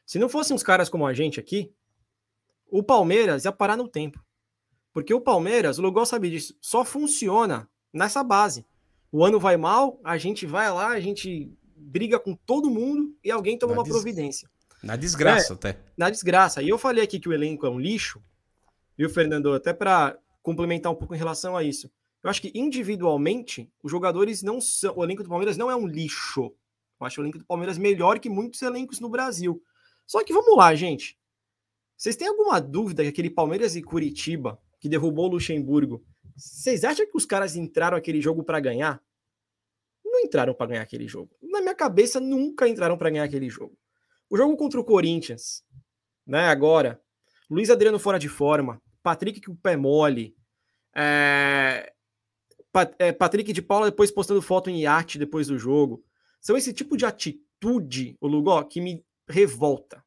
Se 0.06 0.16
não 0.16 0.28
fossem 0.28 0.54
uns 0.54 0.62
caras 0.62 0.88
como 0.88 1.04
a 1.04 1.12
gente 1.12 1.40
aqui, 1.40 1.72
o 2.70 2.80
Palmeiras 2.80 3.44
ia 3.44 3.50
parar 3.50 3.76
no 3.76 3.88
tempo. 3.88 4.24
Porque 4.92 5.12
o 5.12 5.20
Palmeiras, 5.20 5.80
o 5.80 5.82
Lugol 5.82 6.06
sabe 6.06 6.30
disso, 6.30 6.56
só 6.60 6.84
funciona 6.84 7.68
nessa 7.92 8.22
base. 8.22 8.64
O 9.10 9.24
ano 9.24 9.40
vai 9.40 9.56
mal, 9.56 10.00
a 10.04 10.16
gente 10.16 10.46
vai 10.46 10.70
lá, 10.70 10.90
a 10.90 11.00
gente 11.00 11.52
briga 11.74 12.20
com 12.20 12.36
todo 12.36 12.70
mundo 12.70 13.12
e 13.24 13.30
alguém 13.32 13.58
toma 13.58 13.72
na 13.72 13.80
uma 13.80 13.84
des... 13.84 13.92
providência. 13.92 14.48
Na 14.80 14.94
desgraça, 14.94 15.52
é, 15.52 15.56
até. 15.56 15.78
Na 15.96 16.10
desgraça. 16.10 16.62
E 16.62 16.68
eu 16.68 16.78
falei 16.78 17.02
aqui 17.02 17.18
que 17.18 17.28
o 17.28 17.32
elenco 17.32 17.66
é 17.66 17.70
um 17.70 17.80
lixo, 17.80 18.22
viu, 18.96 19.10
Fernando? 19.10 19.52
Até 19.52 19.72
para 19.72 20.16
complementar 20.44 20.92
um 20.92 20.94
pouco 20.94 21.12
em 21.12 21.18
relação 21.18 21.56
a 21.56 21.64
isso. 21.64 21.90
Eu 22.22 22.30
acho 22.30 22.40
que 22.40 22.52
individualmente, 22.54 23.70
os 23.82 23.90
jogadores 23.90 24.42
não 24.42 24.60
são. 24.60 24.94
O 24.96 25.04
elenco 25.04 25.22
do 25.22 25.28
Palmeiras 25.28 25.56
não 25.56 25.70
é 25.70 25.76
um 25.76 25.86
lixo. 25.86 26.54
Eu 27.00 27.06
acho 27.06 27.20
o 27.20 27.24
elenco 27.24 27.38
do 27.38 27.44
Palmeiras 27.44 27.76
melhor 27.76 28.18
que 28.20 28.28
muitos 28.28 28.62
elencos 28.62 29.00
no 29.00 29.08
Brasil. 29.08 29.62
Só 30.06 30.22
que 30.22 30.32
vamos 30.32 30.56
lá, 30.56 30.74
gente. 30.74 31.18
Vocês 31.96 32.16
têm 32.16 32.28
alguma 32.28 32.60
dúvida 32.60 33.02
que 33.02 33.08
aquele 33.08 33.30
Palmeiras 33.30 33.74
e 33.76 33.82
Curitiba 33.82 34.60
que 34.82 34.88
derrubou 34.88 35.26
o 35.26 35.32
Luxemburgo, 35.34 36.04
vocês 36.36 36.82
acham 36.82 37.06
que 37.06 37.16
os 37.16 37.24
caras 37.24 37.54
entraram 37.54 37.96
aquele 37.96 38.20
jogo 38.20 38.42
para 38.42 38.58
ganhar? 38.58 39.00
Não 40.04 40.18
entraram 40.20 40.52
para 40.52 40.66
ganhar 40.66 40.82
aquele 40.82 41.06
jogo. 41.06 41.30
Na 41.40 41.60
minha 41.60 41.74
cabeça, 41.74 42.18
nunca 42.18 42.66
entraram 42.66 42.98
para 42.98 43.08
ganhar 43.08 43.22
aquele 43.22 43.48
jogo. 43.48 43.78
O 44.28 44.36
jogo 44.36 44.56
contra 44.56 44.80
o 44.80 44.84
Corinthians, 44.84 45.62
né? 46.26 46.48
Agora, 46.48 47.00
Luiz 47.48 47.70
Adriano 47.70 47.98
fora 47.98 48.18
de 48.18 48.28
forma, 48.28 48.82
Patrick 49.04 49.40
com 49.40 49.52
o 49.52 49.56
pé 49.56 49.76
mole, 49.76 50.34
é... 50.96 51.92
é... 52.98 53.12
Patrick 53.12 53.52
de 53.52 53.62
Paula 53.62 53.90
depois 53.90 54.10
postando 54.10 54.42
foto 54.42 54.70
em 54.70 54.82
iate 54.82 55.18
depois 55.18 55.46
do 55.46 55.58
jogo. 55.58 56.02
São 56.40 56.56
esse 56.56 56.72
tipo 56.72 56.96
de 56.96 57.06
atitude, 57.06 58.16
o 58.20 58.26
Lugó, 58.26 58.62
que 58.64 58.80
me 58.80 59.04
revolta. 59.28 60.04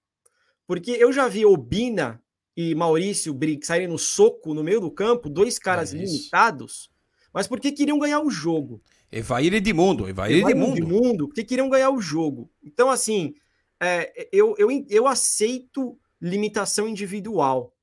Porque 0.67 0.91
eu 0.91 1.13
já 1.13 1.27
vi 1.27 1.45
Obina 1.45 2.21
e 2.55 2.73
Maurício 2.73 3.37
saírem 3.61 3.87
no 3.87 3.97
soco 3.97 4.53
no 4.53 4.63
meio 4.63 4.79
do 4.79 4.89
campo, 4.89 5.29
dois 5.29 5.59
caras 5.59 5.93
é 5.93 5.97
limitados, 5.97 6.89
mas 7.33 7.47
porque 7.47 7.71
queriam 7.71 7.99
ganhar 7.99 8.21
o 8.21 8.29
jogo. 8.29 8.81
Evair 9.11 9.53
Edmundo, 9.53 10.07
Evair, 10.07 10.37
Evair 10.37 10.55
Edmundo. 10.55 10.77
Edmundo, 10.77 11.27
porque 11.27 11.43
queriam 11.43 11.69
ganhar 11.69 11.89
o 11.89 12.01
jogo. 12.01 12.49
Então, 12.63 12.89
assim, 12.89 13.33
é, 13.81 14.29
eu, 14.31 14.55
eu, 14.57 14.69
eu 14.89 15.07
aceito 15.07 15.97
limitação 16.21 16.87
individual. 16.87 17.74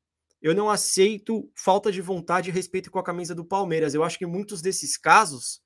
Eu 0.43 0.55
não 0.55 0.69
aceito 0.69 1.49
falta 1.55 1.93
de 1.93 2.03
vontade 2.03 2.51
e 2.51 2.53
respeito 2.53 2.91
com 2.91 2.99
a 2.99 3.05
camisa 3.05 3.33
do 3.33 3.45
Palmeiras. 3.45 3.95
Eu 3.95 4.03
acho 4.03 4.19
que 4.19 4.27
muitos 4.27 4.61
desses 4.61 4.97
casos, 4.97 5.63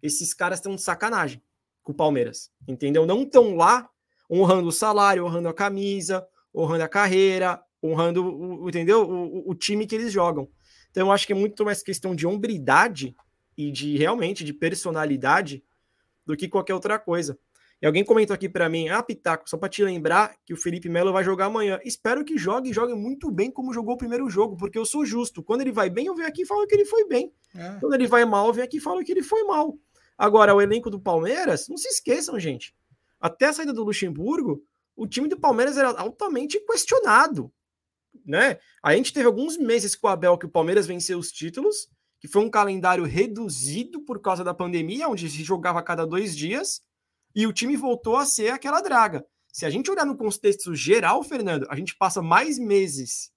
esses 0.00 0.32
caras 0.32 0.60
estão 0.60 0.76
de 0.76 0.82
sacanagem 0.82 1.42
com 1.82 1.90
o 1.90 1.96
Palmeiras, 1.96 2.50
entendeu? 2.68 3.04
Não 3.04 3.24
estão 3.24 3.56
lá 3.56 3.90
honrando 4.30 4.68
o 4.68 4.72
salário, 4.72 5.24
honrando 5.24 5.48
a 5.48 5.54
camisa, 5.54 6.24
honrando 6.54 6.84
a 6.84 6.88
carreira, 6.88 7.60
honrando, 7.82 8.24
o, 8.24 8.68
entendeu? 8.68 9.02
O, 9.02 9.50
o, 9.50 9.54
time 9.54 9.84
que 9.84 9.96
eles 9.96 10.12
jogam. 10.12 10.48
Então 10.90 11.08
eu 11.08 11.12
acho 11.12 11.26
que 11.26 11.32
é 11.32 11.36
muito 11.36 11.64
mais 11.64 11.82
questão 11.82 12.14
de 12.14 12.24
hombridade 12.24 13.16
e 13.56 13.72
de 13.72 13.96
realmente 13.96 14.44
de 14.44 14.52
personalidade 14.52 15.64
do 16.24 16.36
que 16.36 16.48
qualquer 16.48 16.74
outra 16.74 17.00
coisa. 17.00 17.36
E 17.80 17.86
alguém 17.86 18.04
comentou 18.04 18.34
aqui 18.34 18.48
para 18.48 18.68
mim, 18.68 18.88
ah, 18.88 19.02
Pitaco, 19.02 19.48
só 19.48 19.56
para 19.56 19.68
te 19.68 19.82
lembrar 19.82 20.34
que 20.44 20.52
o 20.52 20.56
Felipe 20.56 20.88
Melo 20.88 21.12
vai 21.12 21.24
jogar 21.24 21.46
amanhã. 21.46 21.80
Espero 21.82 22.24
que 22.24 22.36
jogue 22.36 22.70
e 22.70 22.72
jogue 22.72 22.94
muito 22.94 23.30
bem 23.30 23.50
como 23.50 23.72
jogou 23.72 23.94
o 23.94 23.98
primeiro 23.98 24.28
jogo, 24.28 24.56
porque 24.56 24.78
eu 24.78 24.84
sou 24.84 25.04
justo. 25.06 25.42
Quando 25.42 25.62
ele 25.62 25.72
vai 25.72 25.88
bem, 25.88 26.06
eu 26.06 26.14
venho 26.14 26.28
aqui 26.28 26.42
e 26.42 26.46
falo 26.46 26.66
que 26.66 26.74
ele 26.74 26.84
foi 26.84 27.06
bem. 27.06 27.32
É. 27.54 27.78
Quando 27.80 27.94
ele 27.94 28.06
vai 28.06 28.24
mal, 28.24 28.46
eu 28.48 28.52
venho 28.52 28.66
aqui 28.66 28.76
e 28.76 28.80
falo 28.80 29.02
que 29.02 29.12
ele 29.12 29.22
foi 29.22 29.44
mal. 29.44 29.78
Agora, 30.18 30.54
o 30.54 30.60
elenco 30.60 30.90
do 30.90 31.00
Palmeiras, 31.00 31.68
não 31.68 31.78
se 31.78 31.88
esqueçam, 31.88 32.38
gente. 32.38 32.74
Até 33.18 33.46
a 33.46 33.52
saída 33.52 33.72
do 33.72 33.82
Luxemburgo, 33.82 34.62
o 34.94 35.06
time 35.06 35.28
do 35.28 35.40
Palmeiras 35.40 35.78
era 35.78 35.88
altamente 35.88 36.60
questionado 36.60 37.50
né? 38.24 38.58
A 38.82 38.94
gente 38.94 39.12
teve 39.12 39.26
alguns 39.26 39.56
meses 39.56 39.94
com 39.94 40.06
o 40.06 40.10
Abel 40.10 40.38
que 40.38 40.46
o 40.46 40.50
Palmeiras 40.50 40.86
venceu 40.86 41.18
os 41.18 41.30
títulos, 41.30 41.88
que 42.18 42.28
foi 42.28 42.42
um 42.42 42.50
calendário 42.50 43.04
reduzido 43.04 44.00
por 44.02 44.20
causa 44.20 44.44
da 44.44 44.54
pandemia, 44.54 45.08
onde 45.08 45.28
se 45.28 45.42
jogava 45.42 45.78
a 45.78 45.82
cada 45.82 46.06
dois 46.06 46.36
dias, 46.36 46.82
e 47.34 47.46
o 47.46 47.52
time 47.52 47.76
voltou 47.76 48.16
a 48.16 48.24
ser 48.24 48.50
aquela 48.50 48.80
draga. 48.80 49.24
Se 49.52 49.66
a 49.66 49.70
gente 49.70 49.90
olhar 49.90 50.06
no 50.06 50.16
contexto 50.16 50.74
geral, 50.74 51.22
Fernando, 51.22 51.66
a 51.68 51.76
gente 51.76 51.96
passa 51.96 52.22
mais 52.22 52.58
meses 52.58 53.32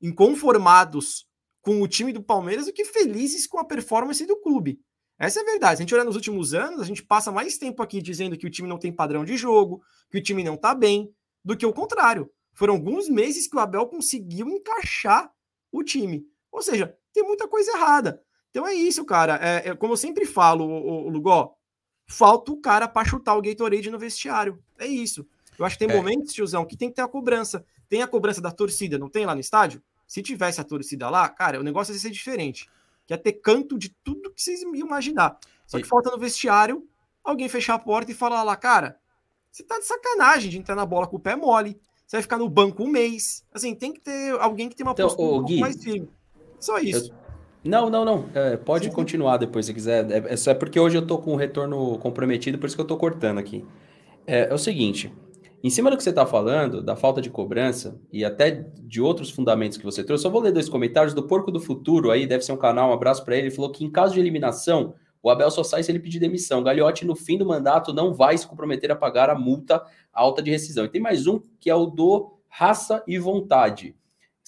inconformados 0.00 1.26
com 1.60 1.82
o 1.82 1.88
time 1.88 2.12
do 2.12 2.22
Palmeiras 2.22 2.66
do 2.66 2.72
que 2.72 2.84
felizes 2.84 3.46
com 3.46 3.58
a 3.58 3.64
performance 3.64 4.24
do 4.26 4.40
clube. 4.40 4.80
Essa 5.18 5.40
é 5.40 5.42
a 5.42 5.46
verdade. 5.46 5.76
Se 5.76 5.82
a 5.82 5.84
gente 5.84 5.94
olhar 5.94 6.04
nos 6.04 6.14
últimos 6.16 6.54
anos, 6.54 6.80
a 6.80 6.84
gente 6.84 7.02
passa 7.02 7.32
mais 7.32 7.58
tempo 7.58 7.82
aqui 7.82 8.00
dizendo 8.00 8.36
que 8.36 8.46
o 8.46 8.50
time 8.50 8.68
não 8.68 8.78
tem 8.78 8.92
padrão 8.92 9.24
de 9.24 9.36
jogo, 9.36 9.82
que 10.10 10.18
o 10.18 10.22
time 10.22 10.44
não 10.44 10.56
tá 10.56 10.74
bem, 10.74 11.12
do 11.44 11.56
que 11.56 11.66
o 11.66 11.72
contrário. 11.72 12.30
Foram 12.54 12.74
alguns 12.74 13.08
meses 13.08 13.48
que 13.48 13.56
o 13.56 13.60
Abel 13.60 13.86
conseguiu 13.86 14.48
encaixar 14.48 15.30
o 15.72 15.82
time. 15.82 16.24
Ou 16.50 16.62
seja, 16.62 16.96
tem 17.12 17.24
muita 17.24 17.48
coisa 17.48 17.70
errada. 17.72 18.22
Então 18.50 18.66
é 18.66 18.74
isso, 18.74 19.04
cara. 19.04 19.38
É, 19.42 19.68
é 19.70 19.76
como 19.76 19.92
eu 19.92 19.96
sempre 19.96 20.24
falo, 20.24 20.64
o, 20.64 21.06
o 21.06 21.08
Lugó, 21.08 21.54
falta 22.08 22.50
o 22.50 22.56
cara 22.56 22.88
para 22.88 23.06
chutar 23.06 23.36
o 23.36 23.42
Gatorade 23.42 23.90
no 23.90 23.98
vestiário. 23.98 24.58
É 24.78 24.86
isso. 24.86 25.26
Eu 25.58 25.64
acho 25.64 25.78
que 25.78 25.86
tem 25.86 25.94
é. 25.94 25.96
momentos, 25.96 26.32
tiozão, 26.32 26.64
que 26.64 26.76
tem 26.76 26.88
que 26.88 26.96
ter 26.96 27.02
a 27.02 27.08
cobrança. 27.08 27.64
Tem 27.88 28.02
a 28.02 28.08
cobrança 28.08 28.40
da 28.40 28.50
torcida, 28.50 28.98
não 28.98 29.08
tem 29.08 29.26
lá 29.26 29.34
no 29.34 29.40
estádio? 29.40 29.82
Se 30.06 30.22
tivesse 30.22 30.60
a 30.60 30.64
torcida 30.64 31.10
lá, 31.10 31.28
cara, 31.28 31.60
o 31.60 31.62
negócio 31.62 31.92
ia 31.92 31.98
ser 31.98 32.10
diferente. 32.10 32.68
Que 33.06 33.12
ia 33.12 33.18
ter 33.18 33.34
canto 33.34 33.78
de 33.78 33.90
tudo 34.02 34.32
que 34.32 34.42
vocês 34.42 34.62
iam 34.62 34.74
imaginar. 34.74 35.38
Só 35.66 35.78
que 35.78 35.84
e... 35.84 35.88
falta 35.88 36.10
no 36.10 36.18
vestiário 36.18 36.88
alguém 37.22 37.48
fechar 37.48 37.74
a 37.74 37.78
porta 37.78 38.10
e 38.10 38.14
falar 38.14 38.42
lá, 38.42 38.56
cara, 38.56 38.98
você 39.50 39.62
tá 39.62 39.78
de 39.78 39.84
sacanagem 39.84 40.50
de 40.50 40.58
entrar 40.58 40.74
na 40.74 40.86
bola 40.86 41.06
com 41.06 41.16
o 41.16 41.20
pé 41.20 41.36
mole. 41.36 41.78
Você 42.06 42.16
vai 42.16 42.22
ficar 42.22 42.38
no 42.38 42.48
banco 42.48 42.82
um 42.82 42.88
mês. 42.88 43.44
Assim, 43.52 43.74
tem 43.74 43.92
que 43.92 44.00
ter 44.00 44.32
alguém 44.40 44.68
que 44.68 44.74
tem 44.74 44.86
uma 44.86 44.92
Então, 44.92 45.08
postura 45.08 45.28
ô, 45.28 45.30
um 45.32 45.34
pouco 45.34 45.48
Gui, 45.48 45.60
mais 45.60 45.82
firme. 45.82 46.08
Só 46.58 46.78
isso. 46.78 47.12
Não, 47.64 47.90
não, 47.90 48.04
não. 48.04 48.26
É, 48.34 48.56
pode 48.56 48.90
continuar 48.90 49.36
depois 49.36 49.66
se 49.66 49.74
quiser. 49.74 50.10
É, 50.10 50.32
é 50.32 50.36
só 50.36 50.54
porque 50.54 50.78
hoje 50.78 50.96
eu 50.96 51.06
tô 51.06 51.18
com 51.18 51.32
o 51.32 51.36
retorno 51.36 51.98
comprometido, 51.98 52.58
por 52.58 52.66
isso 52.66 52.76
que 52.76 52.82
eu 52.82 52.86
tô 52.86 52.96
cortando 52.96 53.38
aqui. 53.38 53.64
É, 54.26 54.48
é 54.50 54.54
o 54.54 54.58
seguinte: 54.58 55.12
em 55.62 55.70
cima 55.70 55.90
do 55.90 55.96
que 55.96 56.02
você 56.02 56.10
está 56.10 56.24
falando, 56.24 56.80
da 56.82 56.94
falta 56.94 57.20
de 57.20 57.30
cobrança 57.30 58.00
e 58.12 58.24
até 58.24 58.50
de 58.50 59.00
outros 59.00 59.30
fundamentos 59.30 59.76
que 59.76 59.84
você 59.84 60.04
trouxe, 60.04 60.22
só 60.22 60.30
vou 60.30 60.40
ler 60.40 60.52
dois 60.52 60.68
comentários 60.68 61.14
do 61.14 61.24
Porco 61.24 61.50
do 61.50 61.58
Futuro 61.58 62.12
aí, 62.12 62.26
deve 62.26 62.44
ser 62.44 62.52
um 62.52 62.56
canal, 62.56 62.90
um 62.90 62.92
abraço 62.92 63.24
para 63.24 63.36
ele. 63.36 63.48
Ele 63.48 63.54
falou 63.54 63.72
que 63.72 63.84
em 63.84 63.90
caso 63.90 64.14
de 64.14 64.20
eliminação, 64.20 64.94
o 65.20 65.28
Abel 65.28 65.50
só 65.50 65.64
sai 65.64 65.82
se 65.82 65.90
ele 65.90 65.98
pedir 65.98 66.20
demissão. 66.20 66.62
Gagliotti, 66.62 67.04
no 67.04 67.16
fim 67.16 67.36
do 67.36 67.44
mandato, 67.44 67.92
não 67.92 68.14
vai 68.14 68.38
se 68.38 68.46
comprometer 68.46 68.92
a 68.92 68.96
pagar 68.96 69.30
a 69.30 69.34
multa 69.34 69.82
alta 70.12 70.40
de 70.40 70.50
rescisão. 70.50 70.84
E 70.84 70.88
tem 70.88 71.00
mais 71.00 71.26
um 71.26 71.40
que 71.58 71.68
é 71.68 71.74
o 71.74 71.86
do 71.86 72.38
Raça 72.48 73.02
e 73.06 73.18
Vontade. 73.18 73.96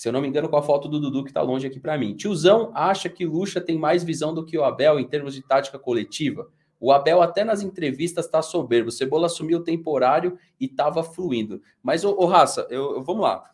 Se 0.00 0.08
eu 0.08 0.14
não 0.14 0.22
me 0.22 0.28
engano, 0.28 0.48
com 0.48 0.56
a 0.56 0.62
foto 0.62 0.88
do 0.88 0.98
Dudu 0.98 1.22
que 1.22 1.28
está 1.28 1.42
longe 1.42 1.66
aqui 1.66 1.78
para 1.78 1.98
mim. 1.98 2.16
Tiozão 2.16 2.72
acha 2.74 3.06
que 3.06 3.26
Lucha 3.26 3.60
tem 3.60 3.78
mais 3.78 4.02
visão 4.02 4.32
do 4.32 4.46
que 4.46 4.56
o 4.56 4.64
Abel 4.64 4.98
em 4.98 5.06
termos 5.06 5.34
de 5.34 5.42
tática 5.42 5.78
coletiva. 5.78 6.50
O 6.80 6.90
Abel, 6.90 7.20
até 7.20 7.44
nas 7.44 7.60
entrevistas, 7.60 8.24
está 8.24 8.40
soberbo. 8.40 8.90
Cebola 8.90 9.26
assumiu 9.26 9.62
temporário 9.62 10.38
e 10.58 10.64
estava 10.64 11.02
fluindo. 11.02 11.60
Mas, 11.82 12.02
ô, 12.02 12.24
Raça, 12.24 12.66
eu, 12.70 12.94
eu, 12.94 13.02
vamos 13.02 13.20
lá. 13.24 13.44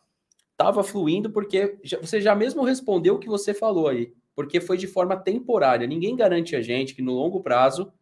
Estava 0.52 0.84
fluindo 0.84 1.30
porque 1.30 1.80
já, 1.82 1.98
você 1.98 2.20
já 2.20 2.32
mesmo 2.32 2.62
respondeu 2.62 3.16
o 3.16 3.18
que 3.18 3.28
você 3.28 3.52
falou 3.52 3.88
aí. 3.88 4.12
Porque 4.32 4.60
foi 4.60 4.76
de 4.76 4.86
forma 4.86 5.16
temporária. 5.16 5.84
Ninguém 5.84 6.14
garante 6.14 6.54
a 6.54 6.62
gente 6.62 6.94
que 6.94 7.02
no 7.02 7.12
longo 7.12 7.40
prazo, 7.40 7.92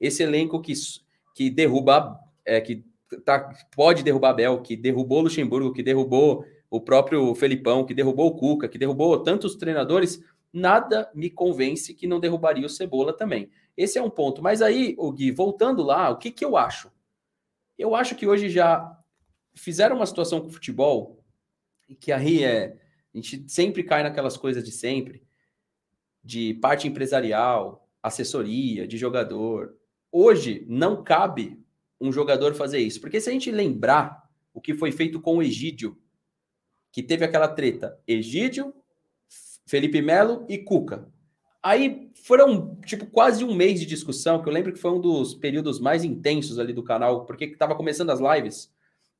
esse 0.00 0.22
elenco 0.22 0.58
que, 0.62 0.72
que 1.34 1.50
derruba, 1.50 2.18
é, 2.46 2.62
que 2.62 2.82
tá, 3.26 3.52
pode 3.76 4.02
derrubar 4.02 4.30
Abel, 4.30 4.62
que 4.62 4.74
derrubou 4.74 5.20
Luxemburgo, 5.20 5.74
que 5.74 5.82
derrubou 5.82 6.46
o 6.70 6.80
próprio 6.80 7.34
Felipão, 7.34 7.84
que 7.84 7.92
derrubou 7.92 8.28
o 8.28 8.36
Cuca, 8.36 8.68
que 8.68 8.78
derrubou 8.78 9.18
tantos 9.22 9.56
treinadores, 9.56 10.22
nada 10.52 11.10
me 11.14 11.28
convence 11.28 11.92
que 11.92 12.06
não 12.06 12.20
derrubaria 12.20 12.64
o 12.64 12.70
Cebola 12.70 13.12
também. 13.12 13.50
Esse 13.76 13.98
é 13.98 14.02
um 14.02 14.10
ponto. 14.10 14.42
Mas 14.42 14.62
aí, 14.62 14.94
o 14.96 15.10
Gui, 15.10 15.30
voltando 15.32 15.82
lá, 15.82 16.10
o 16.10 16.16
que, 16.16 16.30
que 16.30 16.44
eu 16.44 16.56
acho? 16.56 16.92
Eu 17.76 17.94
acho 17.94 18.14
que 18.14 18.26
hoje 18.26 18.48
já 18.48 18.96
fizeram 19.54 19.96
uma 19.96 20.06
situação 20.06 20.40
com 20.40 20.46
o 20.46 20.52
futebol 20.52 21.20
que 21.98 22.12
aí 22.12 22.44
é. 22.44 22.78
A 23.12 23.16
gente 23.16 23.44
sempre 23.48 23.82
cai 23.82 24.02
naquelas 24.02 24.36
coisas 24.36 24.62
de 24.62 24.70
sempre, 24.70 25.24
de 26.22 26.54
parte 26.54 26.86
empresarial, 26.86 27.88
assessoria, 28.00 28.86
de 28.86 28.96
jogador. 28.96 29.76
Hoje 30.12 30.64
não 30.68 31.02
cabe 31.02 31.58
um 32.00 32.12
jogador 32.12 32.54
fazer 32.54 32.78
isso. 32.78 33.00
Porque 33.00 33.20
se 33.20 33.28
a 33.28 33.32
gente 33.32 33.50
lembrar 33.50 34.22
o 34.54 34.60
que 34.60 34.74
foi 34.74 34.92
feito 34.92 35.20
com 35.20 35.38
o 35.38 35.42
Egídio, 35.42 35.98
que 36.92 37.02
teve 37.02 37.24
aquela 37.24 37.48
treta, 37.48 37.98
Egídio, 38.06 38.74
Felipe 39.66 40.02
Melo 40.02 40.44
e 40.48 40.58
Cuca. 40.58 41.08
Aí 41.62 42.10
foram, 42.24 42.76
tipo, 42.86 43.06
quase 43.06 43.44
um 43.44 43.54
mês 43.54 43.78
de 43.78 43.86
discussão, 43.86 44.42
que 44.42 44.48
eu 44.48 44.52
lembro 44.52 44.72
que 44.72 44.78
foi 44.78 44.90
um 44.90 45.00
dos 45.00 45.34
períodos 45.34 45.78
mais 45.78 46.04
intensos 46.04 46.58
ali 46.58 46.72
do 46.72 46.82
canal, 46.82 47.26
porque 47.26 47.44
estava 47.44 47.74
começando 47.74 48.10
as 48.10 48.20
lives. 48.20 48.72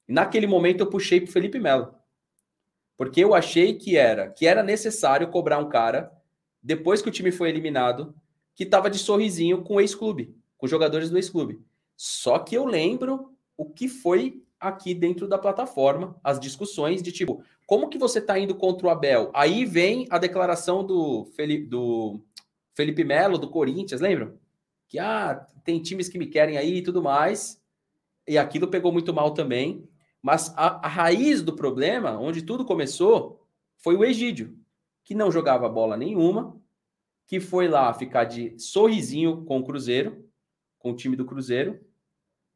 Naquele 0.09 0.47
momento 0.47 0.81
eu 0.81 0.91
puxei 0.91 1.21
pro 1.21 1.33
Felipe 1.33 1.61
Melo. 1.61 1.95
Porque 2.97 3.23
eu 3.23 3.35
achei 3.35 3.75
que 3.75 3.97
era, 3.97 4.29
que 4.31 4.47
era 4.47 4.63
necessário 4.63 5.29
cobrar 5.29 5.59
um 5.59 5.69
cara, 5.69 6.13
depois 6.63 7.01
que 7.01 7.09
o 7.09 7.13
time 7.13 7.31
foi 7.31 7.49
eliminado, 7.49 8.15
que 8.55 8.65
estava 8.65 8.91
de 8.91 8.99
sorrisinho 8.99 9.63
com 9.63 9.77
o 9.77 9.81
ex-clube, 9.81 10.35
com 10.59 10.67
os 10.67 10.71
jogadores 10.71 11.09
do 11.09 11.17
ex-clube. 11.17 11.63
Só 11.97 12.39
que 12.39 12.57
eu 12.57 12.65
lembro 12.65 13.35
o 13.57 13.67
que 13.67 13.89
foi 13.89 14.43
aqui 14.61 14.95
dentro 14.95 15.27
da 15.27 15.39
plataforma, 15.39 16.15
as 16.23 16.39
discussões 16.39 17.03
de 17.03 17.11
tipo, 17.11 17.43
como 17.67 17.89
que 17.89 17.99
você 17.99 18.19
está 18.19 18.39
indo 18.39 18.55
contra 18.55 18.87
o 18.87 18.91
Abel? 18.91 19.31
Aí 19.35 19.65
vem 19.65 20.07
a 20.11 20.19
declaração 20.19 20.85
do 20.85 21.25
Felipe, 21.35 21.67
do 21.67 22.21
Felipe 22.75 23.03
Melo, 23.03 23.39
do 23.39 23.49
Corinthians, 23.49 24.01
lembram? 24.01 24.39
Que 24.87 24.99
ah, 24.99 25.47
tem 25.65 25.81
times 25.81 26.09
que 26.09 26.19
me 26.19 26.27
querem 26.27 26.59
aí 26.59 26.77
e 26.77 26.83
tudo 26.83 27.03
mais. 27.03 27.61
E 28.29 28.37
aquilo 28.37 28.69
pegou 28.69 28.93
muito 28.93 29.15
mal 29.15 29.33
também. 29.33 29.89
Mas 30.21 30.53
a, 30.57 30.87
a 30.87 30.89
raiz 30.89 31.43
do 31.43 31.57
problema, 31.57 32.19
onde 32.19 32.43
tudo 32.43 32.65
começou, 32.65 33.47
foi 33.79 33.97
o 33.97 34.05
Egídio, 34.05 34.59
que 35.03 35.15
não 35.15 35.33
jogava 35.33 35.69
bola 35.69 35.97
nenhuma, 35.97 36.61
que 37.27 37.41
foi 37.41 37.69
lá 37.69 37.93
ficar 37.95 38.25
de 38.25 38.59
sorrisinho 38.59 39.45
com 39.45 39.59
o 39.59 39.65
Cruzeiro, 39.65 40.29
com 40.79 40.91
o 40.91 40.97
time 40.97 41.17
do 41.17 41.25
Cruzeiro, 41.25 41.81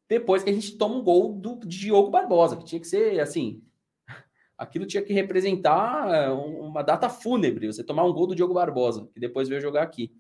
depois 0.09 0.43
que 0.43 0.51
a 0.51 0.53
gente 0.53 0.77
toma 0.77 0.97
um 0.97 1.03
gol 1.03 1.33
do 1.33 1.59
Diogo 1.67 2.11
Barbosa, 2.11 2.57
que 2.57 2.65
tinha 2.65 2.81
que 2.81 2.87
ser 2.87 3.21
assim, 3.21 3.63
aquilo 4.57 4.87
tinha 4.87 5.03
que 5.03 5.13
representar 5.13 6.09
eh, 6.09 6.31
uma 6.31 6.83
data 6.83 7.09
fúnebre, 7.09 7.67
você 7.67 7.83
tomar 7.83 8.05
um 8.05 8.13
gol 8.13 8.27
do 8.27 8.35
Diogo 8.35 8.55
Barbosa, 8.55 9.09
que 9.13 9.21
depois 9.21 9.49
veio 9.49 9.61
jogar 9.61 9.83
aqui. 9.83 10.13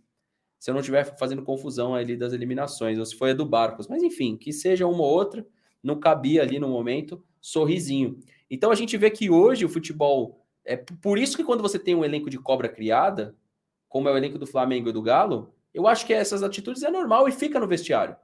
Se 0.59 0.70
eu 0.70 0.74
não 0.74 0.81
estiver 0.81 1.05
fazendo 1.19 1.43
confusão 1.43 1.94
ali 1.94 2.16
das 2.16 2.32
eliminações, 2.32 2.98
ou 2.98 3.05
se 3.05 3.15
foi 3.15 3.32
a 3.32 3.35
do 3.35 3.44
Barcos. 3.44 3.86
Mas 3.86 4.02
enfim, 4.02 4.36
que 4.36 4.52
seja 4.52 4.86
uma 4.86 5.02
ou 5.02 5.11
outra, 5.11 5.47
não 5.82 6.01
cabia 6.01 6.43
ali 6.43 6.59
no 6.59 6.69
momento, 6.69 7.23
sorrisinho. 7.40 8.19
Então 8.51 8.70
a 8.70 8.74
gente 8.74 8.97
vê 8.97 9.11
que 9.11 9.28
hoje 9.28 9.65
o 9.65 9.69
futebol. 9.69 10.43
É 10.65 10.77
por 10.77 11.19
isso 11.19 11.36
que 11.36 11.44
quando 11.44 11.61
você 11.61 11.78
tem 11.78 11.94
um 11.94 12.05
elenco 12.05 12.31
de 12.31 12.39
cobra 12.39 12.69
criada, 12.69 13.36
como 13.89 14.09
é 14.09 14.12
o 14.12 14.16
elenco 14.16 14.39
do 14.39 14.47
Flamengo 14.47 14.89
e 14.89 14.93
do 14.93 15.02
Galo, 15.02 15.52
eu 15.74 15.86
acho 15.86 16.06
que 16.06 16.15
essas 16.15 16.43
atitudes 16.43 16.82
é 16.82 16.90
normal 16.90 17.28
e 17.28 17.32
fica 17.32 17.61
no 17.61 17.69
vestiário. 17.69 18.16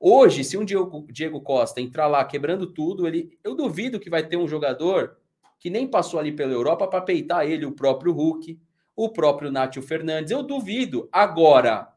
Hoje, 0.00 0.44
se 0.44 0.56
um 0.56 0.64
Diego, 0.64 1.06
Diego 1.10 1.40
Costa 1.40 1.80
entrar 1.80 2.06
lá 2.06 2.24
quebrando 2.24 2.66
tudo, 2.66 3.06
ele, 3.06 3.38
eu 3.42 3.54
duvido 3.54 3.98
que 3.98 4.10
vai 4.10 4.26
ter 4.26 4.36
um 4.36 4.46
jogador 4.46 5.16
que 5.58 5.70
nem 5.70 5.86
passou 5.88 6.20
ali 6.20 6.32
pela 6.32 6.52
Europa 6.52 6.86
para 6.86 7.00
peitar 7.00 7.44
ele, 7.44 7.66
o 7.66 7.72
próprio 7.72 8.12
Hulk, 8.12 8.60
o 8.94 9.08
próprio 9.08 9.50
Nátio 9.50 9.82
Fernandes. 9.82 10.30
Eu 10.30 10.42
duvido. 10.42 11.08
Agora, 11.10 11.92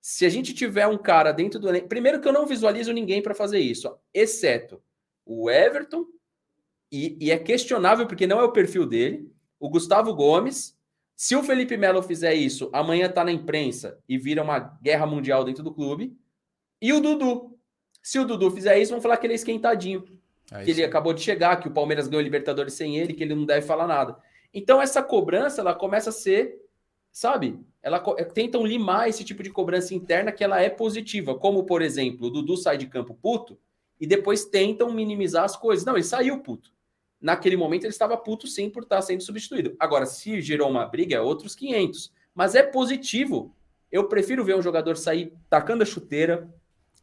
se 0.00 0.26
a 0.26 0.28
gente 0.28 0.54
tiver 0.54 0.86
um 0.86 0.98
cara 0.98 1.32
dentro 1.32 1.58
do. 1.58 1.68
Primeiro 1.86 2.20
que 2.20 2.28
eu 2.28 2.32
não 2.32 2.46
visualizo 2.46 2.92
ninguém 2.92 3.22
para 3.22 3.34
fazer 3.34 3.58
isso, 3.58 3.94
exceto 4.12 4.82
o 5.24 5.50
Everton, 5.50 6.06
e, 6.90 7.16
e, 7.20 7.30
é 7.30 7.38
questionável 7.38 8.06
porque 8.06 8.26
não 8.26 8.40
é 8.40 8.42
o 8.42 8.52
perfil 8.52 8.84
dele, 8.84 9.30
o 9.60 9.68
Gustavo 9.68 10.12
Gomes. 10.14 10.76
Se 11.14 11.36
o 11.36 11.42
Felipe 11.42 11.76
Melo 11.76 12.02
fizer 12.02 12.34
isso, 12.34 12.68
amanhã 12.72 13.08
tá 13.08 13.22
na 13.22 13.30
imprensa 13.30 13.98
e 14.08 14.18
vira 14.18 14.42
uma 14.42 14.58
guerra 14.58 15.06
mundial 15.06 15.44
dentro 15.44 15.62
do 15.62 15.72
clube. 15.72 16.18
E 16.80 16.92
o 16.92 17.00
Dudu. 17.00 17.58
Se 18.02 18.18
o 18.18 18.24
Dudu 18.24 18.50
fizer 18.50 18.78
isso, 18.78 18.92
vão 18.92 19.00
falar 19.00 19.16
que 19.16 19.26
ele 19.26 19.34
é 19.34 19.36
esquentadinho. 19.36 20.04
É 20.50 20.64
que 20.64 20.70
ele 20.70 20.82
acabou 20.82 21.12
de 21.12 21.20
chegar, 21.20 21.56
que 21.56 21.68
o 21.68 21.70
Palmeiras 21.70 22.08
ganhou 22.08 22.20
o 22.20 22.24
Libertadores 22.24 22.74
sem 22.74 22.98
ele, 22.98 23.14
que 23.14 23.22
ele 23.22 23.34
não 23.34 23.44
deve 23.44 23.66
falar 23.66 23.86
nada. 23.86 24.16
Então 24.52 24.82
essa 24.82 25.02
cobrança, 25.02 25.60
ela 25.60 25.74
começa 25.74 26.10
a 26.10 26.12
ser, 26.12 26.60
sabe? 27.12 27.60
Ela 27.82 28.02
é, 28.18 28.24
tentam 28.24 28.66
limar 28.66 29.08
esse 29.08 29.24
tipo 29.24 29.42
de 29.42 29.50
cobrança 29.50 29.94
interna 29.94 30.32
que 30.32 30.42
ela 30.42 30.60
é 30.60 30.68
positiva, 30.68 31.34
como 31.34 31.64
por 31.64 31.82
exemplo, 31.82 32.26
o 32.26 32.30
Dudu 32.30 32.56
sai 32.56 32.76
de 32.76 32.86
campo 32.86 33.14
puto 33.14 33.58
e 34.00 34.06
depois 34.06 34.44
tentam 34.44 34.92
minimizar 34.92 35.44
as 35.44 35.56
coisas. 35.56 35.84
Não, 35.84 35.94
ele 35.94 36.02
saiu 36.02 36.40
puto. 36.40 36.72
Naquele 37.20 37.56
momento 37.56 37.84
ele 37.84 37.92
estava 37.92 38.16
puto 38.16 38.46
sim 38.46 38.70
por 38.70 38.82
estar 38.82 39.02
sendo 39.02 39.22
substituído. 39.22 39.76
Agora, 39.78 40.06
se 40.06 40.40
gerou 40.40 40.70
uma 40.70 40.86
briga, 40.86 41.16
é 41.16 41.20
outros 41.20 41.54
500. 41.54 42.10
Mas 42.34 42.54
é 42.54 42.62
positivo. 42.62 43.54
Eu 43.92 44.08
prefiro 44.08 44.44
ver 44.44 44.56
um 44.56 44.62
jogador 44.62 44.96
sair 44.96 45.32
tacando 45.50 45.82
a 45.82 45.86
chuteira, 45.86 46.48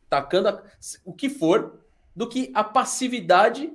tacando 0.10 0.50
a... 0.50 0.64
o 1.06 1.14
que 1.14 1.30
for, 1.30 1.80
do 2.16 2.28
que 2.28 2.52
a 2.54 2.64
passividade 2.64 3.72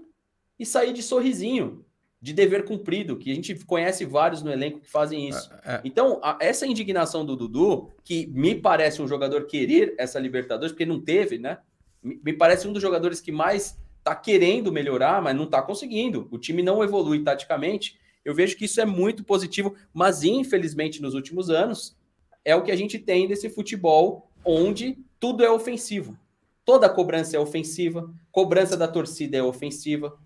e 0.58 0.66
sair 0.66 0.92
de 0.92 1.02
sorrisinho, 1.02 1.84
de 2.20 2.32
dever 2.32 2.64
cumprido, 2.64 3.16
que 3.16 3.32
a 3.32 3.34
gente 3.34 3.54
conhece 3.64 4.04
vários 4.04 4.42
no 4.42 4.52
elenco 4.52 4.80
que 4.80 4.88
fazem 4.88 5.28
isso. 5.28 5.50
É, 5.64 5.74
é. 5.74 5.80
Então, 5.84 6.20
a, 6.22 6.38
essa 6.40 6.66
indignação 6.66 7.26
do 7.26 7.36
Dudu, 7.36 7.90
que 8.04 8.28
me 8.28 8.54
parece 8.54 9.02
um 9.02 9.08
jogador 9.08 9.46
querer 9.46 9.94
essa 9.98 10.20
Libertadores, 10.20 10.72
porque 10.72 10.86
não 10.86 11.00
teve, 11.00 11.38
né? 11.38 11.58
Me, 12.02 12.20
me 12.24 12.32
parece 12.32 12.68
um 12.68 12.72
dos 12.72 12.80
jogadores 12.80 13.20
que 13.20 13.32
mais 13.32 13.76
está 13.98 14.14
querendo 14.14 14.72
melhorar, 14.72 15.20
mas 15.20 15.34
não 15.34 15.44
está 15.44 15.60
conseguindo. 15.62 16.28
O 16.30 16.38
time 16.38 16.62
não 16.62 16.82
evolui 16.82 17.22
taticamente. 17.22 17.98
Eu 18.24 18.34
vejo 18.34 18.56
que 18.56 18.66
isso 18.66 18.80
é 18.80 18.84
muito 18.84 19.24
positivo, 19.24 19.74
mas 19.92 20.22
infelizmente 20.22 21.02
nos 21.02 21.14
últimos 21.14 21.50
anos 21.50 21.96
é 22.44 22.54
o 22.54 22.62
que 22.62 22.70
a 22.70 22.76
gente 22.76 22.98
tem 22.98 23.26
desse 23.26 23.48
futebol 23.48 24.28
onde 24.44 24.98
tudo 25.18 25.44
é 25.44 25.50
ofensivo. 25.50 26.18
Toda 26.64 26.88
cobrança 26.88 27.36
é 27.36 27.40
ofensiva, 27.40 28.08
cobrança 28.30 28.76
da 28.76 28.86
torcida 28.86 29.36
é 29.36 29.42
ofensiva, 29.42 30.16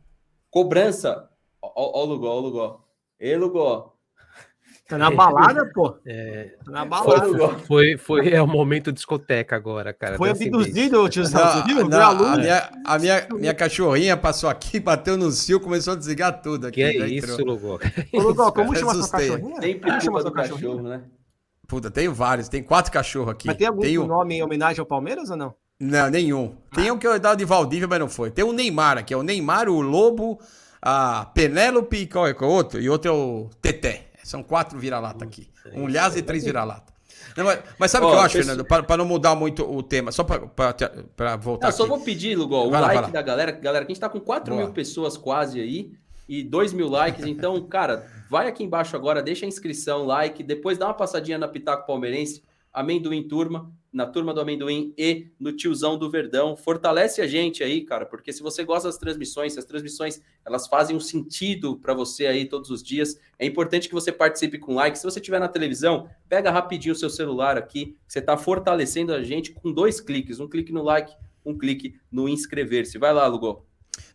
cobrança. 0.50 1.28
Ó, 1.62 2.00
ó, 2.00 2.04
Lugó, 2.04 2.28
ó, 2.28 2.40
Lugó. 2.40 2.84
Ê, 3.18 3.36
Lugó. 3.36 3.96
Tá 4.88 4.96
na 4.96 5.10
balada, 5.10 5.68
pô. 5.74 5.96
É, 6.06 6.54
tá 6.64 6.70
na 6.70 6.84
balada. 6.84 7.26
Foi, 7.26 7.58
foi, 7.58 7.96
foi 7.96 8.30
é 8.30 8.40
o 8.40 8.46
momento 8.46 8.92
discoteca 8.92 9.56
agora, 9.56 9.92
cara. 9.92 10.16
Foi 10.16 10.30
abduzido, 10.30 11.08
tiozão. 11.08 11.42
A, 11.42 12.36
minha, 12.36 12.70
a 12.84 12.98
minha, 12.98 13.28
minha 13.32 13.54
cachorrinha 13.54 14.16
passou 14.16 14.48
aqui, 14.48 14.78
bateu 14.78 15.16
no 15.16 15.32
cio, 15.32 15.58
começou 15.58 15.94
a 15.94 15.96
desligar 15.96 16.40
tudo 16.40 16.68
aqui. 16.68 16.76
Que 16.76 17.02
é 17.02 17.08
isso, 17.08 17.44
Lugó? 17.44 17.80
Ô, 18.14 18.20
Lugó, 18.20 18.52
como 18.52 18.76
chama 18.76 18.94
sua 18.94 19.08
cachorrinha? 19.08 19.60
Sempre 19.60 20.00
chama 20.00 20.20
sua 20.20 20.32
cachorro, 20.32 20.82
né? 20.82 21.02
Puta, 21.66 21.90
tenho 21.90 22.14
vários, 22.14 22.48
tem 22.48 22.62
quatro 22.62 22.92
cachorros 22.92 23.30
aqui. 23.30 23.48
Mas 23.48 23.56
tem 23.56 23.66
algum 23.66 23.80
tenho... 23.80 24.06
nome 24.06 24.36
em 24.36 24.42
homenagem 24.42 24.78
ao 24.78 24.86
Palmeiras 24.86 25.30
ou 25.30 25.36
não? 25.36 25.54
Não, 25.78 26.08
nenhum. 26.08 26.56
Tem 26.74 26.90
um 26.90 26.98
que 26.98 27.06
eu 27.06 27.18
dava 27.20 27.36
de 27.36 27.44
Valdívia, 27.44 27.86
mas 27.86 28.00
não 28.00 28.08
foi. 28.08 28.30
Tem 28.30 28.44
o 28.44 28.52
Neymar 28.52 28.98
aqui, 28.98 29.12
é 29.12 29.16
o 29.16 29.22
Neymar, 29.22 29.68
o 29.68 29.80
Lobo, 29.80 30.40
a 30.80 31.26
Penélope, 31.34 32.06
qual 32.06 32.26
é 32.26 32.32
o 32.32 32.44
outro? 32.44 32.80
E 32.80 32.88
outro 32.88 33.10
é 33.10 33.14
o 33.14 33.50
Teté. 33.60 34.06
São 34.24 34.42
quatro 34.42 34.78
vira-lata 34.78 35.24
aqui. 35.24 35.48
Um 35.74 35.86
Lhasa 35.86 36.18
e 36.18 36.22
três 36.22 36.42
vira-lata. 36.46 36.96
Mas, 37.36 37.58
mas, 37.78 37.90
sabe 37.90 38.06
o 38.06 38.10
que 38.10 38.14
eu 38.14 38.20
acho, 38.20 38.38
Fernando? 38.38 38.64
Para 38.64 38.96
não 38.96 39.04
mudar 39.04 39.34
muito 39.34 39.62
o 39.62 39.82
tema, 39.82 40.10
só 40.10 40.24
para 40.24 41.36
voltar. 41.36 41.70
Só 41.70 41.86
vou 41.86 42.00
pedir, 42.00 42.34
Lugol, 42.36 42.68
o 42.68 42.70
lá, 42.70 42.80
like 42.80 43.10
da 43.10 43.20
galera. 43.20 43.52
Galera, 43.52 43.84
a 43.84 43.86
gente 43.86 43.96
está 43.96 44.08
com 44.08 44.18
4 44.18 44.54
Boa. 44.54 44.64
mil 44.64 44.72
pessoas 44.72 45.16
quase 45.18 45.60
aí 45.60 45.92
e 46.26 46.42
2 46.42 46.72
mil 46.72 46.88
likes. 46.88 47.26
Então, 47.26 47.60
cara, 47.68 48.06
vai 48.30 48.48
aqui 48.48 48.64
embaixo 48.64 48.96
agora, 48.96 49.22
deixa 49.22 49.44
a 49.44 49.48
inscrição, 49.48 50.06
like, 50.06 50.42
depois 50.42 50.78
dá 50.78 50.86
uma 50.86 50.94
passadinha 50.94 51.36
na 51.36 51.46
Pitaco 51.46 51.86
Palmeirense, 51.86 52.42
Amendoim 52.72 53.22
Turma 53.28 53.70
na 53.96 54.04
turma 54.04 54.34
do 54.34 54.42
amendoim 54.42 54.92
e 54.98 55.28
no 55.40 55.52
tiozão 55.52 55.96
do 55.96 56.10
Verdão. 56.10 56.54
Fortalece 56.54 57.22
a 57.22 57.26
gente 57.26 57.64
aí, 57.64 57.80
cara, 57.80 58.04
porque 58.04 58.30
se 58.30 58.42
você 58.42 58.62
gosta 58.62 58.88
das 58.88 58.98
transmissões, 58.98 59.54
se 59.54 59.58
as 59.58 59.64
transmissões 59.64 60.20
elas 60.44 60.68
fazem 60.68 60.94
um 60.94 61.00
sentido 61.00 61.78
para 61.78 61.94
você 61.94 62.26
aí 62.26 62.44
todos 62.44 62.68
os 62.68 62.82
dias, 62.82 63.18
é 63.38 63.46
importante 63.46 63.88
que 63.88 63.94
você 63.94 64.12
participe 64.12 64.58
com 64.58 64.74
like. 64.74 64.98
Se 64.98 65.04
você 65.04 65.18
estiver 65.18 65.40
na 65.40 65.48
televisão, 65.48 66.10
pega 66.28 66.50
rapidinho 66.50 66.92
o 66.92 66.98
seu 66.98 67.08
celular 67.08 67.56
aqui, 67.56 67.96
você 68.06 68.18
está 68.18 68.36
fortalecendo 68.36 69.14
a 69.14 69.22
gente 69.22 69.52
com 69.52 69.72
dois 69.72 69.98
cliques, 69.98 70.40
um 70.40 70.46
clique 70.46 70.74
no 70.74 70.82
like, 70.82 71.16
um 71.42 71.56
clique 71.56 71.98
no 72.12 72.28
inscrever-se. 72.28 72.98
Vai 72.98 73.14
lá, 73.14 73.26
Lugo. 73.26 73.64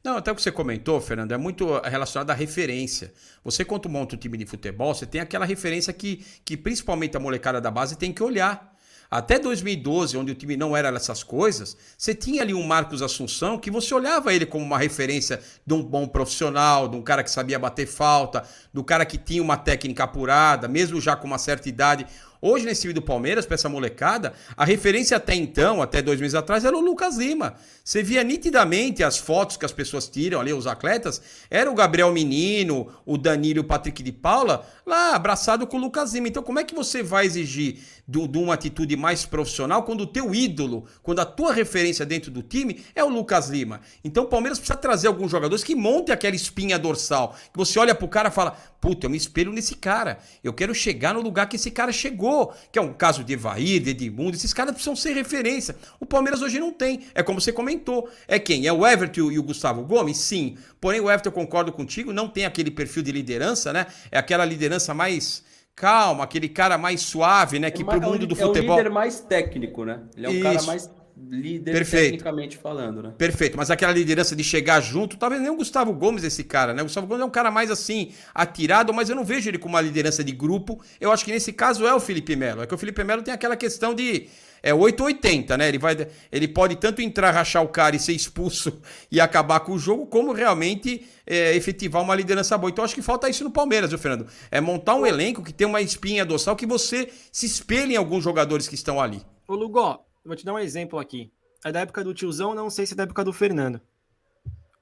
Não, 0.04 0.18
até 0.18 0.32
o 0.32 0.36
que 0.36 0.44
você 0.44 0.52
comentou, 0.52 1.02
Fernando, 1.02 1.32
é 1.32 1.38
muito 1.38 1.80
relacionado 1.80 2.30
à 2.30 2.36
referência. 2.36 3.12
Você, 3.44 3.66
quando 3.66 3.90
monta 3.90 4.16
um 4.16 4.20
time 4.20 4.38
de 4.38 4.46
futebol, 4.46 4.94
você 4.94 5.08
tem 5.08 5.20
aquela 5.20 5.44
referência 5.44 5.92
que, 5.92 6.24
que 6.46 6.56
principalmente 6.56 7.18
a 7.18 7.20
molecada 7.20 7.60
da 7.60 7.72
base 7.72 7.98
tem 7.98 8.14
que 8.14 8.22
olhar. 8.22 8.71
Até 9.14 9.38
2012, 9.38 10.18
onde 10.18 10.32
o 10.32 10.36
time 10.36 10.56
não 10.56 10.76
era 10.76 10.88
essas 10.96 11.22
coisas, 11.22 11.76
você 11.98 12.16
tinha 12.16 12.42
ali 12.42 12.54
um 12.54 12.64
Marcos 12.64 13.02
Assunção 13.02 13.58
que 13.58 13.70
você 13.70 13.94
olhava 13.94 14.34
ele 14.34 14.46
como 14.46 14.64
uma 14.64 14.78
referência 14.78 15.42
de 15.68 15.74
um 15.74 15.84
bom 15.84 16.08
profissional, 16.08 16.88
de 16.88 16.96
um 16.96 17.02
cara 17.02 17.22
que 17.22 17.30
sabia 17.30 17.60
bater 17.60 17.86
falta, 17.86 18.46
do 18.74 18.86
cara 18.86 19.06
que 19.06 19.18
tinha 19.18 19.44
uma 19.44 19.58
técnica 19.58 20.06
apurada, 20.06 20.66
mesmo 20.70 21.02
já 21.02 21.14
com 21.14 21.28
uma 21.28 21.38
certa 21.38 21.68
idade. 21.68 22.08
Hoje, 22.44 22.66
nesse 22.66 22.82
time 22.82 22.94
do 22.94 23.04
Palmeiras, 23.04 23.46
para 23.46 23.54
essa 23.54 23.70
molecada, 23.70 24.34
a 24.58 24.66
referência 24.66 25.16
até 25.16 25.36
então, 25.36 25.80
até 25.80 26.02
dois 26.02 26.20
meses 26.20 26.34
atrás, 26.34 26.66
era 26.66 26.76
o 26.76 26.82
Lucas 26.82 27.16
Lima. 27.18 27.54
Você 27.84 28.02
via 28.02 28.24
nitidamente 28.24 29.04
as 29.04 29.18
fotos 29.18 29.58
que 29.58 29.66
as 29.66 29.72
pessoas 29.72 30.08
tiram 30.08 30.40
ali, 30.40 30.52
os 30.52 30.66
atletas, 30.66 31.22
era 31.52 31.70
o 31.70 31.76
Gabriel 31.76 32.12
Menino, 32.12 32.88
o 33.06 33.16
Danilo 33.16 33.62
o 33.62 33.64
Patrick 33.64 34.02
de 34.02 34.12
Paula, 34.12 34.66
lá 34.86 35.16
abraçado 35.16 35.68
com 35.68 35.78
o 35.78 35.80
Lucas 35.80 36.14
Lima. 36.14 36.28
Então, 36.28 36.42
como 36.42 36.60
é 36.60 36.64
que 36.64 36.74
você 36.74 37.04
vai 37.04 37.28
exigir 37.28 37.78
de 38.08 38.38
uma 38.38 38.56
atitude 38.56 38.98
mais 38.98 39.24
profissional 39.24 39.84
quando 39.84 40.02
o 40.02 40.08
teu 40.08 40.34
ídolo, 40.34 40.86
quando 41.04 41.20
a 41.20 41.26
tua 41.26 41.54
referência 41.54 42.06
dentro 42.06 42.32
do 42.32 42.42
time 42.42 42.84
é 42.96 43.04
o 43.04 43.10
Lucas 43.10 43.50
Lima? 43.50 43.82
Então, 44.04 44.24
o 44.24 44.28
Palmeiras 44.28 44.58
precisa 44.58 44.78
trazer 44.78 45.08
alguns 45.08 45.30
jogadores 45.30 45.64
que 45.64 45.76
montem 45.76 46.12
aquela 46.12 46.36
espinha 46.36 46.80
dorsal, 46.80 47.36
que 47.52 47.58
você 47.58 47.78
olha 47.78 47.94
pro 47.94 48.08
cara 48.08 48.30
e 48.30 48.32
fala, 48.32 48.58
puta, 48.80 49.06
eu 49.06 49.10
me 49.12 49.18
espelho 49.18 49.52
nesse 49.52 49.76
cara, 49.76 50.18
eu 50.44 50.54
quero 50.54 50.74
chegar 50.74 51.14
no 51.14 51.22
lugar 51.22 51.48
que 51.48 51.56
esse 51.56 51.70
cara 51.70 51.92
chegou 51.92 52.31
que 52.72 52.80
é 52.80 52.82
um 52.82 52.94
caso 52.94 53.24
de 53.24 53.34
Evair, 53.34 53.82
de 53.82 53.92
Edmundo, 53.92 54.36
esses 54.36 54.54
caras 54.54 54.74
precisam 54.74 54.96
ser 54.96 55.14
referência. 55.14 55.76
O 56.00 56.06
Palmeiras 56.06 56.42
hoje 56.42 56.60
não 56.60 56.72
tem. 56.72 57.02
É 57.14 57.22
como 57.24 57.40
você 57.40 57.52
comentou. 57.52 58.10
É 58.28 58.40
quem? 58.40 58.68
É 58.68 58.74
o 58.74 58.86
Everton 58.86 59.32
e 59.32 59.40
o 59.40 59.44
Gustavo 59.44 59.84
Gomes? 59.84 60.18
Sim. 60.18 60.58
Porém, 60.80 61.00
o 61.00 61.10
Everton, 61.10 61.30
eu 61.30 61.34
concordo 61.34 61.72
contigo, 61.72 62.14
não 62.14 62.28
tem 62.28 62.46
aquele 62.46 62.72
perfil 62.72 63.04
de 63.04 63.12
liderança, 63.12 63.72
né? 63.74 63.86
É 64.12 64.18
aquela 64.18 64.46
liderança 64.46 64.94
mais 64.94 65.44
calma, 65.76 66.24
aquele 66.24 66.50
cara 66.50 66.78
mais 66.78 67.02
suave, 67.02 67.60
né? 67.60 67.72
Que 67.72 67.82
é, 67.82 67.86
pro 67.86 68.02
mundo 68.02 68.28
do 68.28 68.36
futebol. 68.36 68.76
É 68.76 68.80
o 68.82 68.84
líder 68.84 68.90
mais 68.90 69.20
técnico, 69.20 69.86
né? 69.86 70.02
Ele 70.16 70.26
é 70.26 70.30
o 70.30 70.42
cara 70.44 70.62
mais 70.64 70.90
líder 71.30 71.72
Perfeito. 71.72 72.12
tecnicamente 72.12 72.58
falando, 72.58 73.04
né? 73.04 73.14
Perfeito, 73.18 73.58
mas 73.58 73.70
aquela 73.70 73.92
liderança 73.92 74.36
de 74.36 74.44
chegar 74.44 74.82
junto, 74.82 75.18
talvez 75.18 75.42
nem 75.42 75.52
o 75.52 75.56
Gustavo 75.56 75.94
Gomes 75.94 76.24
esse 76.24 76.44
cara, 76.44 76.74
né? 76.74 76.82
O 76.82 76.86
Gustavo 76.86 77.08
Gomes 77.08 77.22
é 77.22 77.26
um 77.26 77.32
cara 77.32 77.52
mais 77.52 77.70
assim, 77.70 78.12
atirado, 78.34 78.94
mas 78.94 79.10
eu 79.10 79.16
não 79.16 79.24
vejo 79.24 79.50
ele 79.50 79.58
com 79.58 79.70
uma 79.70 79.82
liderança 79.82 80.24
de 80.24 80.32
grupo. 80.32 80.82
Eu 81.00 81.12
acho 81.12 81.24
que 81.24 81.32
nesse 81.32 81.54
caso 81.54 81.86
é 81.86 81.94
o 81.94 82.00
Felipe 82.00 82.36
Melo. 82.36 82.64
É 82.64 82.68
que 82.68 82.74
o 82.74 82.78
Felipe 82.78 83.04
Melo 83.04 83.22
tem 83.22 83.34
aquela 83.34 83.56
questão 83.56 83.94
de 83.94 84.28
é 84.64 84.74
880, 84.74 85.58
né? 85.58 85.68
Ele 85.68 85.80
vai 85.80 86.08
ele 86.32 86.48
pode 86.48 86.76
tanto 86.76 87.02
entrar, 87.02 87.32
rachar 87.32 87.64
o 87.64 87.68
cara 87.68 87.96
e 87.96 88.00
ser 88.00 88.14
expulso 88.14 88.80
e 89.12 89.20
acabar 89.20 89.60
com 89.62 89.74
o 89.74 89.80
jogo, 89.80 90.06
como 90.06 90.34
realmente 90.34 91.06
é, 91.26 91.56
efetivar 91.56 92.02
uma 92.02 92.16
liderança 92.16 92.58
boa. 92.58 92.70
Então 92.70 92.84
acho 92.84 92.96
que 92.96 93.02
falta 93.02 93.30
isso 93.30 93.44
no 93.44 93.52
Palmeiras, 93.52 93.90
viu, 93.90 94.00
Fernando? 94.00 94.28
É 94.52 94.62
montar 94.62 94.96
um 94.96 95.06
elenco 95.06 95.44
que 95.44 95.54
tem 95.54 95.66
uma 95.66 95.82
espinha 95.82 96.26
dorsal 96.26 96.56
que 96.56 96.66
você 96.66 97.10
se 97.32 97.46
espelhe 97.46 97.94
em 97.94 97.98
alguns 97.98 98.24
jogadores 98.24 98.68
que 98.68 98.76
estão 98.76 99.02
ali. 99.02 99.22
Ô 99.48 99.56
Lugó, 99.56 100.06
Vou 100.26 100.36
te 100.36 100.46
dar 100.46 100.54
um 100.54 100.60
exemplo 100.60 101.00
aqui. 101.00 101.32
É 101.64 101.72
da 101.72 101.82
época 101.82 102.04
do 102.04 102.14
tiozão, 102.14 102.56
não 102.56 102.70
sei 102.70 102.86
se 102.86 102.94
é 102.94 102.96
da 102.96 103.04
época 103.04 103.24
do 103.24 103.34
Fernando. 103.34 103.82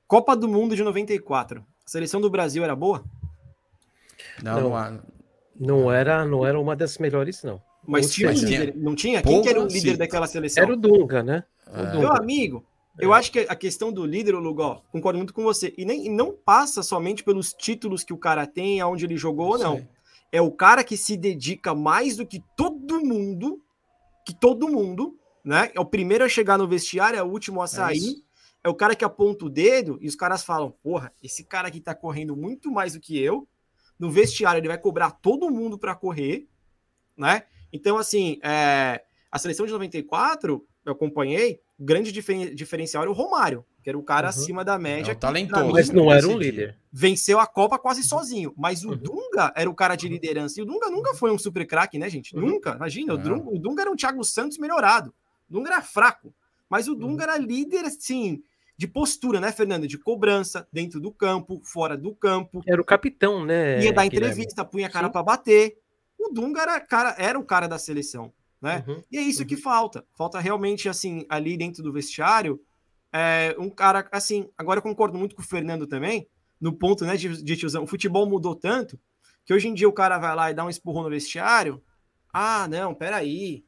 Copa 0.07 0.36
do 0.36 0.48
Mundo 0.48 0.76
de 0.76 0.84
94. 0.84 1.61
A 1.61 1.90
seleção 1.90 2.20
do 2.20 2.30
Brasil 2.30 2.64
era 2.64 2.76
boa? 2.76 3.03
Não, 4.41 4.70
não, 4.70 5.02
não 5.60 5.91
era, 5.91 6.26
não 6.26 6.45
era 6.45 6.60
uma 6.60 6.76
das 6.76 6.98
melhores, 6.98 7.44
não. 7.44 7.61
Mas 7.86 8.11
tinha 8.11 8.30
um 8.30 8.34
líder, 8.34 8.74
não 8.76 8.95
tinha? 8.95 9.22
Quem 9.22 9.41
que 9.41 9.49
era 9.49 9.60
o 9.60 9.68
líder 9.68 9.91
sim. 9.91 9.98
daquela 9.98 10.28
seleção? 10.28 10.64
Era 10.64 10.74
o 10.74 10.78
Dunga, 10.78 11.24
né? 11.24 11.44
O 11.68 11.72
Dunga. 11.72 11.99
Meu 11.99 12.14
amigo, 12.14 12.66
é. 12.99 13.06
eu 13.06 13.14
acho 13.14 13.32
que 13.32 13.40
a 13.40 13.56
questão 13.56 13.91
do 13.91 14.06
líder, 14.06 14.36
o 14.36 14.40
Lugó, 14.40 14.84
concordo 14.91 15.18
muito 15.18 15.34
com 15.34 15.44
você. 15.44 15.74
E 15.78 15.86
nem 15.86 16.06
e 16.06 16.10
não 16.10 16.32
passa 16.32 16.84
somente 16.84 17.24
pelos 17.24 17.53
títulos 17.53 18.03
que 18.03 18.14
o 18.14 18.18
cara 18.18 18.45
tem, 18.45 18.80
aonde 18.80 19.06
ele 19.06 19.18
jogou 19.18 19.53
ou 19.53 19.57
não. 19.57 19.88
É 20.32 20.41
o 20.41 20.52
cara 20.52 20.84
que 20.84 20.95
se 20.95 21.18
dedica 21.18 21.74
mais 21.74 22.16
do 22.16 22.26
que 22.26 22.44
todo 22.56 23.03
mundo, 23.03 23.61
que 24.26 24.34
todo 24.34 24.70
mundo, 24.70 25.19
né? 25.50 25.72
É 25.74 25.80
o 25.80 25.86
primeiro 25.86 26.24
a 26.24 26.30
chegar 26.30 26.60
no 26.60 26.68
vestiário, 26.68 27.18
é 27.18 27.24
o 27.24 27.28
último 27.28 27.60
a 27.60 27.66
é 27.66 27.68
sair. 27.68 28.24
É, 28.64 28.68
é 28.68 28.70
o 28.70 28.76
cara 28.76 28.96
que 28.96 29.04
aponta 29.04 29.46
o 29.46 29.50
dedo 29.50 29.98
e 30.00 30.08
os 30.08 30.16
caras 30.16 30.44
falam: 30.44 30.70
porra, 30.84 31.12
esse 31.24 31.44
cara 31.44 31.68
aqui 31.68 31.82
tá 31.82 31.96
correndo 31.96 32.38
muito 32.38 32.70
mais 32.70 32.94
do 32.94 33.00
que 33.00 33.18
eu. 33.18 33.48
No 33.98 34.12
vestiário, 34.12 34.60
ele 34.60 34.68
vai 34.68 34.78
cobrar 34.78 35.10
todo 35.10 35.50
mundo 35.50 35.76
para 35.76 35.96
correr, 35.96 36.48
né? 37.18 37.46
Então, 37.74 37.98
assim, 37.98 38.40
é... 38.44 39.04
a 39.32 39.40
seleção 39.40 39.66
de 39.66 39.72
94, 39.72 40.64
eu 40.86 40.92
acompanhei, 40.94 41.60
o 41.80 41.84
grande 41.84 42.12
difer... 42.12 42.54
diferencial 42.54 43.02
era 43.02 43.12
o 43.12 43.14
Romário, 43.14 43.66
que 43.82 43.90
era 43.90 43.98
o 43.98 44.04
cara 44.04 44.28
uhum. 44.28 44.30
acima 44.30 44.64
da 44.64 44.78
média. 44.78 45.14
É 45.14 45.16
talentoso. 45.16 45.72
Mas 45.72 45.90
não 45.90 46.12
era 46.12 46.28
um 46.28 46.38
líder. 46.38 46.78
Venceu 46.92 47.40
a 47.40 47.48
Copa 47.48 47.80
quase 47.80 48.04
sozinho. 48.04 48.54
Mas 48.56 48.86
o 48.86 48.92
uhum. 48.92 48.98
Dunga 48.98 49.52
era 49.56 49.70
o 49.70 49.74
cara 49.74 49.96
de 49.96 50.08
liderança. 50.08 50.60
E 50.60 50.64
o 50.64 50.66
Dunga 50.66 50.92
nunca 50.92 51.16
foi 51.16 51.32
um 51.32 51.40
super 51.40 51.66
craque, 51.66 51.98
né, 51.98 52.08
gente? 52.08 52.36
Uhum. 52.36 52.46
Nunca. 52.46 52.76
Imagina, 52.76 53.16
o 53.16 53.18
Dunga, 53.18 53.50
o 53.50 53.58
Dunga 53.58 53.82
era 53.82 53.92
um 53.92 53.96
Thiago 53.96 54.24
Santos 54.24 54.60
melhorado. 54.60 55.14
Dunga 55.50 55.72
era 55.72 55.82
fraco, 55.82 56.34
mas 56.70 56.88
o 56.88 56.96
Dunga 56.96 57.24
uhum. 57.26 57.32
era 57.32 57.38
líder, 57.38 57.86
assim, 57.86 58.44
de 58.78 58.88
postura, 58.88 59.40
né, 59.40 59.52
Fernando? 59.52 59.88
De 59.88 59.98
cobrança, 59.98 60.68
dentro 60.72 61.00
do 61.00 61.12
campo, 61.12 61.60
fora 61.64 61.98
do 61.98 62.14
campo. 62.14 62.62
Era 62.68 62.82
o 62.82 62.86
capitão, 62.86 63.44
né? 63.44 63.84
Ia 63.84 63.92
dar 63.92 64.06
entrevista, 64.06 64.64
punha 64.64 64.88
a 64.88 64.90
cara 64.90 65.10
para 65.10 65.24
bater. 65.24 65.78
O 66.18 66.30
Dunga 66.30 66.62
era, 66.62 66.80
cara, 66.80 67.16
era 67.18 67.40
o 67.40 67.44
cara 67.44 67.68
da 67.68 67.80
seleção, 67.80 68.32
né? 68.62 68.84
Uhum. 68.88 69.04
E 69.12 69.18
é 69.18 69.22
isso 69.22 69.42
uhum. 69.42 69.48
que 69.48 69.58
falta. 69.58 70.06
Falta 70.14 70.40
realmente, 70.40 70.88
assim, 70.88 71.26
ali 71.28 71.58
dentro 71.58 71.82
do 71.82 71.92
vestiário, 71.92 72.62
é, 73.12 73.56
um 73.58 73.70
cara, 73.70 74.08
assim, 74.12 74.48
agora 74.58 74.78
eu 74.78 74.84
concordo 74.84 75.18
muito 75.18 75.36
com 75.36 75.42
o 75.42 75.46
Fernando 75.46 75.88
também, 75.88 76.28
no 76.62 76.72
ponto, 76.72 77.04
né, 77.06 77.18
de, 77.18 77.42
de 77.42 77.58
tiozão. 77.58 77.84
O 77.84 77.88
futebol 77.88 78.26
mudou 78.30 78.56
tanto 78.56 79.00
que 79.46 79.54
hoje 79.54 79.68
em 79.68 79.74
dia 79.74 79.90
o 79.90 79.94
cara 79.94 80.18
vai 80.20 80.36
lá 80.36 80.52
e 80.52 80.54
dá 80.54 80.64
um 80.64 80.70
espurrão 80.70 81.04
no 81.04 81.10
vestiário. 81.10 81.82
Ah, 82.32 82.68
não, 82.70 82.94
peraí 82.94 83.66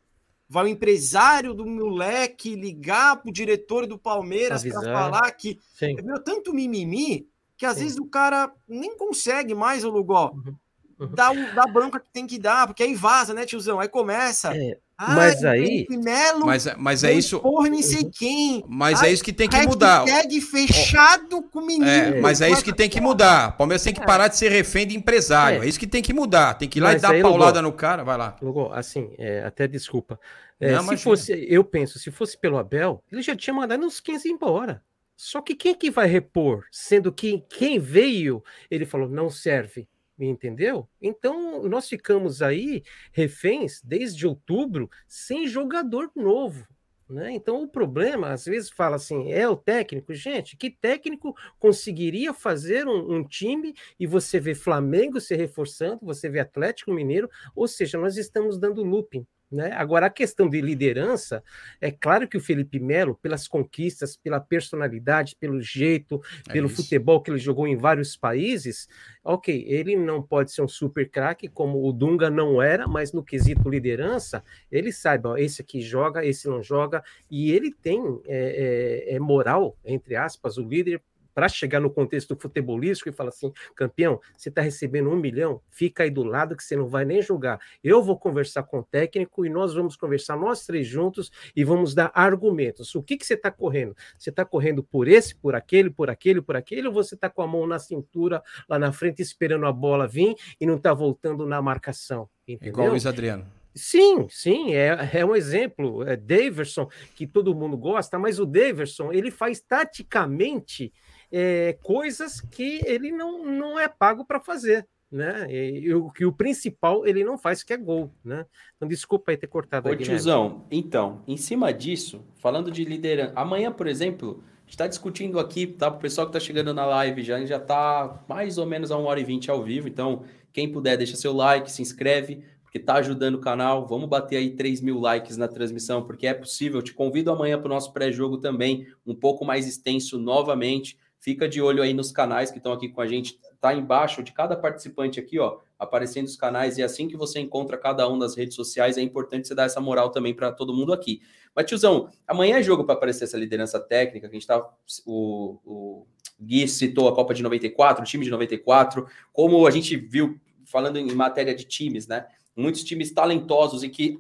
vai 0.52 0.65
o 0.65 0.68
empresário 0.68 1.53
do 1.53 1.65
moleque 1.65 2.56
ligar 2.56 3.15
pro 3.15 3.32
diretor 3.32 3.88
do 3.88 3.98
Palmeiras 3.98 4.64
para 4.64 4.82
falar 4.82 5.32
que 5.32 5.57
Sim. 5.73 5.95
viu 5.95 6.22
tanto 6.22 6.53
mimimi 6.53 7.26
que 7.56 7.65
às 7.65 7.78
Sim. 7.78 7.84
vezes 7.84 7.98
o 7.98 8.06
cara 8.06 8.52
nem 8.68 8.98
consegue 8.98 9.56
mais 9.56 9.86
o 9.86 9.90
Lugó. 9.90 10.34
Uhum. 10.34 10.53
Uhum. 10.99 11.15
Dá, 11.15 11.32
dá 11.56 11.65
bronca 11.68 12.02
que 12.02 12.10
tem 12.11 12.28
que 12.28 12.38
dar, 12.38 12.68
porque 12.68 12.84
aí 12.84 12.94
vaza, 12.94 13.34
né, 13.34 13.45
tiozão? 13.45 13.80
Aí 13.80 13.88
começa. 13.88 14.53
É. 14.53 14.78
mas 15.10 15.44
aí. 15.44 15.88
Melo, 15.90 16.45
mas, 16.45 16.68
mas 16.78 17.03
é 17.03 17.11
isso. 17.11 17.40
Porra, 17.40 17.69
nem 17.69 17.82
sei 17.82 18.03
quem. 18.03 18.64
Mas 18.68 19.02
Ai, 19.02 19.10
é 19.10 19.14
isso 19.14 19.23
que 19.23 19.34
tem 19.34 19.49
que 19.49 19.61
mudar. 19.64 20.06
fechado 20.49 21.38
oh. 21.38 21.44
com 21.44 21.61
menino. 21.61 21.86
É, 21.86 22.19
mas 22.19 22.41
é 22.41 22.49
isso 22.49 22.64
que 22.64 22.73
tem 22.73 22.90
que 22.90 23.02
mudar. 23.02 23.49
O 23.49 23.53
Palmeiras 23.53 23.84
tem 23.84 23.94
que 23.94 24.02
é. 24.02 24.06
parar 24.06 24.28
de 24.28 24.38
ser 24.38 24.49
refém 24.52 24.86
de 24.86 24.95
empresário. 24.95 25.61
É, 25.61 25.65
é 25.65 25.69
isso 25.69 25.80
que 25.80 25.88
tem 25.88 26.02
que 26.02 26.14
mudar. 26.14 26.53
Tem 26.53 26.69
que 26.69 26.80
ir 26.80 26.82
lá 26.82 26.94
mas 26.94 27.02
e 27.02 27.02
dar 27.02 27.14
aí, 27.14 27.22
paulada 27.22 27.61
no 27.61 27.73
cara. 27.73 28.03
Vai 28.03 28.18
lá. 28.18 28.36
Lugol, 28.41 28.72
assim, 28.73 29.11
é, 29.18 29.44
até 29.44 29.68
desculpa. 29.68 30.19
É, 30.60 30.73
Não, 30.73 30.88
se 30.88 30.98
fosse, 30.98 31.48
eu 31.49 31.64
penso, 31.64 31.98
se 31.98 32.11
fosse 32.11 32.38
pelo 32.38 32.60
Abel, 32.60 33.03
ele 33.11 33.23
já 33.23 33.36
tinha 33.36 33.53
mandado 33.53 33.84
uns 33.84 33.99
15 33.99 34.30
embora. 34.30 34.84
Só 35.18 35.41
que 35.41 35.56
quem 35.56 35.73
que 35.73 35.90
vai 35.90 36.07
repor? 36.07 36.65
Sendo 36.72 37.11
que 37.11 37.44
quem 37.49 37.80
veio, 37.80 38.44
ele 38.69 38.86
falou, 38.86 39.10
não 39.10 39.30
serve 39.30 39.88
entendeu? 40.30 40.88
Então 41.02 41.64
nós 41.64 41.88
ficamos 41.88 42.41
aí 42.41 42.84
reféns 43.11 43.81
desde 43.84 44.27
outubro 44.27 44.89
sem 45.07 45.48
jogador 45.48 46.11
novo. 46.15 46.68
Né? 47.11 47.34
Então 47.34 47.61
o 47.61 47.68
problema, 47.68 48.30
às 48.30 48.45
vezes, 48.45 48.69
fala 48.69 48.95
assim: 48.95 49.31
é 49.34 49.48
o 49.48 49.56
técnico. 49.56 50.14
Gente, 50.14 50.56
que 50.56 50.69
técnico 50.69 51.35
conseguiria 51.60 52.34
fazer 52.34 52.88
um, 52.88 53.18
um, 53.18 53.23
time 53.27 53.73
e 53.99 54.07
você 54.07 54.39
vê 54.39 54.56
Flamengo 54.56 55.19
se 55.19 55.35
reforçando, 55.35 55.99
você 56.02 56.30
vê 56.30 56.39
Atlético 56.39 56.93
Mineiro, 56.93 57.30
ou 57.53 57.68
seja, 57.68 57.98
nós 57.98 58.15
estamos 58.15 58.57
dando 58.57 58.81
looping. 58.81 59.27
Né? 59.52 59.72
Agora, 59.73 60.06
a 60.06 60.10
questão 60.10 60.48
de 60.48 60.61
liderança, 60.61 61.44
é 61.82 61.91
claro 61.91 62.26
que 62.28 62.38
o 62.38 62.41
Felipe 62.41 62.80
Melo, 62.80 63.15
pelas 63.15 63.48
conquistas, 63.49 64.15
pela 64.15 64.40
personalidade, 64.40 65.36
pelo 65.38 65.61
jeito, 65.61 66.22
é 66.48 66.53
pelo 66.53 66.68
isso. 66.68 66.78
futebol 66.78 67.22
que 67.22 67.30
ele 67.30 67.38
jogou 67.38 67.68
em 67.68 67.76
vários 67.76 68.15
países, 68.15 68.88
ok, 69.23 69.65
ele 69.68 69.98
não 69.98 70.22
pode 70.22 70.52
ser 70.52 70.61
um 70.61 70.68
super 70.68 71.10
craque 71.10 71.49
como 71.49 71.86
o 71.86 71.91
Dunga 71.91 72.30
não 72.30 72.61
era, 72.61 72.88
mas 72.88 73.11
no 73.11 73.23
quesito 73.23 73.69
liderança, 73.69 74.41
ele 74.72 74.91
sabe, 74.91 75.28
ó, 75.28 75.36
esse 75.36 75.61
aqui 75.61 75.82
joga, 75.82 76.26
esse 76.26 76.48
não 76.48 76.64
joga, 76.64 77.03
e 77.30 77.52
ele 77.52 77.73
tem 77.73 78.02
é, 78.26 79.10
é, 79.10 79.15
é 79.15 79.19
moral, 79.19 79.78
entre 79.84 80.15
aspas, 80.15 80.57
o 80.57 80.64
líder 80.64 81.02
para 81.34 81.48
chegar 81.48 81.80
no 81.80 81.90
contexto 81.90 82.36
futebolístico 82.36 83.10
e 83.10 83.12
falar 83.12 83.30
assim, 83.30 83.52
campeão, 83.76 84.20
você 84.36 84.49
está 84.49 84.62
recebendo 84.62 85.10
um 85.10 85.16
milhão, 85.16 85.62
fica 85.70 86.03
aí 86.03 86.10
do 86.10 86.24
lado 86.24 86.56
que 86.56 86.64
você 86.64 86.76
não 86.76 86.88
vai 86.88 87.06
nem 87.06 87.22
julgar. 87.22 87.60
Eu 87.84 88.02
vou 88.03 88.18
conversar 88.18 88.64
com 88.64 88.80
o 88.80 88.84
técnico 88.84 89.45
e 89.45 89.49
nós 89.49 89.74
vamos 89.74 89.95
conversar 89.95 90.38
nós 90.38 90.66
três 90.66 90.88
juntos 90.88 91.32
e 91.56 91.64
vamos 91.64 91.94
dar 91.94 92.12
argumentos. 92.14 92.95
O 92.95 93.03
que, 93.03 93.18
que 93.18 93.26
você 93.26 93.34
está 93.34 93.52
correndo? 93.52 93.95
Você 94.18 94.30
está 94.30 94.45
correndo 94.45 94.84
por 94.84 95.08
esse, 95.08 95.36
por 95.36 95.56
aquele, 95.56 95.90
por 95.90 96.10
aquele, 96.10 96.41
por 96.41 96.56
aquele, 96.56 96.88
ou 96.88 96.94
você 96.94 97.16
está 97.16 97.30
com 97.30 97.41
a 97.41 97.48
mão 97.48 97.68
na 97.68 97.80
cintura 97.80 98.41
lá 98.68 98.78
na 98.78 98.91
frente 98.91 99.22
esperando 99.22 99.66
a 99.66 99.72
bola 99.72 100.08
vir 100.08 100.36
e 100.60 100.66
não 100.66 100.76
está 100.76 100.94
voltando 100.94 101.45
na 101.45 101.62
marcação? 101.62 102.30
Entendeu? 102.48 102.74
Igual 102.74 102.88
o 102.88 102.91
Luiz 102.91 103.06
Adriano. 103.06 103.45
Sim, 103.74 104.28
sim, 104.30 104.74
é, 104.74 105.12
é 105.14 105.26
um 105.26 105.36
exemplo. 105.36 106.03
É 106.03 106.18
Daverson, 106.18 106.90
que 107.16 107.26
todo 107.26 107.56
mundo 107.56 107.78
gosta, 107.78 108.20
mas 108.20 108.40
o 108.40 108.45
Daverson 108.45 109.14
ele 109.14 109.32
faz 109.32 109.62
taticamente 109.62 110.91
é, 111.32 111.78
coisas 111.82 112.41
que 112.41 112.82
ele 112.86 113.12
não, 113.12 113.45
não 113.45 113.80
é 113.80 113.88
pago 113.88 114.26
para 114.26 114.40
fazer. 114.40 114.88
Né? 115.12 115.45
E, 115.49 115.94
o 115.94 116.10
que 116.10 116.26
o 116.26 116.32
principal 116.32 117.06
ele 117.06 117.24
não 117.24 117.38
faz, 117.38 117.64
que 117.64 117.74
é 117.74 117.78
gol. 117.78 118.14
Né? 118.24 118.45
Então, 118.76 118.88
desculpa 118.88 119.32
aí 119.32 119.38
ter 119.38 119.48
cortado 119.48 119.90
Ô, 119.90 119.95
tiozão, 119.95 120.66
então, 120.72 121.22
em 121.28 121.36
cima 121.36 121.74
disso, 121.74 122.24
falando 122.36 122.72
de 122.72 122.86
liderança, 122.86 123.34
amanhã, 123.36 123.72
por 123.72 123.88
exemplo, 123.88 124.41
a 124.41 124.62
gente 124.62 124.70
está 124.70 124.88
discutindo 124.88 125.38
aqui, 125.38 125.68
tá? 125.68 125.91
Para 125.91 125.98
o 125.98 126.02
pessoal 126.02 126.28
que 126.28 126.38
está 126.38 126.40
chegando 126.40 126.74
na 126.74 126.86
live, 126.86 127.24
já 127.24 127.44
já 127.45 127.58
está 127.58 128.24
mais 128.28 128.58
ou 128.58 128.66
menos 128.66 128.90
a 128.90 128.98
1 128.98 129.03
hora 129.03 129.20
e 129.20 129.24
20 129.26 129.52
ao 129.52 129.62
vivo. 129.62 129.90
Então, 129.90 130.24
quem 130.53 130.72
puder, 130.72 130.98
deixa 130.98 131.18
seu 131.18 131.34
like, 131.34 131.70
se 131.70 131.82
inscreve, 131.82 132.41
porque 132.64 132.78
está 132.78 132.95
ajudando 132.95 133.36
o 133.36 133.41
canal. 133.41 133.86
Vamos 133.86 134.08
bater 134.08 134.38
aí 134.38 134.52
3 134.52 134.80
mil 134.80 134.98
likes 134.98 135.36
na 135.36 135.49
transmissão, 135.49 136.03
porque 136.03 136.26
é 136.26 136.34
possível. 136.34 136.82
te 136.82 136.94
convido 136.94 137.30
amanhã 137.30 137.60
para 137.60 137.66
o 137.70 137.74
nosso 137.74 137.91
pré-jogo 137.91 138.38
também, 138.38 138.88
um 139.06 139.14
pouco 139.14 139.44
mais 139.44 139.68
extenso 139.68 140.18
novamente. 140.18 140.98
Fica 141.22 141.48
de 141.48 141.61
olho 141.61 141.84
aí 141.84 141.93
nos 141.93 142.11
canais 142.11 142.49
que 142.49 142.57
estão 142.57 142.73
aqui 142.73 142.89
com 142.89 142.99
a 142.99 143.06
gente. 143.06 143.39
Tá 143.60 143.76
embaixo 143.76 144.23
de 144.23 144.31
cada 144.31 144.57
participante 144.57 145.19
aqui, 145.19 145.38
ó, 145.38 145.60
aparecendo 145.77 146.26
os 146.26 146.35
canais. 146.35 146.80
E 146.80 146.84
assim 146.84 147.07
que 147.07 147.15
você 147.15 147.39
encontra 147.39 147.77
cada 147.77 148.10
um 148.10 148.18
nas 148.18 148.35
redes 148.35 148.56
sociais, 148.56 148.98
é 148.98 149.02
importante 149.02 149.48
você 149.48 149.53
dar 149.53 149.65
essa 149.65 149.80
moral 149.80 150.10
também 150.10 150.34
para 150.34 150.52
todo 150.52 150.73
mundo 150.73 150.91
aqui. 150.91 151.22
Mas, 151.56 151.68
tiozão, 151.68 152.10
amanhã 152.27 152.57
é 152.57 152.64
jogo 152.64 152.84
para 152.84 152.95
aparecer 152.95 153.26
essa 153.26 153.38
liderança 153.38 153.80
técnica, 153.80 154.27
que 154.27 154.35
a 154.35 154.39
gente 154.39 154.48
tá. 154.48 154.68
O, 155.06 155.60
o 155.64 156.07
Gui 156.41 156.68
citou 156.68 157.07
a 157.07 157.14
Copa 157.14 157.35
de 157.35 157.43
94, 157.43 158.02
o 158.02 158.06
time 158.06 158.26
de 158.26 158.31
94, 158.31 159.06
como 159.31 159.68
a 159.68 159.72
gente 159.72 159.95
viu, 159.95 160.41
falando 160.65 160.98
em 160.98 161.14
matéria 161.14 161.53
de 161.53 161.65
times, 161.65 162.07
né? 162.07 162.26
Muitos 162.56 162.84
times 162.84 163.11
talentosos 163.11 163.84
e 163.84 163.89
que 163.89 164.18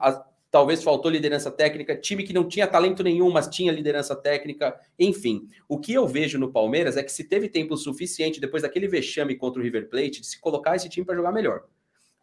talvez 0.51 0.83
faltou 0.83 1.09
liderança 1.09 1.49
técnica, 1.49 1.95
time 1.95 2.23
que 2.23 2.33
não 2.33 2.45
tinha 2.45 2.67
talento 2.67 3.01
nenhum, 3.01 3.31
mas 3.31 3.47
tinha 3.47 3.71
liderança 3.71 4.13
técnica, 4.13 4.77
enfim. 4.99 5.47
O 5.67 5.79
que 5.79 5.93
eu 5.93 6.05
vejo 6.05 6.37
no 6.37 6.51
Palmeiras 6.51 6.97
é 6.97 7.03
que 7.03 7.11
se 7.11 7.23
teve 7.23 7.47
tempo 7.47 7.77
suficiente 7.77 8.41
depois 8.41 8.61
daquele 8.61 8.87
vexame 8.87 9.35
contra 9.35 9.61
o 9.61 9.63
River 9.63 9.89
Plate 9.89 10.19
de 10.19 10.27
se 10.27 10.39
colocar 10.39 10.75
esse 10.75 10.89
time 10.89 11.05
para 11.05 11.15
jogar 11.15 11.31
melhor. 11.31 11.63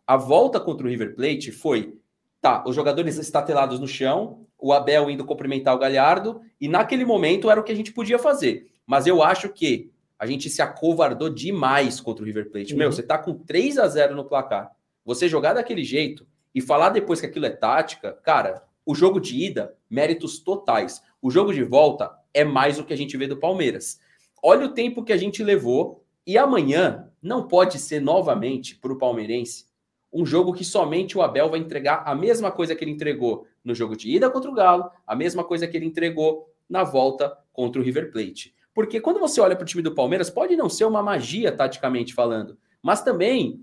A 0.07 0.17
volta 0.17 0.61
contra 0.61 0.87
o 0.87 0.91
River 0.91 1.17
Plate 1.17 1.51
foi, 1.51 1.97
tá, 2.41 2.63
os 2.67 2.77
jogadores 2.77 3.17
estatelados 3.17 3.81
no 3.81 3.89
chão, 3.89 4.47
o 4.59 4.75
Abel 4.75 5.09
indo 5.11 5.25
cumprimentar 5.25 5.75
o 5.75 5.79
Galhardo, 5.79 6.43
e 6.61 6.69
naquele 6.69 7.07
momento 7.07 7.51
era 7.51 7.59
o 7.59 7.65
que 7.65 7.73
a 7.73 7.77
gente 7.77 7.93
podia 7.93 8.19
fazer. 8.19 8.71
Mas 8.87 9.07
eu 9.07 9.23
acho 9.23 9.49
que 9.49 9.91
a 10.19 10.27
gente 10.27 10.51
se 10.51 10.61
acovardou 10.61 11.31
demais 11.31 12.01
contra 12.01 12.23
o 12.23 12.27
River 12.27 12.51
Plate. 12.51 12.73
Uhum. 12.73 12.79
Meu, 12.79 12.93
você 12.93 13.03
tá 13.03 13.17
com 13.17 13.33
3 13.33 13.79
a 13.79 13.89
0 13.89 14.15
no 14.15 14.25
placar. 14.25 14.71
Você 15.05 15.29
jogar 15.29 15.55
daquele 15.55 15.85
jeito, 15.85 16.27
e 16.59 16.61
falar 16.61 16.89
depois 16.91 17.21
que 17.21 17.27
aquilo 17.27 17.47
é 17.47 17.51
tática, 17.51 18.13
cara, 18.25 18.65
o 18.85 18.93
jogo 18.93 19.21
de 19.21 19.45
ida, 19.45 19.77
méritos 19.89 20.41
totais. 20.41 21.01
O 21.23 21.31
jogo 21.31 21.53
de 21.55 21.63
volta 21.63 22.11
é 22.35 22.43
mais 22.45 22.81
o 22.81 22.85
que 22.85 22.93
a 22.93 22.97
gente 22.97 23.17
vê 23.17 23.29
do 23.29 23.39
Palmeiras. 23.39 24.01
Olha 24.43 24.67
o 24.67 24.75
tempo 24.75 25.05
que 25.05 25.13
a 25.13 25.17
gente 25.17 25.45
levou 25.45 26.05
e 26.27 26.37
amanhã 26.37 27.13
não 27.23 27.47
pode 27.47 27.79
ser 27.79 28.01
novamente 28.01 28.75
para 28.75 28.93
o 28.93 28.99
palmeirense 28.99 29.69
um 30.13 30.25
jogo 30.25 30.53
que 30.53 30.65
somente 30.65 31.17
o 31.17 31.23
Abel 31.23 31.49
vai 31.49 31.61
entregar 31.61 32.03
a 32.05 32.15
mesma 32.15 32.51
coisa 32.51 32.75
que 32.75 32.83
ele 32.83 32.91
entregou 32.91 33.47
no 33.63 33.75
jogo 33.75 33.97
de 33.97 34.11
ida 34.11 34.29
contra 34.29 34.51
o 34.51 34.55
Galo, 34.55 34.91
a 35.07 35.15
mesma 35.15 35.45
coisa 35.45 35.67
que 35.69 35.77
ele 35.77 35.87
entregou 35.87 36.53
na 36.69 36.83
volta 36.83 37.37
contra 37.53 37.81
o 37.81 37.85
River 37.85 38.11
Plate. 38.11 38.55
Porque 38.75 39.01
quando 39.01 39.21
você 39.21 39.41
olha 39.41 39.55
para 39.55 39.65
o 39.65 39.67
time 39.67 39.83
do 39.83 39.95
Palmeiras, 39.95 40.31
pode 40.31 40.57
não 40.57 40.69
ser 40.69 40.87
uma 40.87 41.03
magia 41.03 41.53
taticamente 41.53 42.15
falando, 42.15 42.57
mas 42.83 43.03
também 43.03 43.63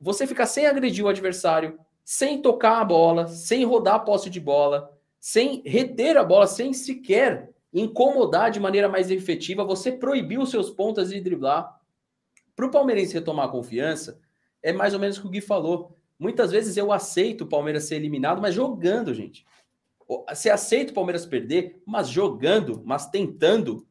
você 0.00 0.26
fica 0.26 0.46
sem 0.46 0.66
agredir 0.66 1.04
o 1.04 1.08
adversário, 1.08 1.78
sem 2.10 2.42
tocar 2.42 2.80
a 2.80 2.84
bola, 2.84 3.28
sem 3.28 3.64
rodar 3.64 3.94
a 3.94 3.98
posse 4.00 4.28
de 4.28 4.40
bola, 4.40 4.92
sem 5.20 5.62
reter 5.64 6.16
a 6.16 6.24
bola, 6.24 6.44
sem 6.44 6.72
sequer 6.72 7.52
incomodar 7.72 8.50
de 8.50 8.58
maneira 8.58 8.88
mais 8.88 9.12
efetiva, 9.12 9.62
você 9.62 9.92
proibiu 9.92 10.44
seus 10.44 10.70
pontas 10.70 11.10
de 11.10 11.20
driblar. 11.20 11.80
Para 12.56 12.66
o 12.66 12.70
Palmeirense 12.70 13.14
retomar 13.14 13.46
a 13.46 13.52
confiança, 13.52 14.20
é 14.60 14.72
mais 14.72 14.92
ou 14.92 14.98
menos 14.98 15.18
o 15.18 15.20
que 15.20 15.28
o 15.28 15.30
Gui 15.30 15.40
falou. 15.40 15.96
Muitas 16.18 16.50
vezes 16.50 16.76
eu 16.76 16.90
aceito 16.90 17.42
o 17.42 17.48
Palmeiras 17.48 17.84
ser 17.84 17.94
eliminado, 17.94 18.42
mas 18.42 18.56
jogando, 18.56 19.14
gente. 19.14 19.46
Você 20.28 20.50
aceita 20.50 20.90
o 20.90 20.94
Palmeiras 20.96 21.24
perder, 21.24 21.80
mas 21.86 22.08
jogando, 22.08 22.82
mas 22.84 23.06
tentando. 23.06 23.86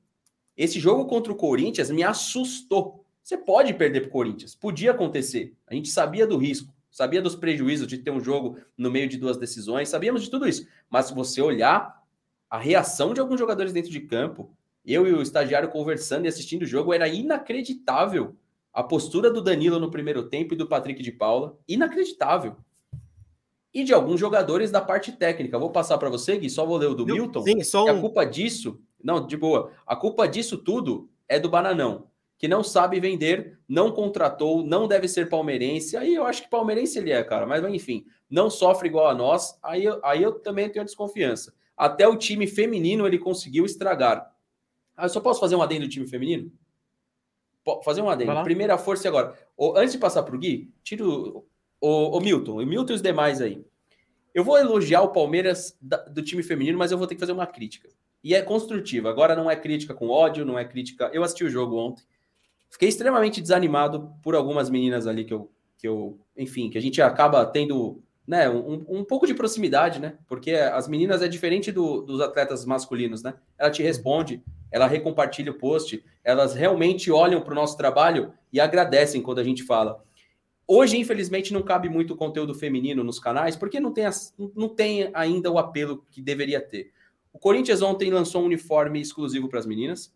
Esse 0.58 0.78
jogo 0.78 1.06
contra 1.06 1.32
o 1.32 1.38
Corinthians 1.38 1.90
me 1.90 2.04
assustou. 2.04 3.06
Você 3.24 3.38
pode 3.38 3.74
perder 3.76 4.02
para 4.02 4.10
o 4.10 4.12
Corinthians, 4.12 4.56
podia 4.56 4.92
acontecer. 4.92 5.56
A 5.66 5.74
gente 5.74 5.88
sabia 5.88 6.28
do 6.28 6.36
risco 6.36 6.78
sabia 7.00 7.22
dos 7.22 7.34
prejuízos 7.34 7.88
de 7.88 7.98
ter 7.98 8.12
um 8.12 8.20
jogo 8.20 8.58
no 8.78 8.92
meio 8.92 9.08
de 9.08 9.18
duas 9.18 9.38
decisões, 9.38 9.88
sabíamos 9.88 10.22
de 10.22 10.30
tudo 10.30 10.46
isso. 10.46 10.68
Mas 10.90 11.06
se 11.06 11.14
você 11.14 11.42
olhar 11.42 12.04
a 12.50 12.58
reação 12.58 13.14
de 13.14 13.22
alguns 13.22 13.40
jogadores 13.40 13.72
dentro 13.72 13.90
de 13.90 14.02
campo, 14.02 14.52
eu 14.86 15.08
e 15.08 15.14
o 15.14 15.22
estagiário 15.22 15.70
conversando 15.70 16.26
e 16.26 16.28
assistindo 16.28 16.64
o 16.64 16.66
jogo, 16.66 16.94
era 16.94 17.08
inacreditável. 17.08 18.36
A 18.74 18.84
postura 18.84 19.32
do 19.32 19.42
Danilo 19.42 19.80
no 19.80 19.90
primeiro 19.90 20.24
tempo 20.24 20.54
e 20.54 20.58
do 20.58 20.68
Patrick 20.68 21.02
de 21.02 21.14
Paula, 21.14 21.58
inacreditável. 21.66 22.58
E 23.74 23.86
de 23.86 23.94
alguns 23.94 24.20
jogadores 24.20 24.70
da 24.70 24.82
parte 24.82 25.14
técnica. 25.14 25.58
Vou 25.58 25.70
passar 25.70 25.98
para 25.98 26.10
você, 26.10 26.38
Gui, 26.38 26.50
só 26.50 26.66
vou 26.66 26.76
ler 26.76 26.88
o 26.88 26.96
do 26.96 27.06
Milton. 27.06 27.44
Sim, 27.44 27.64
só 27.64 27.86
um... 27.86 27.98
A 27.98 28.02
culpa 28.02 28.26
disso, 28.26 28.78
não, 29.02 29.26
de 29.26 29.38
boa. 29.38 29.72
A 29.88 29.96
culpa 29.96 30.28
disso 30.28 30.58
tudo 30.58 31.10
é 31.30 31.40
do 31.40 31.48
Bananão 31.50 32.09
que 32.40 32.48
não 32.48 32.64
sabe 32.64 33.02
vender, 33.02 33.60
não 33.68 33.92
contratou, 33.92 34.64
não 34.64 34.88
deve 34.88 35.10
ser 35.10 35.28
palmeirense. 35.28 35.98
Aí 35.98 36.16
eu 36.16 36.26
acho 36.26 36.44
que 36.44 36.50
palmeirense 36.50 36.98
ele 36.98 37.12
é, 37.12 37.22
cara, 37.22 37.46
mas 37.46 37.62
enfim, 37.66 38.06
não 38.30 38.50
sofre 38.50 38.88
igual 38.88 39.10
a 39.10 39.14
nós. 39.14 39.60
Aí, 39.62 39.84
aí 40.02 40.24
eu 40.24 40.40
também 40.40 40.70
tenho 40.70 40.86
desconfiança. 40.86 41.54
Até 41.76 42.08
o 42.08 42.16
time 42.16 42.48
feminino 42.48 43.06
ele 43.06 43.20
conseguiu 43.20 43.66
estragar. 43.66 44.34
Ah, 44.96 45.06
eu 45.06 45.10
só 45.10 45.20
posso 45.20 45.40
fazer 45.40 45.58
um 45.58 45.62
adendo 45.62 45.86
do 45.86 45.90
time 45.90 46.08
feminino? 46.08 46.50
fazer 47.84 48.02
um 48.02 48.10
adendo. 48.10 48.44
Primeira 48.44 48.78
força 48.78 49.08
agora. 49.08 49.38
O, 49.56 49.78
antes 49.78 49.92
de 49.92 50.00
passar 50.00 50.24
para 50.24 50.36
o 50.36 50.40
Gui, 50.40 50.74
tiro 50.82 51.46
o, 51.80 52.18
o, 52.18 52.20
Milton, 52.20 52.62
o 52.62 52.66
Milton 52.66 52.94
e 52.94 52.96
os 52.96 53.02
demais 53.02 53.42
aí. 53.42 53.64
Eu 54.34 54.44
vou 54.44 54.58
elogiar 54.58 55.02
o 55.02 55.10
Palmeiras 55.10 55.78
da, 55.80 55.98
do 55.98 56.24
time 56.24 56.42
feminino, 56.42 56.80
mas 56.80 56.92
eu 56.92 56.98
vou 56.98 57.06
ter 57.06 57.16
que 57.16 57.20
fazer 57.20 57.34
uma 57.34 57.46
crítica. 57.46 57.90
E 58.24 58.34
é 58.34 58.42
construtiva. 58.42 59.10
Agora 59.10 59.36
não 59.36 59.52
é 59.52 59.56
crítica 59.56 59.94
com 59.94 60.10
ódio, 60.10 60.46
não 60.46 60.58
é 60.58 60.66
crítica. 60.66 61.12
Eu 61.14 61.24
assisti 61.24 61.44
o 61.44 61.50
jogo 61.50 61.78
ontem. 61.78 62.04
Fiquei 62.70 62.90
extremamente 62.90 63.42
desanimado 63.42 64.14
por 64.24 64.36
algumas 64.36 64.70
meninas 64.70 65.08
ali 65.08 65.26
que 65.26 65.34
eu, 65.34 65.52
que 65.78 65.88
eu 65.88 66.20
enfim, 66.38 66.70
que 66.70 66.78
a 66.78 66.82
gente 66.82 67.02
acaba 67.02 67.46
tendo 67.46 68.02
né, 68.30 68.48
um, 68.48 68.86
um 68.88 69.04
pouco 69.04 69.26
de 69.26 69.34
proximidade, 69.34 70.00
né? 70.00 70.14
Porque 70.28 70.52
as 70.52 70.88
meninas 70.88 71.24
é 71.24 71.28
diferente 71.28 71.72
do, 71.72 72.02
dos 72.02 72.22
atletas 72.22 72.64
masculinos, 72.64 73.24
né? 73.24 73.34
Ela 73.58 73.72
te 73.72 73.82
responde, 73.82 74.44
ela 74.72 74.86
recompartilha 74.86 75.52
o 75.52 75.58
post, 75.58 76.04
elas 76.24 76.54
realmente 76.54 77.12
olham 77.12 77.42
para 77.42 77.54
o 77.54 77.56
nosso 77.56 77.76
trabalho 77.76 78.32
e 78.54 78.60
agradecem 78.60 79.22
quando 79.22 79.40
a 79.40 79.44
gente 79.44 79.64
fala. 79.64 80.04
Hoje, 80.68 81.00
infelizmente, 81.00 81.52
não 81.52 81.64
cabe 81.64 81.90
muito 81.90 82.16
conteúdo 82.16 82.54
feminino 82.54 83.04
nos 83.04 83.20
canais, 83.20 83.56
porque 83.56 83.80
não 83.80 83.92
tem, 83.92 84.06
as, 84.06 84.32
não 84.56 84.70
tem 84.70 85.10
ainda 85.16 85.50
o 85.50 85.58
apelo 85.58 86.06
que 86.12 86.22
deveria 86.22 86.62
ter. 86.62 86.92
O 87.34 87.40
Corinthians 87.40 87.82
ontem 87.82 88.12
lançou 88.12 88.44
um 88.44 88.46
uniforme 88.46 89.02
exclusivo 89.02 89.50
para 89.50 89.58
as 89.58 89.66
meninas. 89.66 90.14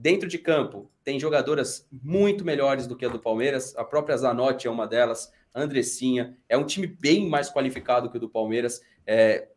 Dentro 0.00 0.28
de 0.28 0.38
campo, 0.38 0.88
tem 1.02 1.18
jogadoras 1.18 1.88
muito 1.90 2.44
melhores 2.44 2.86
do 2.86 2.94
que 2.94 3.04
a 3.04 3.08
do 3.08 3.18
Palmeiras. 3.18 3.74
A 3.76 3.82
própria 3.82 4.16
Zanotti 4.16 4.68
é 4.68 4.70
uma 4.70 4.86
delas, 4.86 5.32
Andressinha. 5.52 6.38
É 6.48 6.56
um 6.56 6.64
time 6.64 6.86
bem 6.86 7.28
mais 7.28 7.50
qualificado 7.50 8.08
que 8.08 8.16
o 8.16 8.20
do 8.20 8.28
Palmeiras. 8.28 8.80
É, 9.04 9.48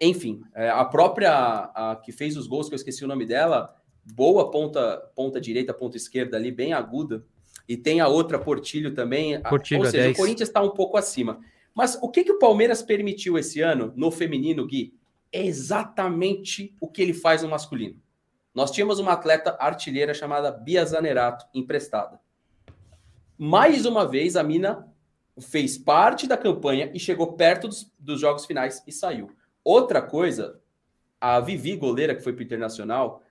enfim, 0.00 0.42
é, 0.52 0.68
a 0.68 0.84
própria 0.84 1.30
a, 1.32 1.94
que 1.94 2.10
fez 2.10 2.36
os 2.36 2.48
gols, 2.48 2.68
que 2.68 2.74
eu 2.74 2.76
esqueci 2.76 3.04
o 3.04 3.06
nome 3.06 3.24
dela, 3.24 3.72
boa 4.04 4.50
ponta, 4.50 4.98
ponta 5.14 5.40
direita, 5.40 5.72
ponta 5.72 5.96
esquerda 5.96 6.36
ali, 6.36 6.50
bem 6.50 6.72
aguda. 6.72 7.24
E 7.68 7.76
tem 7.76 8.00
a 8.00 8.08
outra, 8.08 8.40
Portilho 8.40 8.92
também. 8.92 9.40
Portilho 9.42 9.82
Ou 9.82 9.86
seja, 9.86 10.02
10. 10.02 10.16
o 10.16 10.20
Corinthians 10.20 10.48
está 10.48 10.60
um 10.60 10.70
pouco 10.70 10.96
acima. 10.96 11.38
Mas 11.72 11.96
o 12.02 12.08
que, 12.08 12.24
que 12.24 12.32
o 12.32 12.38
Palmeiras 12.40 12.82
permitiu 12.82 13.38
esse 13.38 13.60
ano 13.60 13.92
no 13.94 14.10
feminino, 14.10 14.66
Gui? 14.66 14.92
É 15.30 15.46
exatamente 15.46 16.74
o 16.80 16.88
que 16.88 17.00
ele 17.00 17.14
faz 17.14 17.44
no 17.44 17.48
masculino. 17.48 18.01
Nós 18.54 18.70
tínhamos 18.70 18.98
uma 18.98 19.12
atleta 19.12 19.56
artilheira 19.58 20.12
chamada 20.12 20.50
Bia 20.50 20.84
Zanerato, 20.84 21.46
emprestada. 21.54 22.20
Mais 23.38 23.86
uma 23.86 24.06
vez, 24.06 24.36
a 24.36 24.42
mina 24.42 24.86
fez 25.40 25.78
parte 25.78 26.26
da 26.26 26.36
campanha 26.36 26.90
e 26.92 27.00
chegou 27.00 27.32
perto 27.32 27.66
dos, 27.66 27.90
dos 27.98 28.20
jogos 28.20 28.44
finais 28.44 28.82
e 28.86 28.92
saiu. 28.92 29.30
Outra 29.64 30.02
coisa, 30.02 30.60
a 31.20 31.40
Vivi, 31.40 31.76
goleira, 31.76 32.14
que 32.14 32.22
foi 32.22 32.32
para 32.32 32.42
o 32.42 32.44
Internacional, 32.44 33.22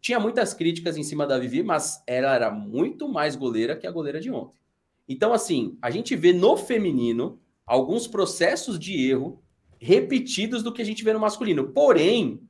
tinha 0.00 0.18
muitas 0.18 0.54
críticas 0.54 0.96
em 0.96 1.02
cima 1.02 1.26
da 1.26 1.38
Vivi, 1.38 1.62
mas 1.62 2.02
ela 2.06 2.34
era 2.34 2.50
muito 2.50 3.08
mais 3.08 3.36
goleira 3.36 3.76
que 3.76 3.86
a 3.86 3.90
goleira 3.90 4.20
de 4.20 4.30
ontem. 4.30 4.58
Então, 5.06 5.32
assim, 5.32 5.76
a 5.82 5.90
gente 5.90 6.16
vê 6.16 6.32
no 6.32 6.56
feminino 6.56 7.38
alguns 7.66 8.06
processos 8.06 8.78
de 8.78 9.08
erro 9.10 9.42
repetidos 9.78 10.62
do 10.62 10.72
que 10.72 10.80
a 10.80 10.84
gente 10.84 11.04
vê 11.04 11.12
no 11.12 11.20
masculino. 11.20 11.68
Porém, 11.72 12.40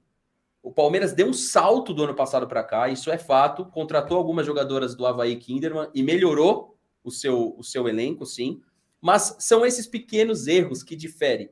o 0.65 0.73
Palmeiras 0.73 1.13
deu 1.13 1.27
um 1.27 1.33
salto 1.35 1.93
do 1.93 2.05
ano 2.05 2.15
passado 2.15 2.49
para 2.49 2.65
cá, 2.65 2.89
isso 2.89 3.11
é 3.11 3.19
fato. 3.19 3.67
Contratou 3.67 4.17
algumas 4.17 4.47
jogadoras 4.47 4.95
do 4.95 5.07
Havaí 5.07 5.37
Kinderman 5.37 5.91
e 5.95 6.03
melhorou 6.03 6.75
o 7.05 7.11
seu, 7.11 7.55
o 7.59 7.63
seu 7.63 7.87
elenco, 7.87 8.25
sim. 8.25 8.63
Mas 8.99 9.37
são 9.41 9.67
esses 9.67 9.87
pequenos 9.87 10.47
erros 10.47 10.83
que 10.83 10.97
diferem 10.97 11.51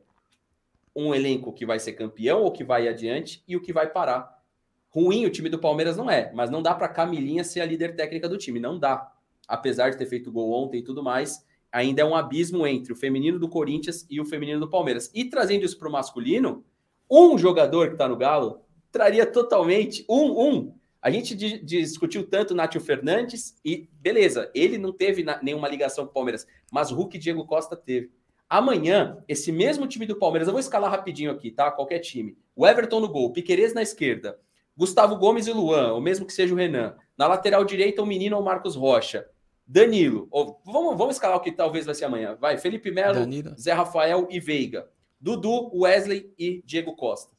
um 0.97 1.15
elenco 1.15 1.53
que 1.53 1.67
vai 1.67 1.79
ser 1.79 1.93
campeão 1.93 2.41
ou 2.41 2.51
que 2.51 2.65
vai 2.65 2.89
adiante 2.89 3.45
e 3.47 3.55
o 3.55 3.61
que 3.61 3.71
vai 3.71 3.87
parar. 3.87 4.43
Ruim 4.89 5.27
o 5.27 5.31
time 5.31 5.51
do 5.51 5.59
Palmeiras 5.59 5.95
não 5.95 6.11
é, 6.11 6.33
mas 6.33 6.49
não 6.49 6.63
dá 6.63 6.75
para 6.75 6.89
Camilinha 6.89 7.45
ser 7.45 7.61
a 7.61 7.67
líder 7.67 7.95
técnica 7.95 8.27
do 8.27 8.39
time, 8.39 8.59
não 8.59 8.79
dá. 8.79 9.13
Apesar 9.47 9.91
de 9.91 9.99
ter 9.99 10.07
feito 10.07 10.33
gol 10.33 10.53
ontem 10.53 10.79
e 10.79 10.83
tudo 10.83 11.03
mais, 11.03 11.45
ainda 11.71 12.01
é 12.01 12.05
um 12.05 12.17
abismo 12.17 12.67
entre 12.67 12.95
o 12.95 12.97
feminino 12.97 13.39
do 13.39 13.49
Corinthians 13.49 14.07
e 14.09 14.19
o 14.23 14.25
feminino 14.25 14.61
do 14.61 14.71
Palmeiras. 14.71 15.11
E 15.15 15.27
trazendo 15.27 15.67
isso 15.67 15.79
para 15.79 15.89
o 15.89 15.93
masculino, 15.93 16.65
um 17.11 17.37
jogador 17.37 17.89
que 17.89 17.95
está 17.95 18.09
no 18.09 18.17
Galo 18.17 18.63
traria 18.93 19.27
totalmente 19.27 20.05
um, 20.09 20.49
um. 20.49 20.75
A 21.01 21.11
gente 21.11 21.35
discutiu 21.35 22.25
tanto 22.29 22.55
Nátio 22.55 22.81
Fernandes 22.81 23.57
e 23.65 23.89
beleza, 23.95 24.49
ele 24.55 24.79
não 24.79 24.93
teve 24.93 25.25
nenhuma 25.43 25.67
ligação 25.67 26.05
com 26.05 26.11
o 26.11 26.15
Palmeiras, 26.15 26.47
mas 26.71 26.93
Hulk 26.93 27.17
e 27.17 27.21
Diego 27.21 27.45
Costa 27.45 27.75
teve. 27.75 28.13
Amanhã, 28.49 29.19
esse 29.27 29.51
mesmo 29.51 29.87
time 29.89 30.07
do 30.07 30.19
Palmeiras, 30.19 30.47
eu 30.47 30.53
vou 30.53 30.61
escalar 30.61 30.91
rapidinho 30.91 31.33
aqui, 31.33 31.51
tá? 31.51 31.71
Qualquer 31.73 31.99
time. 32.01 32.37
O 32.55 32.67
Everton 32.67 33.01
no 33.01 33.09
gol, 33.09 33.33
Piquerez 33.33 33.75
na 33.75 33.83
esquerda, 33.83 34.39
Gustavo 34.77 35.17
Gomes 35.17 35.47
e 35.47 35.53
Luan, 35.53 35.95
ou 35.95 36.01
mesmo 36.01 36.27
que 36.27 36.33
seja 36.33 36.55
o 36.55 36.57
Renan. 36.57 36.95
Na 37.17 37.27
lateral 37.27 37.65
direita, 37.65 38.03
o 38.03 38.07
menino 38.07 38.37
ou 38.37 38.43
Marcos 38.43 38.77
Rocha. 38.77 39.27
Danilo. 39.67 40.29
Ou, 40.31 40.61
vamos, 40.65 40.97
vamos 40.99 41.17
escalar 41.17 41.39
o 41.39 41.41
que 41.41 41.51
talvez 41.51 41.87
vai 41.87 41.95
ser 41.95 42.05
amanhã. 42.05 42.37
Vai, 42.39 42.59
Felipe 42.59 42.91
Melo, 42.91 43.15
Danilo. 43.15 43.59
Zé 43.59 43.73
Rafael 43.73 44.29
e 44.31 44.39
Veiga. 44.39 44.89
Dudu, 45.21 45.71
Wesley 45.75 46.33
e 46.39 46.63
Diego 46.65 46.95
Costa. 46.95 47.32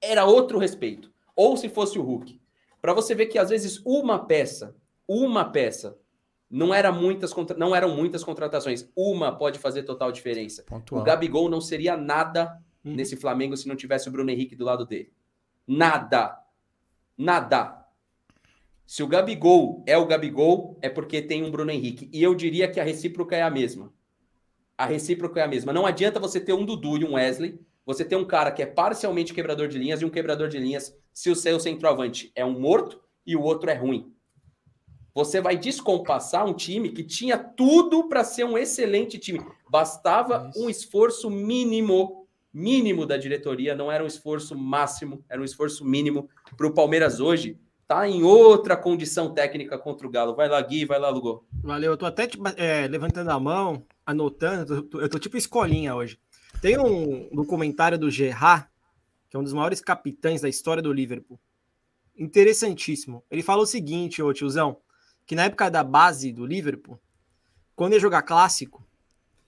Era 0.00 0.24
outro 0.24 0.58
respeito. 0.58 1.10
Ou 1.34 1.56
se 1.56 1.68
fosse 1.68 1.98
o 1.98 2.02
Hulk. 2.02 2.40
Para 2.80 2.92
você 2.92 3.14
ver 3.14 3.26
que 3.26 3.38
às 3.38 3.50
vezes 3.50 3.80
uma 3.84 4.18
peça, 4.18 4.76
uma 5.06 5.44
peça 5.44 5.98
não, 6.50 6.72
era 6.72 6.90
muitas, 6.90 7.34
não 7.56 7.74
eram 7.74 7.94
muitas 7.94 8.24
contratações. 8.24 8.88
Uma 8.96 9.36
pode 9.36 9.58
fazer 9.58 9.82
total 9.82 10.10
diferença. 10.10 10.62
Pontual. 10.62 11.00
O 11.00 11.04
Gabigol 11.04 11.48
não 11.48 11.60
seria 11.60 11.96
nada 11.96 12.58
hum. 12.84 12.94
nesse 12.94 13.16
Flamengo 13.16 13.56
se 13.56 13.68
não 13.68 13.76
tivesse 13.76 14.08
o 14.08 14.12
Bruno 14.12 14.30
Henrique 14.30 14.56
do 14.56 14.64
lado 14.64 14.86
dele. 14.86 15.12
Nada. 15.66 16.38
Nada. 17.16 17.84
Se 18.86 19.02
o 19.02 19.06
Gabigol 19.06 19.84
é 19.86 19.98
o 19.98 20.06
Gabigol, 20.06 20.78
é 20.80 20.88
porque 20.88 21.20
tem 21.20 21.44
um 21.44 21.50
Bruno 21.50 21.70
Henrique. 21.70 22.08
E 22.10 22.22
eu 22.22 22.34
diria 22.34 22.70
que 22.70 22.80
a 22.80 22.84
recíproca 22.84 23.36
é 23.36 23.42
a 23.42 23.50
mesma. 23.50 23.92
A 24.78 24.86
recíproca 24.86 25.40
é 25.40 25.42
a 25.42 25.48
mesma. 25.48 25.74
Não 25.74 25.84
adianta 25.84 26.18
você 26.18 26.40
ter 26.40 26.54
um 26.54 26.64
Dudu 26.64 26.96
e 26.96 27.04
um 27.04 27.14
Wesley, 27.14 27.60
você 27.88 28.04
ter 28.04 28.16
um 28.16 28.24
cara 28.26 28.52
que 28.52 28.62
é 28.62 28.66
parcialmente 28.66 29.32
quebrador 29.32 29.66
de 29.66 29.78
linhas 29.78 30.02
e 30.02 30.04
um 30.04 30.10
quebrador 30.10 30.46
de 30.46 30.58
linhas 30.58 30.94
se 31.10 31.30
o 31.30 31.34
seu 31.34 31.58
centroavante 31.58 32.30
é 32.34 32.44
um 32.44 32.60
morto 32.60 33.00
e 33.26 33.34
o 33.34 33.40
outro 33.40 33.70
é 33.70 33.74
ruim. 33.74 34.12
Você 35.14 35.40
vai 35.40 35.56
descompassar 35.56 36.44
um 36.44 36.52
time 36.52 36.90
que 36.90 37.02
tinha 37.02 37.38
tudo 37.38 38.06
para 38.06 38.22
ser 38.24 38.44
um 38.44 38.58
excelente 38.58 39.18
time. 39.18 39.40
Bastava 39.70 40.50
um 40.54 40.68
esforço 40.68 41.30
mínimo, 41.30 42.28
mínimo 42.52 43.06
da 43.06 43.16
diretoria, 43.16 43.74
não 43.74 43.90
era 43.90 44.04
um 44.04 44.06
esforço 44.06 44.54
máximo, 44.54 45.24
era 45.26 45.40
um 45.40 45.44
esforço 45.44 45.82
mínimo 45.82 46.28
para 46.58 46.66
o 46.66 46.74
Palmeiras 46.74 47.20
hoje. 47.20 47.58
Tá 47.86 48.06
em 48.06 48.22
outra 48.22 48.76
condição 48.76 49.32
técnica 49.32 49.78
contra 49.78 50.06
o 50.06 50.10
Galo. 50.10 50.36
Vai 50.36 50.46
lá, 50.46 50.60
Gui, 50.60 50.84
vai 50.84 50.98
lá, 50.98 51.08
Lugô. 51.08 51.46
Valeu, 51.62 51.92
eu 51.92 51.96
tô 51.96 52.04
até 52.04 52.28
é, 52.58 52.86
levantando 52.86 53.30
a 53.30 53.40
mão, 53.40 53.82
anotando, 54.04 54.74
eu 54.74 54.82
tô, 54.82 55.00
eu 55.00 55.08
tô 55.08 55.18
tipo 55.18 55.38
escolinha 55.38 55.94
hoje. 55.94 56.18
Tem 56.60 56.78
um 56.78 57.28
documentário 57.34 57.98
do 57.98 58.10
Gerard, 58.10 58.68
que 59.30 59.36
é 59.36 59.40
um 59.40 59.44
dos 59.44 59.52
maiores 59.52 59.80
capitães 59.80 60.40
da 60.40 60.48
história 60.48 60.82
do 60.82 60.92
Liverpool. 60.92 61.38
Interessantíssimo. 62.16 63.22
Ele 63.30 63.42
fala 63.42 63.62
o 63.62 63.66
seguinte, 63.66 64.22
ô 64.22 64.32
tiozão 64.32 64.80
que 65.28 65.34
na 65.34 65.44
época 65.44 65.70
da 65.70 65.84
base 65.84 66.32
do 66.32 66.46
Liverpool, 66.46 66.98
quando 67.76 67.92
ia 67.92 68.00
jogar 68.00 68.22
clássico, 68.22 68.82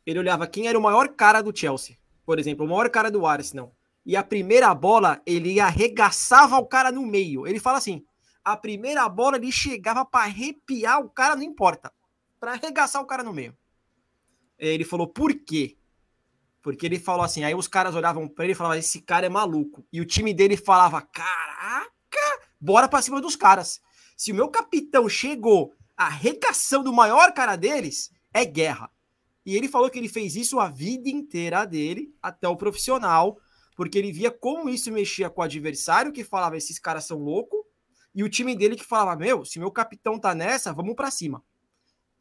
ele 0.04 0.18
olhava 0.18 0.46
quem 0.46 0.68
era 0.68 0.78
o 0.78 0.82
maior 0.82 1.08
cara 1.08 1.40
do 1.40 1.56
Chelsea. 1.56 1.96
Por 2.26 2.38
exemplo, 2.38 2.66
o 2.66 2.68
maior 2.68 2.90
cara 2.90 3.10
do 3.10 3.24
Arsenal. 3.24 3.74
E 4.04 4.14
a 4.14 4.22
primeira 4.22 4.74
bola, 4.74 5.22
ele 5.24 5.58
arregaçava 5.58 6.58
o 6.58 6.66
cara 6.66 6.92
no 6.92 7.06
meio. 7.06 7.46
Ele 7.46 7.58
fala 7.58 7.78
assim: 7.78 8.04
a 8.44 8.54
primeira 8.58 9.08
bola 9.08 9.38
ele 9.38 9.50
chegava 9.50 10.04
para 10.04 10.24
arrepiar 10.24 11.00
o 11.00 11.08
cara, 11.08 11.34
não 11.34 11.42
importa. 11.42 11.90
Para 12.38 12.52
arregaçar 12.52 13.00
o 13.00 13.06
cara 13.06 13.22
no 13.22 13.32
meio. 13.32 13.56
Ele 14.58 14.84
falou: 14.84 15.08
por 15.08 15.34
quê? 15.34 15.78
Porque 16.62 16.86
ele 16.86 16.98
falou 16.98 17.24
assim: 17.24 17.44
aí 17.44 17.54
os 17.54 17.68
caras 17.68 17.94
olhavam 17.94 18.28
para 18.28 18.44
ele 18.44 18.52
e 18.52 18.56
falavam: 18.56 18.78
esse 18.78 19.00
cara 19.00 19.26
é 19.26 19.28
maluco. 19.28 19.84
E 19.92 20.00
o 20.00 20.04
time 20.04 20.34
dele 20.34 20.56
falava: 20.56 21.00
caraca, 21.00 22.40
bora 22.60 22.88
para 22.88 23.02
cima 23.02 23.20
dos 23.20 23.36
caras. 23.36 23.80
Se 24.16 24.32
o 24.32 24.34
meu 24.34 24.48
capitão 24.48 25.08
chegou 25.08 25.74
à 25.96 26.06
arregação 26.06 26.82
do 26.82 26.92
maior 26.92 27.32
cara 27.32 27.56
deles, 27.56 28.10
é 28.32 28.44
guerra. 28.44 28.90
E 29.44 29.56
ele 29.56 29.68
falou 29.68 29.88
que 29.88 29.98
ele 29.98 30.08
fez 30.08 30.36
isso 30.36 30.60
a 30.60 30.68
vida 30.68 31.08
inteira 31.08 31.64
dele, 31.64 32.14
até 32.22 32.46
o 32.46 32.56
profissional, 32.56 33.38
porque 33.74 33.98
ele 33.98 34.12
via 34.12 34.30
como 34.30 34.68
isso 34.68 34.92
mexia 34.92 35.30
com 35.30 35.40
o 35.40 35.44
adversário, 35.44 36.12
que 36.12 36.22
falava, 36.22 36.56
esses 36.56 36.78
caras 36.78 37.06
são 37.06 37.18
loucos, 37.18 37.60
e 38.14 38.22
o 38.22 38.28
time 38.28 38.54
dele 38.54 38.76
que 38.76 38.84
falava, 38.84 39.16
meu, 39.16 39.44
se 39.44 39.58
meu 39.58 39.70
capitão 39.70 40.18
tá 40.18 40.34
nessa, 40.34 40.72
vamos 40.72 40.94
para 40.94 41.10
cima. 41.10 41.38
O 41.38 41.42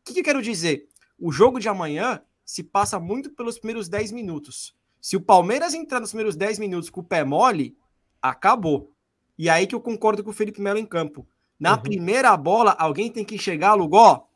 que, 0.06 0.14
que 0.14 0.20
eu 0.22 0.24
quero 0.24 0.42
dizer? 0.42 0.88
O 1.20 1.32
jogo 1.32 1.60
de 1.60 1.68
amanhã 1.68 2.22
se 2.50 2.64
passa 2.64 3.00
muito 3.00 3.30
pelos 3.30 3.60
primeiros 3.60 3.88
10 3.88 4.12
minutos. 4.12 4.74
Se 5.00 5.16
o 5.16 5.22
Palmeiras 5.22 5.76
entrar 5.76 6.00
nos 6.00 6.10
primeiros 6.10 6.36
10 6.36 6.58
minutos 6.58 6.90
com 6.90 7.00
o 7.00 7.04
pé 7.04 7.24
mole, 7.24 7.78
acabou. 8.20 8.92
E 9.38 9.48
aí 9.48 9.68
que 9.68 9.76
eu 9.76 9.80
concordo 9.80 10.24
com 10.24 10.32
o 10.32 10.34
Felipe 10.34 10.60
Melo 10.60 10.80
em 10.80 10.86
campo. 10.86 11.28
Na 11.60 11.76
uhum. 11.76 11.84
primeira 11.84 12.36
bola, 12.36 12.72
alguém 12.72 13.12
tem 13.12 13.24
que 13.24 13.38
chegar, 13.38 13.76
Lugó. 13.76 14.28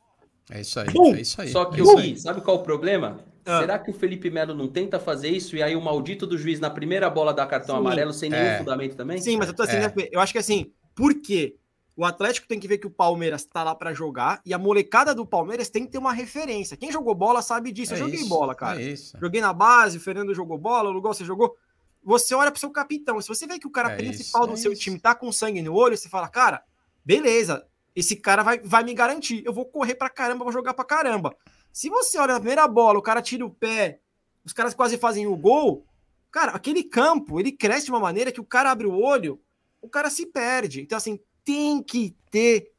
É 0.47 0.61
isso 0.61 0.79
aí, 0.79 0.91
Bum! 0.91 1.15
é 1.15 1.21
isso 1.21 1.41
aí. 1.41 1.49
Só 1.49 1.65
que 1.65 1.79
é 1.79 1.83
o 1.83 1.95
Gui, 1.95 2.15
sabe 2.19 2.41
qual 2.41 2.57
o 2.57 2.61
problema? 2.61 3.19
Ah. 3.47 3.61
Será 3.61 3.79
que 3.79 3.89
o 3.89 3.93
Felipe 3.95 4.29
Melo 4.29 4.53
não 4.53 4.67
tenta 4.67 4.99
fazer 4.99 5.29
isso 5.29 5.55
e 5.55 5.63
aí 5.63 5.75
o 5.75 5.81
maldito 5.81 6.27
do 6.27 6.37
juiz 6.37 6.59
na 6.59 6.69
primeira 6.69 7.09
bola 7.09 7.33
dá 7.33 7.47
cartão 7.47 7.77
Sim. 7.77 7.81
amarelo 7.81 8.13
sem 8.13 8.29
nenhum 8.29 8.43
é. 8.43 8.59
fundamento 8.59 8.95
também? 8.95 9.17
Sim, 9.17 9.37
mas 9.37 9.47
eu 9.47 9.55
tô 9.55 9.63
assim, 9.63 9.77
é. 9.77 10.09
eu 10.11 10.19
acho 10.19 10.31
que 10.31 10.37
assim, 10.37 10.71
por 10.93 11.19
quê? 11.19 11.55
O 11.95 12.03
Atlético 12.03 12.47
tem 12.47 12.59
que 12.59 12.67
ver 12.67 12.79
que 12.79 12.87
o 12.87 12.91
Palmeiras 12.91 13.45
tá 13.45 13.63
lá 13.63 13.75
para 13.75 13.93
jogar 13.93 14.41
e 14.45 14.53
a 14.53 14.57
molecada 14.57 15.13
do 15.13 15.25
Palmeiras 15.25 15.69
tem 15.69 15.85
que 15.85 15.91
ter 15.91 15.99
uma 15.99 16.11
referência. 16.11 16.75
Quem 16.75 16.91
jogou 16.91 17.13
bola 17.13 17.41
sabe 17.41 17.71
disso. 17.71 17.93
É 17.93 17.95
eu 17.95 17.99
joguei 17.99 18.19
isso, 18.19 18.29
bola, 18.29 18.55
cara. 18.55 18.81
É 18.81 18.95
joguei 19.21 19.39
na 19.39 19.53
base, 19.53 19.97
o 19.97 20.01
Fernando 20.01 20.33
jogou 20.33 20.57
bola, 20.57 20.89
o 20.89 20.91
Lugol 20.91 21.13
você 21.13 21.23
jogou. 21.23 21.55
Você 22.03 22.33
olha 22.33 22.51
pro 22.51 22.59
seu 22.59 22.71
capitão. 22.71 23.21
Se 23.21 23.27
você 23.27 23.45
vê 23.45 23.59
que 23.59 23.67
o 23.67 23.71
cara 23.71 23.91
é 23.91 23.95
principal 23.95 24.43
isso, 24.43 24.51
do 24.51 24.57
seu 24.57 24.73
isso. 24.73 24.81
time 24.81 24.99
tá 24.99 25.13
com 25.13 25.31
sangue 25.31 25.61
no 25.61 25.73
olho, 25.73 25.95
você 25.95 26.09
fala, 26.09 26.27
cara, 26.27 26.63
beleza, 27.05 27.65
esse 27.95 28.15
cara 28.15 28.41
vai, 28.41 28.59
vai 28.59 28.83
me 28.83 28.93
garantir. 28.93 29.43
Eu 29.45 29.53
vou 29.53 29.65
correr 29.65 29.95
pra 29.95 30.09
caramba, 30.09 30.43
vou 30.43 30.51
jogar 30.51 30.73
pra 30.73 30.83
caramba. 30.83 31.35
Se 31.71 31.89
você 31.89 32.17
olha 32.17 32.33
na 32.33 32.39
primeira 32.39 32.67
bola, 32.67 32.97
o 32.97 33.03
cara 33.03 33.21
tira 33.21 33.45
o 33.45 33.49
pé, 33.49 33.99
os 34.43 34.51
caras 34.51 34.73
quase 34.73 34.97
fazem 34.97 35.27
o 35.27 35.35
gol. 35.37 35.85
Cara, 36.31 36.51
aquele 36.53 36.83
campo, 36.83 37.39
ele 37.39 37.51
cresce 37.51 37.85
de 37.85 37.91
uma 37.91 37.99
maneira 37.99 38.31
que 38.31 38.41
o 38.41 38.45
cara 38.45 38.71
abre 38.71 38.87
o 38.87 38.99
olho, 38.99 39.39
o 39.79 39.87
cara 39.87 40.09
se 40.09 40.25
perde. 40.25 40.81
Então, 40.81 40.97
assim, 40.97 41.19
tem 41.43 41.81
que 41.81 42.15
ter 42.31 42.71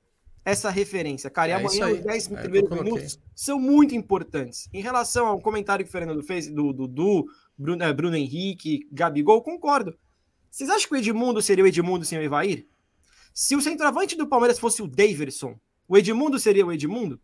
essa 0.44 0.70
referência, 0.70 1.30
cara. 1.30 1.48
E 1.48 1.52
é 1.52 1.54
amanhã, 1.56 1.88
os 1.88 2.00
10 2.00 2.32
é, 2.32 2.42
primeiros 2.42 2.70
minutos 2.70 3.18
são 3.34 3.58
muito 3.58 3.94
importantes. 3.94 4.68
Em 4.72 4.82
relação 4.82 5.26
ao 5.26 5.40
comentário 5.40 5.84
que 5.84 5.88
o 5.88 5.92
Fernando 5.92 6.22
fez 6.22 6.50
do 6.50 6.72
Dudu, 6.72 7.24
Bruno, 7.56 7.82
é, 7.82 7.92
Bruno 7.92 8.16
Henrique, 8.16 8.86
Gabigol, 8.92 9.42
concordo. 9.42 9.96
Vocês 10.50 10.68
acham 10.68 10.88
que 10.88 10.94
o 10.94 10.98
Edmundo 10.98 11.40
seria 11.40 11.64
o 11.64 11.66
Edmundo 11.66 12.04
sem 12.04 12.18
o 12.18 12.22
Evair? 12.22 12.66
Se 13.32 13.56
o 13.56 13.60
centroavante 13.60 14.16
do 14.16 14.28
Palmeiras 14.28 14.58
fosse 14.58 14.82
o 14.82 14.86
Daverson, 14.86 15.58
o 15.88 15.96
Edmundo 15.96 16.38
seria 16.38 16.64
o 16.64 16.72
Edmundo? 16.72 17.20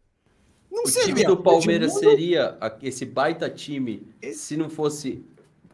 Não 0.71 0.85
o 0.85 0.89
seria. 0.89 1.15
time 1.15 1.25
do 1.25 1.37
Palmeiras 1.37 1.97
Edmundo... 1.97 2.11
seria 2.11 2.59
esse 2.83 3.05
baita 3.05 3.51
time 3.51 4.09
se 4.33 4.57
não 4.57 4.71
fosse 4.71 5.25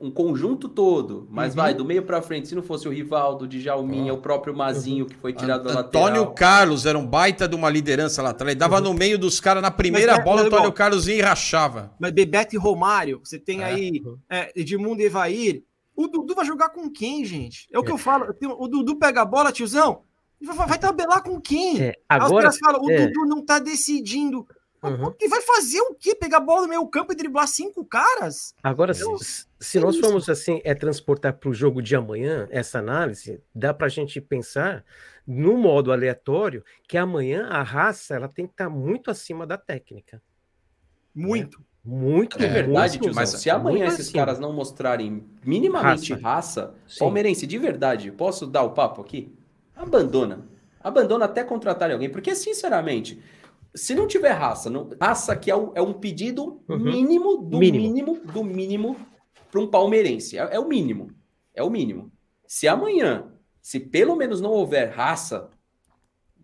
um 0.00 0.10
conjunto 0.10 0.68
todo, 0.68 1.26
mas 1.30 1.50
uhum. 1.50 1.62
vai 1.62 1.74
do 1.74 1.84
meio 1.84 2.02
para 2.02 2.20
frente, 2.20 2.48
se 2.48 2.54
não 2.54 2.62
fosse 2.62 2.86
o 2.86 2.90
Rivaldo, 2.90 3.44
o 3.44 3.48
Djalminha, 3.48 4.12
oh. 4.12 4.16
o 4.16 4.20
próprio 4.20 4.54
Mazinho 4.54 5.06
que 5.06 5.16
foi 5.16 5.32
tirado 5.32 5.64
da 5.64 5.74
lateral. 5.74 6.08
Antônio 6.08 6.34
Carlos 6.34 6.84
era 6.84 6.98
um 6.98 7.06
baita 7.06 7.48
de 7.48 7.54
uma 7.54 7.70
liderança 7.70 8.20
lá 8.22 8.30
atrás, 8.30 8.50
ele 8.50 8.58
dava 8.58 8.76
uhum. 8.76 8.84
no 8.84 8.94
meio 8.94 9.18
dos 9.18 9.40
caras 9.40 9.62
na 9.62 9.70
primeira 9.70 10.16
mas, 10.16 10.24
bola, 10.24 10.42
o 10.42 10.46
Antônio 10.46 10.72
Carlos 10.72 11.08
ia 11.08 11.16
e 11.16 11.20
rachava. 11.20 11.94
Mas 11.98 12.12
Bebeto 12.12 12.54
e 12.54 12.58
Romário, 12.58 13.20
você 13.24 13.38
tem 13.38 13.62
é. 13.62 13.64
aí 13.64 14.02
é, 14.28 14.52
Edmundo 14.54 15.00
e 15.00 15.06
Evair, 15.06 15.64
o 15.94 16.08
Dudu 16.08 16.34
vai 16.34 16.44
jogar 16.44 16.68
com 16.68 16.90
quem, 16.90 17.24
gente? 17.24 17.66
É 17.72 17.78
o 17.78 17.82
que 17.82 17.90
eu 17.90 17.96
falo, 17.96 18.34
o 18.58 18.68
Dudu 18.68 18.98
pega 18.98 19.22
a 19.22 19.24
bola, 19.24 19.50
tiozão, 19.50 20.02
vai, 20.42 20.66
vai 20.66 20.78
tabelar 20.78 21.22
com 21.22 21.40
quem? 21.40 21.80
É, 21.80 21.94
agora, 22.06 22.26
Aí 22.26 22.36
os 22.36 22.42
caras 22.42 22.58
falam, 22.58 22.82
o 22.82 22.90
é. 22.90 23.06
Dudu 23.06 23.24
não 23.24 23.42
tá 23.42 23.58
decidindo. 23.58 24.46
Uhum. 24.82 25.12
E 25.18 25.26
vai 25.26 25.40
fazer 25.40 25.80
o 25.80 25.94
quê? 25.94 26.14
Pegar 26.14 26.36
a 26.36 26.40
bola 26.40 26.62
no 26.62 26.68
meio 26.68 26.86
campo 26.86 27.12
e 27.12 27.16
driblar 27.16 27.48
cinco 27.48 27.84
caras? 27.84 28.54
Agora, 28.62 28.92
então, 28.94 29.16
se, 29.58 29.72
se 29.72 29.80
nós 29.80 29.98
formos 29.98 30.28
assim, 30.28 30.60
é 30.64 30.74
transportar 30.74 31.34
para 31.34 31.48
o 31.48 31.54
jogo 31.54 31.80
de 31.80 31.96
amanhã 31.96 32.46
essa 32.50 32.78
análise, 32.78 33.40
dá 33.54 33.72
para 33.72 33.86
a 33.86 33.90
gente 33.90 34.20
pensar 34.20 34.84
no 35.26 35.56
modo 35.56 35.90
aleatório 35.90 36.64
que 36.86 36.96
amanhã 36.96 37.46
a 37.48 37.62
raça 37.62 38.14
ela 38.14 38.28
tem 38.28 38.46
que 38.46 38.52
estar 38.52 38.66
tá 38.66 38.70
muito 38.70 39.10
acima 39.10 39.46
da 39.46 39.56
técnica. 39.56 40.22
Muito. 41.14 41.58
Né? 41.58 41.64
Muito, 41.86 42.42
é 42.42 42.48
verdade, 42.48 42.98
tio. 42.98 43.14
Mas 43.14 43.30
se 43.30 43.48
amanhã 43.48 43.86
esses 43.86 44.08
acima. 44.08 44.18
caras 44.18 44.40
não 44.40 44.52
mostrarem 44.52 45.24
minimamente 45.44 46.12
raça, 46.14 46.62
raça 46.62 46.74
palmeirense 46.98 47.46
de 47.46 47.56
verdade, 47.58 48.10
posso 48.10 48.44
dar 48.44 48.64
o 48.64 48.70
papo 48.70 49.00
aqui? 49.00 49.32
Abandona. 49.74 50.44
Abandona 50.82 51.26
até 51.26 51.44
contratar 51.44 51.92
alguém, 51.92 52.10
porque 52.10 52.34
sinceramente, 52.34 53.22
se 53.72 53.94
não 53.94 54.08
tiver 54.08 54.32
raça, 54.32 54.68
não, 54.68 54.90
raça 55.00 55.36
que 55.36 55.48
é, 55.48 55.54
o, 55.54 55.70
é 55.76 55.82
um 55.82 55.92
pedido 55.92 56.60
uhum. 56.68 56.78
mínimo 56.78 57.36
do 57.38 57.58
mínimo. 57.58 57.84
mínimo 57.84 58.20
do 58.32 58.42
mínimo 58.42 58.96
para 59.56 59.60
um 59.62 59.66
palmeirense. 59.66 60.38
É, 60.38 60.48
é, 60.52 60.60
o 60.60 60.68
mínimo. 60.68 61.10
É 61.54 61.62
o 61.62 61.70
mínimo. 61.70 62.12
Se 62.46 62.68
amanhã, 62.68 63.32
se 63.62 63.80
pelo 63.80 64.14
menos 64.14 64.40
não 64.40 64.50
houver 64.50 64.90
raça, 64.90 65.48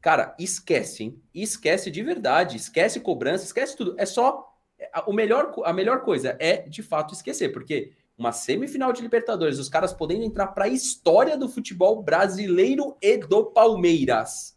cara, 0.01 0.35
esquece, 0.39 1.05
hein? 1.05 1.23
Esquece 1.35 1.91
de 1.91 2.03
verdade. 2.03 2.57
Esquece 2.57 3.01
cobrança, 3.01 3.45
esquece 3.45 3.77
tudo. 3.77 3.95
É 3.99 4.07
só. 4.07 4.51
É, 4.79 4.91
o 5.07 5.13
melhor, 5.13 5.53
a 5.65 5.73
melhor 5.73 6.01
coisa 6.03 6.37
é, 6.41 6.57
de 6.69 6.83
fato, 6.83 7.13
esquecer, 7.13 7.53
porque 7.53 7.93
uma 8.17 8.33
semifinal 8.33 8.93
de 8.93 9.03
Libertadores, 9.03 9.59
os 9.59 9.69
caras 9.69 9.93
podendo 9.93 10.25
entrar 10.25 10.49
para 10.49 10.65
a 10.65 10.69
história 10.69 11.37
do 11.37 11.49
futebol 11.49 12.03
brasileiro 12.03 12.97
e 13.03 13.19
do 13.19 13.45
Palmeiras. 13.45 14.57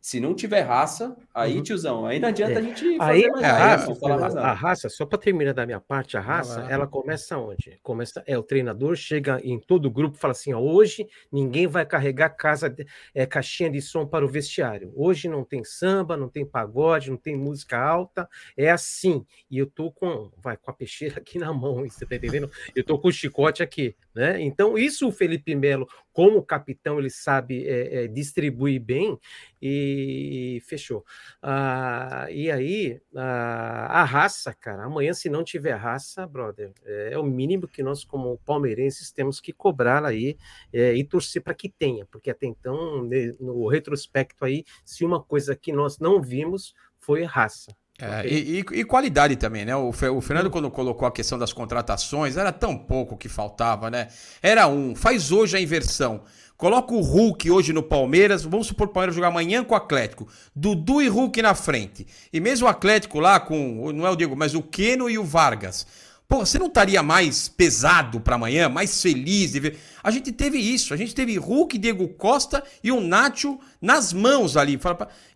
Se 0.00 0.18
não 0.18 0.34
tiver 0.34 0.62
raça, 0.62 1.14
aí, 1.34 1.56
uhum. 1.56 1.62
tiozão, 1.62 2.06
aí 2.06 2.18
não 2.18 2.28
adianta 2.28 2.54
é. 2.54 2.56
a 2.56 2.62
gente 2.62 2.96
fazer 2.96 3.12
aí, 3.12 3.30
mais 3.30 3.44
a 3.44 3.52
raça, 3.52 4.08
mais 4.08 4.36
a 4.36 4.52
raça, 4.52 4.88
só 4.88 5.04
para 5.04 5.18
terminar 5.18 5.52
da 5.52 5.66
minha 5.66 5.80
parte, 5.80 6.16
a 6.16 6.20
raça, 6.20 6.66
ela 6.70 6.86
começa 6.86 7.36
onde? 7.36 7.78
Começa, 7.82 8.22
é, 8.26 8.38
o 8.38 8.42
treinador 8.42 8.96
chega 8.96 9.38
em 9.44 9.58
todo 9.58 9.86
o 9.86 9.90
grupo 9.90 10.16
fala 10.16 10.32
assim, 10.32 10.54
ó, 10.54 10.58
hoje 10.58 11.06
ninguém 11.30 11.66
vai 11.66 11.84
carregar 11.84 12.30
casa, 12.30 12.74
é, 13.14 13.26
caixinha 13.26 13.68
de 13.68 13.82
som 13.82 14.06
para 14.06 14.24
o 14.24 14.28
vestiário. 14.28 14.90
Hoje 14.96 15.28
não 15.28 15.44
tem 15.44 15.62
samba, 15.64 16.16
não 16.16 16.28
tem 16.28 16.46
pagode, 16.46 17.10
não 17.10 17.18
tem 17.18 17.36
música 17.36 17.78
alta, 17.78 18.28
é 18.56 18.70
assim. 18.70 19.24
E 19.50 19.58
eu 19.58 19.66
tô 19.66 19.90
com, 19.92 20.30
vai, 20.38 20.56
com 20.56 20.70
a 20.70 20.74
peixeira 20.74 21.18
aqui 21.18 21.38
na 21.38 21.52
mão, 21.52 21.84
você 21.88 22.06
tá 22.06 22.16
entendendo? 22.16 22.50
Eu 22.74 22.84
tô 22.84 22.98
com 22.98 23.08
o 23.08 23.12
chicote 23.12 23.62
aqui, 23.62 23.94
né? 24.14 24.40
Então, 24.40 24.78
isso 24.78 25.08
o 25.08 25.12
Felipe 25.12 25.54
Melo, 25.54 25.86
como 26.12 26.42
capitão, 26.42 26.98
ele 26.98 27.10
sabe 27.10 27.66
é, 27.66 28.04
é, 28.04 28.08
distribuir 28.08 28.80
bem 28.80 29.18
e 29.60 30.60
fechou. 30.66 31.04
Ah, 31.42 32.26
e 32.30 32.50
aí, 32.50 33.00
a, 33.14 34.00
a, 34.00 34.04
raça, 34.04 34.54
cara, 34.54 34.84
amanhã, 34.84 35.12
se 35.12 35.28
não 35.28 35.44
tiver 35.44 35.74
raça, 35.74 36.26
brother, 36.26 36.72
é, 36.84 37.10
é 37.12 37.18
o 37.18 37.24
mínimo 37.24 37.68
que 37.68 37.82
nós, 37.82 38.04
como 38.04 38.38
palmeirenses, 38.44 39.12
temos 39.12 39.40
que 39.40 39.52
cobrar 39.52 40.04
aí 40.04 40.36
é, 40.72 40.94
e 40.94 41.04
torcer 41.04 41.42
para 41.42 41.54
que 41.54 41.68
tenha, 41.68 42.06
porque 42.06 42.30
até 42.30 42.46
então, 42.46 43.08
no 43.38 43.68
retrospecto 43.68 44.44
aí, 44.44 44.64
se 44.84 45.04
uma 45.04 45.22
coisa 45.22 45.54
que 45.54 45.72
nós 45.72 45.98
não 45.98 46.20
vimos 46.20 46.74
foi 46.98 47.24
raça. 47.24 47.74
É, 48.00 48.26
e, 48.26 48.58
e, 48.60 48.84
qualidade 48.84 49.36
também, 49.36 49.64
né? 49.64 49.76
O, 49.76 49.90
o 49.90 50.20
Fernando, 50.20 50.46
hum. 50.46 50.50
quando 50.50 50.70
colocou 50.70 51.06
a 51.06 51.12
questão 51.12 51.38
das 51.38 51.52
contratações, 51.52 52.36
era 52.36 52.50
tão 52.50 52.76
pouco 52.76 53.16
que 53.16 53.28
faltava, 53.28 53.90
né? 53.90 54.08
Era 54.42 54.66
um. 54.66 54.94
Faz 54.94 55.30
hoje 55.30 55.56
a 55.56 55.60
inversão. 55.60 56.22
Coloca 56.56 56.92
o 56.92 57.00
Hulk 57.00 57.50
hoje 57.50 57.72
no 57.72 57.82
Palmeiras. 57.82 58.42
Vamos 58.42 58.66
supor 58.66 58.86
que 58.86 58.90
o 58.90 58.94
Palmeiras 58.94 59.14
jogar 59.14 59.28
amanhã 59.28 59.64
com 59.64 59.72
o 59.72 59.76
Atlético. 59.76 60.28
Dudu 60.54 61.00
e 61.00 61.08
Hulk 61.08 61.40
na 61.40 61.54
frente. 61.54 62.06
E 62.32 62.38
mesmo 62.38 62.66
o 62.66 62.70
Atlético 62.70 63.18
lá 63.18 63.40
com. 63.40 63.90
Não 63.92 64.06
é 64.06 64.10
o 64.10 64.16
Diego, 64.16 64.36
mas 64.36 64.54
o 64.54 64.62
Queno 64.62 65.08
e 65.08 65.18
o 65.18 65.24
Vargas. 65.24 65.86
Pô, 66.30 66.46
você 66.46 66.60
não 66.60 66.68
estaria 66.68 67.02
mais 67.02 67.48
pesado 67.48 68.20
para 68.20 68.36
amanhã, 68.36 68.68
mais 68.68 69.02
feliz 69.02 69.50
de 69.50 69.58
ver? 69.58 69.80
A 70.00 70.12
gente 70.12 70.30
teve 70.30 70.58
isso, 70.58 70.94
a 70.94 70.96
gente 70.96 71.12
teve 71.12 71.36
Hulk, 71.36 71.76
Diego 71.76 72.06
Costa 72.06 72.62
e 72.84 72.92
o 72.92 73.00
Nacho 73.00 73.58
nas 73.82 74.12
mãos 74.12 74.56
ali. 74.56 74.78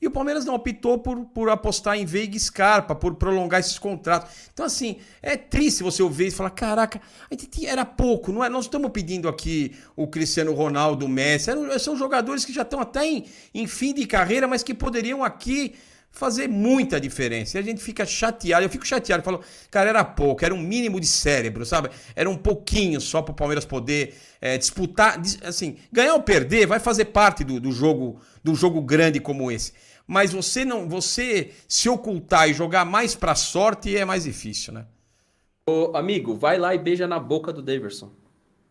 E 0.00 0.06
o 0.06 0.10
Palmeiras 0.12 0.44
não 0.44 0.54
optou 0.54 0.96
por, 1.00 1.24
por 1.24 1.48
apostar 1.50 1.98
em 1.98 2.04
Veiga 2.04 2.36
e 2.36 2.40
Scarpa, 2.40 2.94
por 2.94 3.16
prolongar 3.16 3.58
esses 3.58 3.76
contratos. 3.76 4.30
Então, 4.52 4.64
assim, 4.64 4.98
é 5.20 5.36
triste 5.36 5.82
você 5.82 6.00
ouvir 6.00 6.28
e 6.28 6.30
falar: 6.30 6.50
caraca, 6.50 7.00
a 7.28 7.34
gente 7.34 7.66
era 7.66 7.84
pouco, 7.84 8.30
não 8.30 8.44
é? 8.44 8.48
Nós 8.48 8.66
estamos 8.66 8.88
pedindo 8.92 9.28
aqui 9.28 9.74
o 9.96 10.06
Cristiano 10.06 10.54
Ronaldo, 10.54 11.06
o 11.06 11.08
Messi, 11.08 11.50
são 11.80 11.96
jogadores 11.96 12.44
que 12.44 12.52
já 12.52 12.62
estão 12.62 12.78
até 12.78 13.04
em, 13.04 13.24
em 13.52 13.66
fim 13.66 13.92
de 13.92 14.06
carreira, 14.06 14.46
mas 14.46 14.62
que 14.62 14.72
poderiam 14.72 15.24
aqui 15.24 15.74
fazer 16.14 16.48
muita 16.48 17.00
diferença. 17.00 17.58
E 17.58 17.60
a 17.60 17.62
gente 17.62 17.82
fica 17.82 18.06
chateado, 18.06 18.64
eu 18.64 18.70
fico 18.70 18.86
chateado, 18.86 19.20
eu 19.20 19.24
falo, 19.24 19.40
cara, 19.70 19.90
era 19.90 20.04
pouco, 20.04 20.44
era 20.44 20.54
um 20.54 20.60
mínimo 20.60 21.00
de 21.00 21.06
cérebro, 21.06 21.66
sabe? 21.66 21.90
Era 22.14 22.30
um 22.30 22.36
pouquinho 22.36 23.00
só 23.00 23.20
para 23.20 23.32
o 23.32 23.34
Palmeiras 23.34 23.64
poder 23.64 24.14
é, 24.40 24.56
disputar, 24.56 25.20
assim, 25.42 25.76
ganhar 25.92 26.14
ou 26.14 26.22
perder 26.22 26.66
vai 26.66 26.78
fazer 26.78 27.06
parte 27.06 27.42
do, 27.42 27.58
do 27.58 27.72
jogo, 27.72 28.20
do 28.42 28.54
jogo 28.54 28.80
grande 28.80 29.18
como 29.18 29.50
esse. 29.50 29.72
Mas 30.06 30.32
você 30.32 30.64
não, 30.64 30.88
você 30.88 31.50
se 31.66 31.88
ocultar 31.88 32.48
e 32.48 32.54
jogar 32.54 32.84
mais 32.84 33.14
para 33.14 33.34
sorte 33.34 33.96
é 33.96 34.04
mais 34.04 34.22
difícil, 34.24 34.72
né? 34.72 34.86
Ô, 35.68 35.96
amigo, 35.96 36.36
vai 36.36 36.58
lá 36.58 36.74
e 36.74 36.78
beija 36.78 37.08
na 37.08 37.18
boca 37.18 37.52
do 37.52 37.62
Daverson. 37.62 38.12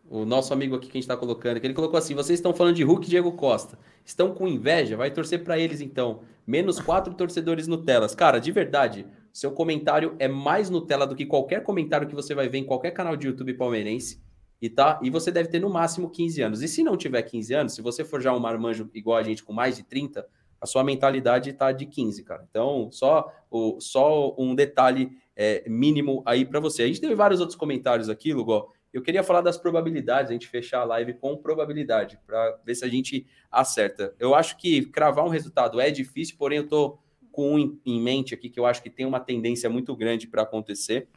O 0.08 0.24
nosso 0.24 0.52
amigo 0.52 0.76
aqui 0.76 0.86
que 0.86 0.92
a 0.92 1.00
gente 1.00 1.04
está 1.04 1.16
colocando, 1.16 1.58
que 1.58 1.66
ele 1.66 1.74
colocou 1.74 1.98
assim: 1.98 2.14
vocês 2.14 2.38
estão 2.38 2.52
falando 2.52 2.76
de 2.76 2.84
Hulk 2.84 3.06
e 3.06 3.10
Diego 3.10 3.32
Costa. 3.32 3.78
Estão 4.04 4.34
com 4.34 4.46
inveja? 4.46 4.96
Vai 4.96 5.10
torcer 5.10 5.42
para 5.42 5.58
eles 5.58 5.80
então. 5.80 6.20
Menos 6.46 6.78
quatro 6.78 7.14
torcedores 7.14 7.66
Nutelas. 7.66 8.14
Cara, 8.14 8.38
de 8.38 8.52
verdade, 8.52 9.06
seu 9.32 9.50
comentário 9.50 10.14
é 10.18 10.28
mais 10.28 10.68
Nutella 10.68 11.06
do 11.06 11.16
que 11.16 11.24
qualquer 11.24 11.62
comentário 11.62 12.06
que 12.06 12.14
você 12.14 12.34
vai 12.34 12.48
ver 12.48 12.58
em 12.58 12.64
qualquer 12.64 12.90
canal 12.90 13.16
de 13.16 13.26
YouTube 13.26 13.54
palmeirense. 13.54 14.22
E, 14.60 14.68
tá, 14.68 15.00
e 15.02 15.10
você 15.10 15.30
deve 15.30 15.48
ter 15.48 15.58
no 15.58 15.68
máximo 15.68 16.08
15 16.08 16.42
anos. 16.42 16.62
E 16.62 16.68
se 16.68 16.82
não 16.82 16.96
tiver 16.96 17.22
15 17.22 17.54
anos, 17.54 17.74
se 17.74 17.82
você 17.82 18.04
for 18.04 18.20
já 18.20 18.32
um 18.32 18.38
marmanjo 18.38 18.88
igual 18.94 19.18
a 19.18 19.22
gente 19.22 19.42
com 19.42 19.52
mais 19.52 19.76
de 19.76 19.82
30, 19.82 20.26
a 20.60 20.66
sua 20.66 20.84
mentalidade 20.84 21.50
está 21.50 21.72
de 21.72 21.84
15, 21.84 22.22
cara. 22.22 22.46
Então, 22.48 22.88
só, 22.90 23.30
o, 23.50 23.78
só 23.80 24.34
um 24.38 24.54
detalhe 24.54 25.10
é, 25.36 25.68
mínimo 25.68 26.22
aí 26.24 26.44
para 26.44 26.60
você. 26.60 26.82
A 26.82 26.86
gente 26.86 27.00
teve 27.00 27.14
vários 27.14 27.40
outros 27.40 27.56
comentários 27.56 28.08
aqui, 28.08 28.32
Lugó. 28.32 28.70
Eu 28.94 29.02
queria 29.02 29.24
falar 29.24 29.40
das 29.40 29.58
probabilidades, 29.58 30.30
a 30.30 30.34
gente 30.34 30.46
fechar 30.46 30.82
a 30.82 30.84
live 30.84 31.14
com 31.14 31.36
probabilidade, 31.36 32.16
para 32.24 32.60
ver 32.64 32.76
se 32.76 32.84
a 32.84 32.88
gente 32.88 33.26
acerta. 33.50 34.14
Eu 34.20 34.36
acho 34.36 34.56
que 34.56 34.86
cravar 34.86 35.24
um 35.24 35.28
resultado 35.28 35.80
é 35.80 35.90
difícil, 35.90 36.36
porém 36.38 36.58
eu 36.58 36.64
estou 36.64 37.02
com 37.32 37.56
um 37.56 37.76
em 37.84 38.00
mente 38.00 38.34
aqui 38.34 38.48
que 38.48 38.60
eu 38.60 38.64
acho 38.64 38.80
que 38.80 38.88
tem 38.88 39.04
uma 39.04 39.18
tendência 39.18 39.68
muito 39.68 39.96
grande 39.96 40.28
para 40.28 40.42
acontecer, 40.42 41.08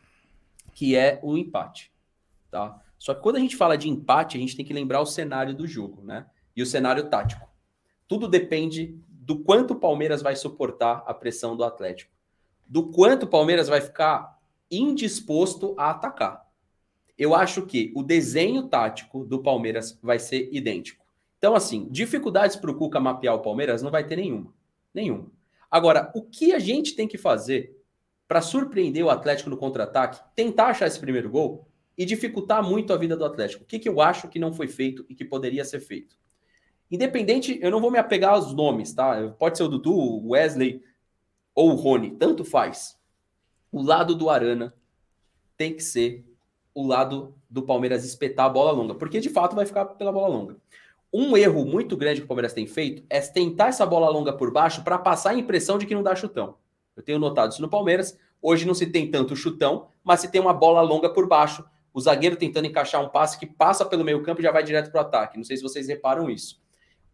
que 0.74 0.96
é 0.96 1.20
o 1.22 1.38
empate. 1.38 1.94
Tá? 2.50 2.82
Só 2.98 3.14
que 3.14 3.22
quando 3.22 3.36
a 3.36 3.40
gente 3.40 3.56
fala 3.56 3.78
de 3.78 3.88
empate, 3.88 4.38
a 4.38 4.40
gente 4.40 4.58
tem 4.58 4.66
que 4.66 4.74
lembrar 4.74 5.00
o 5.00 5.06
cenário 5.06 5.54
do 5.54 5.68
jogo, 5.68 6.02
né? 6.02 6.26
E 6.56 6.64
o 6.64 6.66
cenário 6.66 7.08
tático. 7.12 7.48
Tudo 8.08 8.28
depende 8.28 9.00
do 9.08 9.38
quanto 9.38 9.76
o 9.76 9.80
Palmeiras 9.80 10.24
vai 10.24 10.36
suportar 10.36 11.04
a 11.06 11.14
pressão 11.14 11.56
do 11.56 11.64
Atlético. 11.64 12.12
Do 12.68 12.90
quanto 12.90 13.24
o 13.24 13.28
Palmeiras 13.28 13.68
vai 13.68 13.82
ficar 13.82 14.40
indisposto 14.72 15.76
a 15.78 15.92
atacar 15.92 16.47
eu 17.18 17.34
acho 17.34 17.66
que 17.66 17.92
o 17.96 18.04
desenho 18.04 18.68
tático 18.68 19.26
do 19.26 19.42
Palmeiras 19.42 19.98
vai 20.02 20.20
ser 20.20 20.50
idêntico. 20.52 21.06
Então, 21.38 21.56
assim, 21.56 21.88
dificuldades 21.90 22.56
para 22.56 22.72
o 22.72 22.76
Cuca 22.76 23.00
mapear 23.00 23.36
o 23.36 23.42
Palmeiras 23.42 23.82
não 23.82 23.92
vai 23.92 24.06
ter 24.06 24.16
nenhuma. 24.16 24.54
Nenhuma. 24.94 25.32
Agora, 25.70 26.12
o 26.16 26.22
que 26.22 26.54
a 26.54 26.60
gente 26.60 26.96
tem 26.96 27.08
que 27.08 27.18
fazer 27.18 27.76
para 28.28 28.42
surpreender 28.42 29.04
o 29.04 29.10
Atlético 29.10 29.50
no 29.50 29.58
contra-ataque, 29.58 30.22
tentar 30.36 30.68
achar 30.68 30.88
esse 30.88 31.00
primeiro 31.00 31.30
gol 31.30 31.68
e 31.98 32.06
dificultar 32.06 32.64
muito 32.64 32.94
a 32.94 32.98
vida 32.98 33.16
do 33.16 33.26
Atlético? 33.26 33.64
O 33.64 33.68
que, 33.68 33.80
que 33.80 33.90
eu 33.90 34.02
acho 34.02 34.28
que 34.28 34.40
não 34.40 34.54
foi 34.54 34.68
feito 34.68 35.06
e 35.10 35.16
que 35.16 35.26
poderia 35.26 35.66
ser 35.66 35.80
feito? 35.80 36.18
Independente, 36.90 37.60
eu 37.62 37.70
não 37.70 37.82
vou 37.82 37.92
me 37.92 37.98
apegar 37.98 38.34
aos 38.34 38.54
nomes, 38.54 38.94
tá? 38.94 39.30
Pode 39.38 39.58
ser 39.58 39.64
o 39.64 39.68
Dudu, 39.68 39.94
o 39.94 40.30
Wesley 40.30 40.82
ou 41.54 41.72
o 41.72 41.76
Rony, 41.76 42.12
tanto 42.12 42.46
faz. 42.46 42.98
O 43.72 43.82
lado 43.82 44.16
do 44.16 44.30
Arana 44.30 44.74
tem 45.58 45.74
que 45.74 45.84
ser 45.84 46.24
o 46.78 46.86
lado 46.86 47.34
do 47.50 47.64
Palmeiras 47.64 48.06
espetar 48.06 48.46
a 48.46 48.50
bola 48.50 48.70
longa, 48.70 48.94
porque 48.94 49.20
de 49.20 49.30
fato 49.30 49.56
vai 49.56 49.66
ficar 49.66 49.84
pela 49.86 50.12
bola 50.12 50.28
longa. 50.28 50.58
Um 51.12 51.36
erro 51.36 51.66
muito 51.66 51.98
grande 51.98 52.20
que 52.22 52.26
o 52.26 52.28
Palmeiras 52.28 52.54
tem 52.54 52.68
feito 52.68 53.04
é 53.10 53.20
tentar 53.20 53.70
essa 53.70 53.84
bola 53.84 54.08
longa 54.10 54.32
por 54.32 54.52
baixo 54.52 54.84
para 54.84 54.96
passar 55.00 55.32
a 55.32 55.34
impressão 55.34 55.80
de 55.80 55.88
que 55.88 55.96
não 55.96 56.04
dá 56.04 56.16
chutão. 56.16 56.56
Eu 56.96 57.02
tenho 57.02 57.18
notado 57.18 57.52
isso 57.52 57.64
no 57.64 57.68
Palmeiras. 57.68 58.16
Hoje 58.40 58.68
não 58.68 58.76
se 58.76 58.86
tem 58.86 59.10
tanto 59.10 59.36
chutão, 59.36 59.88
mas 60.04 60.20
se 60.20 60.30
tem 60.30 60.40
uma 60.40 60.54
bola 60.54 60.82
longa 60.82 61.10
por 61.10 61.28
baixo, 61.28 61.66
o 61.92 62.00
zagueiro 62.00 62.36
tentando 62.36 62.68
encaixar 62.68 63.04
um 63.04 63.10
passe 63.10 63.40
que 63.40 63.48
passa 63.48 63.84
pelo 63.84 64.04
meio 64.04 64.22
campo 64.22 64.42
e 64.42 64.44
já 64.44 64.52
vai 64.52 64.62
direto 64.62 64.92
para 64.92 65.02
o 65.02 65.02
ataque. 65.02 65.36
Não 65.36 65.44
sei 65.44 65.58
se 65.58 65.64
vocês 65.64 65.88
reparam 65.88 66.30
isso. 66.30 66.62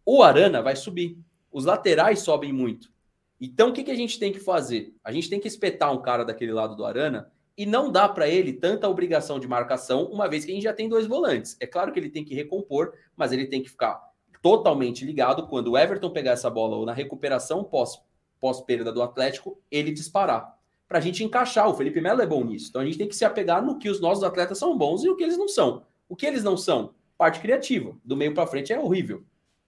O 0.04 0.22
Arana 0.22 0.60
vai 0.60 0.76
subir. 0.76 1.16
Os 1.50 1.64
laterais 1.64 2.18
sobem 2.18 2.52
muito. 2.52 2.92
Então, 3.40 3.70
o 3.70 3.72
que, 3.72 3.82
que 3.82 3.90
a 3.90 3.96
gente 3.96 4.18
tem 4.18 4.30
que 4.30 4.40
fazer? 4.40 4.94
A 5.02 5.10
gente 5.10 5.30
tem 5.30 5.40
que 5.40 5.48
espetar 5.48 5.90
um 5.90 6.02
cara 6.02 6.22
daquele 6.22 6.52
lado 6.52 6.76
do 6.76 6.84
Arana 6.84 7.32
e 7.56 7.64
não 7.64 7.90
dá 7.90 8.08
para 8.08 8.28
ele 8.28 8.52
tanta 8.52 8.88
obrigação 8.88 9.38
de 9.38 9.46
marcação, 9.46 10.04
uma 10.06 10.28
vez 10.28 10.44
que 10.44 10.50
a 10.50 10.54
gente 10.54 10.64
já 10.64 10.72
tem 10.72 10.88
dois 10.88 11.06
volantes. 11.06 11.56
É 11.60 11.66
claro 11.66 11.92
que 11.92 11.98
ele 11.98 12.10
tem 12.10 12.24
que 12.24 12.34
recompor, 12.34 12.94
mas 13.16 13.32
ele 13.32 13.46
tem 13.46 13.62
que 13.62 13.70
ficar 13.70 14.12
totalmente 14.42 15.04
ligado 15.04 15.46
quando 15.46 15.72
o 15.72 15.78
Everton 15.78 16.10
pegar 16.10 16.32
essa 16.32 16.50
bola 16.50 16.76
ou 16.76 16.84
na 16.84 16.92
recuperação 16.92 17.64
pós, 17.64 18.02
pós 18.40 18.60
perda 18.60 18.92
do 18.92 19.02
Atlético, 19.02 19.58
ele 19.70 19.92
disparar. 19.92 20.58
Para 20.86 20.98
a 20.98 21.00
gente 21.00 21.24
encaixar, 21.24 21.68
o 21.68 21.74
Felipe 21.74 22.00
Melo 22.00 22.20
é 22.20 22.26
bom 22.26 22.44
nisso. 22.44 22.68
Então 22.68 22.82
a 22.82 22.84
gente 22.84 22.98
tem 22.98 23.08
que 23.08 23.16
se 23.16 23.24
apegar 23.24 23.64
no 23.64 23.78
que 23.78 23.88
os 23.88 24.00
nossos 24.00 24.22
atletas 24.22 24.58
são 24.58 24.76
bons 24.76 25.02
e 25.02 25.08
o 25.08 25.16
que 25.16 25.22
eles 25.22 25.38
não 25.38 25.48
são. 25.48 25.84
O 26.08 26.14
que 26.14 26.26
eles 26.26 26.44
não 26.44 26.56
são? 26.56 26.94
Parte 27.16 27.40
criativa. 27.40 27.96
Do 28.04 28.16
meio 28.16 28.34
para 28.34 28.46
frente 28.46 28.72
é 28.72 28.78
horrível. 28.78 29.24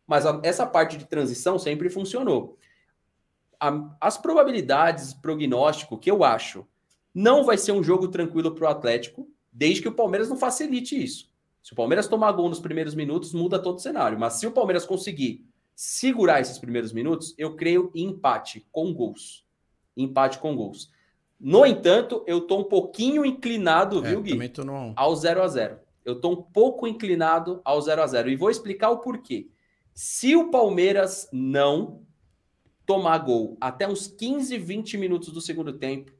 Mas 0.06 0.26
a, 0.26 0.40
essa 0.42 0.66
parte 0.66 0.98
de 0.98 1.06
transição 1.06 1.58
sempre 1.58 1.88
funcionou. 1.88 2.58
A, 3.58 3.96
as 4.00 4.18
probabilidades, 4.18 5.14
prognóstico 5.14 5.98
que 5.98 6.10
eu 6.10 6.22
acho, 6.22 6.66
não 7.16 7.44
vai 7.44 7.56
ser 7.56 7.72
um 7.72 7.82
jogo 7.82 8.08
tranquilo 8.08 8.54
para 8.54 8.66
o 8.66 8.68
Atlético, 8.68 9.26
desde 9.50 9.80
que 9.80 9.88
o 9.88 9.94
Palmeiras 9.94 10.28
não 10.28 10.36
facilite 10.36 11.02
isso. 11.02 11.32
Se 11.62 11.72
o 11.72 11.74
Palmeiras 11.74 12.06
tomar 12.06 12.30
gol 12.32 12.46
nos 12.46 12.60
primeiros 12.60 12.94
minutos, 12.94 13.32
muda 13.32 13.58
todo 13.58 13.76
o 13.76 13.80
cenário. 13.80 14.20
Mas 14.20 14.34
se 14.34 14.46
o 14.46 14.52
Palmeiras 14.52 14.84
conseguir 14.84 15.42
segurar 15.74 16.42
esses 16.42 16.58
primeiros 16.58 16.92
minutos, 16.92 17.34
eu 17.38 17.56
creio 17.56 17.90
em 17.94 18.08
empate 18.08 18.66
com 18.70 18.92
gols. 18.92 19.46
Empate 19.96 20.38
com 20.38 20.54
gols. 20.54 20.92
No 21.40 21.64
entanto, 21.64 22.22
eu 22.26 22.42
tô 22.42 22.58
um 22.58 22.64
pouquinho 22.64 23.24
inclinado, 23.24 24.04
é, 24.04 24.10
viu, 24.10 24.20
Gui? 24.20 24.52
No... 24.62 24.92
Ao 24.94 25.16
0 25.16 25.42
a 25.42 25.48
0 25.48 25.78
Eu 26.04 26.20
tô 26.20 26.28
um 26.32 26.42
pouco 26.42 26.86
inclinado 26.86 27.62
ao 27.64 27.80
0 27.80 28.02
a 28.02 28.06
0 28.06 28.28
E 28.28 28.36
vou 28.36 28.50
explicar 28.50 28.90
o 28.90 28.98
porquê. 28.98 29.48
Se 29.94 30.36
o 30.36 30.50
Palmeiras 30.50 31.30
não 31.32 32.02
tomar 32.84 33.16
gol 33.18 33.56
até 33.58 33.88
uns 33.88 34.06
15, 34.06 34.58
20 34.58 34.98
minutos 34.98 35.32
do 35.32 35.40
segundo 35.40 35.72
tempo, 35.72 36.12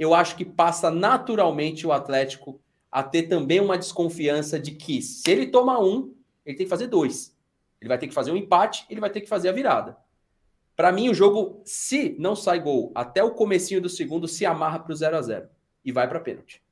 eu 0.00 0.14
acho 0.14 0.34
que 0.34 0.46
passa 0.46 0.90
naturalmente 0.90 1.86
o 1.86 1.92
Atlético 1.92 2.58
a 2.90 3.02
ter 3.02 3.24
também 3.24 3.60
uma 3.60 3.76
desconfiança 3.76 4.58
de 4.58 4.70
que 4.70 5.02
se 5.02 5.30
ele 5.30 5.48
tomar 5.48 5.78
um, 5.78 6.14
ele 6.44 6.56
tem 6.56 6.64
que 6.64 6.70
fazer 6.70 6.86
dois. 6.86 7.36
Ele 7.78 7.88
vai 7.88 7.98
ter 7.98 8.08
que 8.08 8.14
fazer 8.14 8.32
um 8.32 8.36
empate, 8.36 8.86
ele 8.88 8.98
vai 8.98 9.10
ter 9.10 9.20
que 9.20 9.28
fazer 9.28 9.50
a 9.50 9.52
virada. 9.52 9.98
Para 10.74 10.90
mim, 10.90 11.10
o 11.10 11.14
jogo, 11.14 11.60
se 11.66 12.16
não 12.18 12.34
sai 12.34 12.60
gol 12.60 12.90
até 12.94 13.22
o 13.22 13.32
comecinho 13.32 13.82
do 13.82 13.90
segundo, 13.90 14.26
se 14.26 14.46
amarra 14.46 14.78
para 14.78 14.90
o 14.90 14.96
0 14.96 15.18
a 15.18 15.20
0 15.20 15.48
e 15.84 15.92
vai 15.92 16.08
para 16.08 16.18
pênalti. 16.18 16.62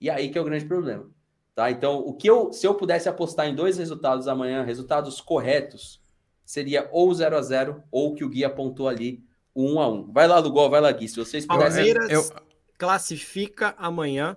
E 0.00 0.10
aí 0.10 0.28
que 0.28 0.36
é 0.36 0.40
o 0.40 0.44
grande 0.44 0.64
problema. 0.64 1.08
Tá? 1.54 1.70
Então, 1.70 2.00
o 2.00 2.12
que 2.12 2.28
eu, 2.28 2.52
se 2.52 2.66
eu 2.66 2.74
pudesse 2.74 3.08
apostar 3.08 3.46
em 3.46 3.54
dois 3.54 3.78
resultados 3.78 4.26
amanhã, 4.26 4.64
resultados 4.64 5.20
corretos, 5.20 6.02
seria 6.44 6.88
ou 6.90 7.14
0 7.14 7.36
a 7.36 7.42
0 7.42 7.84
ou 7.92 8.12
que 8.12 8.24
o 8.24 8.28
Gui 8.28 8.44
apontou 8.44 8.88
ali, 8.88 9.22
o 9.54 9.72
1 9.74 9.80
a 9.80 9.88
1 9.88 10.12
Vai 10.12 10.26
lá, 10.26 10.40
Lugol, 10.40 10.68
vai 10.68 10.80
lá, 10.80 10.90
Gui. 10.90 11.06
Se 11.06 11.16
vocês 11.16 11.46
pudessem. 11.46 11.94
Palmeiras 11.94 12.10
eu... 12.10 12.51
classifica 12.82 13.76
amanhã 13.78 14.36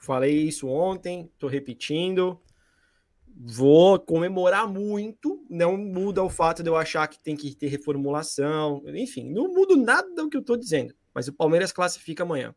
Falei 0.00 0.34
isso 0.48 0.66
ontem, 0.66 1.30
tô 1.38 1.46
repetindo. 1.46 2.40
Vou 3.36 4.00
comemorar 4.00 4.66
muito. 4.66 5.44
Não 5.48 5.76
muda 5.76 6.22
o 6.22 6.30
fato 6.30 6.62
de 6.62 6.70
eu 6.70 6.76
achar 6.76 7.06
que 7.06 7.20
tem 7.20 7.36
que 7.36 7.54
ter 7.54 7.68
reformulação. 7.68 8.82
Enfim, 8.86 9.30
não 9.30 9.52
muda 9.52 9.76
nada 9.76 10.08
do 10.14 10.30
que 10.30 10.38
eu 10.38 10.42
tô 10.42 10.56
dizendo. 10.56 10.94
Mas 11.14 11.28
o 11.28 11.34
Palmeiras 11.34 11.70
classifica 11.70 12.22
amanhã. 12.22 12.54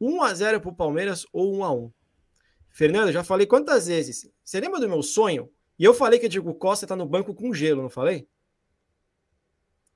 1 0.00 0.22
a 0.22 0.32
0 0.32 0.60
pro 0.62 0.74
Palmeiras 0.74 1.26
ou 1.30 1.56
1 1.56 1.64
a 1.64 1.72
1 1.72 1.92
Fernando, 2.70 3.12
já 3.12 3.22
falei 3.22 3.46
quantas 3.46 3.86
vezes? 3.86 4.30
Você 4.42 4.58
lembra 4.58 4.80
do 4.80 4.88
meu 4.88 5.02
sonho? 5.02 5.50
E 5.78 5.84
eu 5.84 5.92
falei 5.92 6.18
que 6.18 6.26
o 6.26 6.28
Diego 6.28 6.54
Costa 6.54 6.86
tá 6.86 6.96
no 6.96 7.06
banco 7.06 7.34
com 7.34 7.52
gelo, 7.52 7.82
não 7.82 7.90
falei? 7.90 8.26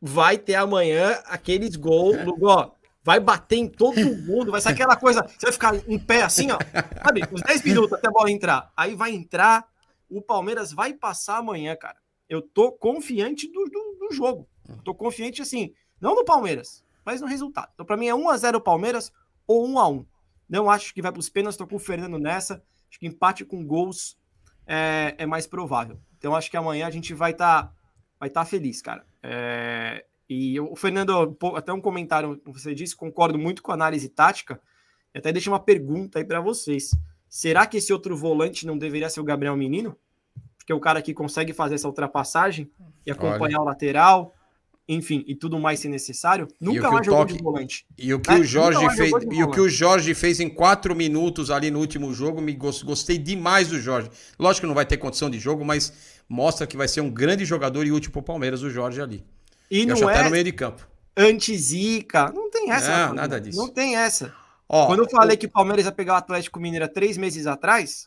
Vai 0.01 0.37
ter 0.37 0.57
amanhã 0.57 1.23
aqueles 1.25 1.75
gols. 1.77 2.17
Ó, 2.43 2.75
vai 3.03 3.19
bater 3.19 3.57
em 3.57 3.69
todo 3.69 4.01
mundo, 4.19 4.53
vai 4.53 4.61
ser 4.61 4.71
aquela 4.71 4.97
coisa, 4.97 5.23
você 5.23 5.47
vai 5.47 5.53
ficar 5.53 5.75
em 5.89 5.99
pé 5.99 6.23
assim, 6.23 6.51
ó, 6.51 6.59
sabe, 7.03 7.23
uns 7.33 7.43
10 7.43 7.63
minutos 7.65 7.93
até 7.93 8.09
a 8.09 8.11
bola 8.11 8.31
entrar. 8.31 8.73
Aí 8.77 8.95
vai 8.95 9.13
entrar, 9.13 9.67
o 10.09 10.23
Palmeiras 10.23 10.73
vai 10.73 10.93
passar 10.95 11.39
amanhã, 11.39 11.75
cara. 11.77 11.97
Eu 12.29 12.41
tô 12.41 12.73
confiante 12.73 13.51
do, 13.51 13.65
do, 13.65 13.97
do 14.01 14.15
jogo. 14.15 14.49
Eu 14.69 14.77
tô 14.79 14.95
confiante, 14.95 15.43
assim, 15.43 15.75
não 16.01 16.15
no 16.15 16.25
Palmeiras, 16.25 16.85
mas 17.05 17.21
no 17.21 17.27
resultado. 17.27 17.71
Então, 17.75 17.85
para 17.85 17.97
mim, 17.97 18.09
é 18.09 18.13
1x0 18.13 18.61
Palmeiras 18.63 19.13
ou 19.47 19.67
1x1. 19.69 20.07
Não 20.49 20.71
acho 20.71 20.95
que 20.95 21.03
vai 21.03 21.11
para 21.11 21.21
os 21.21 21.29
pênaltis, 21.29 21.57
tô 21.57 21.67
com 21.67 21.77
o 21.77 21.81
Fernando 21.81 22.19
nessa. 22.19 22.63
Acho 22.89 22.99
que 22.99 23.07
empate 23.07 23.45
com 23.45 23.65
gols 23.65 24.19
é, 24.67 25.15
é 25.19 25.27
mais 25.27 25.47
provável. 25.47 25.99
Então, 26.19 26.35
acho 26.35 26.51
que 26.51 26.57
amanhã 26.57 26.87
a 26.87 26.91
gente 26.91 27.13
vai 27.15 27.33
estar 27.33 27.65
tá, 27.65 27.73
vai 28.19 28.31
tá 28.31 28.45
feliz, 28.45 28.81
cara. 28.81 29.07
É, 29.23 30.05
e 30.33 30.61
o 30.61 30.75
Fernando, 30.75 31.37
até 31.55 31.73
um 31.73 31.81
comentário, 31.81 32.41
você 32.47 32.75
disse, 32.75 32.97
concordo 32.97 33.39
muito 33.39 33.63
com 33.63 33.71
a 33.71 33.75
análise 33.75 34.09
tática. 34.09 34.61
E 35.15 35.19
até 35.19 35.33
deixa 35.33 35.51
uma 35.51 35.61
pergunta 35.61 36.19
aí 36.19 36.25
para 36.25 36.41
vocês. 36.41 36.97
Será 37.29 37.67
que 37.67 37.77
esse 37.77 37.93
outro 37.93 38.17
volante 38.17 38.67
não 38.67 38.79
deveria 38.79 39.11
ser 39.11 39.21
o 39.21 39.25
Gabriel 39.25 39.57
Menino? 39.57 39.97
Porque 40.57 40.73
é 40.73 40.75
o 40.75 40.81
cara 40.81 41.03
que 41.03 41.13
consegue 41.13 41.53
fazer 41.53 41.75
essa 41.75 41.89
ultrapassagem 41.89 42.71
e 43.05 43.11
acompanhar 43.11 43.59
Olha. 43.59 43.63
o 43.63 43.65
lateral, 43.65 44.35
enfim, 44.89 45.25
e 45.27 45.35
tudo 45.35 45.59
mais 45.59 45.81
se 45.81 45.89
necessário. 45.89 46.49
Nunca 46.61 46.91
mais 46.91 47.05
jogou 47.05 47.21
toque, 47.21 47.37
de 47.37 47.43
volante. 47.43 47.87
E 47.99 48.13
o 48.15 48.21
que 48.21 48.31
né? 48.31 48.39
o 48.39 48.45
Jorge 48.45 48.89
fez, 48.97 49.13
e 49.31 49.43
o 49.43 49.51
que 49.51 49.61
o 49.61 49.69
Jorge 49.69 50.15
fez 50.15 50.41
em 50.41 50.49
quatro 50.49 50.95
minutos 50.95 51.51
ali 51.51 51.71
no 51.71 51.79
último 51.79 52.13
jogo, 52.13 52.41
me 52.41 52.53
gostei 52.55 53.19
demais 53.19 53.69
do 53.69 53.79
Jorge. 53.79 54.11
Lógico 54.39 54.63
que 54.63 54.69
não 54.69 54.75
vai 54.75 54.87
ter 54.87 54.97
condição 54.97 55.29
de 55.29 55.39
jogo, 55.39 55.65
mas 55.65 56.21
mostra 56.29 56.67
que 56.67 56.77
vai 56.77 56.89
ser 56.89 57.01
um 57.01 57.11
grande 57.11 57.45
jogador 57.45 57.87
e 57.87 57.93
útil 57.93 58.11
para 58.11 58.21
o 58.21 58.23
Palmeiras 58.23 58.63
o 58.63 58.71
Jorge 58.71 59.01
ali. 59.01 59.25
E 59.73 59.87
não 59.87 60.11
é 60.11 60.25
no 60.25 60.31
meio 60.31 60.45
de 60.45 60.53
campo. 60.53 60.87
Anti-zica. 61.17 62.31
Não 62.35 62.51
tem 62.51 62.71
essa. 62.71 63.07
Não, 63.07 63.15
nada 63.15 63.41
disso. 63.41 63.57
Não 63.59 63.69
tem 63.69 63.97
essa. 63.97 64.35
Ó, 64.69 64.87
Quando 64.87 65.01
eu 65.01 65.09
falei 65.09 65.35
o... 65.35 65.39
que 65.39 65.47
o 65.47 65.51
Palmeiras 65.51 65.87
ia 65.87 65.93
pegar 65.93 66.13
o 66.13 66.17
Atlético 66.17 66.61
Mineiro 66.61 66.87
três 66.89 67.17
meses 67.17 67.47
atrás, 67.47 68.07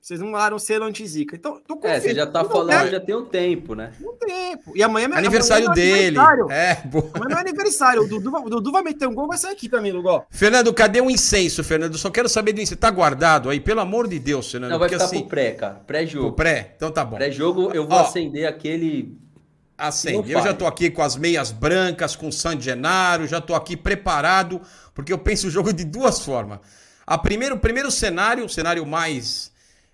vocês 0.00 0.18
não 0.18 0.32
falaram 0.32 0.58
ser 0.58 0.82
anti-zica. 0.82 1.36
Então, 1.36 1.60
tô 1.64 1.78
É, 1.84 2.00
você 2.00 2.12
já 2.12 2.26
tá 2.26 2.44
falando, 2.44 2.90
já 2.90 2.98
tem 2.98 3.14
um 3.14 3.24
tempo, 3.24 3.76
né? 3.76 3.92
Um 4.00 4.16
tempo. 4.16 4.72
E 4.74 4.82
amanhã 4.82 5.08
é 5.12 5.18
aniversário 5.18 5.66
amanhã 5.66 5.80
é 5.80 5.86
dele. 5.86 6.18
Aniversário. 6.18 6.50
É, 6.50 6.74
boa. 6.88 7.10
Amanhã 7.14 7.36
é 7.36 7.40
aniversário. 7.40 8.02
O 8.02 8.08
Dudu, 8.08 8.36
o 8.36 8.50
Dudu 8.50 8.72
vai 8.72 8.82
meter 8.82 9.06
um 9.06 9.14
gol, 9.14 9.28
vai 9.28 9.38
sair 9.38 9.52
aqui 9.52 9.68
também, 9.68 9.92
Lugó. 9.92 10.26
Fernando, 10.28 10.74
cadê 10.74 11.00
o 11.00 11.08
incenso, 11.08 11.62
Fernando? 11.62 11.96
Só 11.96 12.10
quero 12.10 12.28
saber 12.28 12.52
do 12.52 12.60
incenso. 12.60 12.80
Tá 12.80 12.90
guardado 12.90 13.48
aí, 13.48 13.60
pelo 13.60 13.78
amor 13.78 14.08
de 14.08 14.18
Deus, 14.18 14.50
Fernando. 14.50 14.72
Não, 14.72 14.78
vai 14.78 14.88
ficar 14.88 15.04
assim, 15.04 15.20
pro 15.20 15.28
pré, 15.28 15.52
cara. 15.52 15.74
Pré-jogo. 15.86 16.26
Pro 16.26 16.36
pré? 16.36 16.72
Então 16.76 16.90
tá 16.90 17.04
bom. 17.04 17.16
Pré-jogo, 17.16 17.70
eu 17.72 17.86
vou 17.86 17.96
Ó, 17.96 18.00
acender 18.00 18.48
aquele 18.48 19.16
acende. 19.80 20.30
Eu 20.30 20.42
já 20.42 20.52
tô 20.52 20.66
aqui 20.66 20.90
com 20.90 21.02
as 21.02 21.16
meias 21.16 21.50
brancas, 21.50 22.14
com 22.14 22.30
San 22.30 22.60
Genaro, 22.60 23.26
já 23.26 23.40
tô 23.40 23.54
aqui 23.54 23.76
preparado, 23.76 24.60
porque 24.94 25.12
eu 25.12 25.18
penso 25.18 25.48
o 25.48 25.50
jogo 25.50 25.72
de 25.72 25.84
duas 25.84 26.20
formas. 26.20 26.60
A 27.06 27.18
primeiro, 27.18 27.56
o 27.56 27.58
primeiro 27.58 27.90
cenário, 27.90 28.44
o 28.44 28.48
cenário 28.48 28.86
mais 28.86 29.50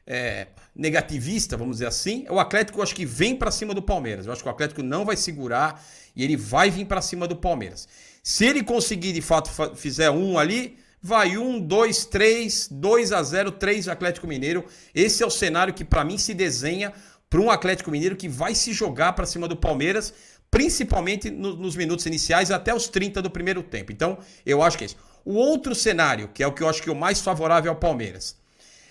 é, 0.06 0.48
negativista, 0.74 1.56
vamos 1.56 1.76
dizer 1.76 1.86
assim, 1.86 2.24
é 2.26 2.32
o 2.32 2.38
Atlético, 2.38 2.78
eu 2.78 2.82
acho 2.82 2.94
que 2.94 3.06
vem 3.06 3.34
para 3.34 3.50
cima 3.50 3.72
do 3.72 3.80
Palmeiras. 3.80 4.26
Eu 4.26 4.32
acho 4.32 4.42
que 4.42 4.48
o 4.48 4.52
Atlético 4.52 4.82
não 4.82 5.04
vai 5.04 5.16
segurar 5.16 5.82
e 6.14 6.22
ele 6.22 6.36
vai 6.36 6.70
vir 6.70 6.84
para 6.84 7.00
cima 7.00 7.26
do 7.26 7.36
Palmeiras. 7.36 7.88
Se 8.22 8.44
ele 8.44 8.62
conseguir, 8.62 9.12
de 9.12 9.22
fato, 9.22 9.50
fizer 9.76 10.10
um 10.10 10.38
ali, 10.38 10.76
vai 11.00 11.38
um, 11.38 11.60
dois, 11.60 12.04
três, 12.04 12.68
dois 12.70 13.12
a 13.12 13.22
zero, 13.22 13.52
três 13.52 13.86
Atlético 13.86 14.26
Mineiro. 14.26 14.64
Esse 14.94 15.22
é 15.22 15.26
o 15.26 15.30
cenário 15.30 15.72
que 15.72 15.84
para 15.84 16.04
mim 16.04 16.18
se 16.18 16.34
desenha 16.34 16.92
para 17.28 17.40
um 17.40 17.50
Atlético 17.50 17.90
Mineiro 17.90 18.16
que 18.16 18.28
vai 18.28 18.54
se 18.54 18.72
jogar 18.72 19.12
para 19.12 19.26
cima 19.26 19.48
do 19.48 19.56
Palmeiras, 19.56 20.14
principalmente 20.50 21.30
no, 21.30 21.56
nos 21.56 21.76
minutos 21.76 22.06
iniciais 22.06 22.50
até 22.50 22.74
os 22.74 22.88
30 22.88 23.20
do 23.20 23.30
primeiro 23.30 23.62
tempo. 23.62 23.92
Então, 23.92 24.18
eu 24.44 24.62
acho 24.62 24.78
que 24.78 24.84
é 24.84 24.86
isso. 24.86 24.96
O 25.24 25.34
outro 25.34 25.74
cenário, 25.74 26.28
que 26.28 26.42
é 26.42 26.46
o 26.46 26.52
que 26.52 26.62
eu 26.62 26.68
acho 26.68 26.82
que 26.82 26.88
é 26.88 26.92
o 26.92 26.96
mais 26.96 27.20
favorável 27.20 27.72
ao 27.72 27.76
Palmeiras, 27.76 28.36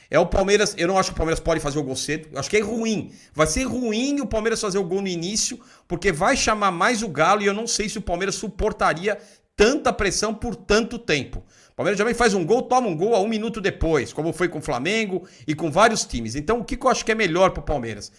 é 0.09 0.19
o 0.19 0.25
Palmeiras. 0.25 0.75
Eu 0.77 0.87
não 0.87 0.97
acho 0.97 1.09
que 1.09 1.13
o 1.13 1.17
Palmeiras 1.17 1.39
pode 1.39 1.59
fazer 1.59 1.79
o 1.79 1.83
gol 1.83 1.95
cedo. 1.95 2.27
Eu 2.31 2.39
acho 2.39 2.49
que 2.49 2.57
é 2.57 2.61
ruim. 2.61 3.11
Vai 3.33 3.47
ser 3.47 3.63
ruim 3.63 4.19
o 4.19 4.27
Palmeiras 4.27 4.61
fazer 4.61 4.77
o 4.77 4.83
gol 4.83 5.01
no 5.01 5.07
início, 5.07 5.59
porque 5.87 6.11
vai 6.11 6.35
chamar 6.35 6.71
mais 6.71 7.01
o 7.01 7.07
Galo 7.07 7.41
e 7.41 7.45
eu 7.45 7.53
não 7.53 7.65
sei 7.65 7.89
se 7.89 7.97
o 7.97 8.01
Palmeiras 8.01 8.35
suportaria 8.35 9.17
tanta 9.55 9.93
pressão 9.93 10.33
por 10.33 10.55
tanto 10.55 10.99
tempo. 10.99 11.43
O 11.75 11.83
Palmeiras 11.83 11.97
também 11.97 12.13
faz 12.13 12.33
um 12.33 12.45
gol, 12.45 12.61
toma 12.61 12.87
um 12.87 12.95
gol 12.95 13.13
a 13.13 13.19
um 13.19 13.27
minuto 13.27 13.59
depois, 13.59 14.13
como 14.13 14.31
foi 14.31 14.47
com 14.47 14.59
o 14.59 14.61
Flamengo 14.61 15.27
e 15.45 15.53
com 15.53 15.69
vários 15.69 16.05
times. 16.05 16.33
Então, 16.33 16.59
o 16.59 16.63
que 16.63 16.77
eu 16.81 16.89
acho 16.89 17.03
que 17.03 17.11
é 17.11 17.15
melhor 17.15 17.51
para 17.51 17.59
o 17.59 17.65
Palmeiras? 17.65 18.13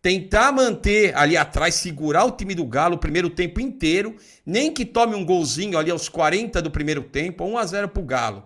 Tentar 0.00 0.52
manter 0.52 1.12
ali 1.16 1.36
atrás, 1.36 1.74
segurar 1.74 2.24
o 2.24 2.30
time 2.30 2.54
do 2.54 2.64
Galo 2.64 2.94
o 2.94 2.98
primeiro 2.98 3.28
tempo 3.28 3.58
inteiro, 3.58 4.14
nem 4.46 4.72
que 4.72 4.84
tome 4.84 5.16
um 5.16 5.24
golzinho 5.24 5.76
ali 5.76 5.90
aos 5.90 6.08
40 6.08 6.62
do 6.62 6.70
primeiro 6.70 7.02
tempo, 7.02 7.44
1 7.44 7.58
a 7.58 7.66
0 7.66 7.88
para 7.88 8.00
o 8.00 8.06
Galo. 8.06 8.44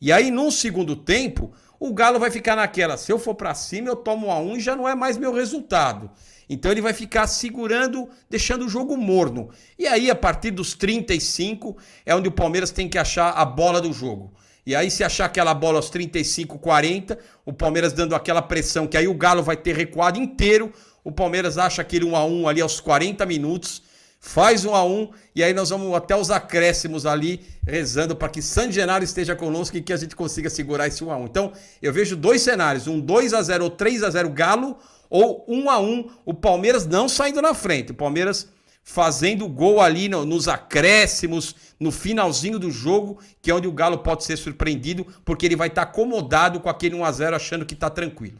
E 0.00 0.10
aí, 0.10 0.30
no 0.30 0.50
segundo 0.50 0.96
tempo, 0.96 1.52
o 1.78 1.92
Galo 1.92 2.18
vai 2.18 2.30
ficar 2.30 2.56
naquela, 2.56 2.96
se 2.96 3.12
eu 3.12 3.18
for 3.18 3.34
para 3.34 3.54
cima, 3.54 3.88
eu 3.88 3.96
tomo 3.96 4.30
a 4.30 4.38
1 4.38 4.56
e 4.56 4.60
já 4.60 4.74
não 4.74 4.88
é 4.88 4.94
mais 4.94 5.18
meu 5.18 5.34
resultado. 5.34 6.10
Então 6.48 6.70
ele 6.70 6.80
vai 6.80 6.92
ficar 6.92 7.26
segurando, 7.26 8.08
deixando 8.30 8.66
o 8.66 8.68
jogo 8.68 8.96
morno. 8.96 9.50
E 9.78 9.86
aí, 9.86 10.10
a 10.10 10.14
partir 10.14 10.52
dos 10.52 10.74
35, 10.74 11.76
é 12.04 12.14
onde 12.14 12.28
o 12.28 12.32
Palmeiras 12.32 12.70
tem 12.70 12.88
que 12.88 12.98
achar 12.98 13.30
a 13.30 13.44
bola 13.44 13.80
do 13.80 13.92
jogo. 13.92 14.32
E 14.64 14.74
aí, 14.74 14.90
se 14.90 15.04
achar 15.04 15.26
aquela 15.26 15.54
bola 15.54 15.78
aos 15.78 15.90
35, 15.90 16.58
40, 16.58 17.18
o 17.44 17.52
Palmeiras 17.52 17.92
dando 17.92 18.14
aquela 18.14 18.42
pressão, 18.42 18.86
que 18.86 18.96
aí 18.96 19.06
o 19.06 19.14
Galo 19.14 19.42
vai 19.42 19.56
ter 19.56 19.76
recuado 19.76 20.18
inteiro. 20.18 20.72
O 21.04 21.12
Palmeiras 21.12 21.56
acha 21.56 21.82
aquele 21.82 22.04
1 22.04 22.16
a 22.16 22.24
1 22.24 22.48
ali 22.48 22.60
aos 22.60 22.80
40 22.80 23.24
minutos, 23.26 23.80
faz 24.18 24.64
1 24.64 24.74
a 24.74 24.84
1 24.84 25.10
e 25.36 25.44
aí 25.44 25.54
nós 25.54 25.70
vamos 25.70 25.94
até 25.94 26.16
os 26.16 26.32
acréscimos 26.32 27.06
ali, 27.06 27.46
rezando 27.64 28.16
para 28.16 28.28
que 28.28 28.42
San 28.42 28.72
Genaro 28.72 29.04
esteja 29.04 29.36
conosco 29.36 29.76
e 29.76 29.82
que 29.82 29.92
a 29.92 29.96
gente 29.96 30.16
consiga 30.16 30.50
segurar 30.50 30.88
esse 30.88 31.04
1 31.04 31.12
a 31.12 31.16
1 31.16 31.24
Então, 31.26 31.52
eu 31.80 31.92
vejo 31.92 32.16
dois 32.16 32.42
cenários: 32.42 32.88
um 32.88 32.98
2 32.98 33.34
a 33.34 33.42
0 33.42 33.62
ou 33.62 33.70
3 33.70 34.02
a 34.02 34.10
0 34.10 34.30
Galo, 34.30 34.76
ou 35.08 35.44
1 35.48 35.70
a 35.70 35.78
1 35.78 36.10
o 36.24 36.34
Palmeiras 36.34 36.86
não 36.86 37.08
saindo 37.08 37.40
na 37.42 37.54
frente. 37.54 37.92
O 37.92 37.94
Palmeiras 37.94 38.48
fazendo 38.82 39.48
gol 39.48 39.80
ali 39.80 40.08
no, 40.08 40.24
nos 40.24 40.46
acréscimos, 40.46 41.56
no 41.78 41.90
finalzinho 41.90 42.56
do 42.56 42.70
jogo, 42.70 43.18
que 43.42 43.50
é 43.50 43.54
onde 43.54 43.66
o 43.66 43.72
Galo 43.72 43.98
pode 43.98 44.22
ser 44.22 44.36
surpreendido, 44.36 45.04
porque 45.24 45.44
ele 45.44 45.56
vai 45.56 45.66
estar 45.66 45.84
tá 45.84 45.90
acomodado 45.90 46.60
com 46.60 46.68
aquele 46.68 46.94
1 46.94 47.04
a 47.04 47.12
0 47.12 47.36
achando 47.36 47.66
que 47.66 47.74
está 47.74 47.90
tranquilo. 47.90 48.38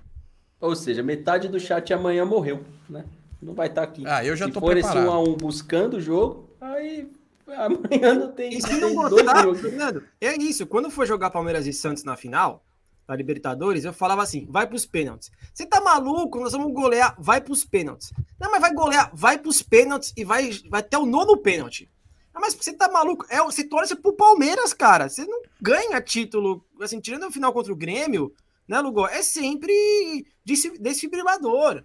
Ou 0.61 0.77
seja, 0.77 1.03
metade 1.03 1.49
do 1.49 1.59
chat 1.59 1.93
amanhã 1.93 2.25
morreu, 2.25 2.63
né? 2.89 3.05
Não 3.43 3.55
vai 3.55 3.67
estar 3.67 3.83
tá 3.83 3.89
aqui. 3.89 4.05
Ah, 4.07 4.25
eu 4.25 4.37
já 4.37 4.47
Se 4.47 4.53
tô 4.53 4.61
for 4.61 4.71
preparado. 4.71 4.99
esse 4.99 5.09
1 5.09 5.13
a 5.13 5.21
1 5.21 5.37
buscando 5.37 5.97
o 5.97 6.01
jogo, 6.01 6.49
aí 6.61 7.11
amanhã 7.49 8.15
não 8.15 8.33
tem, 8.33 8.57
E 8.57 8.63
se 8.63 8.69
tem 8.69 8.81
não 8.81 9.09
dois 9.09 9.25
botar, 9.25 9.43
jogos. 9.43 9.61
Fernando, 9.61 10.05
é 10.21 10.35
isso. 10.37 10.65
Quando 10.67 10.91
for 10.91 11.07
jogar 11.07 11.31
Palmeiras 11.31 11.67
e 11.67 11.73
Santos 11.73 12.05
na 12.05 12.17
final 12.17 12.65
da 13.07 13.15
Libertadores, 13.15 13.85
eu 13.85 13.93
falava 13.93 14.23
assim: 14.23 14.47
vai 14.51 14.67
pros 14.67 14.85
pênaltis. 14.85 15.31
Você 15.55 15.65
tá 15.67 15.81
maluco? 15.81 16.41
Nós 16.41 16.53
vamos 16.53 16.73
golear, 16.73 17.15
vai 17.19 17.41
pros 17.41 17.65
pênaltis. 17.65 18.13
Não, 18.39 18.51
mas 18.51 18.61
vai 18.61 18.73
golear, 18.75 19.11
vai 19.15 19.39
pros 19.39 19.63
pênaltis 19.63 20.13
e 20.17 20.25
vai, 20.25 20.51
vai 20.69 20.81
até 20.81 20.99
o 20.99 21.07
nono 21.07 21.37
pênalti. 21.39 21.89
Ah, 22.35 22.41
mas 22.41 22.55
você 22.55 22.73
tá 22.73 22.91
maluco? 22.91 23.25
É, 23.31 23.41
você 23.43 23.65
torce 23.65 23.95
pro 23.97 24.13
Palmeiras, 24.13 24.75
cara. 24.75 25.09
Você 25.09 25.25
não 25.25 25.41
ganha 25.61 26.01
título, 26.03 26.65
assim, 26.81 27.01
tirando 27.01 27.27
o 27.27 27.33
final 27.33 27.53
contra 27.53 27.73
o 27.73 27.77
Grêmio, 27.77 28.33
né, 28.69 28.79
Lugo? 28.81 29.07
É 29.07 29.23
sempre 29.23 30.27
desfi- 30.45 30.79
desfibrilador. 30.79 31.85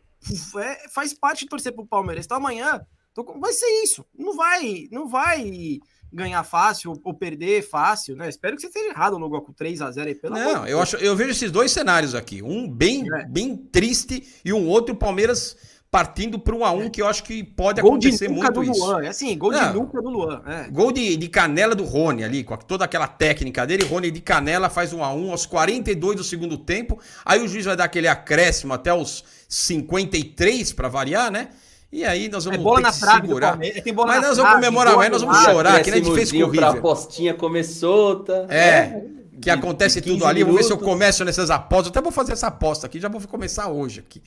É, 0.60 0.90
faz 0.90 1.14
parte 1.14 1.46
de 1.46 1.50
torcer 1.50 1.74
pro 1.74 1.86
Palmeiras. 1.86 2.26
Então 2.26 2.38
amanhã 2.38 2.86
tô 3.14 3.24
vai 3.40 3.54
ser 3.54 3.68
isso. 3.84 4.06
Não 4.14 4.36
vai, 4.36 4.88
não 4.92 5.08
vai 5.08 5.80
ganhar 6.12 6.44
fácil 6.44 6.94
ou 7.04 7.14
perder 7.14 7.62
fácil, 7.62 8.16
né? 8.16 8.28
Espero 8.30 8.56
que 8.56 8.62
você 8.62 8.68
esteja 8.68 8.90
errado, 8.90 9.18
Lugo, 9.18 9.42
com 9.42 9.54
3 9.54 9.82
a 9.82 9.92
0 9.92 10.08
aí, 10.08 10.16
pelo 10.16 10.36
Não, 10.36 10.66
de 10.66 10.72
eu, 10.72 10.82
acho, 10.82 10.98
eu 10.98 11.16
vejo 11.16 11.32
esses 11.32 11.52
dois 11.52 11.72
cenários 11.72 12.14
aqui. 12.14 12.42
Um 12.44 12.68
bem, 12.70 13.06
É. 13.14 13.26
bem 13.26 13.56
triste 13.56 14.28
e 14.44 14.52
um 14.52 14.68
outro, 14.68 14.94
o 14.94 14.98
Palmeiras 14.98 15.56
partindo 15.92 16.40
para 16.40 16.56
um 16.56 16.64
a 16.64 16.72
um, 16.72 16.90
que 16.90 17.02
eu 17.02 17.08
acho 17.08 17.22
que 17.22 17.44
pode 17.44 17.82
Gol 17.82 17.98
de 17.98 18.08
acontecer 18.08 18.30
do 18.30 18.34
muito 18.34 18.64
isso. 18.64 18.80
Luan. 18.86 19.04
É 19.04 19.10
assim, 19.10 19.38
gol 19.38 19.52
Não. 19.52 19.68
de 19.68 19.74
nuca 19.78 20.02
do 20.02 20.10
Luan. 20.10 20.42
É. 20.48 20.70
Gol 20.70 20.90
de, 20.90 21.18
de 21.18 21.28
canela 21.28 21.76
do 21.76 21.84
Rony 21.84 22.24
ali, 22.24 22.46
com 22.46 22.56
toda 22.56 22.86
aquela 22.86 23.08
técnica 23.08 23.68
dele. 23.68 23.84
Rony 23.84 24.10
de 24.10 24.22
canela 24.22 24.70
faz 24.70 24.94
um 24.94 25.04
a 25.04 25.14
um 25.14 25.32
aos 25.32 25.46
42 25.46 26.16
do 26.16 26.24
segundo 26.24 26.58
tempo. 26.58 26.98
Aí 27.26 27.42
o 27.44 27.48
juiz 27.48 27.66
vai 27.66 27.76
dar 27.76 27.84
aquele 27.84 28.08
acréscimo 28.08 28.74
até 28.74 28.94
os 28.94 29.26
53 29.50 30.72
para 30.72 30.88
variar, 30.88 31.30
né? 31.30 31.50
E 31.92 32.06
aí 32.06 32.30
nós 32.30 32.46
É 32.48 32.50
vamos 32.52 32.64
bola 32.64 32.78
ter 32.78 32.84
na 32.84 32.92
que 32.94 33.00
trave 33.00 33.28
segurar. 33.28 33.58
Tem 33.60 33.94
bola 33.94 34.08
Mas 34.08 34.22
na 34.22 34.28
nós 34.30 34.38
vamos 34.38 34.54
comemorar, 34.54 34.96
mas 34.98 35.12
nós 35.12 35.22
vamos 35.22 35.38
chorar, 35.44 35.84
que 35.84 35.92
nem 35.92 36.02
a 36.02 36.04
gente 36.04 36.16
fez 36.16 36.32
com 36.32 36.38
o 36.38 36.50
River. 36.50 36.64
apostinha 36.70 37.34
comer 37.34 37.64
solta. 37.66 38.46
É, 38.50 39.02
que 39.34 39.40
De- 39.42 39.50
acontece 39.50 40.00
de 40.00 40.08
tudo 40.08 40.20
15 40.20 40.26
ali. 40.30 40.42
Eu 40.42 40.48
vou 40.48 40.56
ver 40.56 40.64
se 40.64 40.72
eu 40.72 40.78
minutos. 40.78 40.94
começo 40.94 41.26
nessas 41.26 41.50
apostas. 41.50 41.88
Até 41.90 42.02
vou 42.02 42.12
fazer 42.12 42.32
essa 42.34 42.48
aposta 42.48 42.88
aqui, 42.88 43.00
já 43.00 43.10
vou 43.10 43.20
começar 43.28 43.70
hoje 43.70 44.00
aqui. 44.00 44.22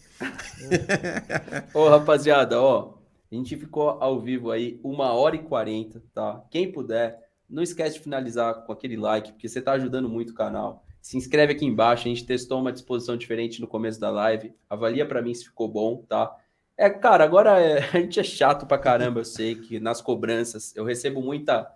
Ô, 1.73 1.89
rapaziada, 1.89 2.61
ó, 2.61 2.95
a 3.31 3.35
gente 3.35 3.57
ficou 3.57 3.91
ao 4.01 4.21
vivo 4.21 4.51
aí 4.51 4.79
uma 4.83 5.13
hora 5.13 5.37
e 5.37 5.41
quarenta, 5.43 6.03
tá? 6.13 6.43
Quem 6.51 6.71
puder, 6.71 7.19
não 7.49 7.63
esquece 7.63 7.95
de 7.97 8.01
finalizar 8.03 8.55
com 8.67 8.73
aquele 8.73 8.97
like, 8.97 9.33
porque 9.33 9.49
você 9.49 9.61
tá 9.63 9.73
ajudando 9.73 10.09
muito 10.09 10.31
o 10.31 10.35
canal. 10.35 10.85
Se 11.01 11.17
inscreve 11.17 11.53
aqui 11.53 11.65
embaixo, 11.67 12.07
a 12.07 12.09
gente 12.09 12.25
testou 12.25 12.61
uma 12.61 12.73
disposição 12.73 13.17
diferente 13.17 13.61
no 13.61 13.67
começo 13.67 14.01
da 14.01 14.11
live. 14.11 14.53
Avalia 14.71 15.07
pra 15.07 15.21
mim 15.21 15.35
se 15.35 15.45
ficou 15.45 15.69
bom, 15.69 16.03
tá? 16.09 16.31
É, 16.77 16.91
cara, 16.91 17.25
agora 17.25 17.61
é- 17.61 17.79
a 17.97 18.01
gente 18.01 18.19
é 18.21 18.25
chato 18.25 18.67
pra 18.67 18.79
caramba, 18.79 19.21
eu 19.21 19.25
sei 19.25 19.55
que 19.55 19.79
nas 19.79 20.01
cobranças 20.01 20.75
eu 20.77 20.85
recebo 20.85 21.23
muita 21.23 21.71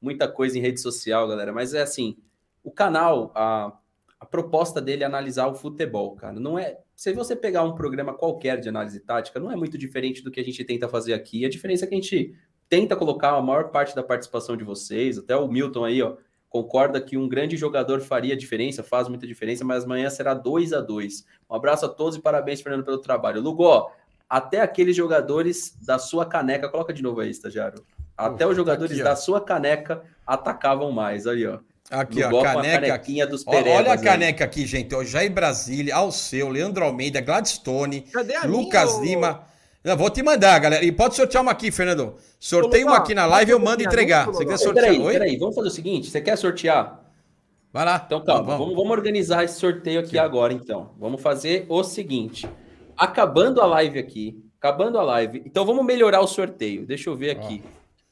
muita 0.00 0.28
coisa 0.28 0.56
em 0.56 0.60
rede 0.60 0.80
social, 0.80 1.26
galera, 1.26 1.52
mas 1.52 1.74
é 1.74 1.82
assim, 1.82 2.16
o 2.62 2.70
canal, 2.70 3.32
a, 3.34 3.76
a 4.20 4.24
proposta 4.26 4.80
dele 4.80 5.02
é 5.02 5.06
analisar 5.06 5.48
o 5.48 5.54
futebol, 5.54 6.14
cara. 6.16 6.38
Não 6.38 6.58
é. 6.58 6.78
Se 6.94 7.12
você 7.12 7.34
pegar 7.34 7.64
um 7.64 7.74
programa 7.74 8.14
qualquer 8.14 8.60
de 8.60 8.68
análise 8.68 9.00
tática, 9.00 9.40
não 9.40 9.50
é 9.50 9.56
muito 9.56 9.76
diferente 9.78 10.22
do 10.22 10.30
que 10.30 10.38
a 10.40 10.44
gente 10.44 10.64
tenta 10.64 10.88
fazer 10.88 11.14
aqui. 11.14 11.44
A 11.44 11.48
diferença 11.48 11.84
é 11.84 11.88
que 11.88 11.94
a 11.94 11.98
gente 12.00 12.34
tenta 12.68 12.94
colocar 12.96 13.30
a 13.30 13.42
maior 13.42 13.70
parte 13.70 13.94
da 13.94 14.02
participação 14.02 14.56
de 14.56 14.64
vocês. 14.64 15.18
Até 15.18 15.36
o 15.36 15.48
Milton 15.48 15.84
aí, 15.84 16.02
ó, 16.02 16.16
concorda 16.48 17.00
que 17.00 17.16
um 17.16 17.28
grande 17.28 17.56
jogador 17.56 18.00
faria 18.00 18.36
diferença, 18.36 18.82
faz 18.82 19.08
muita 19.08 19.26
diferença, 19.26 19.64
mas 19.64 19.84
amanhã 19.84 20.10
será 20.10 20.34
2 20.34 20.72
a 20.72 20.80
2 20.80 21.24
Um 21.48 21.54
abraço 21.54 21.86
a 21.86 21.88
todos 21.88 22.16
e 22.16 22.22
parabéns, 22.22 22.60
Fernando, 22.60 22.84
pelo 22.84 22.98
trabalho. 22.98 23.40
Lugo, 23.40 23.90
até 24.28 24.60
aqueles 24.60 24.94
jogadores 24.96 25.74
da 25.80 25.98
sua 25.98 26.26
caneca, 26.26 26.68
coloca 26.68 26.92
de 26.92 27.02
novo 27.02 27.20
aí, 27.20 27.30
estagiário. 27.30 27.84
Até 28.16 28.44
Ufa, 28.44 28.50
os 28.50 28.56
jogadores 28.56 28.90
tá 28.90 28.94
aqui, 28.96 29.04
da 29.04 29.16
sua 29.16 29.40
caneca 29.40 30.02
atacavam 30.26 30.90
mais. 30.92 31.26
Aí, 31.26 31.46
ó. 31.46 31.58
Aqui, 31.90 32.20
No 32.20 32.36
ó, 32.36 32.42
caneca. 32.42 32.80
canequinha 32.80 33.26
dos 33.26 33.44
Ó, 33.46 33.50
Olha 33.50 33.90
a 33.90 33.92
aí. 33.94 33.98
caneca 34.02 34.44
aqui, 34.44 34.66
gente. 34.66 34.94
Ó, 34.94 35.02
Jair 35.04 35.32
Brasília, 35.32 35.94
Alceu, 35.94 36.48
Leandro 36.50 36.84
Almeida, 36.84 37.20
Gladstone, 37.20 38.04
Lucas 38.44 38.98
minha? 39.00 39.14
Lima. 39.14 39.42
Eu 39.82 39.96
vou 39.96 40.10
te 40.10 40.22
mandar, 40.22 40.58
galera. 40.58 40.84
E 40.84 40.92
pode 40.92 41.14
sortear 41.14 41.42
uma 41.42 41.52
aqui, 41.52 41.70
Fernando. 41.70 42.16
Sorteio 42.38 42.88
uma 42.88 42.96
aqui 42.98 43.14
na 43.14 43.24
live 43.24 43.52
e 43.52 43.54
eu 43.54 43.58
mando 43.58 43.82
entregar. 43.82 44.26
Você 44.26 44.44
quer 44.44 44.58
sortear? 44.58 44.86
Peraí, 44.86 45.02
peraí, 45.12 45.36
vamos 45.38 45.54
fazer 45.54 45.68
o 45.68 45.70
seguinte: 45.70 46.10
você 46.10 46.20
quer 46.20 46.36
sortear? 46.36 47.00
Vai 47.72 47.84
lá. 47.84 48.02
Então, 48.04 48.22
calma, 48.22 48.42
Vamos. 48.42 48.58
vamos, 48.58 48.74
vamos 48.76 48.90
organizar 48.90 49.44
esse 49.44 49.58
sorteio 49.58 50.00
aqui 50.00 50.18
agora, 50.18 50.52
então. 50.52 50.90
Vamos 50.98 51.22
fazer 51.22 51.64
o 51.70 51.82
seguinte: 51.84 52.46
acabando 52.98 53.60
a 53.60 53.66
live 53.66 53.98
aqui, 53.98 54.42
acabando 54.58 54.98
a 54.98 55.02
live. 55.02 55.42
Então, 55.46 55.64
vamos 55.64 55.84
melhorar 55.84 56.20
o 56.20 56.26
sorteio. 56.26 56.86
Deixa 56.86 57.08
eu 57.08 57.16
ver 57.16 57.30
aqui. 57.30 57.62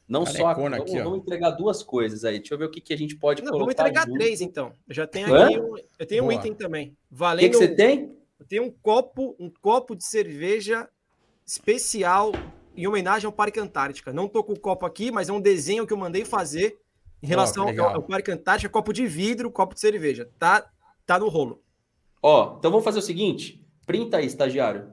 Não 0.08 0.24
só. 0.24 0.46
A, 0.46 0.54
vamos, 0.54 0.78
aqui, 0.78 1.00
ó. 1.00 1.04
vamos 1.04 1.18
entregar 1.18 1.50
duas 1.50 1.82
coisas 1.82 2.24
aí. 2.24 2.38
Deixa 2.38 2.54
eu 2.54 2.58
ver 2.58 2.66
o 2.66 2.70
que, 2.70 2.80
que 2.80 2.94
a 2.94 2.98
gente 2.98 3.16
pode 3.16 3.42
Não, 3.42 3.50
colocar. 3.50 3.64
vamos 3.64 3.74
entregar 3.74 4.06
junto. 4.06 4.18
três, 4.18 4.40
então. 4.40 4.72
Eu 4.88 4.94
já 4.94 5.06
tenho 5.06 5.34
Hã? 5.34 5.46
aqui. 5.46 5.58
Um, 5.58 5.76
eu 5.98 6.06
tenho 6.06 6.22
um 6.22 6.28
Boa. 6.28 6.38
item 6.38 6.54
também. 6.54 6.96
O 7.10 7.36
que, 7.36 7.48
que 7.48 7.56
você 7.56 7.68
tem? 7.68 8.16
Eu 8.38 8.46
tenho 8.46 8.64
um 8.64 8.70
copo, 8.70 9.34
um 9.38 9.50
copo 9.50 9.96
de 9.96 10.04
cerveja 10.04 10.88
especial 11.44 12.32
em 12.76 12.86
homenagem 12.86 13.26
ao 13.26 13.32
Parque 13.32 13.58
Antártica. 13.58 14.12
Não 14.12 14.28
tô 14.28 14.44
com 14.44 14.52
o 14.52 14.58
copo 14.58 14.86
aqui, 14.86 15.10
mas 15.10 15.28
é 15.28 15.32
um 15.32 15.40
desenho 15.40 15.86
que 15.86 15.92
eu 15.92 15.96
mandei 15.96 16.24
fazer 16.24 16.78
em 17.22 17.26
relação 17.26 17.72
que 17.72 17.80
ao, 17.80 17.96
ao 17.96 18.02
Parque 18.02 18.30
Antártica, 18.30 18.68
copo 18.68 18.92
de 18.92 19.06
vidro, 19.06 19.50
copo 19.50 19.74
de 19.74 19.80
cerveja. 19.80 20.28
Tá, 20.38 20.70
tá 21.04 21.18
no 21.18 21.28
rolo. 21.28 21.62
Ó, 22.22 22.56
então 22.58 22.70
vamos 22.70 22.84
fazer 22.84 22.98
o 22.98 23.02
seguinte: 23.02 23.65
printa 23.86 24.18
aí, 24.18 24.26
estagiário. 24.26 24.92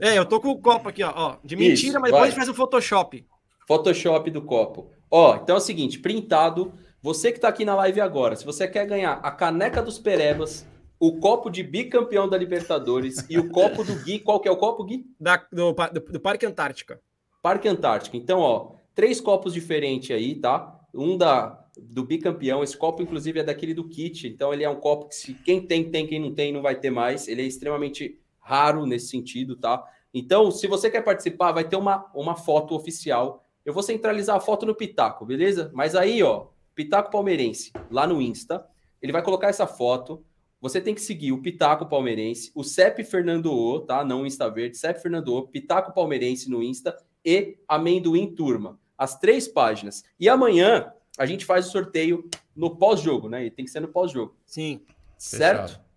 É, 0.00 0.16
eu 0.16 0.24
tô 0.24 0.40
com 0.40 0.48
o 0.48 0.58
copo 0.58 0.88
aqui, 0.88 1.02
ó. 1.02 1.12
ó, 1.14 1.36
de 1.44 1.54
Isso, 1.56 1.62
mentira, 1.62 2.00
mas 2.00 2.10
depois 2.10 2.12
vai. 2.12 2.22
a 2.22 2.26
gente 2.26 2.36
faz 2.36 2.48
o 2.48 2.54
Photoshop. 2.54 3.26
Photoshop 3.66 4.30
do 4.30 4.40
copo. 4.40 4.90
Ó, 5.10 5.36
então 5.36 5.56
é 5.56 5.58
o 5.58 5.62
seguinte, 5.62 5.98
printado. 5.98 6.72
Você 7.02 7.32
que 7.32 7.40
tá 7.40 7.48
aqui 7.48 7.64
na 7.64 7.74
live 7.74 8.00
agora, 8.00 8.36
se 8.36 8.44
você 8.44 8.68
quer 8.68 8.86
ganhar 8.86 9.14
a 9.22 9.30
caneca 9.30 9.82
dos 9.82 9.98
Perebas, 9.98 10.66
o 10.98 11.18
copo 11.18 11.50
de 11.50 11.62
bicampeão 11.62 12.28
da 12.28 12.36
Libertadores 12.36 13.24
e 13.28 13.38
o 13.38 13.48
copo 13.50 13.82
do 13.82 13.94
Gui, 14.04 14.18
qual 14.18 14.38
que 14.38 14.48
é 14.48 14.50
o 14.50 14.56
copo, 14.56 14.84
Gui? 14.84 15.06
Da, 15.18 15.36
do, 15.50 15.72
do, 15.72 16.00
do 16.12 16.20
Parque 16.20 16.44
Antártica. 16.44 17.00
Parque 17.42 17.66
Antártica. 17.68 18.16
Então, 18.16 18.40
ó, 18.40 18.72
três 18.94 19.20
copos 19.20 19.54
diferentes 19.54 20.14
aí, 20.14 20.34
tá? 20.34 20.78
Um 20.94 21.16
da 21.16 21.58
do 21.78 22.04
bicampeão, 22.04 22.62
esse 22.62 22.76
copo 22.76 23.00
inclusive 23.00 23.40
é 23.40 23.44
daquele 23.44 23.72
do 23.72 23.88
kit, 23.88 24.26
então 24.26 24.52
ele 24.52 24.64
é 24.64 24.68
um 24.68 24.76
copo 24.76 25.08
que 25.08 25.14
se 25.14 25.32
quem 25.32 25.64
tem 25.64 25.90
tem, 25.90 26.06
quem 26.06 26.20
não 26.20 26.34
tem 26.34 26.52
não 26.52 26.60
vai 26.60 26.78
ter 26.78 26.90
mais. 26.90 27.28
Ele 27.28 27.42
é 27.42 27.46
extremamente 27.46 28.19
raro 28.50 28.84
nesse 28.84 29.06
sentido, 29.06 29.54
tá? 29.54 29.84
Então, 30.12 30.50
se 30.50 30.66
você 30.66 30.90
quer 30.90 31.02
participar, 31.02 31.52
vai 31.52 31.62
ter 31.62 31.76
uma, 31.76 32.10
uma 32.12 32.34
foto 32.34 32.74
oficial. 32.74 33.44
Eu 33.64 33.72
vou 33.72 33.82
centralizar 33.82 34.36
a 34.36 34.40
foto 34.40 34.66
no 34.66 34.74
Pitaco, 34.74 35.24
beleza? 35.24 35.70
Mas 35.72 35.94
aí, 35.94 36.20
ó, 36.20 36.48
Pitaco 36.74 37.12
Palmeirense, 37.12 37.72
lá 37.88 38.08
no 38.08 38.20
Insta, 38.20 38.66
ele 39.00 39.12
vai 39.12 39.22
colocar 39.22 39.46
essa 39.46 39.68
foto. 39.68 40.24
Você 40.60 40.80
tem 40.80 40.94
que 40.94 41.00
seguir 41.00 41.30
o 41.30 41.40
Pitaco 41.40 41.86
Palmeirense, 41.86 42.50
o 42.56 42.64
CEP 42.64 43.04
Fernando 43.04 43.52
O, 43.52 43.78
tá? 43.78 44.04
Não 44.04 44.22
o 44.22 44.26
Insta 44.26 44.50
Verde, 44.50 44.76
CEP 44.76 45.00
Fernando 45.00 45.28
O, 45.28 45.46
Pitaco 45.46 45.94
Palmeirense 45.94 46.50
no 46.50 46.60
Insta 46.60 46.96
e 47.24 47.56
Amendoim 47.68 48.34
Turma. 48.34 48.80
As 48.98 49.16
três 49.16 49.46
páginas. 49.46 50.02
E 50.18 50.28
amanhã 50.28 50.92
a 51.16 51.24
gente 51.24 51.44
faz 51.44 51.68
o 51.68 51.70
sorteio 51.70 52.28
no 52.56 52.76
pós-jogo, 52.76 53.28
né? 53.28 53.46
E 53.46 53.50
tem 53.50 53.64
que 53.64 53.70
ser 53.70 53.80
no 53.80 53.88
pós-jogo. 53.88 54.34
Sim, 54.44 54.80
Certo? 55.20 55.68
Fechado. 55.68 55.89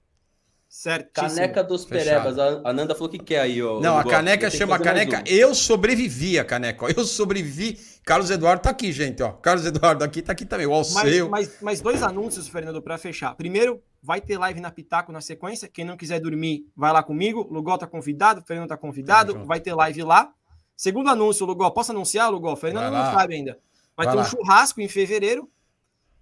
Certo. 0.74 1.14
Caneca 1.14 1.64
dos 1.64 1.86
Fechado. 1.86 2.34
Perebas. 2.34 2.40
A 2.40 2.70
a 2.70 2.74
Nanda 2.74 2.96
falou 2.96 3.10
que 3.10 3.20
quer 3.20 3.42
aí, 3.42 3.62
ó. 3.62 3.80
Não, 3.80 3.98
a 3.98 4.04
caneca 4.04 4.50
chama 4.50 4.80
caneca 4.80 5.18
uma. 5.18 5.24
Eu 5.28 5.54
Sobrevivi, 5.54 6.40
a 6.40 6.44
caneca. 6.44 6.86
ó. 6.86 6.90
Eu 6.90 7.06
sobrevivi. 7.06 7.80
Carlos 8.04 8.30
Eduardo 8.32 8.64
tá 8.64 8.72
aqui, 8.72 8.92
gente, 8.92 9.22
ó. 9.22 9.32
Carlos 9.32 9.66
Eduardo 9.66 10.04
aqui 10.04 10.22
tá 10.22 10.32
aqui 10.34 10.46
também. 10.46 10.66
O 10.66 10.72
Mas, 10.72 10.96
Alceu. 10.98 11.30
mas, 11.30 11.58
mas 11.62 11.80
dois 11.80 12.02
anúncios, 12.04 12.48
Fernando, 12.48 12.82
para 12.82 12.98
fechar. 12.98 13.36
Primeiro, 13.36 13.82
vai 14.02 14.20
ter 14.20 14.38
live 14.38 14.60
na 14.60 14.72
Pitaco 14.72 15.12
na 15.12 15.22
sequência. 15.22 15.70
Quem 15.70 15.86
não 15.86 15.96
quiser 15.96 16.20
dormir, 16.20 16.66
vai 16.76 16.92
lá 16.92 17.02
comigo. 17.04 17.48
Lugol 17.50 17.78
tá 17.78 17.88
convidado, 17.88 18.42
o 18.42 18.44
Fernando 18.44 18.68
tá 18.70 18.76
convidado. 18.78 19.46
Vai 19.46 19.60
ter 19.62 19.74
live 19.74 20.04
lá. 20.04 20.34
Segundo 20.76 21.10
anúncio, 21.10 21.46
Lugol. 21.46 21.72
Posso 21.72 21.92
anunciar, 21.92 22.30
Lugol? 22.32 22.56
Fernando 22.56 22.92
não 22.92 23.14
sabe 23.14 23.36
ainda. 23.36 23.58
Vai, 23.96 24.06
Vai 24.08 24.16
ter 24.16 24.20
um 24.20 24.24
lá. 24.24 24.30
churrasco 24.30 24.82
em 24.82 24.88
fevereiro. 24.90 25.48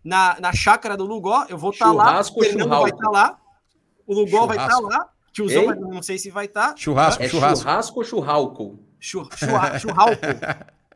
na, 0.04 0.38
na 0.40 0.54
chácara 0.54 0.98
do 0.98 1.06
Lugó. 1.06 1.46
Eu 1.48 1.58
vou 1.58 1.72
estar 1.72 1.86
tá 1.86 1.92
lá. 1.92 2.20
O 2.20 2.44
Fernando 2.44 2.70
vai 2.70 2.90
estar 2.92 2.98
tá 3.06 3.10
lá. 3.10 3.41
O 4.12 4.14
Lugó 4.14 4.46
vai 4.46 4.58
estar 4.58 4.68
tá 4.68 4.80
lá. 4.80 5.10
Tiozão, 5.32 5.72
Ei? 5.72 5.80
não 5.80 6.04
sei 6.04 6.18
se 6.18 6.30
vai 6.30 6.44
estar. 6.44 6.72
Tá. 6.72 6.76
Churrasco, 6.76 7.24
é 7.24 7.30
churrasco. 7.30 7.64
Churrasco 7.64 8.00
ou 8.00 8.04
churralco? 8.04 8.80
Chur, 9.00 9.30
churralco. 9.80 10.22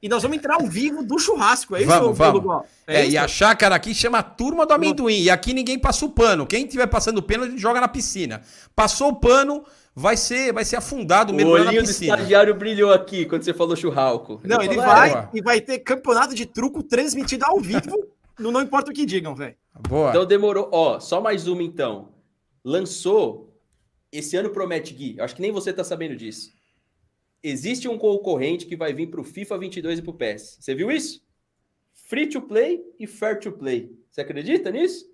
e 0.01 0.09
nós 0.09 0.21
vamos 0.21 0.37
entrar 0.37 0.55
ao 0.55 0.67
vivo 0.67 1.01
do 1.01 1.17
churrasco, 1.17 1.77
é 1.77 1.79
isso, 1.79 1.87
vamos, 1.87 2.17
vamos. 2.17 2.65
É, 2.85 2.97
é 2.97 3.03
isso? 3.03 3.13
E 3.13 3.17
a 3.17 3.25
chácara 3.25 3.73
aqui 3.73 3.95
chama 3.95 4.21
Turma 4.21 4.65
do 4.65 4.73
Amendoim. 4.73 5.21
E 5.21 5.29
aqui 5.29 5.53
ninguém 5.53 5.79
passa 5.79 6.05
o 6.05 6.09
pano. 6.09 6.45
Quem 6.45 6.67
tiver 6.67 6.87
passando 6.87 7.19
o 7.19 7.21
pano, 7.21 7.45
a 7.45 7.47
gente 7.49 7.61
joga 7.61 7.79
na 7.79 7.87
piscina. 7.87 8.41
Passou 8.75 9.11
o 9.11 9.15
pano, 9.15 9.63
vai 9.95 10.17
ser, 10.17 10.51
vai 10.51 10.65
ser 10.65 10.75
afundado 10.75 11.31
o 11.31 11.35
olhinho 11.35 11.63
na 11.63 11.71
piscina. 11.71 12.17
do 12.17 12.19
estagiário 12.19 12.53
brilhou 12.53 12.91
aqui 12.91 13.23
quando 13.23 13.43
você 13.43 13.53
falou 13.53 13.77
churralco. 13.77 14.41
Não, 14.43 14.61
ele 14.61 14.75
vai 14.75 15.13
é, 15.13 15.29
e 15.33 15.41
vai 15.41 15.61
ter 15.61 15.79
campeonato 15.79 16.35
de 16.35 16.45
truco 16.45 16.83
transmitido 16.83 17.45
ao 17.45 17.61
vivo, 17.61 18.09
no 18.37 18.51
não 18.51 18.61
importa 18.61 18.91
o 18.91 18.93
que 18.93 19.05
digam, 19.05 19.33
velho. 19.33 19.55
Boa. 19.87 20.09
Então 20.09 20.25
demorou. 20.25 20.67
Ó, 20.73 20.99
só 20.99 21.21
mais 21.21 21.47
uma 21.47 21.63
então. 21.63 22.13
Lançou 22.65 23.55
esse 24.11 24.35
ano 24.35 24.49
promete 24.49 24.91
Gui. 24.91 25.21
Acho 25.21 25.35
que 25.35 25.41
nem 25.41 25.51
você 25.51 25.71
tá 25.71 25.83
sabendo 25.83 26.15
disso. 26.15 26.51
Existe 27.43 27.87
um 27.87 27.95
concorrente 27.95 28.65
que 28.65 28.75
vai 28.75 28.91
vir 28.91 29.11
para 29.11 29.21
o 29.21 29.23
FIFA 29.23 29.59
22 29.59 29.99
e 29.99 30.01
para 30.01 30.11
o 30.11 30.15
PES. 30.15 30.57
Você 30.59 30.73
viu 30.73 30.89
isso? 30.89 31.23
Free 31.93 32.27
to 32.27 32.41
play 32.41 32.83
e 32.99 33.05
fair 33.05 33.39
to 33.39 33.51
play. 33.51 33.95
Você 34.09 34.21
acredita 34.21 34.71
nisso? 34.71 35.05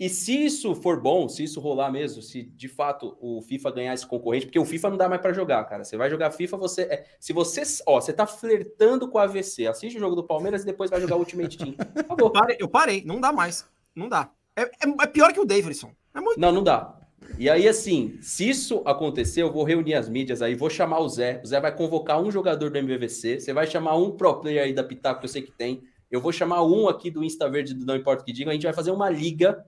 E 0.00 0.08
se 0.08 0.44
isso 0.44 0.74
for 0.76 1.00
bom, 1.00 1.28
se 1.28 1.42
isso 1.42 1.60
rolar 1.60 1.90
mesmo, 1.90 2.22
se 2.22 2.44
de 2.44 2.68
fato 2.68 3.18
o 3.20 3.42
FIFA 3.42 3.72
ganhar 3.72 3.94
esse 3.94 4.06
concorrente, 4.06 4.46
porque 4.46 4.58
o 4.58 4.64
FIFA 4.64 4.90
não 4.90 4.96
dá 4.96 5.08
mais 5.08 5.20
para 5.20 5.32
jogar, 5.32 5.64
cara. 5.64 5.84
Você 5.84 5.96
vai 5.96 6.08
jogar 6.08 6.30
FIFA, 6.30 6.56
você 6.56 6.82
é, 6.82 7.04
se 7.18 7.32
você, 7.32 7.62
ó, 7.84 8.00
você 8.00 8.12
tá 8.12 8.24
flertando 8.24 9.08
com 9.08 9.18
a 9.18 9.24
AVC, 9.24 9.66
assiste 9.66 9.96
o 9.96 10.00
jogo 10.00 10.14
do 10.14 10.22
Palmeiras 10.24 10.62
e 10.62 10.66
depois 10.66 10.88
vai 10.88 11.00
jogar 11.00 11.16
o 11.16 11.18
Ultimate 11.18 11.58
Team. 11.58 11.74
Eu 12.16 12.30
parei, 12.30 12.56
eu 12.60 12.68
parei, 12.68 13.04
não 13.04 13.20
dá 13.20 13.32
mais. 13.32 13.66
Não 13.94 14.08
dá. 14.08 14.32
É, 14.54 14.62
é, 14.62 15.02
é 15.02 15.06
pior 15.06 15.32
que 15.32 15.40
o 15.40 15.44
Davidson. 15.44 15.92
É 16.18 16.20
muito... 16.20 16.40
Não, 16.40 16.52
não 16.52 16.62
dá. 16.62 16.98
E 17.38 17.48
aí, 17.48 17.68
assim, 17.68 18.18
se 18.20 18.48
isso 18.48 18.82
acontecer, 18.84 19.42
eu 19.42 19.52
vou 19.52 19.62
reunir 19.62 19.94
as 19.94 20.08
mídias 20.08 20.42
aí, 20.42 20.54
vou 20.54 20.68
chamar 20.68 20.98
o 21.00 21.08
Zé. 21.08 21.40
O 21.44 21.46
Zé 21.46 21.60
vai 21.60 21.74
convocar 21.74 22.20
um 22.20 22.30
jogador 22.30 22.70
do 22.70 22.78
MVVC, 22.78 23.40
você 23.40 23.52
vai 23.52 23.66
chamar 23.66 23.96
um 23.96 24.10
pro 24.10 24.40
player 24.40 24.64
aí 24.64 24.72
da 24.72 24.82
Pitaco, 24.82 25.20
que 25.20 25.26
eu 25.26 25.30
sei 25.30 25.42
que 25.42 25.52
tem. 25.52 25.82
Eu 26.10 26.20
vou 26.20 26.32
chamar 26.32 26.64
um 26.64 26.88
aqui 26.88 27.10
do 27.10 27.22
Insta 27.22 27.48
Verde 27.48 27.74
do 27.74 27.84
Não 27.84 27.94
Importa 27.94 28.22
o 28.22 28.24
que 28.24 28.32
Digam. 28.32 28.50
A 28.50 28.54
gente 28.54 28.64
vai 28.64 28.72
fazer 28.72 28.90
uma 28.90 29.10
liga 29.10 29.64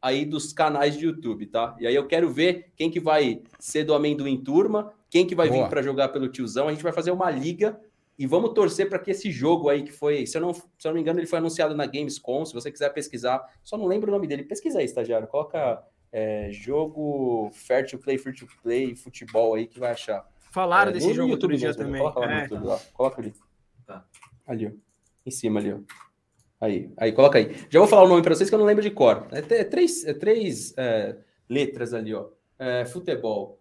aí 0.00 0.24
dos 0.24 0.52
canais 0.52 0.96
de 0.96 1.06
YouTube, 1.06 1.46
tá? 1.46 1.76
E 1.80 1.86
aí 1.86 1.94
eu 1.94 2.06
quero 2.06 2.30
ver 2.30 2.72
quem 2.76 2.90
que 2.90 3.00
vai 3.00 3.42
ser 3.58 3.84
do 3.84 3.94
Amendoim 3.94 4.36
Turma, 4.36 4.92
quem 5.08 5.26
que 5.26 5.34
vai 5.34 5.48
Boa. 5.48 5.64
vir 5.64 5.70
para 5.70 5.82
jogar 5.82 6.08
pelo 6.08 6.28
tiozão. 6.28 6.68
A 6.68 6.70
gente 6.70 6.82
vai 6.82 6.92
fazer 6.92 7.10
uma 7.10 7.30
liga 7.30 7.80
e 8.20 8.26
vamos 8.26 8.52
torcer 8.52 8.86
para 8.86 8.98
que 8.98 9.12
esse 9.12 9.30
jogo 9.30 9.70
aí 9.70 9.82
que 9.82 9.90
foi, 9.90 10.26
se 10.26 10.36
eu, 10.36 10.42
não, 10.42 10.52
se 10.52 10.62
eu 10.84 10.90
não 10.90 10.92
me 10.92 11.00
engano, 11.00 11.18
ele 11.18 11.26
foi 11.26 11.38
anunciado 11.38 11.74
na 11.74 11.86
Gamescom. 11.86 12.44
Se 12.44 12.52
você 12.52 12.70
quiser 12.70 12.90
pesquisar, 12.90 13.42
só 13.64 13.78
não 13.78 13.86
lembro 13.86 14.10
o 14.10 14.14
nome 14.14 14.26
dele. 14.26 14.44
Pesquisa 14.44 14.78
aí, 14.78 14.84
estagiário. 14.84 15.26
Coloca 15.26 15.82
é, 16.12 16.50
jogo 16.52 17.50
Fair 17.54 17.88
to 17.88 17.96
Play, 17.96 18.18
Free 18.18 18.34
to 18.34 18.46
Play, 18.62 18.94
futebol 18.94 19.54
aí 19.54 19.66
que 19.66 19.80
vai 19.80 19.92
achar. 19.92 20.28
Falaram 20.52 20.90
é, 20.90 20.92
desse 20.92 21.14
jogo 21.14 21.30
YouTube 21.30 21.56
dia 21.56 21.74
também. 21.74 22.02
Coloca 22.02 22.20
lá 22.20 22.26
é. 22.26 22.34
no 22.34 22.40
YouTube, 22.42 22.66
lá. 22.66 22.80
Coloca 22.92 23.22
ali. 23.22 23.34
Tá. 23.86 24.04
Ali, 24.46 24.66
ó. 24.66 24.70
Em 25.24 25.30
cima 25.30 25.58
ali, 25.58 25.72
ó. 25.72 25.78
Aí, 26.60 26.92
aí, 26.98 27.12
coloca 27.12 27.38
aí. 27.38 27.56
Já 27.70 27.78
vou 27.78 27.88
falar 27.88 28.02
o 28.02 28.08
nome 28.08 28.20
para 28.20 28.34
vocês 28.34 28.50
que 28.50 28.54
eu 28.54 28.58
não 28.58 28.66
lembro 28.66 28.82
de 28.82 28.90
cor. 28.90 29.28
É, 29.32 29.38
é 29.60 29.64
três, 29.64 30.04
é 30.04 30.12
três 30.12 30.74
é, 30.76 31.16
letras 31.48 31.94
ali, 31.94 32.12
ó. 32.12 32.26
É, 32.58 32.84
futebol. 32.84 33.59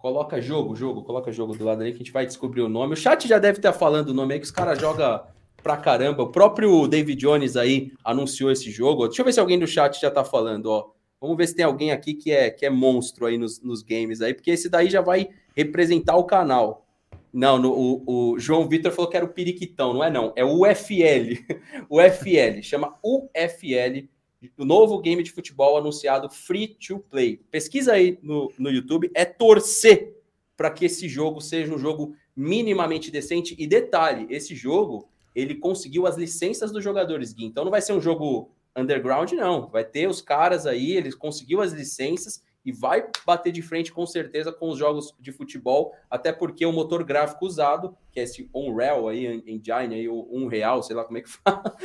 Coloca 0.00 0.40
jogo, 0.40 0.74
jogo, 0.74 1.02
coloca 1.02 1.30
jogo 1.30 1.54
do 1.54 1.62
lado 1.62 1.82
ali 1.82 1.90
que 1.90 1.96
a 1.96 1.98
gente 1.98 2.12
vai 2.12 2.24
descobrir 2.24 2.62
o 2.62 2.68
nome. 2.68 2.94
O 2.94 2.96
chat 2.96 3.28
já 3.28 3.38
deve 3.38 3.58
estar 3.58 3.72
falando 3.74 4.08
o 4.08 4.14
nome 4.14 4.32
aí, 4.32 4.40
que 4.40 4.46
os 4.46 4.50
caras 4.50 4.78
jogam 4.78 5.20
pra 5.62 5.76
caramba. 5.76 6.22
O 6.22 6.32
próprio 6.32 6.88
David 6.88 7.20
Jones 7.20 7.54
aí 7.54 7.92
anunciou 8.02 8.50
esse 8.50 8.70
jogo. 8.70 9.06
Deixa 9.06 9.20
eu 9.20 9.26
ver 9.26 9.32
se 9.34 9.40
alguém 9.40 9.58
do 9.58 9.66
chat 9.66 10.00
já 10.00 10.10
tá 10.10 10.24
falando, 10.24 10.66
ó. 10.66 10.90
Vamos 11.20 11.36
ver 11.36 11.46
se 11.48 11.54
tem 11.54 11.66
alguém 11.66 11.92
aqui 11.92 12.14
que 12.14 12.32
é, 12.32 12.48
que 12.48 12.64
é 12.64 12.70
monstro 12.70 13.26
aí 13.26 13.36
nos, 13.36 13.60
nos 13.60 13.82
games 13.82 14.22
aí, 14.22 14.32
porque 14.32 14.50
esse 14.50 14.70
daí 14.70 14.88
já 14.88 15.02
vai 15.02 15.28
representar 15.54 16.16
o 16.16 16.24
canal. 16.24 16.86
Não, 17.30 17.58
no, 17.58 17.70
o, 17.70 18.32
o, 18.32 18.38
João 18.38 18.66
Vitor 18.66 18.90
falou 18.90 19.10
que 19.10 19.18
era 19.18 19.26
o 19.26 19.28
Periquitão, 19.28 19.92
não 19.92 20.02
é 20.02 20.10
não, 20.10 20.32
é 20.34 20.42
o 20.42 20.62
UFL. 20.62 21.44
UFL, 21.90 22.62
chama 22.64 22.96
UFL, 23.04 24.08
o 24.56 24.64
novo 24.64 25.00
game 25.00 25.22
de 25.22 25.32
futebol 25.32 25.76
anunciado 25.76 26.30
free 26.30 26.68
to 26.68 26.98
play. 26.98 27.38
Pesquisa 27.50 27.92
aí 27.92 28.18
no, 28.22 28.52
no 28.58 28.70
YouTube, 28.70 29.10
é 29.14 29.24
torcer 29.24 30.16
para 30.56 30.70
que 30.70 30.84
esse 30.84 31.08
jogo 31.08 31.40
seja 31.40 31.74
um 31.74 31.78
jogo 31.78 32.14
minimamente 32.34 33.10
decente. 33.10 33.54
E 33.58 33.66
detalhe, 33.66 34.26
esse 34.30 34.54
jogo, 34.54 35.08
ele 35.34 35.54
conseguiu 35.54 36.06
as 36.06 36.16
licenças 36.16 36.70
dos 36.72 36.82
jogadores, 36.82 37.32
Gui. 37.32 37.44
Então 37.44 37.64
não 37.64 37.70
vai 37.70 37.82
ser 37.82 37.92
um 37.92 38.00
jogo 38.00 38.50
underground, 38.76 39.32
não. 39.32 39.68
Vai 39.68 39.84
ter 39.84 40.08
os 40.08 40.20
caras 40.20 40.66
aí, 40.66 40.92
eles 40.92 41.14
conseguiu 41.14 41.60
as 41.60 41.72
licenças 41.72 42.42
e 42.64 42.72
vai 42.72 43.08
bater 43.24 43.52
de 43.52 43.62
frente 43.62 43.92
com 43.92 44.04
certeza 44.06 44.52
com 44.52 44.68
os 44.68 44.78
jogos 44.78 45.14
de 45.18 45.32
futebol, 45.32 45.94
até 46.10 46.32
porque 46.32 46.64
o 46.66 46.72
motor 46.72 47.02
gráfico 47.04 47.46
usado, 47.46 47.96
que 48.12 48.20
é 48.20 48.24
esse 48.24 48.50
Unreal 48.54 49.08
aí, 49.08 49.26
Engine 49.46 49.94
aí, 49.94 50.08
o 50.08 50.28
Unreal, 50.30 50.82
sei 50.82 50.94
lá 50.94 51.04
como 51.04 51.18
é 51.18 51.22
que 51.22 51.28
fala, 51.30 51.76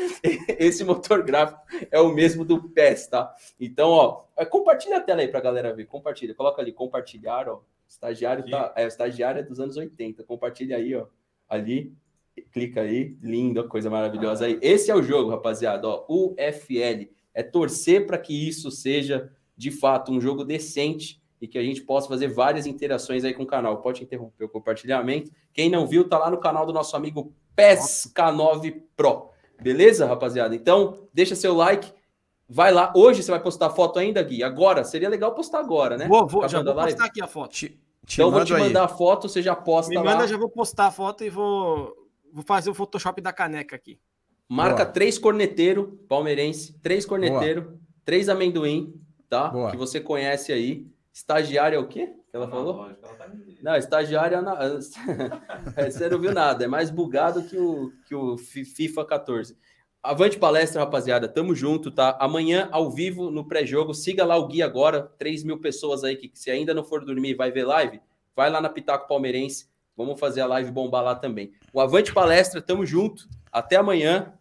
esse 0.60 0.84
motor 0.84 1.24
gráfico 1.24 1.62
é 1.90 2.00
o 2.00 2.14
mesmo 2.14 2.44
do 2.44 2.62
PES, 2.70 3.08
tá? 3.08 3.34
Então, 3.60 3.90
ó, 3.90 4.26
é, 4.38 4.46
compartilha 4.46 4.98
a 4.98 5.02
tela 5.02 5.22
aí 5.22 5.28
pra 5.28 5.40
galera 5.40 5.74
ver, 5.74 5.86
compartilha, 5.86 6.36
coloca 6.36 6.62
ali, 6.62 6.74
compartilhar, 6.74 7.48
ó, 7.48 7.62
estagiário 7.88 8.50
tá, 8.50 8.74
é, 8.76 8.86
estagiário 8.86 9.40
é 9.40 9.44
dos 9.44 9.60
anos 9.60 9.78
80, 9.78 10.24
compartilha 10.24 10.76
aí, 10.76 10.94
ó, 10.96 11.08
ali, 11.48 11.96
clica 12.52 12.82
aí, 12.82 13.18
lindo, 13.22 13.66
coisa 13.68 13.90
maravilhosa 13.90 14.46
aí. 14.46 14.60
Esse 14.62 14.92
é 14.92 14.96
o 14.96 15.02
jogo, 15.02 15.30
rapaziada, 15.30 15.88
ó, 15.88 16.06
UFL. 16.10 17.10
É 17.34 17.44
torcer 17.44 18.06
para 18.06 18.18
que 18.18 18.48
isso 18.48 18.72
seja 18.72 19.32
de 19.58 19.72
fato 19.72 20.12
um 20.12 20.20
jogo 20.20 20.44
decente 20.44 21.22
e 21.42 21.48
que 21.48 21.58
a 21.58 21.64
gente 21.64 21.82
possa 21.82 22.08
fazer 22.08 22.28
várias 22.28 22.66
interações 22.66 23.24
aí 23.24 23.34
com 23.34 23.44
o 23.44 23.48
canal. 23.48 23.82
Pode 23.82 24.04
interromper 24.04 24.46
o 24.46 24.50
compartilhamento. 24.50 25.32
Quem 25.54 25.70
não 25.70 25.86
viu, 25.86 26.08
tá 26.08 26.18
lá 26.18 26.30
no 26.30 26.38
canal 26.38 26.66
do 26.66 26.74
nosso 26.74 26.96
amigo 26.96 27.34
Pesca9 27.56 28.82
Pro. 28.96 29.30
Beleza, 29.62 30.06
rapaziada? 30.06 30.56
Então, 30.56 31.08
deixa 31.14 31.36
seu 31.36 31.56
like. 31.56 31.94
Vai 32.48 32.72
lá. 32.72 32.94
Hoje 32.96 33.24
você 33.24 33.32
vai 33.32 33.42
postar 33.42 33.70
foto 33.70 34.00
ainda, 34.00 34.22
Gui? 34.22 34.44
Agora? 34.44 34.84
Seria 34.84 35.10
legal 35.10 35.34
postar 35.34 35.60
agora, 35.60 35.98
né? 35.98 36.08
Vou, 36.08 36.28
vou, 36.28 36.48
já 36.48 36.62
vou 36.62 36.74
postar 36.74 37.06
aqui 37.06 37.22
a 37.22 37.28
foto. 37.28 37.52
Te, 37.52 37.70
te 38.06 38.16
então, 38.16 38.32
vou 38.32 38.46
te 38.46 38.54
mandar 38.54 38.82
aí. 38.82 38.86
a 38.86 38.88
foto, 38.88 39.28
você 39.28 39.42
já 39.42 39.56
posta 39.56 39.90
Me 39.90 39.98
manda, 39.98 40.20
lá. 40.20 40.28
já 40.28 40.38
vou 40.38 40.50
postar 40.50 40.88
a 40.88 40.92
foto 40.92 41.24
e 41.24 41.30
vou 41.30 42.06
Vou 42.36 42.44
fazer 42.44 42.70
o 42.70 42.74
Photoshop 42.74 43.22
da 43.22 43.32
caneca 43.32 43.78
aqui. 43.78 43.98
Marca 44.50 44.84
Boa. 44.84 44.94
três 44.94 45.18
corneteiro 45.18 45.98
palmeirense, 46.10 46.74
três 46.82 47.06
corneteiro, 47.06 47.80
três 48.04 48.28
amendoim, 48.28 48.94
tá? 49.30 49.50
Boa. 49.50 49.72
Que 49.72 49.78
você 49.78 50.00
conhece 50.00 50.52
aí. 50.52 50.86
Estagiário 51.14 51.78
é 51.78 51.80
o 51.80 51.88
quê? 51.88 52.08
Que 52.30 52.36
ela 52.36 52.48
falou? 52.48 52.90
Tá 52.96 53.30
não, 53.62 53.76
estagiário 53.76 54.38
é 55.78 55.90
você 55.90 56.10
não 56.10 56.20
viu 56.20 56.34
nada, 56.34 56.66
é 56.66 56.68
mais 56.68 56.90
bugado 56.90 57.44
que 57.44 57.58
o, 57.58 57.94
que 58.06 58.14
o 58.14 58.38
FIFA 58.38 59.06
14. 59.06 59.58
Avante 60.06 60.38
palestra, 60.38 60.82
rapaziada. 60.82 61.28
Tamo 61.28 61.56
junto, 61.56 61.90
tá? 61.90 62.16
Amanhã, 62.20 62.70
ao 62.72 62.92
vivo, 62.92 63.32
no 63.32 63.48
pré-jogo. 63.48 63.92
Siga 63.92 64.24
lá 64.24 64.38
o 64.38 64.48
Gui 64.48 64.62
agora. 64.62 65.12
3 65.18 65.44
mil 65.44 65.60
pessoas 65.60 66.04
aí 66.04 66.16
que, 66.16 66.30
se 66.36 66.52
ainda 66.52 66.76
não 66.76 66.84
for 66.84 67.04
dormir 67.04 67.34
vai 67.34 67.50
ver 67.50 67.66
live, 67.66 68.00
vai 68.36 68.52
lá 68.52 68.62
na 68.62 68.70
Pitaco 68.70 69.08
Palmeirense. 69.08 69.68
Vamos 69.98 70.20
fazer 70.20 70.42
a 70.42 70.46
live 70.46 70.70
bombar 70.70 71.04
lá 71.04 71.16
também. 71.16 71.54
O 71.74 71.82
Avante 71.82 72.14
Palestra, 72.14 72.62
tamo 72.62 72.86
junto. 72.86 73.28
Até 73.52 73.78
amanhã. 73.78 74.34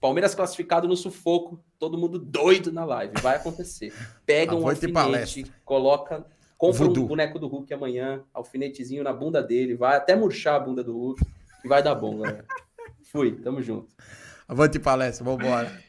Palmeiras 0.00 0.34
classificado 0.34 0.86
no 0.86 0.96
sufoco. 0.96 1.62
Todo 1.78 1.98
mundo 1.98 2.18
doido 2.18 2.72
na 2.72 2.84
live. 2.84 3.14
Vai 3.20 3.36
acontecer. 3.36 3.92
Pega 4.24 4.54
um 4.54 4.68
alfinete, 4.68 4.92
palestra. 4.92 5.44
coloca, 5.64 6.26
compra 6.56 6.84
Voodoo. 6.84 7.04
um 7.04 7.06
boneco 7.08 7.38
do 7.38 7.46
Hulk 7.46 7.72
amanhã, 7.74 8.22
alfinetezinho 8.32 9.02
na 9.02 9.12
bunda 9.12 9.42
dele, 9.42 9.74
vai 9.74 9.96
até 9.96 10.14
murchar 10.14 10.56
a 10.56 10.60
bunda 10.60 10.82
do 10.82 10.96
Hulk, 10.96 11.22
e 11.64 11.68
vai 11.68 11.82
dar 11.82 11.94
bom, 11.94 12.18
galera. 12.18 12.44
Fui, 13.10 13.32
tamo 13.32 13.62
junto. 13.62 13.88
Avante 14.48 14.78
palestra, 14.78 15.24
vambora. 15.24 15.85